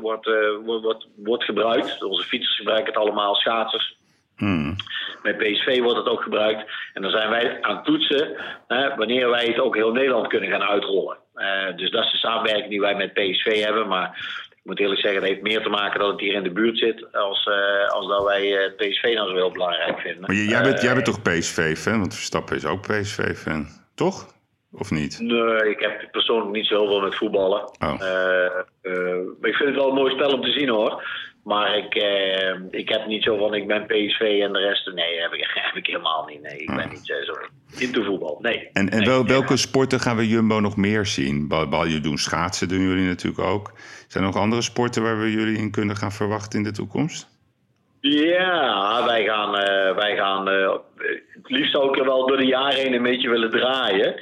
wordt, 0.00 0.30
wordt, 0.64 1.06
wordt, 1.16 1.44
gebruikt. 1.44 2.02
Onze 2.02 2.26
fietsers 2.28 2.56
gebruiken 2.56 2.92
het 2.92 3.02
allemaal, 3.02 3.34
schaatsers. 3.34 3.96
Hmm. 4.36 4.76
Bij 5.22 5.34
PSV 5.34 5.80
wordt 5.80 5.98
het 5.98 6.08
ook 6.08 6.22
gebruikt. 6.22 6.70
En 6.94 7.02
dan 7.02 7.10
zijn 7.10 7.30
wij 7.30 7.62
aan 7.62 7.76
het 7.76 7.84
toetsen 7.84 8.36
hè, 8.68 8.94
wanneer 8.94 9.30
wij 9.30 9.46
het 9.46 9.58
ook 9.58 9.74
heel 9.74 9.92
Nederland 9.92 10.26
kunnen 10.26 10.50
gaan 10.50 10.62
uitrollen. 10.62 11.16
Dus 11.76 11.90
dat 11.90 12.04
is 12.04 12.10
de 12.12 12.18
samenwerking 12.18 12.68
die 12.68 12.80
wij 12.80 12.94
met 12.94 13.12
PSV 13.12 13.64
hebben. 13.64 13.88
Maar 13.88 14.18
ik 14.66 14.72
moet 14.72 14.80
eerlijk 14.80 15.00
zeggen, 15.00 15.20
dat 15.20 15.30
heeft 15.30 15.42
meer 15.42 15.62
te 15.62 15.68
maken 15.68 16.00
dat 16.00 16.10
het 16.10 16.20
hier 16.20 16.34
in 16.34 16.42
de 16.42 16.50
buurt 16.50 16.78
zit. 16.78 17.12
Als, 17.12 17.46
eh, 17.46 17.88
als 17.88 18.08
dat 18.08 18.24
wij 18.24 18.56
eh, 18.56 18.72
PSV 18.76 19.02
nou 19.14 19.28
zo 19.28 19.34
heel 19.34 19.50
belangrijk 19.50 20.00
vinden. 20.00 20.20
Maar 20.20 20.34
jij 20.34 20.62
bent, 20.62 20.76
Eh, 20.76 20.82
jij 20.82 20.92
bent 20.94 21.04
toch 21.04 21.22
PSV-fan? 21.22 21.98
Want 21.98 22.14
Verstappen 22.14 22.56
is 22.56 22.64
ook 22.66 22.80
PSV-fan, 22.86 23.66
toch? 23.94 24.34
Of 24.72 24.90
niet? 24.90 25.20
Nee, 25.20 25.70
ik 25.70 25.80
heb 25.80 26.08
persoonlijk 26.10 26.52
niet 26.52 26.66
zo 26.66 26.74
heel 26.80 26.86
veel 26.86 27.00
met 27.00 27.14
voetballen. 27.16 27.60
Oh. 27.78 27.94
Eh, 28.00 28.44
eh, 28.82 29.22
ik 29.40 29.54
vind 29.54 29.68
het 29.68 29.74
wel 29.74 29.88
een 29.88 29.94
mooi 29.94 30.14
spel 30.14 30.32
om 30.32 30.42
te 30.42 30.50
zien 30.52 30.68
hoor. 30.68 31.02
Maar 31.44 31.76
ik, 31.76 31.94
eh, 31.94 32.54
ik 32.70 32.88
heb 32.88 33.06
niet 33.06 33.22
zo 33.22 33.36
van 33.36 33.54
ik 33.54 33.66
ben 33.66 33.86
PSV 33.86 34.20
en 34.42 34.52
de 34.52 34.58
rest. 34.58 34.92
Nee, 34.94 35.20
heb 35.20 35.32
ik, 35.32 35.50
heb 35.68 35.74
ik 35.74 35.86
helemaal 35.86 36.26
niet. 36.26 36.42
Nee, 36.42 36.58
ik 36.58 36.66
ben 36.66 36.88
niet 36.88 37.10
eh, 37.10 37.24
zo. 37.26 37.32
into 37.78 38.02
voetbal. 38.02 38.38
Nee. 38.42 38.68
En, 38.72 38.88
en 38.88 39.04
wel, 39.04 39.26
welke 39.26 39.56
sporten 39.56 40.00
gaan 40.00 40.16
we 40.16 40.28
Jumbo 40.28 40.60
nog 40.60 40.76
meer 40.76 41.06
zien? 41.06 41.48
Bal, 41.48 41.86
je 41.86 42.00
doen 42.00 42.18
schaatsen, 42.18 42.68
doen 42.68 42.80
jullie 42.88 43.06
natuurlijk 43.06 43.48
ook. 43.48 43.72
Zijn 44.06 44.24
er 44.24 44.30
nog 44.30 44.42
andere 44.42 44.62
sporten 44.62 45.02
waar 45.02 45.20
we 45.20 45.32
jullie 45.32 45.58
in 45.58 45.70
kunnen 45.70 45.96
gaan 45.96 46.12
verwachten 46.12 46.58
in 46.58 46.64
de 46.64 46.72
toekomst? 46.72 47.28
Ja, 48.00 49.04
wij 49.04 49.24
gaan, 49.24 49.56
eh, 49.56 49.94
wij 49.94 50.16
gaan 50.16 50.48
eh, 50.48 50.72
het 51.28 51.50
liefst 51.50 51.74
er 51.74 52.04
wel 52.04 52.26
door 52.26 52.36
de 52.36 52.46
jaren 52.46 52.78
heen 52.78 52.92
een 52.92 53.02
beetje 53.02 53.28
willen 53.28 53.50
draaien. 53.50 54.14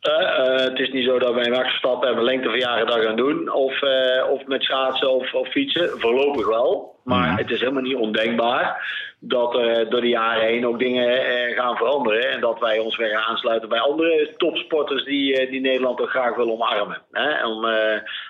Eh, 0.00 0.38
eh, 0.38 0.60
het 0.64 0.78
is 0.78 0.90
niet 0.90 1.04
zo 1.04 1.18
dat 1.18 1.34
wij 1.34 1.44
een 1.46 1.50
Max 1.52 1.80
en 1.82 2.16
een 2.16 2.22
lengteverjaardag 2.22 3.02
gaan 3.02 3.16
doen. 3.16 3.52
Of, 3.52 3.82
eh, 3.82 4.30
of 4.30 4.46
met 4.46 4.62
schaatsen 4.62 5.10
of, 5.10 5.34
of 5.34 5.48
fietsen. 5.48 6.00
Voorlopig 6.00 6.46
wel. 6.46 6.98
Maar 7.04 7.28
Mhm. 7.28 7.36
het 7.36 7.50
is 7.50 7.60
helemaal 7.60 7.82
niet 7.82 7.96
ondenkbaar 7.96 8.88
dat 9.20 9.54
eh, 9.54 9.90
door 9.90 10.00
de 10.00 10.08
jaren 10.08 10.42
heen 10.46 10.66
ook 10.66 10.78
dingen 10.78 11.18
gaan 11.54 11.76
veranderen. 11.76 12.30
En 12.30 12.40
dat 12.40 12.58
wij 12.58 12.78
ons 12.78 12.96
weer 12.96 13.08
gaan 13.08 13.22
aansluiten 13.30 13.68
bij 13.68 13.80
andere 13.80 14.34
topsporters 14.36 15.04
die, 15.04 15.50
die 15.50 15.60
Nederland 15.60 16.00
ook 16.00 16.10
graag 16.10 16.36
willen 16.36 16.52
omarmen. 16.52 17.02
Hè? 17.12 17.46
Om, 17.46 17.66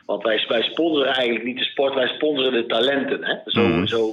want 0.06 0.22
wij, 0.22 0.44
wij 0.48 0.62
sponsoren 0.62 1.12
eigenlijk 1.14 1.44
niet 1.44 1.58
de 1.58 1.64
sport, 1.64 1.94
wij 1.94 2.08
sponsoren 2.08 2.52
de 2.52 2.66
talenten. 2.66 3.24
Hè? 3.24 3.34
Zo, 3.44 3.60
Mhm. 3.60 3.86
zo 3.86 4.10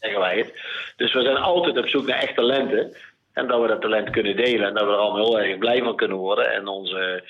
zeggen 0.00 0.20
wij 0.20 0.36
het. 0.36 0.52
Dus 0.96 1.12
we 1.12 1.22
zijn 1.22 1.36
altijd 1.36 1.78
op 1.78 1.88
zoek 1.88 2.06
naar 2.06 2.18
echt 2.22 2.34
talenten. 2.34 2.96
En 3.38 3.46
dat 3.46 3.60
we 3.60 3.68
dat 3.68 3.80
talent 3.80 4.10
kunnen 4.10 4.36
delen. 4.36 4.66
En 4.66 4.74
dat 4.74 4.84
we 4.84 4.90
er 4.90 4.96
allemaal 4.96 5.26
heel 5.26 5.40
erg 5.40 5.58
blij 5.58 5.82
van 5.82 5.96
kunnen 5.96 6.16
worden. 6.16 6.52
En 6.52 6.66
onze 6.66 7.24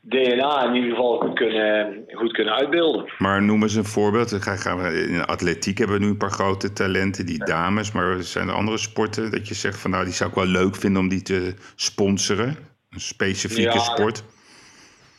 DNA 0.00 0.64
in 0.64 0.74
ieder 0.74 0.90
geval 0.90 1.18
goed 1.18 1.34
kunnen, 1.34 2.04
goed 2.12 2.32
kunnen 2.32 2.54
uitbeelden. 2.54 3.04
Maar 3.18 3.42
noem 3.42 3.62
eens 3.62 3.74
een 3.74 3.84
voorbeeld. 3.84 4.32
In 5.10 5.24
atletiek 5.24 5.78
hebben 5.78 5.98
we 5.98 6.04
nu 6.04 6.10
een 6.10 6.16
paar 6.16 6.30
grote 6.30 6.72
talenten, 6.72 7.26
die 7.26 7.44
dames. 7.44 7.92
Maar 7.92 8.22
zijn 8.22 8.48
er 8.48 8.54
andere 8.54 8.78
sporten 8.78 9.30
dat 9.30 9.48
je 9.48 9.54
zegt 9.54 9.78
van 9.78 9.90
nou, 9.90 10.04
die 10.04 10.12
zou 10.12 10.30
ik 10.30 10.36
wel 10.36 10.46
leuk 10.46 10.76
vinden 10.76 11.02
om 11.02 11.08
die 11.08 11.22
te 11.22 11.54
sponsoren? 11.76 12.56
Een 12.90 13.00
specifieke 13.00 13.78
Ja, 13.78 13.78
sport? 13.78 14.24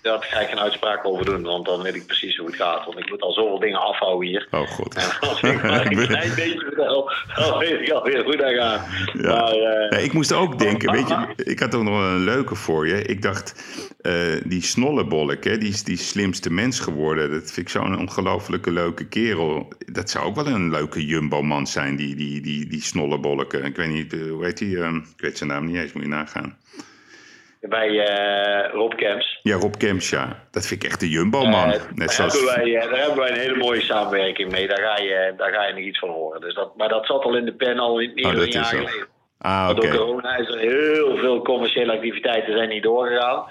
Daar 0.05 0.23
ga 0.23 0.39
ik 0.39 0.47
geen 0.47 0.59
uitspraak 0.59 1.05
over 1.05 1.25
doen, 1.25 1.43
want 1.43 1.65
dan 1.65 1.81
weet 1.81 1.95
ik 1.95 2.05
precies 2.05 2.37
hoe 2.37 2.47
het 2.47 2.55
gaat. 2.55 2.85
Want 2.85 2.99
ik 2.99 3.09
moet 3.09 3.21
al 3.21 3.31
zoveel 3.31 3.59
dingen 3.59 3.79
afhouden 3.81 4.27
hier. 4.27 4.47
Oh 4.51 4.67
god. 4.67 4.95
En 4.95 5.19
als 5.29 5.41
ik 5.41 5.63
maar 5.63 5.85
een 5.91 6.07
klein 6.07 6.35
beetje 6.35 6.59
vertel, 6.59 7.11
dan 7.35 7.57
weet 7.59 7.81
ik 7.81 7.89
alweer 7.89 8.23
hoe 8.23 8.35
dat 8.37 8.53
gaat. 8.53 8.87
Ja. 9.13 9.29
Maar, 9.29 9.51
eh, 9.51 9.89
Ja, 9.89 9.97
ik 9.97 10.13
moest 10.13 10.33
ook 10.33 10.59
denken, 10.59 10.91
weet 10.91 11.07
je, 11.07 11.33
ik 11.35 11.59
had 11.59 11.75
ook 11.75 11.83
nog 11.83 11.99
wel 11.99 12.09
een 12.09 12.23
leuke 12.23 12.55
voor 12.55 12.87
je. 12.87 13.01
Ik 13.01 13.21
dacht, 13.21 13.63
eh, 14.01 14.13
die 14.43 14.61
snollebolk, 14.61 15.43
hè, 15.43 15.57
die 15.57 15.69
is 15.69 15.83
die 15.83 15.97
slimste 15.97 16.51
mens 16.51 16.79
geworden. 16.79 17.31
Dat 17.31 17.51
vind 17.51 17.67
ik 17.67 17.69
zo'n 17.69 17.99
ongelofelijke 17.99 18.71
leuke 18.71 19.07
kerel. 19.07 19.67
Dat 19.85 20.09
zou 20.09 20.25
ook 20.25 20.35
wel 20.35 20.47
een 20.47 20.69
leuke 20.69 21.05
jumbo-man 21.05 21.67
zijn, 21.67 21.95
die, 21.95 22.15
die, 22.15 22.41
die, 22.41 22.67
die 22.67 22.81
snollebolken. 22.81 23.63
Ik 23.63 23.75
weet 23.75 23.89
niet, 23.89 24.13
eh, 24.13 24.29
hoe 24.29 24.45
heet 24.45 24.57
die? 24.57 24.81
Ehm, 24.81 24.95
ik 24.95 25.21
weet 25.21 25.37
zijn 25.37 25.49
naam 25.49 25.65
niet 25.65 25.75
eens, 25.75 25.93
moet 25.93 26.03
je 26.03 26.09
nagaan. 26.09 26.57
Bij 27.69 27.99
eh, 27.99 28.71
Rob 28.73 28.93
Kemps. 28.95 29.39
Ja, 29.41 29.55
Rob 29.55 29.73
Kemps, 29.77 30.09
ja. 30.09 30.39
Dat 30.51 30.67
vind 30.67 30.83
ik 30.83 30.89
echt 30.89 30.99
de 30.99 31.09
jumbo-man. 31.09 31.71
Eh, 31.71 31.79
Net 31.93 31.97
daar, 31.97 32.09
zoals... 32.13 32.33
hebben 32.33 32.55
wij, 32.63 32.75
eh, 32.75 32.89
daar 32.91 32.99
hebben 32.99 33.17
wij 33.17 33.29
een 33.31 33.39
hele 33.39 33.57
mooie 33.57 33.81
samenwerking 33.81 34.51
mee. 34.51 34.67
Daar 34.67 34.77
ga 34.81 34.97
je, 35.03 35.33
daar 35.37 35.53
ga 35.53 35.65
je 35.67 35.73
nog 35.73 35.81
iets 35.83 35.99
van 35.99 36.09
horen. 36.09 36.41
Dus 36.41 36.53
dat, 36.55 36.77
maar 36.77 36.89
dat 36.89 37.05
zat 37.05 37.23
al 37.23 37.35
in 37.37 37.45
de 37.45 37.53
pen 37.53 37.79
al 37.79 37.99
in, 37.99 38.11
meer 38.13 38.25
Oh, 38.25 38.33
een 38.33 38.49
jaar 38.49 38.63
geleden. 38.65 39.07
Ah, 39.37 39.67
oké. 39.71 39.81
door 39.87 39.97
corona 39.97 40.35
is 40.37 40.47
er 40.47 40.57
heel 40.59 41.17
veel 41.17 41.41
commerciële 41.41 41.91
activiteiten 41.93 42.53
zijn 42.57 42.69
niet 42.69 42.83
doorgegaan. 42.83 43.43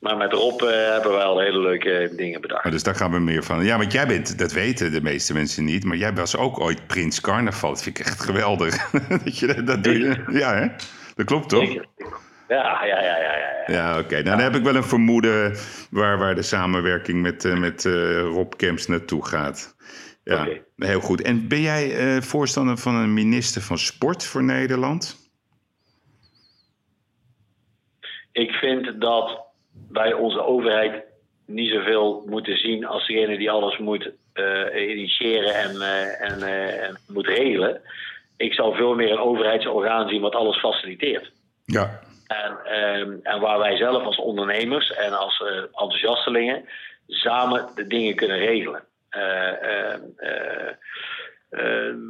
Maar 0.00 0.16
met 0.16 0.32
Rob 0.32 0.60
hebben 0.60 1.12
wij 1.12 1.22
al 1.22 1.38
hele 1.40 1.58
leuke 1.60 2.12
dingen 2.16 2.40
bedacht. 2.40 2.64
Oh, 2.66 2.72
dus 2.72 2.82
daar 2.82 2.94
gaan 2.94 3.10
we 3.10 3.18
meer 3.18 3.42
van. 3.42 3.64
Ja, 3.64 3.78
want 3.78 3.92
jij 3.92 4.06
bent, 4.06 4.38
dat 4.38 4.52
weten 4.52 4.92
de 4.92 5.02
meeste 5.02 5.32
mensen 5.32 5.64
niet, 5.64 5.84
maar 5.84 5.96
jij 5.96 6.12
was 6.14 6.36
ook 6.36 6.60
ooit 6.60 6.86
Prins 6.86 7.20
Carnaval. 7.20 7.70
Dat 7.70 7.82
vind 7.82 7.98
ik 7.98 8.06
echt 8.06 8.20
geweldig. 8.24 8.90
dat, 9.24 9.38
je, 9.38 9.46
dat- 9.46 9.66
dat 9.66 9.84
doe 9.84 9.98
je. 9.98 10.24
Ja, 10.30 10.54
hè? 10.54 10.66
Dat 11.14 11.26
klopt 11.26 11.48
toch? 11.48 11.64
Zeker. 11.66 11.86
Ja, 12.52 12.84
ja, 12.84 13.02
ja, 13.02 13.16
ja. 13.18 13.36
ja, 13.36 13.64
ja. 13.66 13.98
Oké. 13.98 14.14
Nou, 14.14 14.24
dan 14.24 14.38
heb 14.38 14.54
ik 14.54 14.62
wel 14.62 14.74
een 14.74 14.84
vermoeden 14.84 15.54
waar, 15.90 16.18
waar 16.18 16.34
de 16.34 16.42
samenwerking 16.42 17.22
met, 17.22 17.44
eh, 17.44 17.58
met 17.58 17.84
eh, 17.84 18.20
Rob 18.20 18.52
Kemps 18.56 18.86
naartoe 18.86 19.26
gaat. 19.26 19.76
Ja, 20.24 20.48
heel 20.76 21.00
goed. 21.00 21.22
En 21.22 21.48
ben 21.48 21.60
jij 21.60 21.96
eh, 21.96 22.22
voorstander 22.22 22.76
van 22.76 22.94
een 22.94 23.14
minister 23.14 23.62
van 23.62 23.78
Sport 23.78 24.24
voor 24.24 24.44
Nederland? 24.44 25.30
Ik 28.32 28.50
vind 28.50 29.00
dat 29.00 29.40
wij 29.88 30.12
onze 30.12 30.44
overheid 30.44 31.04
niet 31.46 31.70
zoveel 31.70 32.24
moeten 32.26 32.56
zien 32.56 32.86
als 32.86 33.06
degene 33.06 33.38
die 33.38 33.50
alles 33.50 33.78
moet 33.78 34.10
initiëren 34.74 35.54
en, 35.54 35.80
en, 36.20 36.42
en 36.82 36.98
moet 37.08 37.26
regelen. 37.26 37.80
Ik 38.36 38.52
zou 38.52 38.76
veel 38.76 38.94
meer 38.94 39.10
een 39.10 39.18
overheidsorgaan 39.18 40.08
zien 40.08 40.20
wat 40.20 40.34
alles 40.34 40.58
faciliteert. 40.58 41.32
Ja. 41.64 42.00
En, 42.36 42.58
ehm, 42.64 43.16
en 43.22 43.40
waar 43.40 43.58
wij 43.58 43.76
zelf 43.76 44.04
als 44.04 44.16
ondernemers 44.16 44.92
en 44.92 45.18
als 45.18 45.40
eh, 45.40 45.56
enthousiastelingen 45.56 46.68
samen 47.06 47.68
de 47.74 47.86
dingen 47.86 48.14
kunnen 48.14 48.38
regelen. 48.38 48.84
Eh, 49.08 49.62
ehm, 49.62 50.00
eh, 50.16 50.74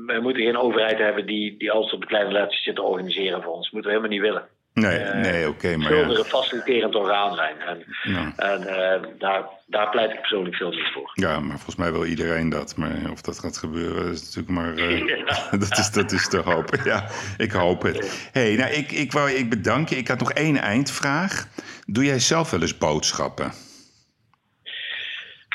we 0.07 0.19
moeten 0.21 0.43
geen 0.43 0.57
overheid 0.57 0.99
hebben 0.99 1.27
die, 1.27 1.57
die 1.57 1.73
alles 1.73 1.93
op 1.93 2.01
de 2.01 2.07
kleine 2.07 2.33
letters 2.33 2.63
zit 2.63 2.75
te 2.75 2.83
organiseren 2.83 3.43
voor 3.43 3.53
ons. 3.53 3.65
Dat 3.65 3.73
moeten 3.73 3.91
we 3.91 3.97
helemaal 3.97 4.19
niet 4.19 4.29
willen. 4.29 4.49
Nee, 4.75 4.97
Eh, 4.99 5.21
nee 5.21 5.49
oké. 5.49 5.77
maar 5.77 5.87
Zullen 5.87 6.05
er 6.05 6.11
ja. 6.13 6.19
een 6.19 6.25
faciliterend 6.25 6.95
orgaan 6.95 7.35
zijn. 7.35 7.61
En, 7.61 7.85
Ja. 8.03 8.33
en 8.37 8.67
eh, 8.67 9.01
daar, 9.19 9.45
daar 9.67 9.91
pleit 9.91 10.11
ik 10.13 10.19
persoonlijk 10.21 10.57
veel 10.57 10.71
meer 10.71 10.91
voor. 10.95 11.11
ja, 11.15 11.41
maar 11.41 11.55
volgens 11.57 11.77
mij 11.77 11.93
wil 11.93 12.05
iedereen 12.05 12.49
dat. 12.49 12.77
Maar 12.77 13.11
of 13.11 13.21
dat 13.21 13.39
gaat 13.39 13.57
gebeuren, 13.57 14.13
is 14.13 14.21
natuurlijk 14.23 14.49
maar... 14.49 14.75
eh, 14.75 15.07
Ja. 15.27 15.49
dat, 15.59 15.79
is, 15.79 15.91
dat 15.91 16.13
is 16.13 16.29
te 16.29 16.39
hopen. 16.39 16.81
Ja, 16.85 17.05
ik 17.37 17.53
hoop 17.53 17.83
het. 17.83 18.29
hey, 18.33 18.55
nou, 18.57 18.71
ik, 18.71 18.93
ik 18.93 19.13
wou 19.13 19.31
ik 19.31 19.51
bedank 19.51 19.89
je. 19.89 19.97
Ik 19.97 20.09
had 20.09 20.19
nog 20.19 20.33
één 20.33 20.57
eindvraag. 20.57 21.47
Doe 21.87 22.05
jij 22.05 22.19
zelf 22.19 22.51
wel 22.51 22.61
eens 22.61 22.79
boodschappen? 22.79 23.53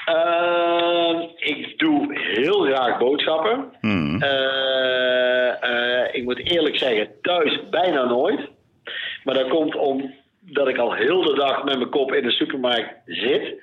Ehm, 0.05 1.19
ik 1.35 1.79
doe 1.79 2.19
heel 2.19 2.61
graag 2.65 2.97
boodschappen. 2.97 3.65
Hmm. 3.81 4.15
Ik 6.11 6.23
moet 6.23 6.39
eerlijk 6.51 6.77
zeggen, 6.77 7.09
thuis 7.21 7.59
bijna 7.69 8.03
nooit. 8.03 8.49
Maar 9.27 9.35
dat 9.35 9.47
komt 9.47 9.75
omdat 9.75 10.67
ik 10.67 10.77
al 10.77 10.93
heel 10.93 11.21
de 11.21 11.35
dag 11.35 11.63
met 11.63 11.77
mijn 11.77 11.89
kop 11.89 12.13
in 12.13 12.23
de 12.23 12.31
supermarkt 12.31 12.93
zit. 13.05 13.55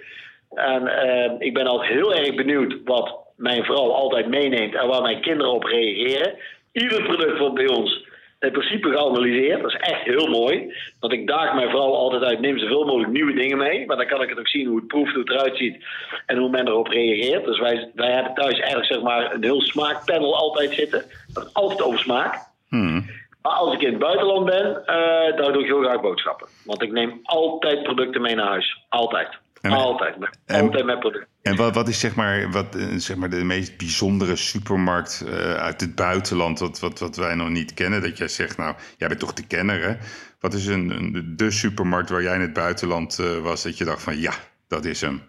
En 0.54 0.86
eh, 0.86 1.32
ik 1.38 1.54
ben 1.54 1.66
altijd 1.66 1.92
heel 1.92 2.14
erg 2.14 2.34
benieuwd 2.34 2.76
wat 2.84 3.16
mijn 3.36 3.64
vrouw 3.64 3.90
altijd 3.90 4.28
meeneemt 4.28 4.74
en 4.74 4.86
waar 4.86 5.02
mijn 5.02 5.20
kinderen 5.20 5.52
op 5.52 5.64
reageren. 5.64 6.34
Ieder 6.72 7.02
product 7.02 7.38
wordt 7.38 7.54
bij 7.54 7.68
ons 7.68 8.06
in 8.40 8.52
principe 8.52 8.88
geanalyseerd. 8.88 9.62
Dat 9.62 9.70
is 9.70 9.80
echt 9.80 10.02
heel 10.02 10.26
mooi. 10.26 10.74
Want 11.00 11.12
ik 11.12 11.26
daag 11.26 11.54
mijn 11.54 11.70
vrouw 11.70 11.92
altijd 11.92 12.22
uit, 12.22 12.40
neem 12.40 12.58
zoveel 12.58 12.84
mogelijk 12.84 13.12
nieuwe 13.12 13.34
dingen 13.34 13.58
mee. 13.58 13.86
Maar 13.86 13.96
dan 13.96 14.06
kan 14.06 14.22
ik 14.22 14.28
het 14.28 14.38
ook 14.38 14.48
zien 14.48 14.66
hoe 14.66 14.76
het 14.76 14.86
proeft, 14.86 15.12
hoe 15.12 15.20
het 15.20 15.30
eruit 15.30 15.56
ziet 15.56 15.84
en 16.26 16.38
hoe 16.38 16.50
men 16.50 16.68
erop 16.68 16.86
reageert. 16.86 17.44
Dus 17.44 17.58
wij, 17.58 17.90
wij 17.94 18.12
hebben 18.12 18.34
thuis 18.34 18.58
eigenlijk 18.58 18.92
zeg 18.92 19.02
maar 19.02 19.34
een 19.34 19.44
heel 19.44 19.60
smaakpanel 19.60 20.36
altijd 20.36 20.72
zitten. 20.72 21.04
Dat 21.32 21.44
is 21.44 21.54
altijd 21.54 21.82
over 21.82 21.98
smaak. 21.98 22.52
Hmm. 22.68 23.06
Maar 23.44 23.52
als 23.52 23.74
ik 23.74 23.80
in 23.80 23.90
het 23.90 23.98
buitenland 23.98 24.44
ben, 24.44 24.86
eh 24.86 25.36
dan 25.36 25.52
doe 25.52 25.62
ik 25.62 25.68
heel 25.68 25.82
graag 25.82 26.00
boodschappen. 26.00 26.48
Want 26.64 26.82
ik 26.82 26.92
neem 26.92 27.20
altijd 27.22 27.82
producten 27.82 28.20
mee 28.22 28.34
naar 28.34 28.46
huis. 28.48 28.84
Altijd. 28.88 29.28
En- 29.60 29.70
altijd. 29.72 30.14
En- 30.46 30.60
altijd 30.60 30.84
met 30.84 30.98
producten. 30.98 31.28
En 31.42 31.56
wat, 31.56 31.74
wat 31.74 31.88
is 31.88 32.00
zeg 32.00 32.14
maar, 32.14 32.50
wat, 32.50 32.74
eh, 32.74 32.86
zeg 32.96 33.16
maar 33.16 33.30
de 33.30 33.44
meest 33.44 33.76
bijzondere 33.78 34.36
supermarkt 34.36 35.24
eh, 35.28 35.54
uit 35.54 35.80
het 35.80 35.94
buitenland, 35.94 36.58
wat, 36.58 36.80
wat, 36.80 36.98
wat 36.98 37.16
wij 37.16 37.34
nog 37.34 37.48
niet 37.48 37.74
kennen? 37.74 38.02
Dat 38.02 38.18
jij 38.18 38.28
zegt, 38.28 38.56
nou, 38.58 38.74
jij 38.98 39.08
bent 39.08 39.20
toch 39.20 39.32
de 39.32 39.46
kenner, 39.46 39.82
hè? 39.82 39.94
Wat 40.40 40.54
is 40.54 40.66
een, 40.66 40.90
een, 40.90 41.32
de 41.36 41.50
supermarkt 41.50 42.10
waar 42.10 42.22
jij 42.22 42.34
in 42.34 42.40
het 42.40 42.52
buitenland 42.52 43.16
was, 43.42 43.62
dat 43.62 43.78
je 43.78 43.84
dacht 43.84 44.02
van, 44.02 44.16
ja, 44.20 44.32
dat 44.68 44.84
is 44.84 45.00
hem? 45.00 45.22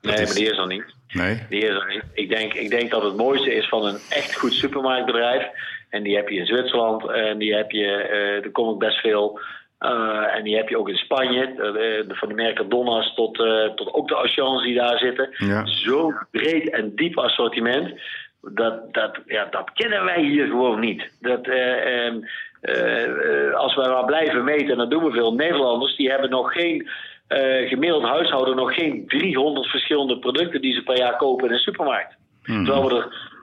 Dat 0.00 0.12
Nee, 0.14 0.22
is- 0.22 0.26
maar 0.28 0.36
die 0.36 0.50
is 0.50 0.58
er 0.58 0.66
niet. 0.66 0.94
Nee? 1.08 1.46
Die 1.48 1.62
is 1.62 1.74
er 1.74 1.86
niet. 1.88 2.02
Ik 2.12 2.28
denk, 2.28 2.52
ik 2.54 2.70
denk 2.70 2.90
dat 2.90 3.02
het 3.02 3.16
mooiste 3.16 3.54
is 3.54 3.68
van 3.68 3.84
een 3.86 3.98
echt 4.08 4.36
goed 4.38 4.52
supermarktbedrijf. 4.52 5.44
En 5.90 6.02
die 6.02 6.16
heb 6.16 6.28
je 6.28 6.38
in 6.38 6.46
Zwitserland. 6.46 7.10
En 7.10 7.38
die 7.38 7.54
heb 7.54 7.70
je, 7.70 7.92
eh 7.96 8.42
daar 8.42 8.50
kom 8.50 8.72
ik 8.72 8.78
best 8.78 8.98
veel. 9.00 9.40
Eh, 9.78 10.34
en 10.36 10.42
die 10.44 10.56
heb 10.56 10.68
je 10.68 10.78
ook 10.78 10.88
in 10.88 10.96
Spanje. 10.96 11.42
eh, 11.44 11.56
de- 11.56 12.14
van 12.14 12.28
die 12.28 12.36
merken 12.36 12.68
Donna's 12.68 13.14
tot, 13.14 13.40
eh, 13.40 13.64
tot 13.74 13.92
ook 13.94 14.08
de 14.08 14.14
Auchan's 14.14 14.62
die 14.62 14.74
daar 14.74 14.98
zitten. 14.98 15.28
Ja. 15.38 15.66
Zo'n 15.66 16.16
breed 16.30 16.70
en 16.70 16.92
diep 16.94 17.18
assortiment. 17.18 18.00
Dat, 18.40 18.94
dat, 18.94 19.18
ja, 19.26 19.44
dat 19.50 19.70
kennen 19.74 20.04
wij 20.04 20.22
hier 20.22 20.46
gewoon 20.46 20.80
niet. 20.80 21.10
Dat, 21.20 21.46
eh, 21.46 22.06
ehm, 22.06 22.16
eh, 22.60 23.04
eh, 23.46 23.54
als 23.54 23.74
wij 23.74 23.88
maar 23.88 24.04
blijven 24.04 24.44
meten, 24.44 24.68
en 24.70 24.76
dat 24.78 24.90
doen 24.90 25.04
we 25.04 25.10
veel 25.10 25.34
Nederlanders, 25.34 25.96
die 25.96 26.10
hebben 26.10 26.30
nog 26.30 26.52
geen 26.52 26.88
eh, 27.28 27.68
gemiddeld 27.68 28.02
huishouden 28.04 28.56
nog 28.56 28.74
geen 28.74 29.04
300 29.06 29.66
verschillende 29.66 30.18
producten 30.18 30.60
die 30.60 30.74
ze 30.74 30.82
per 30.82 30.96
jaar 30.98 31.16
kopen 31.16 31.46
in 31.46 31.52
een 31.52 31.58
supermarkt. 31.58 32.16
Terwijl 32.64 32.88
we 32.88 32.94
er 32.96 33.35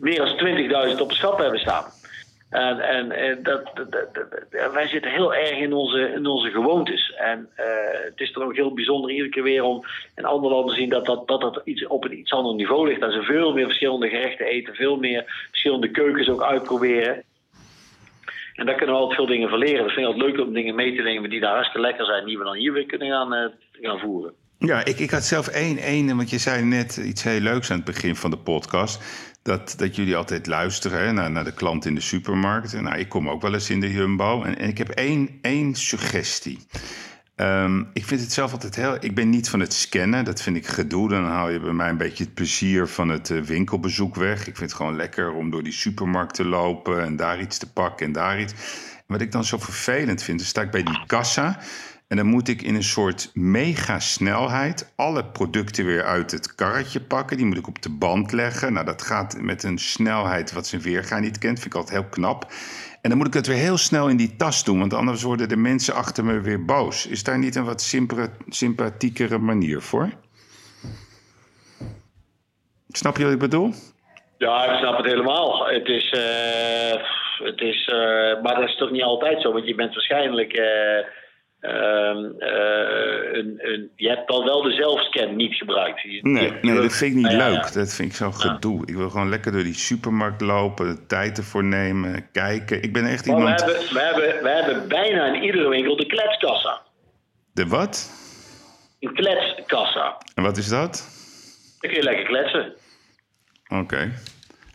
meer 0.00 0.18
dan 0.18 0.92
20.000 0.96 1.00
op 1.00 1.08
de 1.08 1.14
schap 1.14 1.38
hebben 1.38 1.60
staan. 1.60 1.84
En, 2.50 2.80
en, 2.80 3.12
en 3.12 3.42
dat, 3.42 3.70
dat, 3.74 3.92
dat- 3.92 4.72
wij 4.72 4.88
zitten 4.88 5.10
heel 5.10 5.34
erg 5.34 5.58
in 5.58 5.72
onze, 5.72 6.12
in 6.14 6.26
onze 6.26 6.50
gewoontes. 6.50 7.12
En 7.18 7.48
eh, 7.54 7.64
het 8.04 8.20
is 8.20 8.32
dan 8.32 8.42
ook 8.42 8.56
heel 8.56 8.74
bijzonder 8.74 9.10
iedere 9.10 9.28
keer 9.28 9.42
weer 9.42 9.62
om 9.62 9.84
in 10.16 10.24
andere 10.24 10.54
landen 10.54 10.74
te 10.74 10.80
zien 10.80 10.88
dat 10.90 11.06
dat, 11.06 11.28
dat, 11.28 11.40
dat 11.40 11.60
iets 11.64 11.86
op 11.86 12.04
een 12.04 12.18
iets 12.18 12.32
ander 12.32 12.54
niveau 12.54 12.88
ligt. 12.88 13.00
Dat 13.00 13.12
ze 13.12 13.22
veel 13.22 13.52
meer 13.52 13.64
verschillende 13.66 14.08
gerechten 14.08 14.46
eten, 14.46 14.74
veel 14.74 14.96
meer 14.96 15.46
verschillende 15.50 15.90
keukens 15.90 16.28
ook 16.28 16.42
uitproberen. 16.42 17.22
En 18.54 18.66
daar 18.66 18.74
kunnen 18.74 18.94
we 18.94 19.00
altijd 19.00 19.18
veel 19.18 19.26
dingen 19.34 19.48
van 19.48 19.58
leren. 19.58 19.82
Dat 19.84 19.92
vind 19.92 20.06
ik 20.06 20.12
altijd 20.12 20.30
leuk 20.36 20.46
om 20.46 20.52
dingen 20.52 20.74
mee 20.74 20.96
te 20.96 21.02
nemen 21.02 21.30
die 21.30 21.40
daar 21.40 21.54
hartstikke 21.54 21.86
lekker 21.86 22.04
zijn, 22.06 22.24
die 22.24 22.38
we 22.38 22.44
dan 22.44 22.56
hier 22.56 22.72
weer 22.72 22.86
kunnen 22.86 23.08
gaan, 23.08 23.34
uh, 23.34 23.44
gaan 23.80 23.98
voeren. 23.98 24.32
Ja, 24.58 24.84
ik, 24.84 24.98
ik 24.98 25.10
had 25.10 25.22
zelf 25.22 25.48
één, 25.48 25.76
één, 25.76 26.16
want 26.16 26.30
je 26.30 26.38
zei 26.38 26.62
net 26.64 26.96
iets 26.96 27.22
heel 27.22 27.40
leuks 27.40 27.70
aan 27.70 27.76
het 27.76 27.84
begin 27.86 28.16
van 28.16 28.30
de 28.30 28.36
podcast. 28.36 29.02
Dat, 29.48 29.74
dat 29.76 29.96
jullie 29.96 30.16
altijd 30.16 30.46
luisteren 30.46 31.14
naar, 31.14 31.30
naar 31.30 31.44
de 31.44 31.52
klant 31.52 31.84
in 31.84 31.94
de 31.94 32.00
supermarkt. 32.00 32.80
Nou, 32.80 32.98
ik 32.98 33.08
kom 33.08 33.28
ook 33.28 33.42
wel 33.42 33.54
eens 33.54 33.70
in 33.70 33.80
de 33.80 33.92
Jumbo. 33.92 34.42
En, 34.42 34.58
ik 34.58 34.78
heb 34.78 34.88
één, 34.88 35.38
één 35.42 35.74
suggestie. 35.74 36.58
Um, 37.36 37.90
ik 37.92 38.04
vind 38.04 38.20
het 38.20 38.32
zelf 38.32 38.52
altijd 38.52 38.76
heel. 38.76 38.96
Ik 39.00 39.14
ben 39.14 39.30
niet 39.30 39.48
van 39.48 39.60
het 39.60 39.72
scannen. 39.72 40.24
Dat 40.24 40.42
vind 40.42 40.56
ik 40.56 40.66
gedoe. 40.66 41.08
Dan 41.08 41.24
haal 41.24 41.50
je 41.50 41.60
bij 41.60 41.72
mij 41.72 41.88
een 41.88 41.96
beetje 41.96 42.24
het 42.24 42.34
plezier 42.34 42.88
van 42.88 43.08
het 43.08 43.30
uh, 43.30 43.42
winkelbezoek 43.42 44.14
weg. 44.14 44.38
Ik 44.38 44.56
vind 44.56 44.70
het 44.70 44.74
gewoon 44.74 44.96
lekker 44.96 45.32
om 45.32 45.50
door 45.50 45.62
die 45.62 45.72
supermarkt 45.72 46.34
te 46.34 46.44
lopen 46.44 47.04
en 47.04 47.16
daar 47.16 47.40
iets 47.40 47.58
te 47.58 47.72
pakken 47.72 48.06
en 48.06 48.12
daar 48.12 48.40
iets. 48.40 48.54
Wat 49.06 49.20
ik 49.20 49.32
dan 49.32 49.44
zo 49.44 49.58
vervelend 49.58 50.22
vind, 50.22 50.38
dan 50.38 50.46
sta 50.46 50.62
ik 50.62 50.70
bij 50.70 50.82
die 50.82 51.00
kassa. 51.06 51.58
En 52.08 52.16
dan 52.16 52.26
moet 52.26 52.48
ik 52.48 52.62
in 52.62 52.74
een 52.74 52.82
soort 52.82 53.30
mega 53.34 53.98
snelheid 53.98 54.92
alle 54.96 55.24
producten 55.24 55.84
weer 55.84 56.04
uit 56.04 56.30
het 56.30 56.54
karretje 56.54 57.00
pakken. 57.00 57.36
Die 57.36 57.46
moet 57.46 57.56
ik 57.56 57.66
op 57.66 57.82
de 57.82 57.90
band 57.90 58.32
leggen. 58.32 58.72
Nou, 58.72 58.86
dat 58.86 59.02
gaat 59.02 59.40
met 59.40 59.62
een 59.62 59.78
snelheid 59.78 60.52
wat 60.52 60.66
zijn 60.66 60.82
weerga 60.82 61.18
niet 61.18 61.38
kent. 61.38 61.60
Vind 61.60 61.74
ik 61.74 61.78
altijd 61.80 62.00
heel 62.00 62.08
knap. 62.10 62.46
En 63.02 63.08
dan 63.08 63.18
moet 63.18 63.26
ik 63.26 63.34
het 63.34 63.46
weer 63.46 63.56
heel 63.56 63.76
snel 63.76 64.08
in 64.08 64.16
die 64.16 64.36
tas 64.36 64.64
doen, 64.64 64.78
want 64.78 64.94
anders 64.94 65.22
worden 65.22 65.48
de 65.48 65.56
mensen 65.56 65.94
achter 65.94 66.24
me 66.24 66.40
weer 66.40 66.64
boos. 66.64 67.06
Is 67.06 67.22
daar 67.22 67.38
niet 67.38 67.56
een 67.56 67.64
wat 67.64 67.94
sympathiekere 68.48 69.38
manier 69.38 69.80
voor? 69.80 70.10
Snap 72.88 73.16
je 73.16 73.24
wat 73.24 73.32
ik 73.32 73.38
bedoel? 73.38 73.72
Ja, 74.38 74.64
ik 74.64 74.78
snap 74.78 74.96
het 74.96 75.06
helemaal. 75.06 75.66
Het 75.66 75.88
is, 75.88 76.12
uh, 76.12 77.02
het 77.46 77.60
is 77.60 77.86
uh, 77.86 78.42
maar 78.42 78.54
dat 78.54 78.68
is 78.68 78.76
toch 78.76 78.90
niet 78.90 79.02
altijd 79.02 79.42
zo, 79.42 79.52
want 79.52 79.66
je 79.66 79.74
bent 79.74 79.94
waarschijnlijk. 79.94 80.58
Uh, 80.58 81.06
Ehm, 81.60 82.24
eh, 82.38 83.36
een, 83.38 83.58
een, 83.58 83.90
je 83.96 84.08
hebt 84.08 84.28
dan 84.28 84.44
wel 84.44 84.62
de 84.62 84.72
zelfscan 84.72 85.36
niet 85.36 85.54
gebruikt. 85.54 86.04
nee, 86.04 86.52
nee 86.62 86.74
dat 86.74 86.92
vind 86.92 87.16
ik 87.16 87.22
niet 87.22 87.32
leuk. 87.32 87.72
Dat 87.72 87.94
vind 87.94 88.10
ik 88.10 88.16
zo 88.16 88.30
gedoe. 88.30 88.82
Ik 88.86 88.94
wil 88.94 89.10
gewoon 89.10 89.28
lekker 89.28 89.52
door 89.52 89.62
die 89.62 89.74
supermarkt 89.74 90.40
lopen, 90.40 90.86
de 90.86 91.06
tijd 91.06 91.38
ervoor 91.38 91.64
nemen, 91.64 92.30
kijken. 92.32 92.82
Ik 92.82 92.92
ben 92.92 93.06
echt 93.06 93.26
maar 93.26 93.36
iemand... 93.36 93.64
We 93.64 93.70
hebben, 93.70 93.92
we, 93.92 94.00
hebben, 94.00 94.42
we 94.42 94.48
hebben 94.48 94.88
bijna 94.88 95.34
in 95.34 95.42
iedere 95.42 95.68
winkel 95.68 95.96
de 95.96 96.06
kletskassa. 96.06 96.82
De 97.52 97.66
wat? 97.66 98.10
Een 99.00 99.14
kletskassa. 99.14 100.18
En 100.34 100.42
wat 100.42 100.56
is 100.56 100.68
dat? 100.68 101.06
Dan 101.80 101.90
kun 101.90 102.00
je 102.00 102.04
lekker 102.04 102.24
kletsen. 102.24 102.74
Oké. 103.68 104.12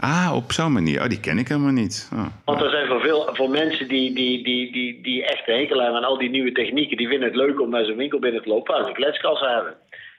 Ah, 0.03 0.31
op 0.35 0.51
zo'n 0.51 0.71
manier. 0.71 1.01
Oh, 1.01 1.09
die 1.09 1.19
ken 1.19 1.37
ik 1.37 1.47
helemaal 1.47 1.71
niet. 1.71 2.09
Oh. 2.13 2.25
Want 2.45 2.61
er 2.61 2.69
zijn 2.69 2.87
voor, 2.87 3.01
veel, 3.01 3.29
voor 3.33 3.49
mensen 3.49 3.87
die, 3.87 4.15
die, 4.15 4.43
die, 4.43 4.71
die, 4.71 5.01
die 5.01 5.25
echt 5.25 5.45
hekel 5.45 5.79
hebben 5.79 5.97
aan 5.97 6.07
al 6.07 6.17
die 6.17 6.29
nieuwe 6.29 6.51
technieken, 6.51 6.97
die 6.97 7.07
vinden 7.07 7.27
het 7.27 7.37
leuk 7.37 7.61
om 7.61 7.69
naar 7.69 7.85
zo'n 7.85 7.95
winkel 7.95 8.19
binnen 8.19 8.41
te 8.41 8.49
lopen 8.49 8.75
als 8.75 8.87
een 8.87 8.93
kletskast 8.93 9.41
hebben. 9.41 9.75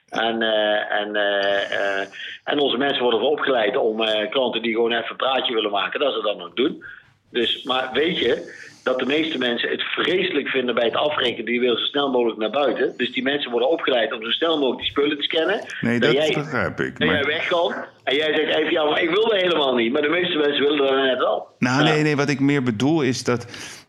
En, 0.09 0.41
uh, 0.41 0.91
en, 0.91 1.07
uh, 1.15 1.71
uh, 1.71 2.05
en 2.43 2.59
onze 2.59 2.77
mensen 2.77 3.03
worden 3.03 3.21
opgeleid 3.21 3.77
om 3.77 4.01
klanten 4.29 4.61
die 4.61 4.73
gewoon 4.73 4.91
even 4.91 5.09
een 5.09 5.15
praatje 5.15 5.53
willen 5.53 5.71
maken, 5.71 5.99
dat 5.99 6.13
ze 6.13 6.21
dat 6.21 6.37
nog 6.37 6.53
doen. 6.53 6.83
Dus, 7.31 7.63
maar 7.63 7.89
weet 7.93 8.17
je, 8.17 8.53
dat 8.85 8.99
de 8.99 9.05
meeste 9.05 9.37
mensen 9.37 9.69
het 9.69 9.81
vreselijk 9.81 10.47
vinden 10.47 10.75
bij 10.75 10.85
het 10.85 10.95
afrekenen. 10.95 11.45
Die 11.45 11.59
willen 11.59 11.79
zo 11.79 11.85
snel 11.85 12.11
mogelijk 12.11 12.39
naar 12.39 12.49
buiten. 12.49 12.93
Dus 12.97 13.11
die 13.13 13.23
mensen 13.23 13.51
worden 13.51 13.69
opgeleid 13.69 14.13
om 14.13 14.23
zo 14.23 14.29
snel 14.29 14.57
mogelijk 14.57 14.79
die 14.79 14.89
spullen 14.89 15.17
te 15.17 15.23
scannen. 15.23 15.65
Nee, 15.81 15.99
dat, 15.99 16.11
jij, 16.11 16.31
begrijp 16.33 16.79
ik. 16.79 16.99
Maar... 16.99 17.07
jij 17.07 17.23
weg 17.23 17.47
kan. 17.47 17.73
En 18.03 18.15
jij 18.15 18.35
zegt 18.35 18.55
even, 18.55 18.71
ja, 18.71 18.83
maar 18.83 19.01
ik 19.01 19.09
wil 19.09 19.29
dat 19.29 19.41
helemaal 19.41 19.75
niet. 19.75 19.91
Maar 19.91 20.01
de 20.01 20.09
meeste 20.09 20.37
mensen 20.37 20.61
willen 20.61 20.77
dat 20.77 20.95
net 20.95 21.17
wel. 21.17 21.47
Nou, 21.59 21.83
nee, 21.83 22.03
nee, 22.03 22.15
wat 22.15 22.29
ik 22.29 22.39
meer 22.39 22.63
bedoel 22.63 23.01
is 23.01 23.23
dat... 23.23 23.45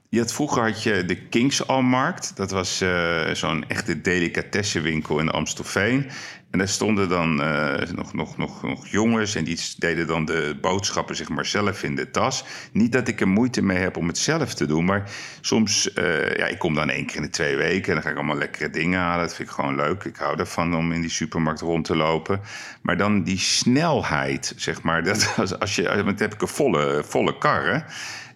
Je 0.09 0.19
had, 0.19 0.33
vroeger 0.33 0.63
had 0.63 0.83
je 0.83 1.05
de 1.05 1.17
Kingsalmarkt. 1.29 2.37
Dat 2.37 2.51
was 2.51 2.83
uh, 2.83 3.31
zo'n 3.33 3.65
echte 3.69 4.01
delicatessenwinkel 4.01 5.19
in 5.19 5.31
Amstelveen. 5.31 6.11
En 6.51 6.59
daar 6.59 6.69
stonden 6.69 7.09
dan 7.09 7.41
uh, 7.41 7.75
nog, 7.95 8.15
nog, 8.15 8.37
nog, 8.37 8.63
nog 8.63 8.89
jongens 8.89 9.35
en 9.35 9.45
die 9.45 9.61
deden 9.79 10.07
dan 10.07 10.25
de 10.25 10.59
boodschappen 10.61 11.17
zeg 11.17 11.29
maar, 11.29 11.47
zelf 11.47 11.83
in 11.83 11.97
de 11.97 12.11
tas. 12.11 12.45
Niet 12.73 12.93
dat 12.93 13.09
ik 13.09 13.21
er 13.21 13.29
moeite 13.29 13.63
mee 13.63 13.79
heb 13.79 13.97
om 13.97 14.07
het 14.07 14.19
zelf 14.19 14.55
te 14.55 14.67
doen, 14.67 14.85
maar 14.85 15.11
soms, 15.41 15.91
uh, 15.95 16.37
ja, 16.37 16.47
ik 16.47 16.59
kom 16.59 16.75
dan 16.75 16.91
één 16.91 17.07
keer 17.07 17.17
in 17.17 17.23
de 17.23 17.31
twee 17.31 17.57
weken 17.57 17.89
en 17.89 17.95
dan 17.95 18.03
ga 18.03 18.11
ik 18.11 18.17
allemaal 18.17 18.37
lekkere 18.37 18.71
dingen 18.71 19.01
halen. 19.01 19.27
Dat 19.27 19.35
vind 19.35 19.49
ik 19.49 19.55
gewoon 19.55 19.77
leuk. 19.77 20.05
Ik 20.05 20.17
hou 20.17 20.39
ervan 20.39 20.77
om 20.77 20.93
in 20.93 21.01
die 21.01 21.11
supermarkt 21.11 21.61
rond 21.61 21.85
te 21.85 21.97
lopen. 21.97 22.41
Maar 22.83 22.97
dan 22.97 23.23
die 23.23 23.39
snelheid, 23.39 24.53
zeg 24.57 24.83
maar, 24.83 25.05
dat 25.05 25.35
als, 25.37 25.59
als 25.59 25.77
je, 25.77 25.83
dan 25.83 26.15
heb 26.17 26.35
ik 26.35 26.43
een 26.43 26.49
volle, 26.49 27.05
volle 27.07 27.39
karren. 27.39 27.85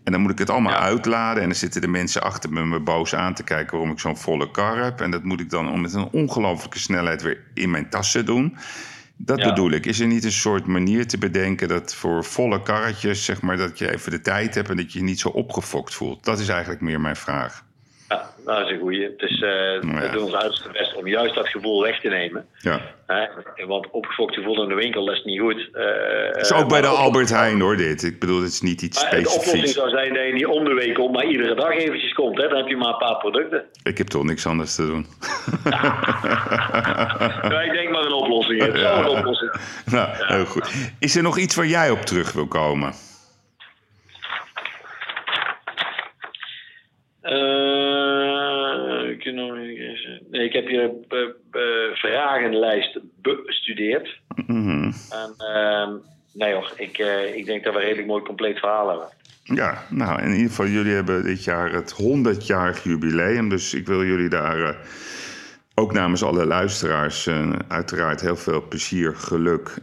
En 0.05 0.13
dan 0.13 0.21
moet 0.21 0.31
ik 0.31 0.39
het 0.39 0.51
allemaal 0.51 0.75
uitladen. 0.75 1.43
En 1.43 1.49
dan 1.49 1.59
zitten 1.59 1.81
de 1.81 1.89
mensen 1.89 2.23
achter 2.23 2.53
me, 2.53 2.65
me 2.65 2.81
boos 2.81 3.15
aan 3.15 3.35
te 3.35 3.43
kijken 3.43 3.73
waarom 3.73 3.91
ik 3.91 4.01
zo'n 4.01 4.17
volle 4.17 4.51
kar 4.51 4.85
heb. 4.85 5.01
En 5.01 5.11
dat 5.11 5.23
moet 5.23 5.41
ik 5.41 5.51
dan 5.51 5.81
met 5.81 5.95
een 5.95 6.09
ongelooflijke 6.13 6.79
snelheid 6.79 7.23
weer 7.23 7.45
in 7.55 7.71
mijn 7.71 7.89
tassen 7.89 8.27
doen. 8.27 8.57
Dat 9.17 9.43
bedoel 9.43 9.71
ik. 9.71 9.87
Is 9.87 10.01
er 10.01 10.07
niet 10.07 10.25
een 10.25 10.33
soort 10.33 10.67
manier 10.67 11.07
te 11.07 11.19
bedenken 11.19 11.69
dat 11.69 11.95
voor 11.95 12.25
volle 12.25 12.63
karretjes, 12.63 13.25
zeg 13.25 13.43
maar, 13.43 13.57
dat 13.57 13.79
je 13.79 13.93
even 13.93 14.11
de 14.11 14.21
tijd 14.21 14.55
hebt 14.55 14.71
en 14.71 14.77
dat 14.77 14.93
je 14.93 14.99
je 14.99 15.05
niet 15.05 15.21
zo 15.21 15.29
opgefokt 15.29 15.95
voelt? 15.95 16.25
Dat 16.25 16.39
is 16.39 16.49
eigenlijk 16.49 16.81
meer 16.81 17.01
mijn 17.01 17.17
vraag. 17.17 17.65
Ja, 18.11 18.31
dat 18.45 18.67
is 18.67 18.73
een 18.73 18.79
goeie. 18.79 19.15
Dus 19.17 19.31
uh, 19.31 19.41
we 20.01 20.09
doen 20.13 20.23
ons 20.23 20.35
uiterste 20.35 20.69
best 20.73 20.95
om 20.95 21.07
juist 21.07 21.35
dat 21.35 21.49
gevoel 21.49 21.83
weg 21.83 22.01
te 22.01 22.09
nemen. 22.09 22.47
Ja. 22.59 22.81
Uh, 23.09 23.67
want 23.67 23.91
opgefokt 23.91 24.35
gevoel 24.35 24.63
in 24.63 24.69
de 24.69 24.75
winkel 24.75 25.13
is 25.13 25.25
niet 25.25 25.41
goed. 25.41 25.69
Uh, 25.73 26.41
is 26.41 26.53
ook 26.53 26.69
bij 26.69 26.81
de 26.81 26.87
Albert 26.87 27.29
Heijn 27.29 27.61
hoor 27.61 27.77
dit. 27.77 28.03
Ik 28.03 28.19
bedoel, 28.19 28.43
het 28.43 28.53
is 28.53 28.61
niet 28.61 28.83
iets 28.83 29.01
specifieks. 29.01 29.35
De 29.35 29.41
oplossing 29.41 29.69
zou 29.69 29.91
zijn 29.91 30.15
dat 30.15 30.27
je 30.27 30.33
niet 30.33 30.47
om 30.47 30.65
de 30.65 30.75
week 30.75 30.99
om, 30.99 31.13
maar 31.13 31.25
iedere 31.25 31.55
dag 31.55 31.71
eventjes 31.71 32.13
komt. 32.13 32.39
Hè? 32.39 32.49
Dan 32.49 32.57
heb 32.57 32.69
je 32.69 32.77
maar 32.77 32.93
een 32.93 32.99
paar 32.99 33.17
producten. 33.17 33.65
Ik 33.83 33.99
heb 33.99 34.07
toch 34.07 34.25
niks 34.25 34.47
anders 34.47 34.75
te 34.75 34.87
doen. 34.87 35.07
ja, 35.65 37.63
ik 37.67 37.73
denk 37.73 37.91
maar 37.91 38.03
een 38.03 38.13
oplossing. 38.13 38.63
Het 38.63 38.75
is 38.75 38.83
een 38.83 39.09
oplossing. 39.09 39.53
Nou, 39.85 40.09
heel 40.13 40.45
goed. 40.45 40.71
Is 40.99 41.17
er 41.17 41.23
nog 41.23 41.39
iets 41.39 41.55
waar 41.55 41.67
jij 41.67 41.91
op 41.91 42.01
terug 42.01 42.33
wil 42.33 42.47
komen? 42.47 42.93
Nee, 50.41 50.49
ik 50.49 50.55
heb 50.55 50.67
hier 50.67 50.83
een 50.83 51.95
vragenlijst 51.95 52.99
bestudeerd. 53.23 54.21
Mm 54.47 54.93
En 55.11 55.35
uh, 55.39 55.89
nee 56.33 56.55
hoor, 56.55 56.73
ik, 56.77 56.99
uh, 56.99 57.37
ik 57.37 57.47
denk 57.47 57.65
dat 57.65 57.73
we 57.73 57.79
een 57.79 57.85
redelijk 57.85 58.09
mooi 58.09 58.23
compleet 58.23 58.59
verhaal 58.59 58.89
hebben. 58.89 59.09
Ja, 59.43 59.85
nou 59.89 60.23
in 60.23 60.33
ieder 60.33 60.49
geval, 60.49 60.67
jullie 60.67 60.93
hebben 60.93 61.25
dit 61.25 61.45
jaar 61.45 61.73
het 61.73 61.95
100-jarig 62.03 62.83
jubileum. 62.85 63.49
Dus 63.49 63.75
ik 63.75 63.87
wil 63.87 64.05
jullie 64.05 64.29
daar 64.29 64.59
uh, 64.59 64.69
ook 65.75 65.93
namens 65.93 66.23
alle 66.23 66.47
luisteraars 66.47 67.27
uh, 67.27 67.53
uiteraard 67.69 68.21
heel 68.21 68.37
veel 68.37 68.69
plezier, 68.69 69.17
geluk 69.17 69.77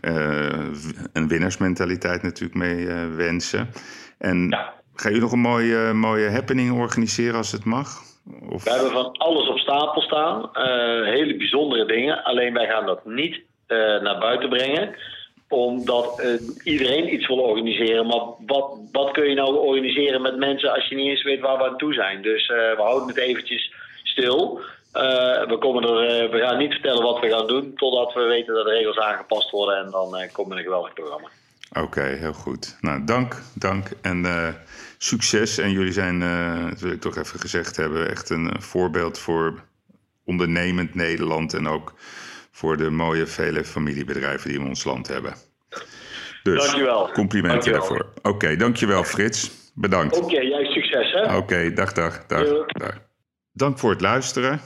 en 1.13 1.27
winnaarsmentaliteit 1.27 2.21
natuurlijk 2.21 2.59
mee 2.59 2.85
wensen. 3.15 3.69
En 4.17 4.47
ja. 4.49 4.73
ga 4.95 5.09
je 5.09 5.19
nog 5.19 5.31
een 5.31 5.39
mooie, 5.39 5.93
mooie 5.93 6.29
happening 6.29 6.71
organiseren 6.71 7.35
als 7.35 7.51
het 7.51 7.63
mag? 7.63 8.06
Of... 8.49 8.63
We 8.63 8.69
hebben 8.69 8.91
van 8.91 9.11
alles 9.11 9.47
op 9.47 9.57
stapel 9.57 10.01
staan. 10.01 10.49
Uh, 10.53 11.09
hele 11.09 11.37
bijzondere 11.37 11.85
dingen. 11.85 12.23
Alleen 12.23 12.53
wij 12.53 12.67
gaan 12.67 12.85
dat 12.85 13.05
niet 13.05 13.35
uh, 13.67 13.77
naar 14.01 14.17
buiten 14.19 14.49
brengen. 14.49 14.95
Omdat 15.49 16.21
uh, 16.23 16.33
iedereen 16.63 17.13
iets 17.13 17.27
wil 17.27 17.39
organiseren. 17.39 18.07
Maar 18.07 18.21
wat, 18.45 18.79
wat 18.91 19.11
kun 19.11 19.29
je 19.29 19.35
nou 19.35 19.55
organiseren 19.55 20.21
met 20.21 20.37
mensen 20.37 20.73
als 20.73 20.87
je 20.87 20.95
niet 20.95 21.09
eens 21.09 21.23
weet 21.23 21.39
waar 21.39 21.57
we 21.57 21.69
aan 21.69 21.77
toe 21.77 21.93
zijn? 21.93 22.21
Dus 22.21 22.47
we 22.47 22.75
houden 22.77 23.07
het 23.07 23.17
eventjes 23.17 23.73
stil. 24.03 24.59
we, 25.47 25.55
komen 25.59 25.83
er, 25.83 26.29
we 26.29 26.39
gaan 26.39 26.57
niet 26.57 26.71
vertellen 26.71 27.03
wat 27.03 27.19
we 27.19 27.29
gaan 27.29 27.47
doen. 27.47 27.73
Totdat 27.75 28.13
we 28.13 28.21
weten 28.21 28.53
dat 28.53 28.65
de 28.65 28.71
regels 28.71 28.97
aangepast 28.97 29.49
worden. 29.49 29.77
En 29.77 29.91
dan 29.91 30.09
komen 30.31 30.51
we 30.51 30.57
een 30.57 30.63
geweldig 30.63 30.93
programma. 30.93 31.27
Oké, 31.79 32.01
heel 32.01 32.33
goed. 32.33 32.77
Nou, 32.81 33.03
dank, 33.03 33.41
dank 33.53 33.89
en 34.01 34.25
succes. 34.97 35.57
En 35.57 35.71
jullie 35.71 35.93
zijn, 35.93 36.21
uh, 36.21 36.69
dat 36.69 36.79
wil 36.79 36.91
ik 36.91 37.01
toch 37.01 37.17
even 37.17 37.39
gezegd 37.39 37.75
hebben, 37.75 38.09
echt 38.09 38.29
een 38.29 38.61
voorbeeld 38.61 39.19
voor 39.19 39.63
ondernemend 40.25 40.95
Nederland 40.95 41.53
en 41.53 41.67
ook 41.67 41.93
voor 42.51 42.77
de 42.77 42.89
mooie 42.89 43.25
vele 43.25 43.63
familiebedrijven 43.63 44.49
die 44.49 44.57
we 44.57 44.63
in 44.63 44.69
ons 44.69 44.83
land 44.83 45.07
hebben. 45.07 45.33
Dus, 46.43 46.65
dankjewel. 46.65 47.11
complimenten 47.11 47.71
daarvoor. 47.71 48.05
Oké, 48.17 48.29
okay, 48.29 48.55
dankjewel 48.55 49.03
Frits. 49.03 49.51
Bedankt. 49.73 50.17
Oké, 50.17 50.25
okay, 50.25 50.47
jij 50.47 50.65
succes 50.65 51.11
hè. 51.11 51.21
Oké, 51.23 51.35
okay, 51.35 51.73
dag, 51.73 51.93
dag, 51.93 52.25
dag, 52.25 52.65
dag. 52.65 53.01
Dank 53.53 53.79
voor 53.79 53.89
het 53.89 54.01
luisteren. 54.01 54.59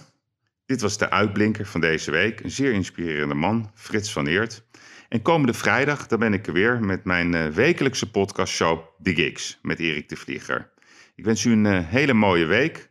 Dit 0.66 0.82
was 0.82 0.98
de 0.98 1.10
uitblinker 1.10 1.66
van 1.66 1.82
deze 1.82 2.12
week. 2.12 2.40
Een 2.40 2.52
zeer 2.52 2.72
inspirerende 2.74 3.34
man, 3.34 3.72
Frits 3.76 4.12
van 4.12 4.28
Eert. 4.28 4.64
En 5.12 5.22
komende 5.22 5.54
vrijdag 5.54 6.08
dan 6.08 6.20
ben 6.20 6.34
ik 6.34 6.48
er 6.48 6.54
weer 6.54 6.80
met 6.80 7.04
mijn 7.04 7.36
uh, 7.36 7.48
wekelijkse 7.48 8.12
podcastshow 8.12 8.80
The 9.04 9.16
Gigs 9.16 9.60
met 9.62 9.80
Erik 9.80 10.10
de 10.10 10.16
Vlieger. 10.16 10.70
Ik 11.16 11.26
wens 11.26 11.46
u 11.46 11.52
een 11.52 11.66
uh, 11.66 11.80
hele 11.84 12.14
mooie 12.14 12.46
week. 12.46 12.90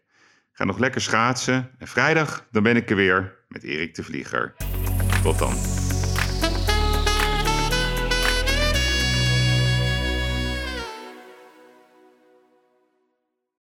Ga 0.53 0.65
nog 0.65 0.79
lekker 0.79 1.01
schaatsen. 1.01 1.71
En 1.79 1.89
vrijdag 1.89 2.47
dan 2.51 2.63
ben 2.63 2.77
ik 2.77 2.91
er 2.91 2.97
weer 2.97 3.37
met 3.49 3.63
Erik 3.63 3.95
de 3.95 4.03
Vlieger. 4.03 4.55
Tot 5.23 5.39
dan. 5.39 5.80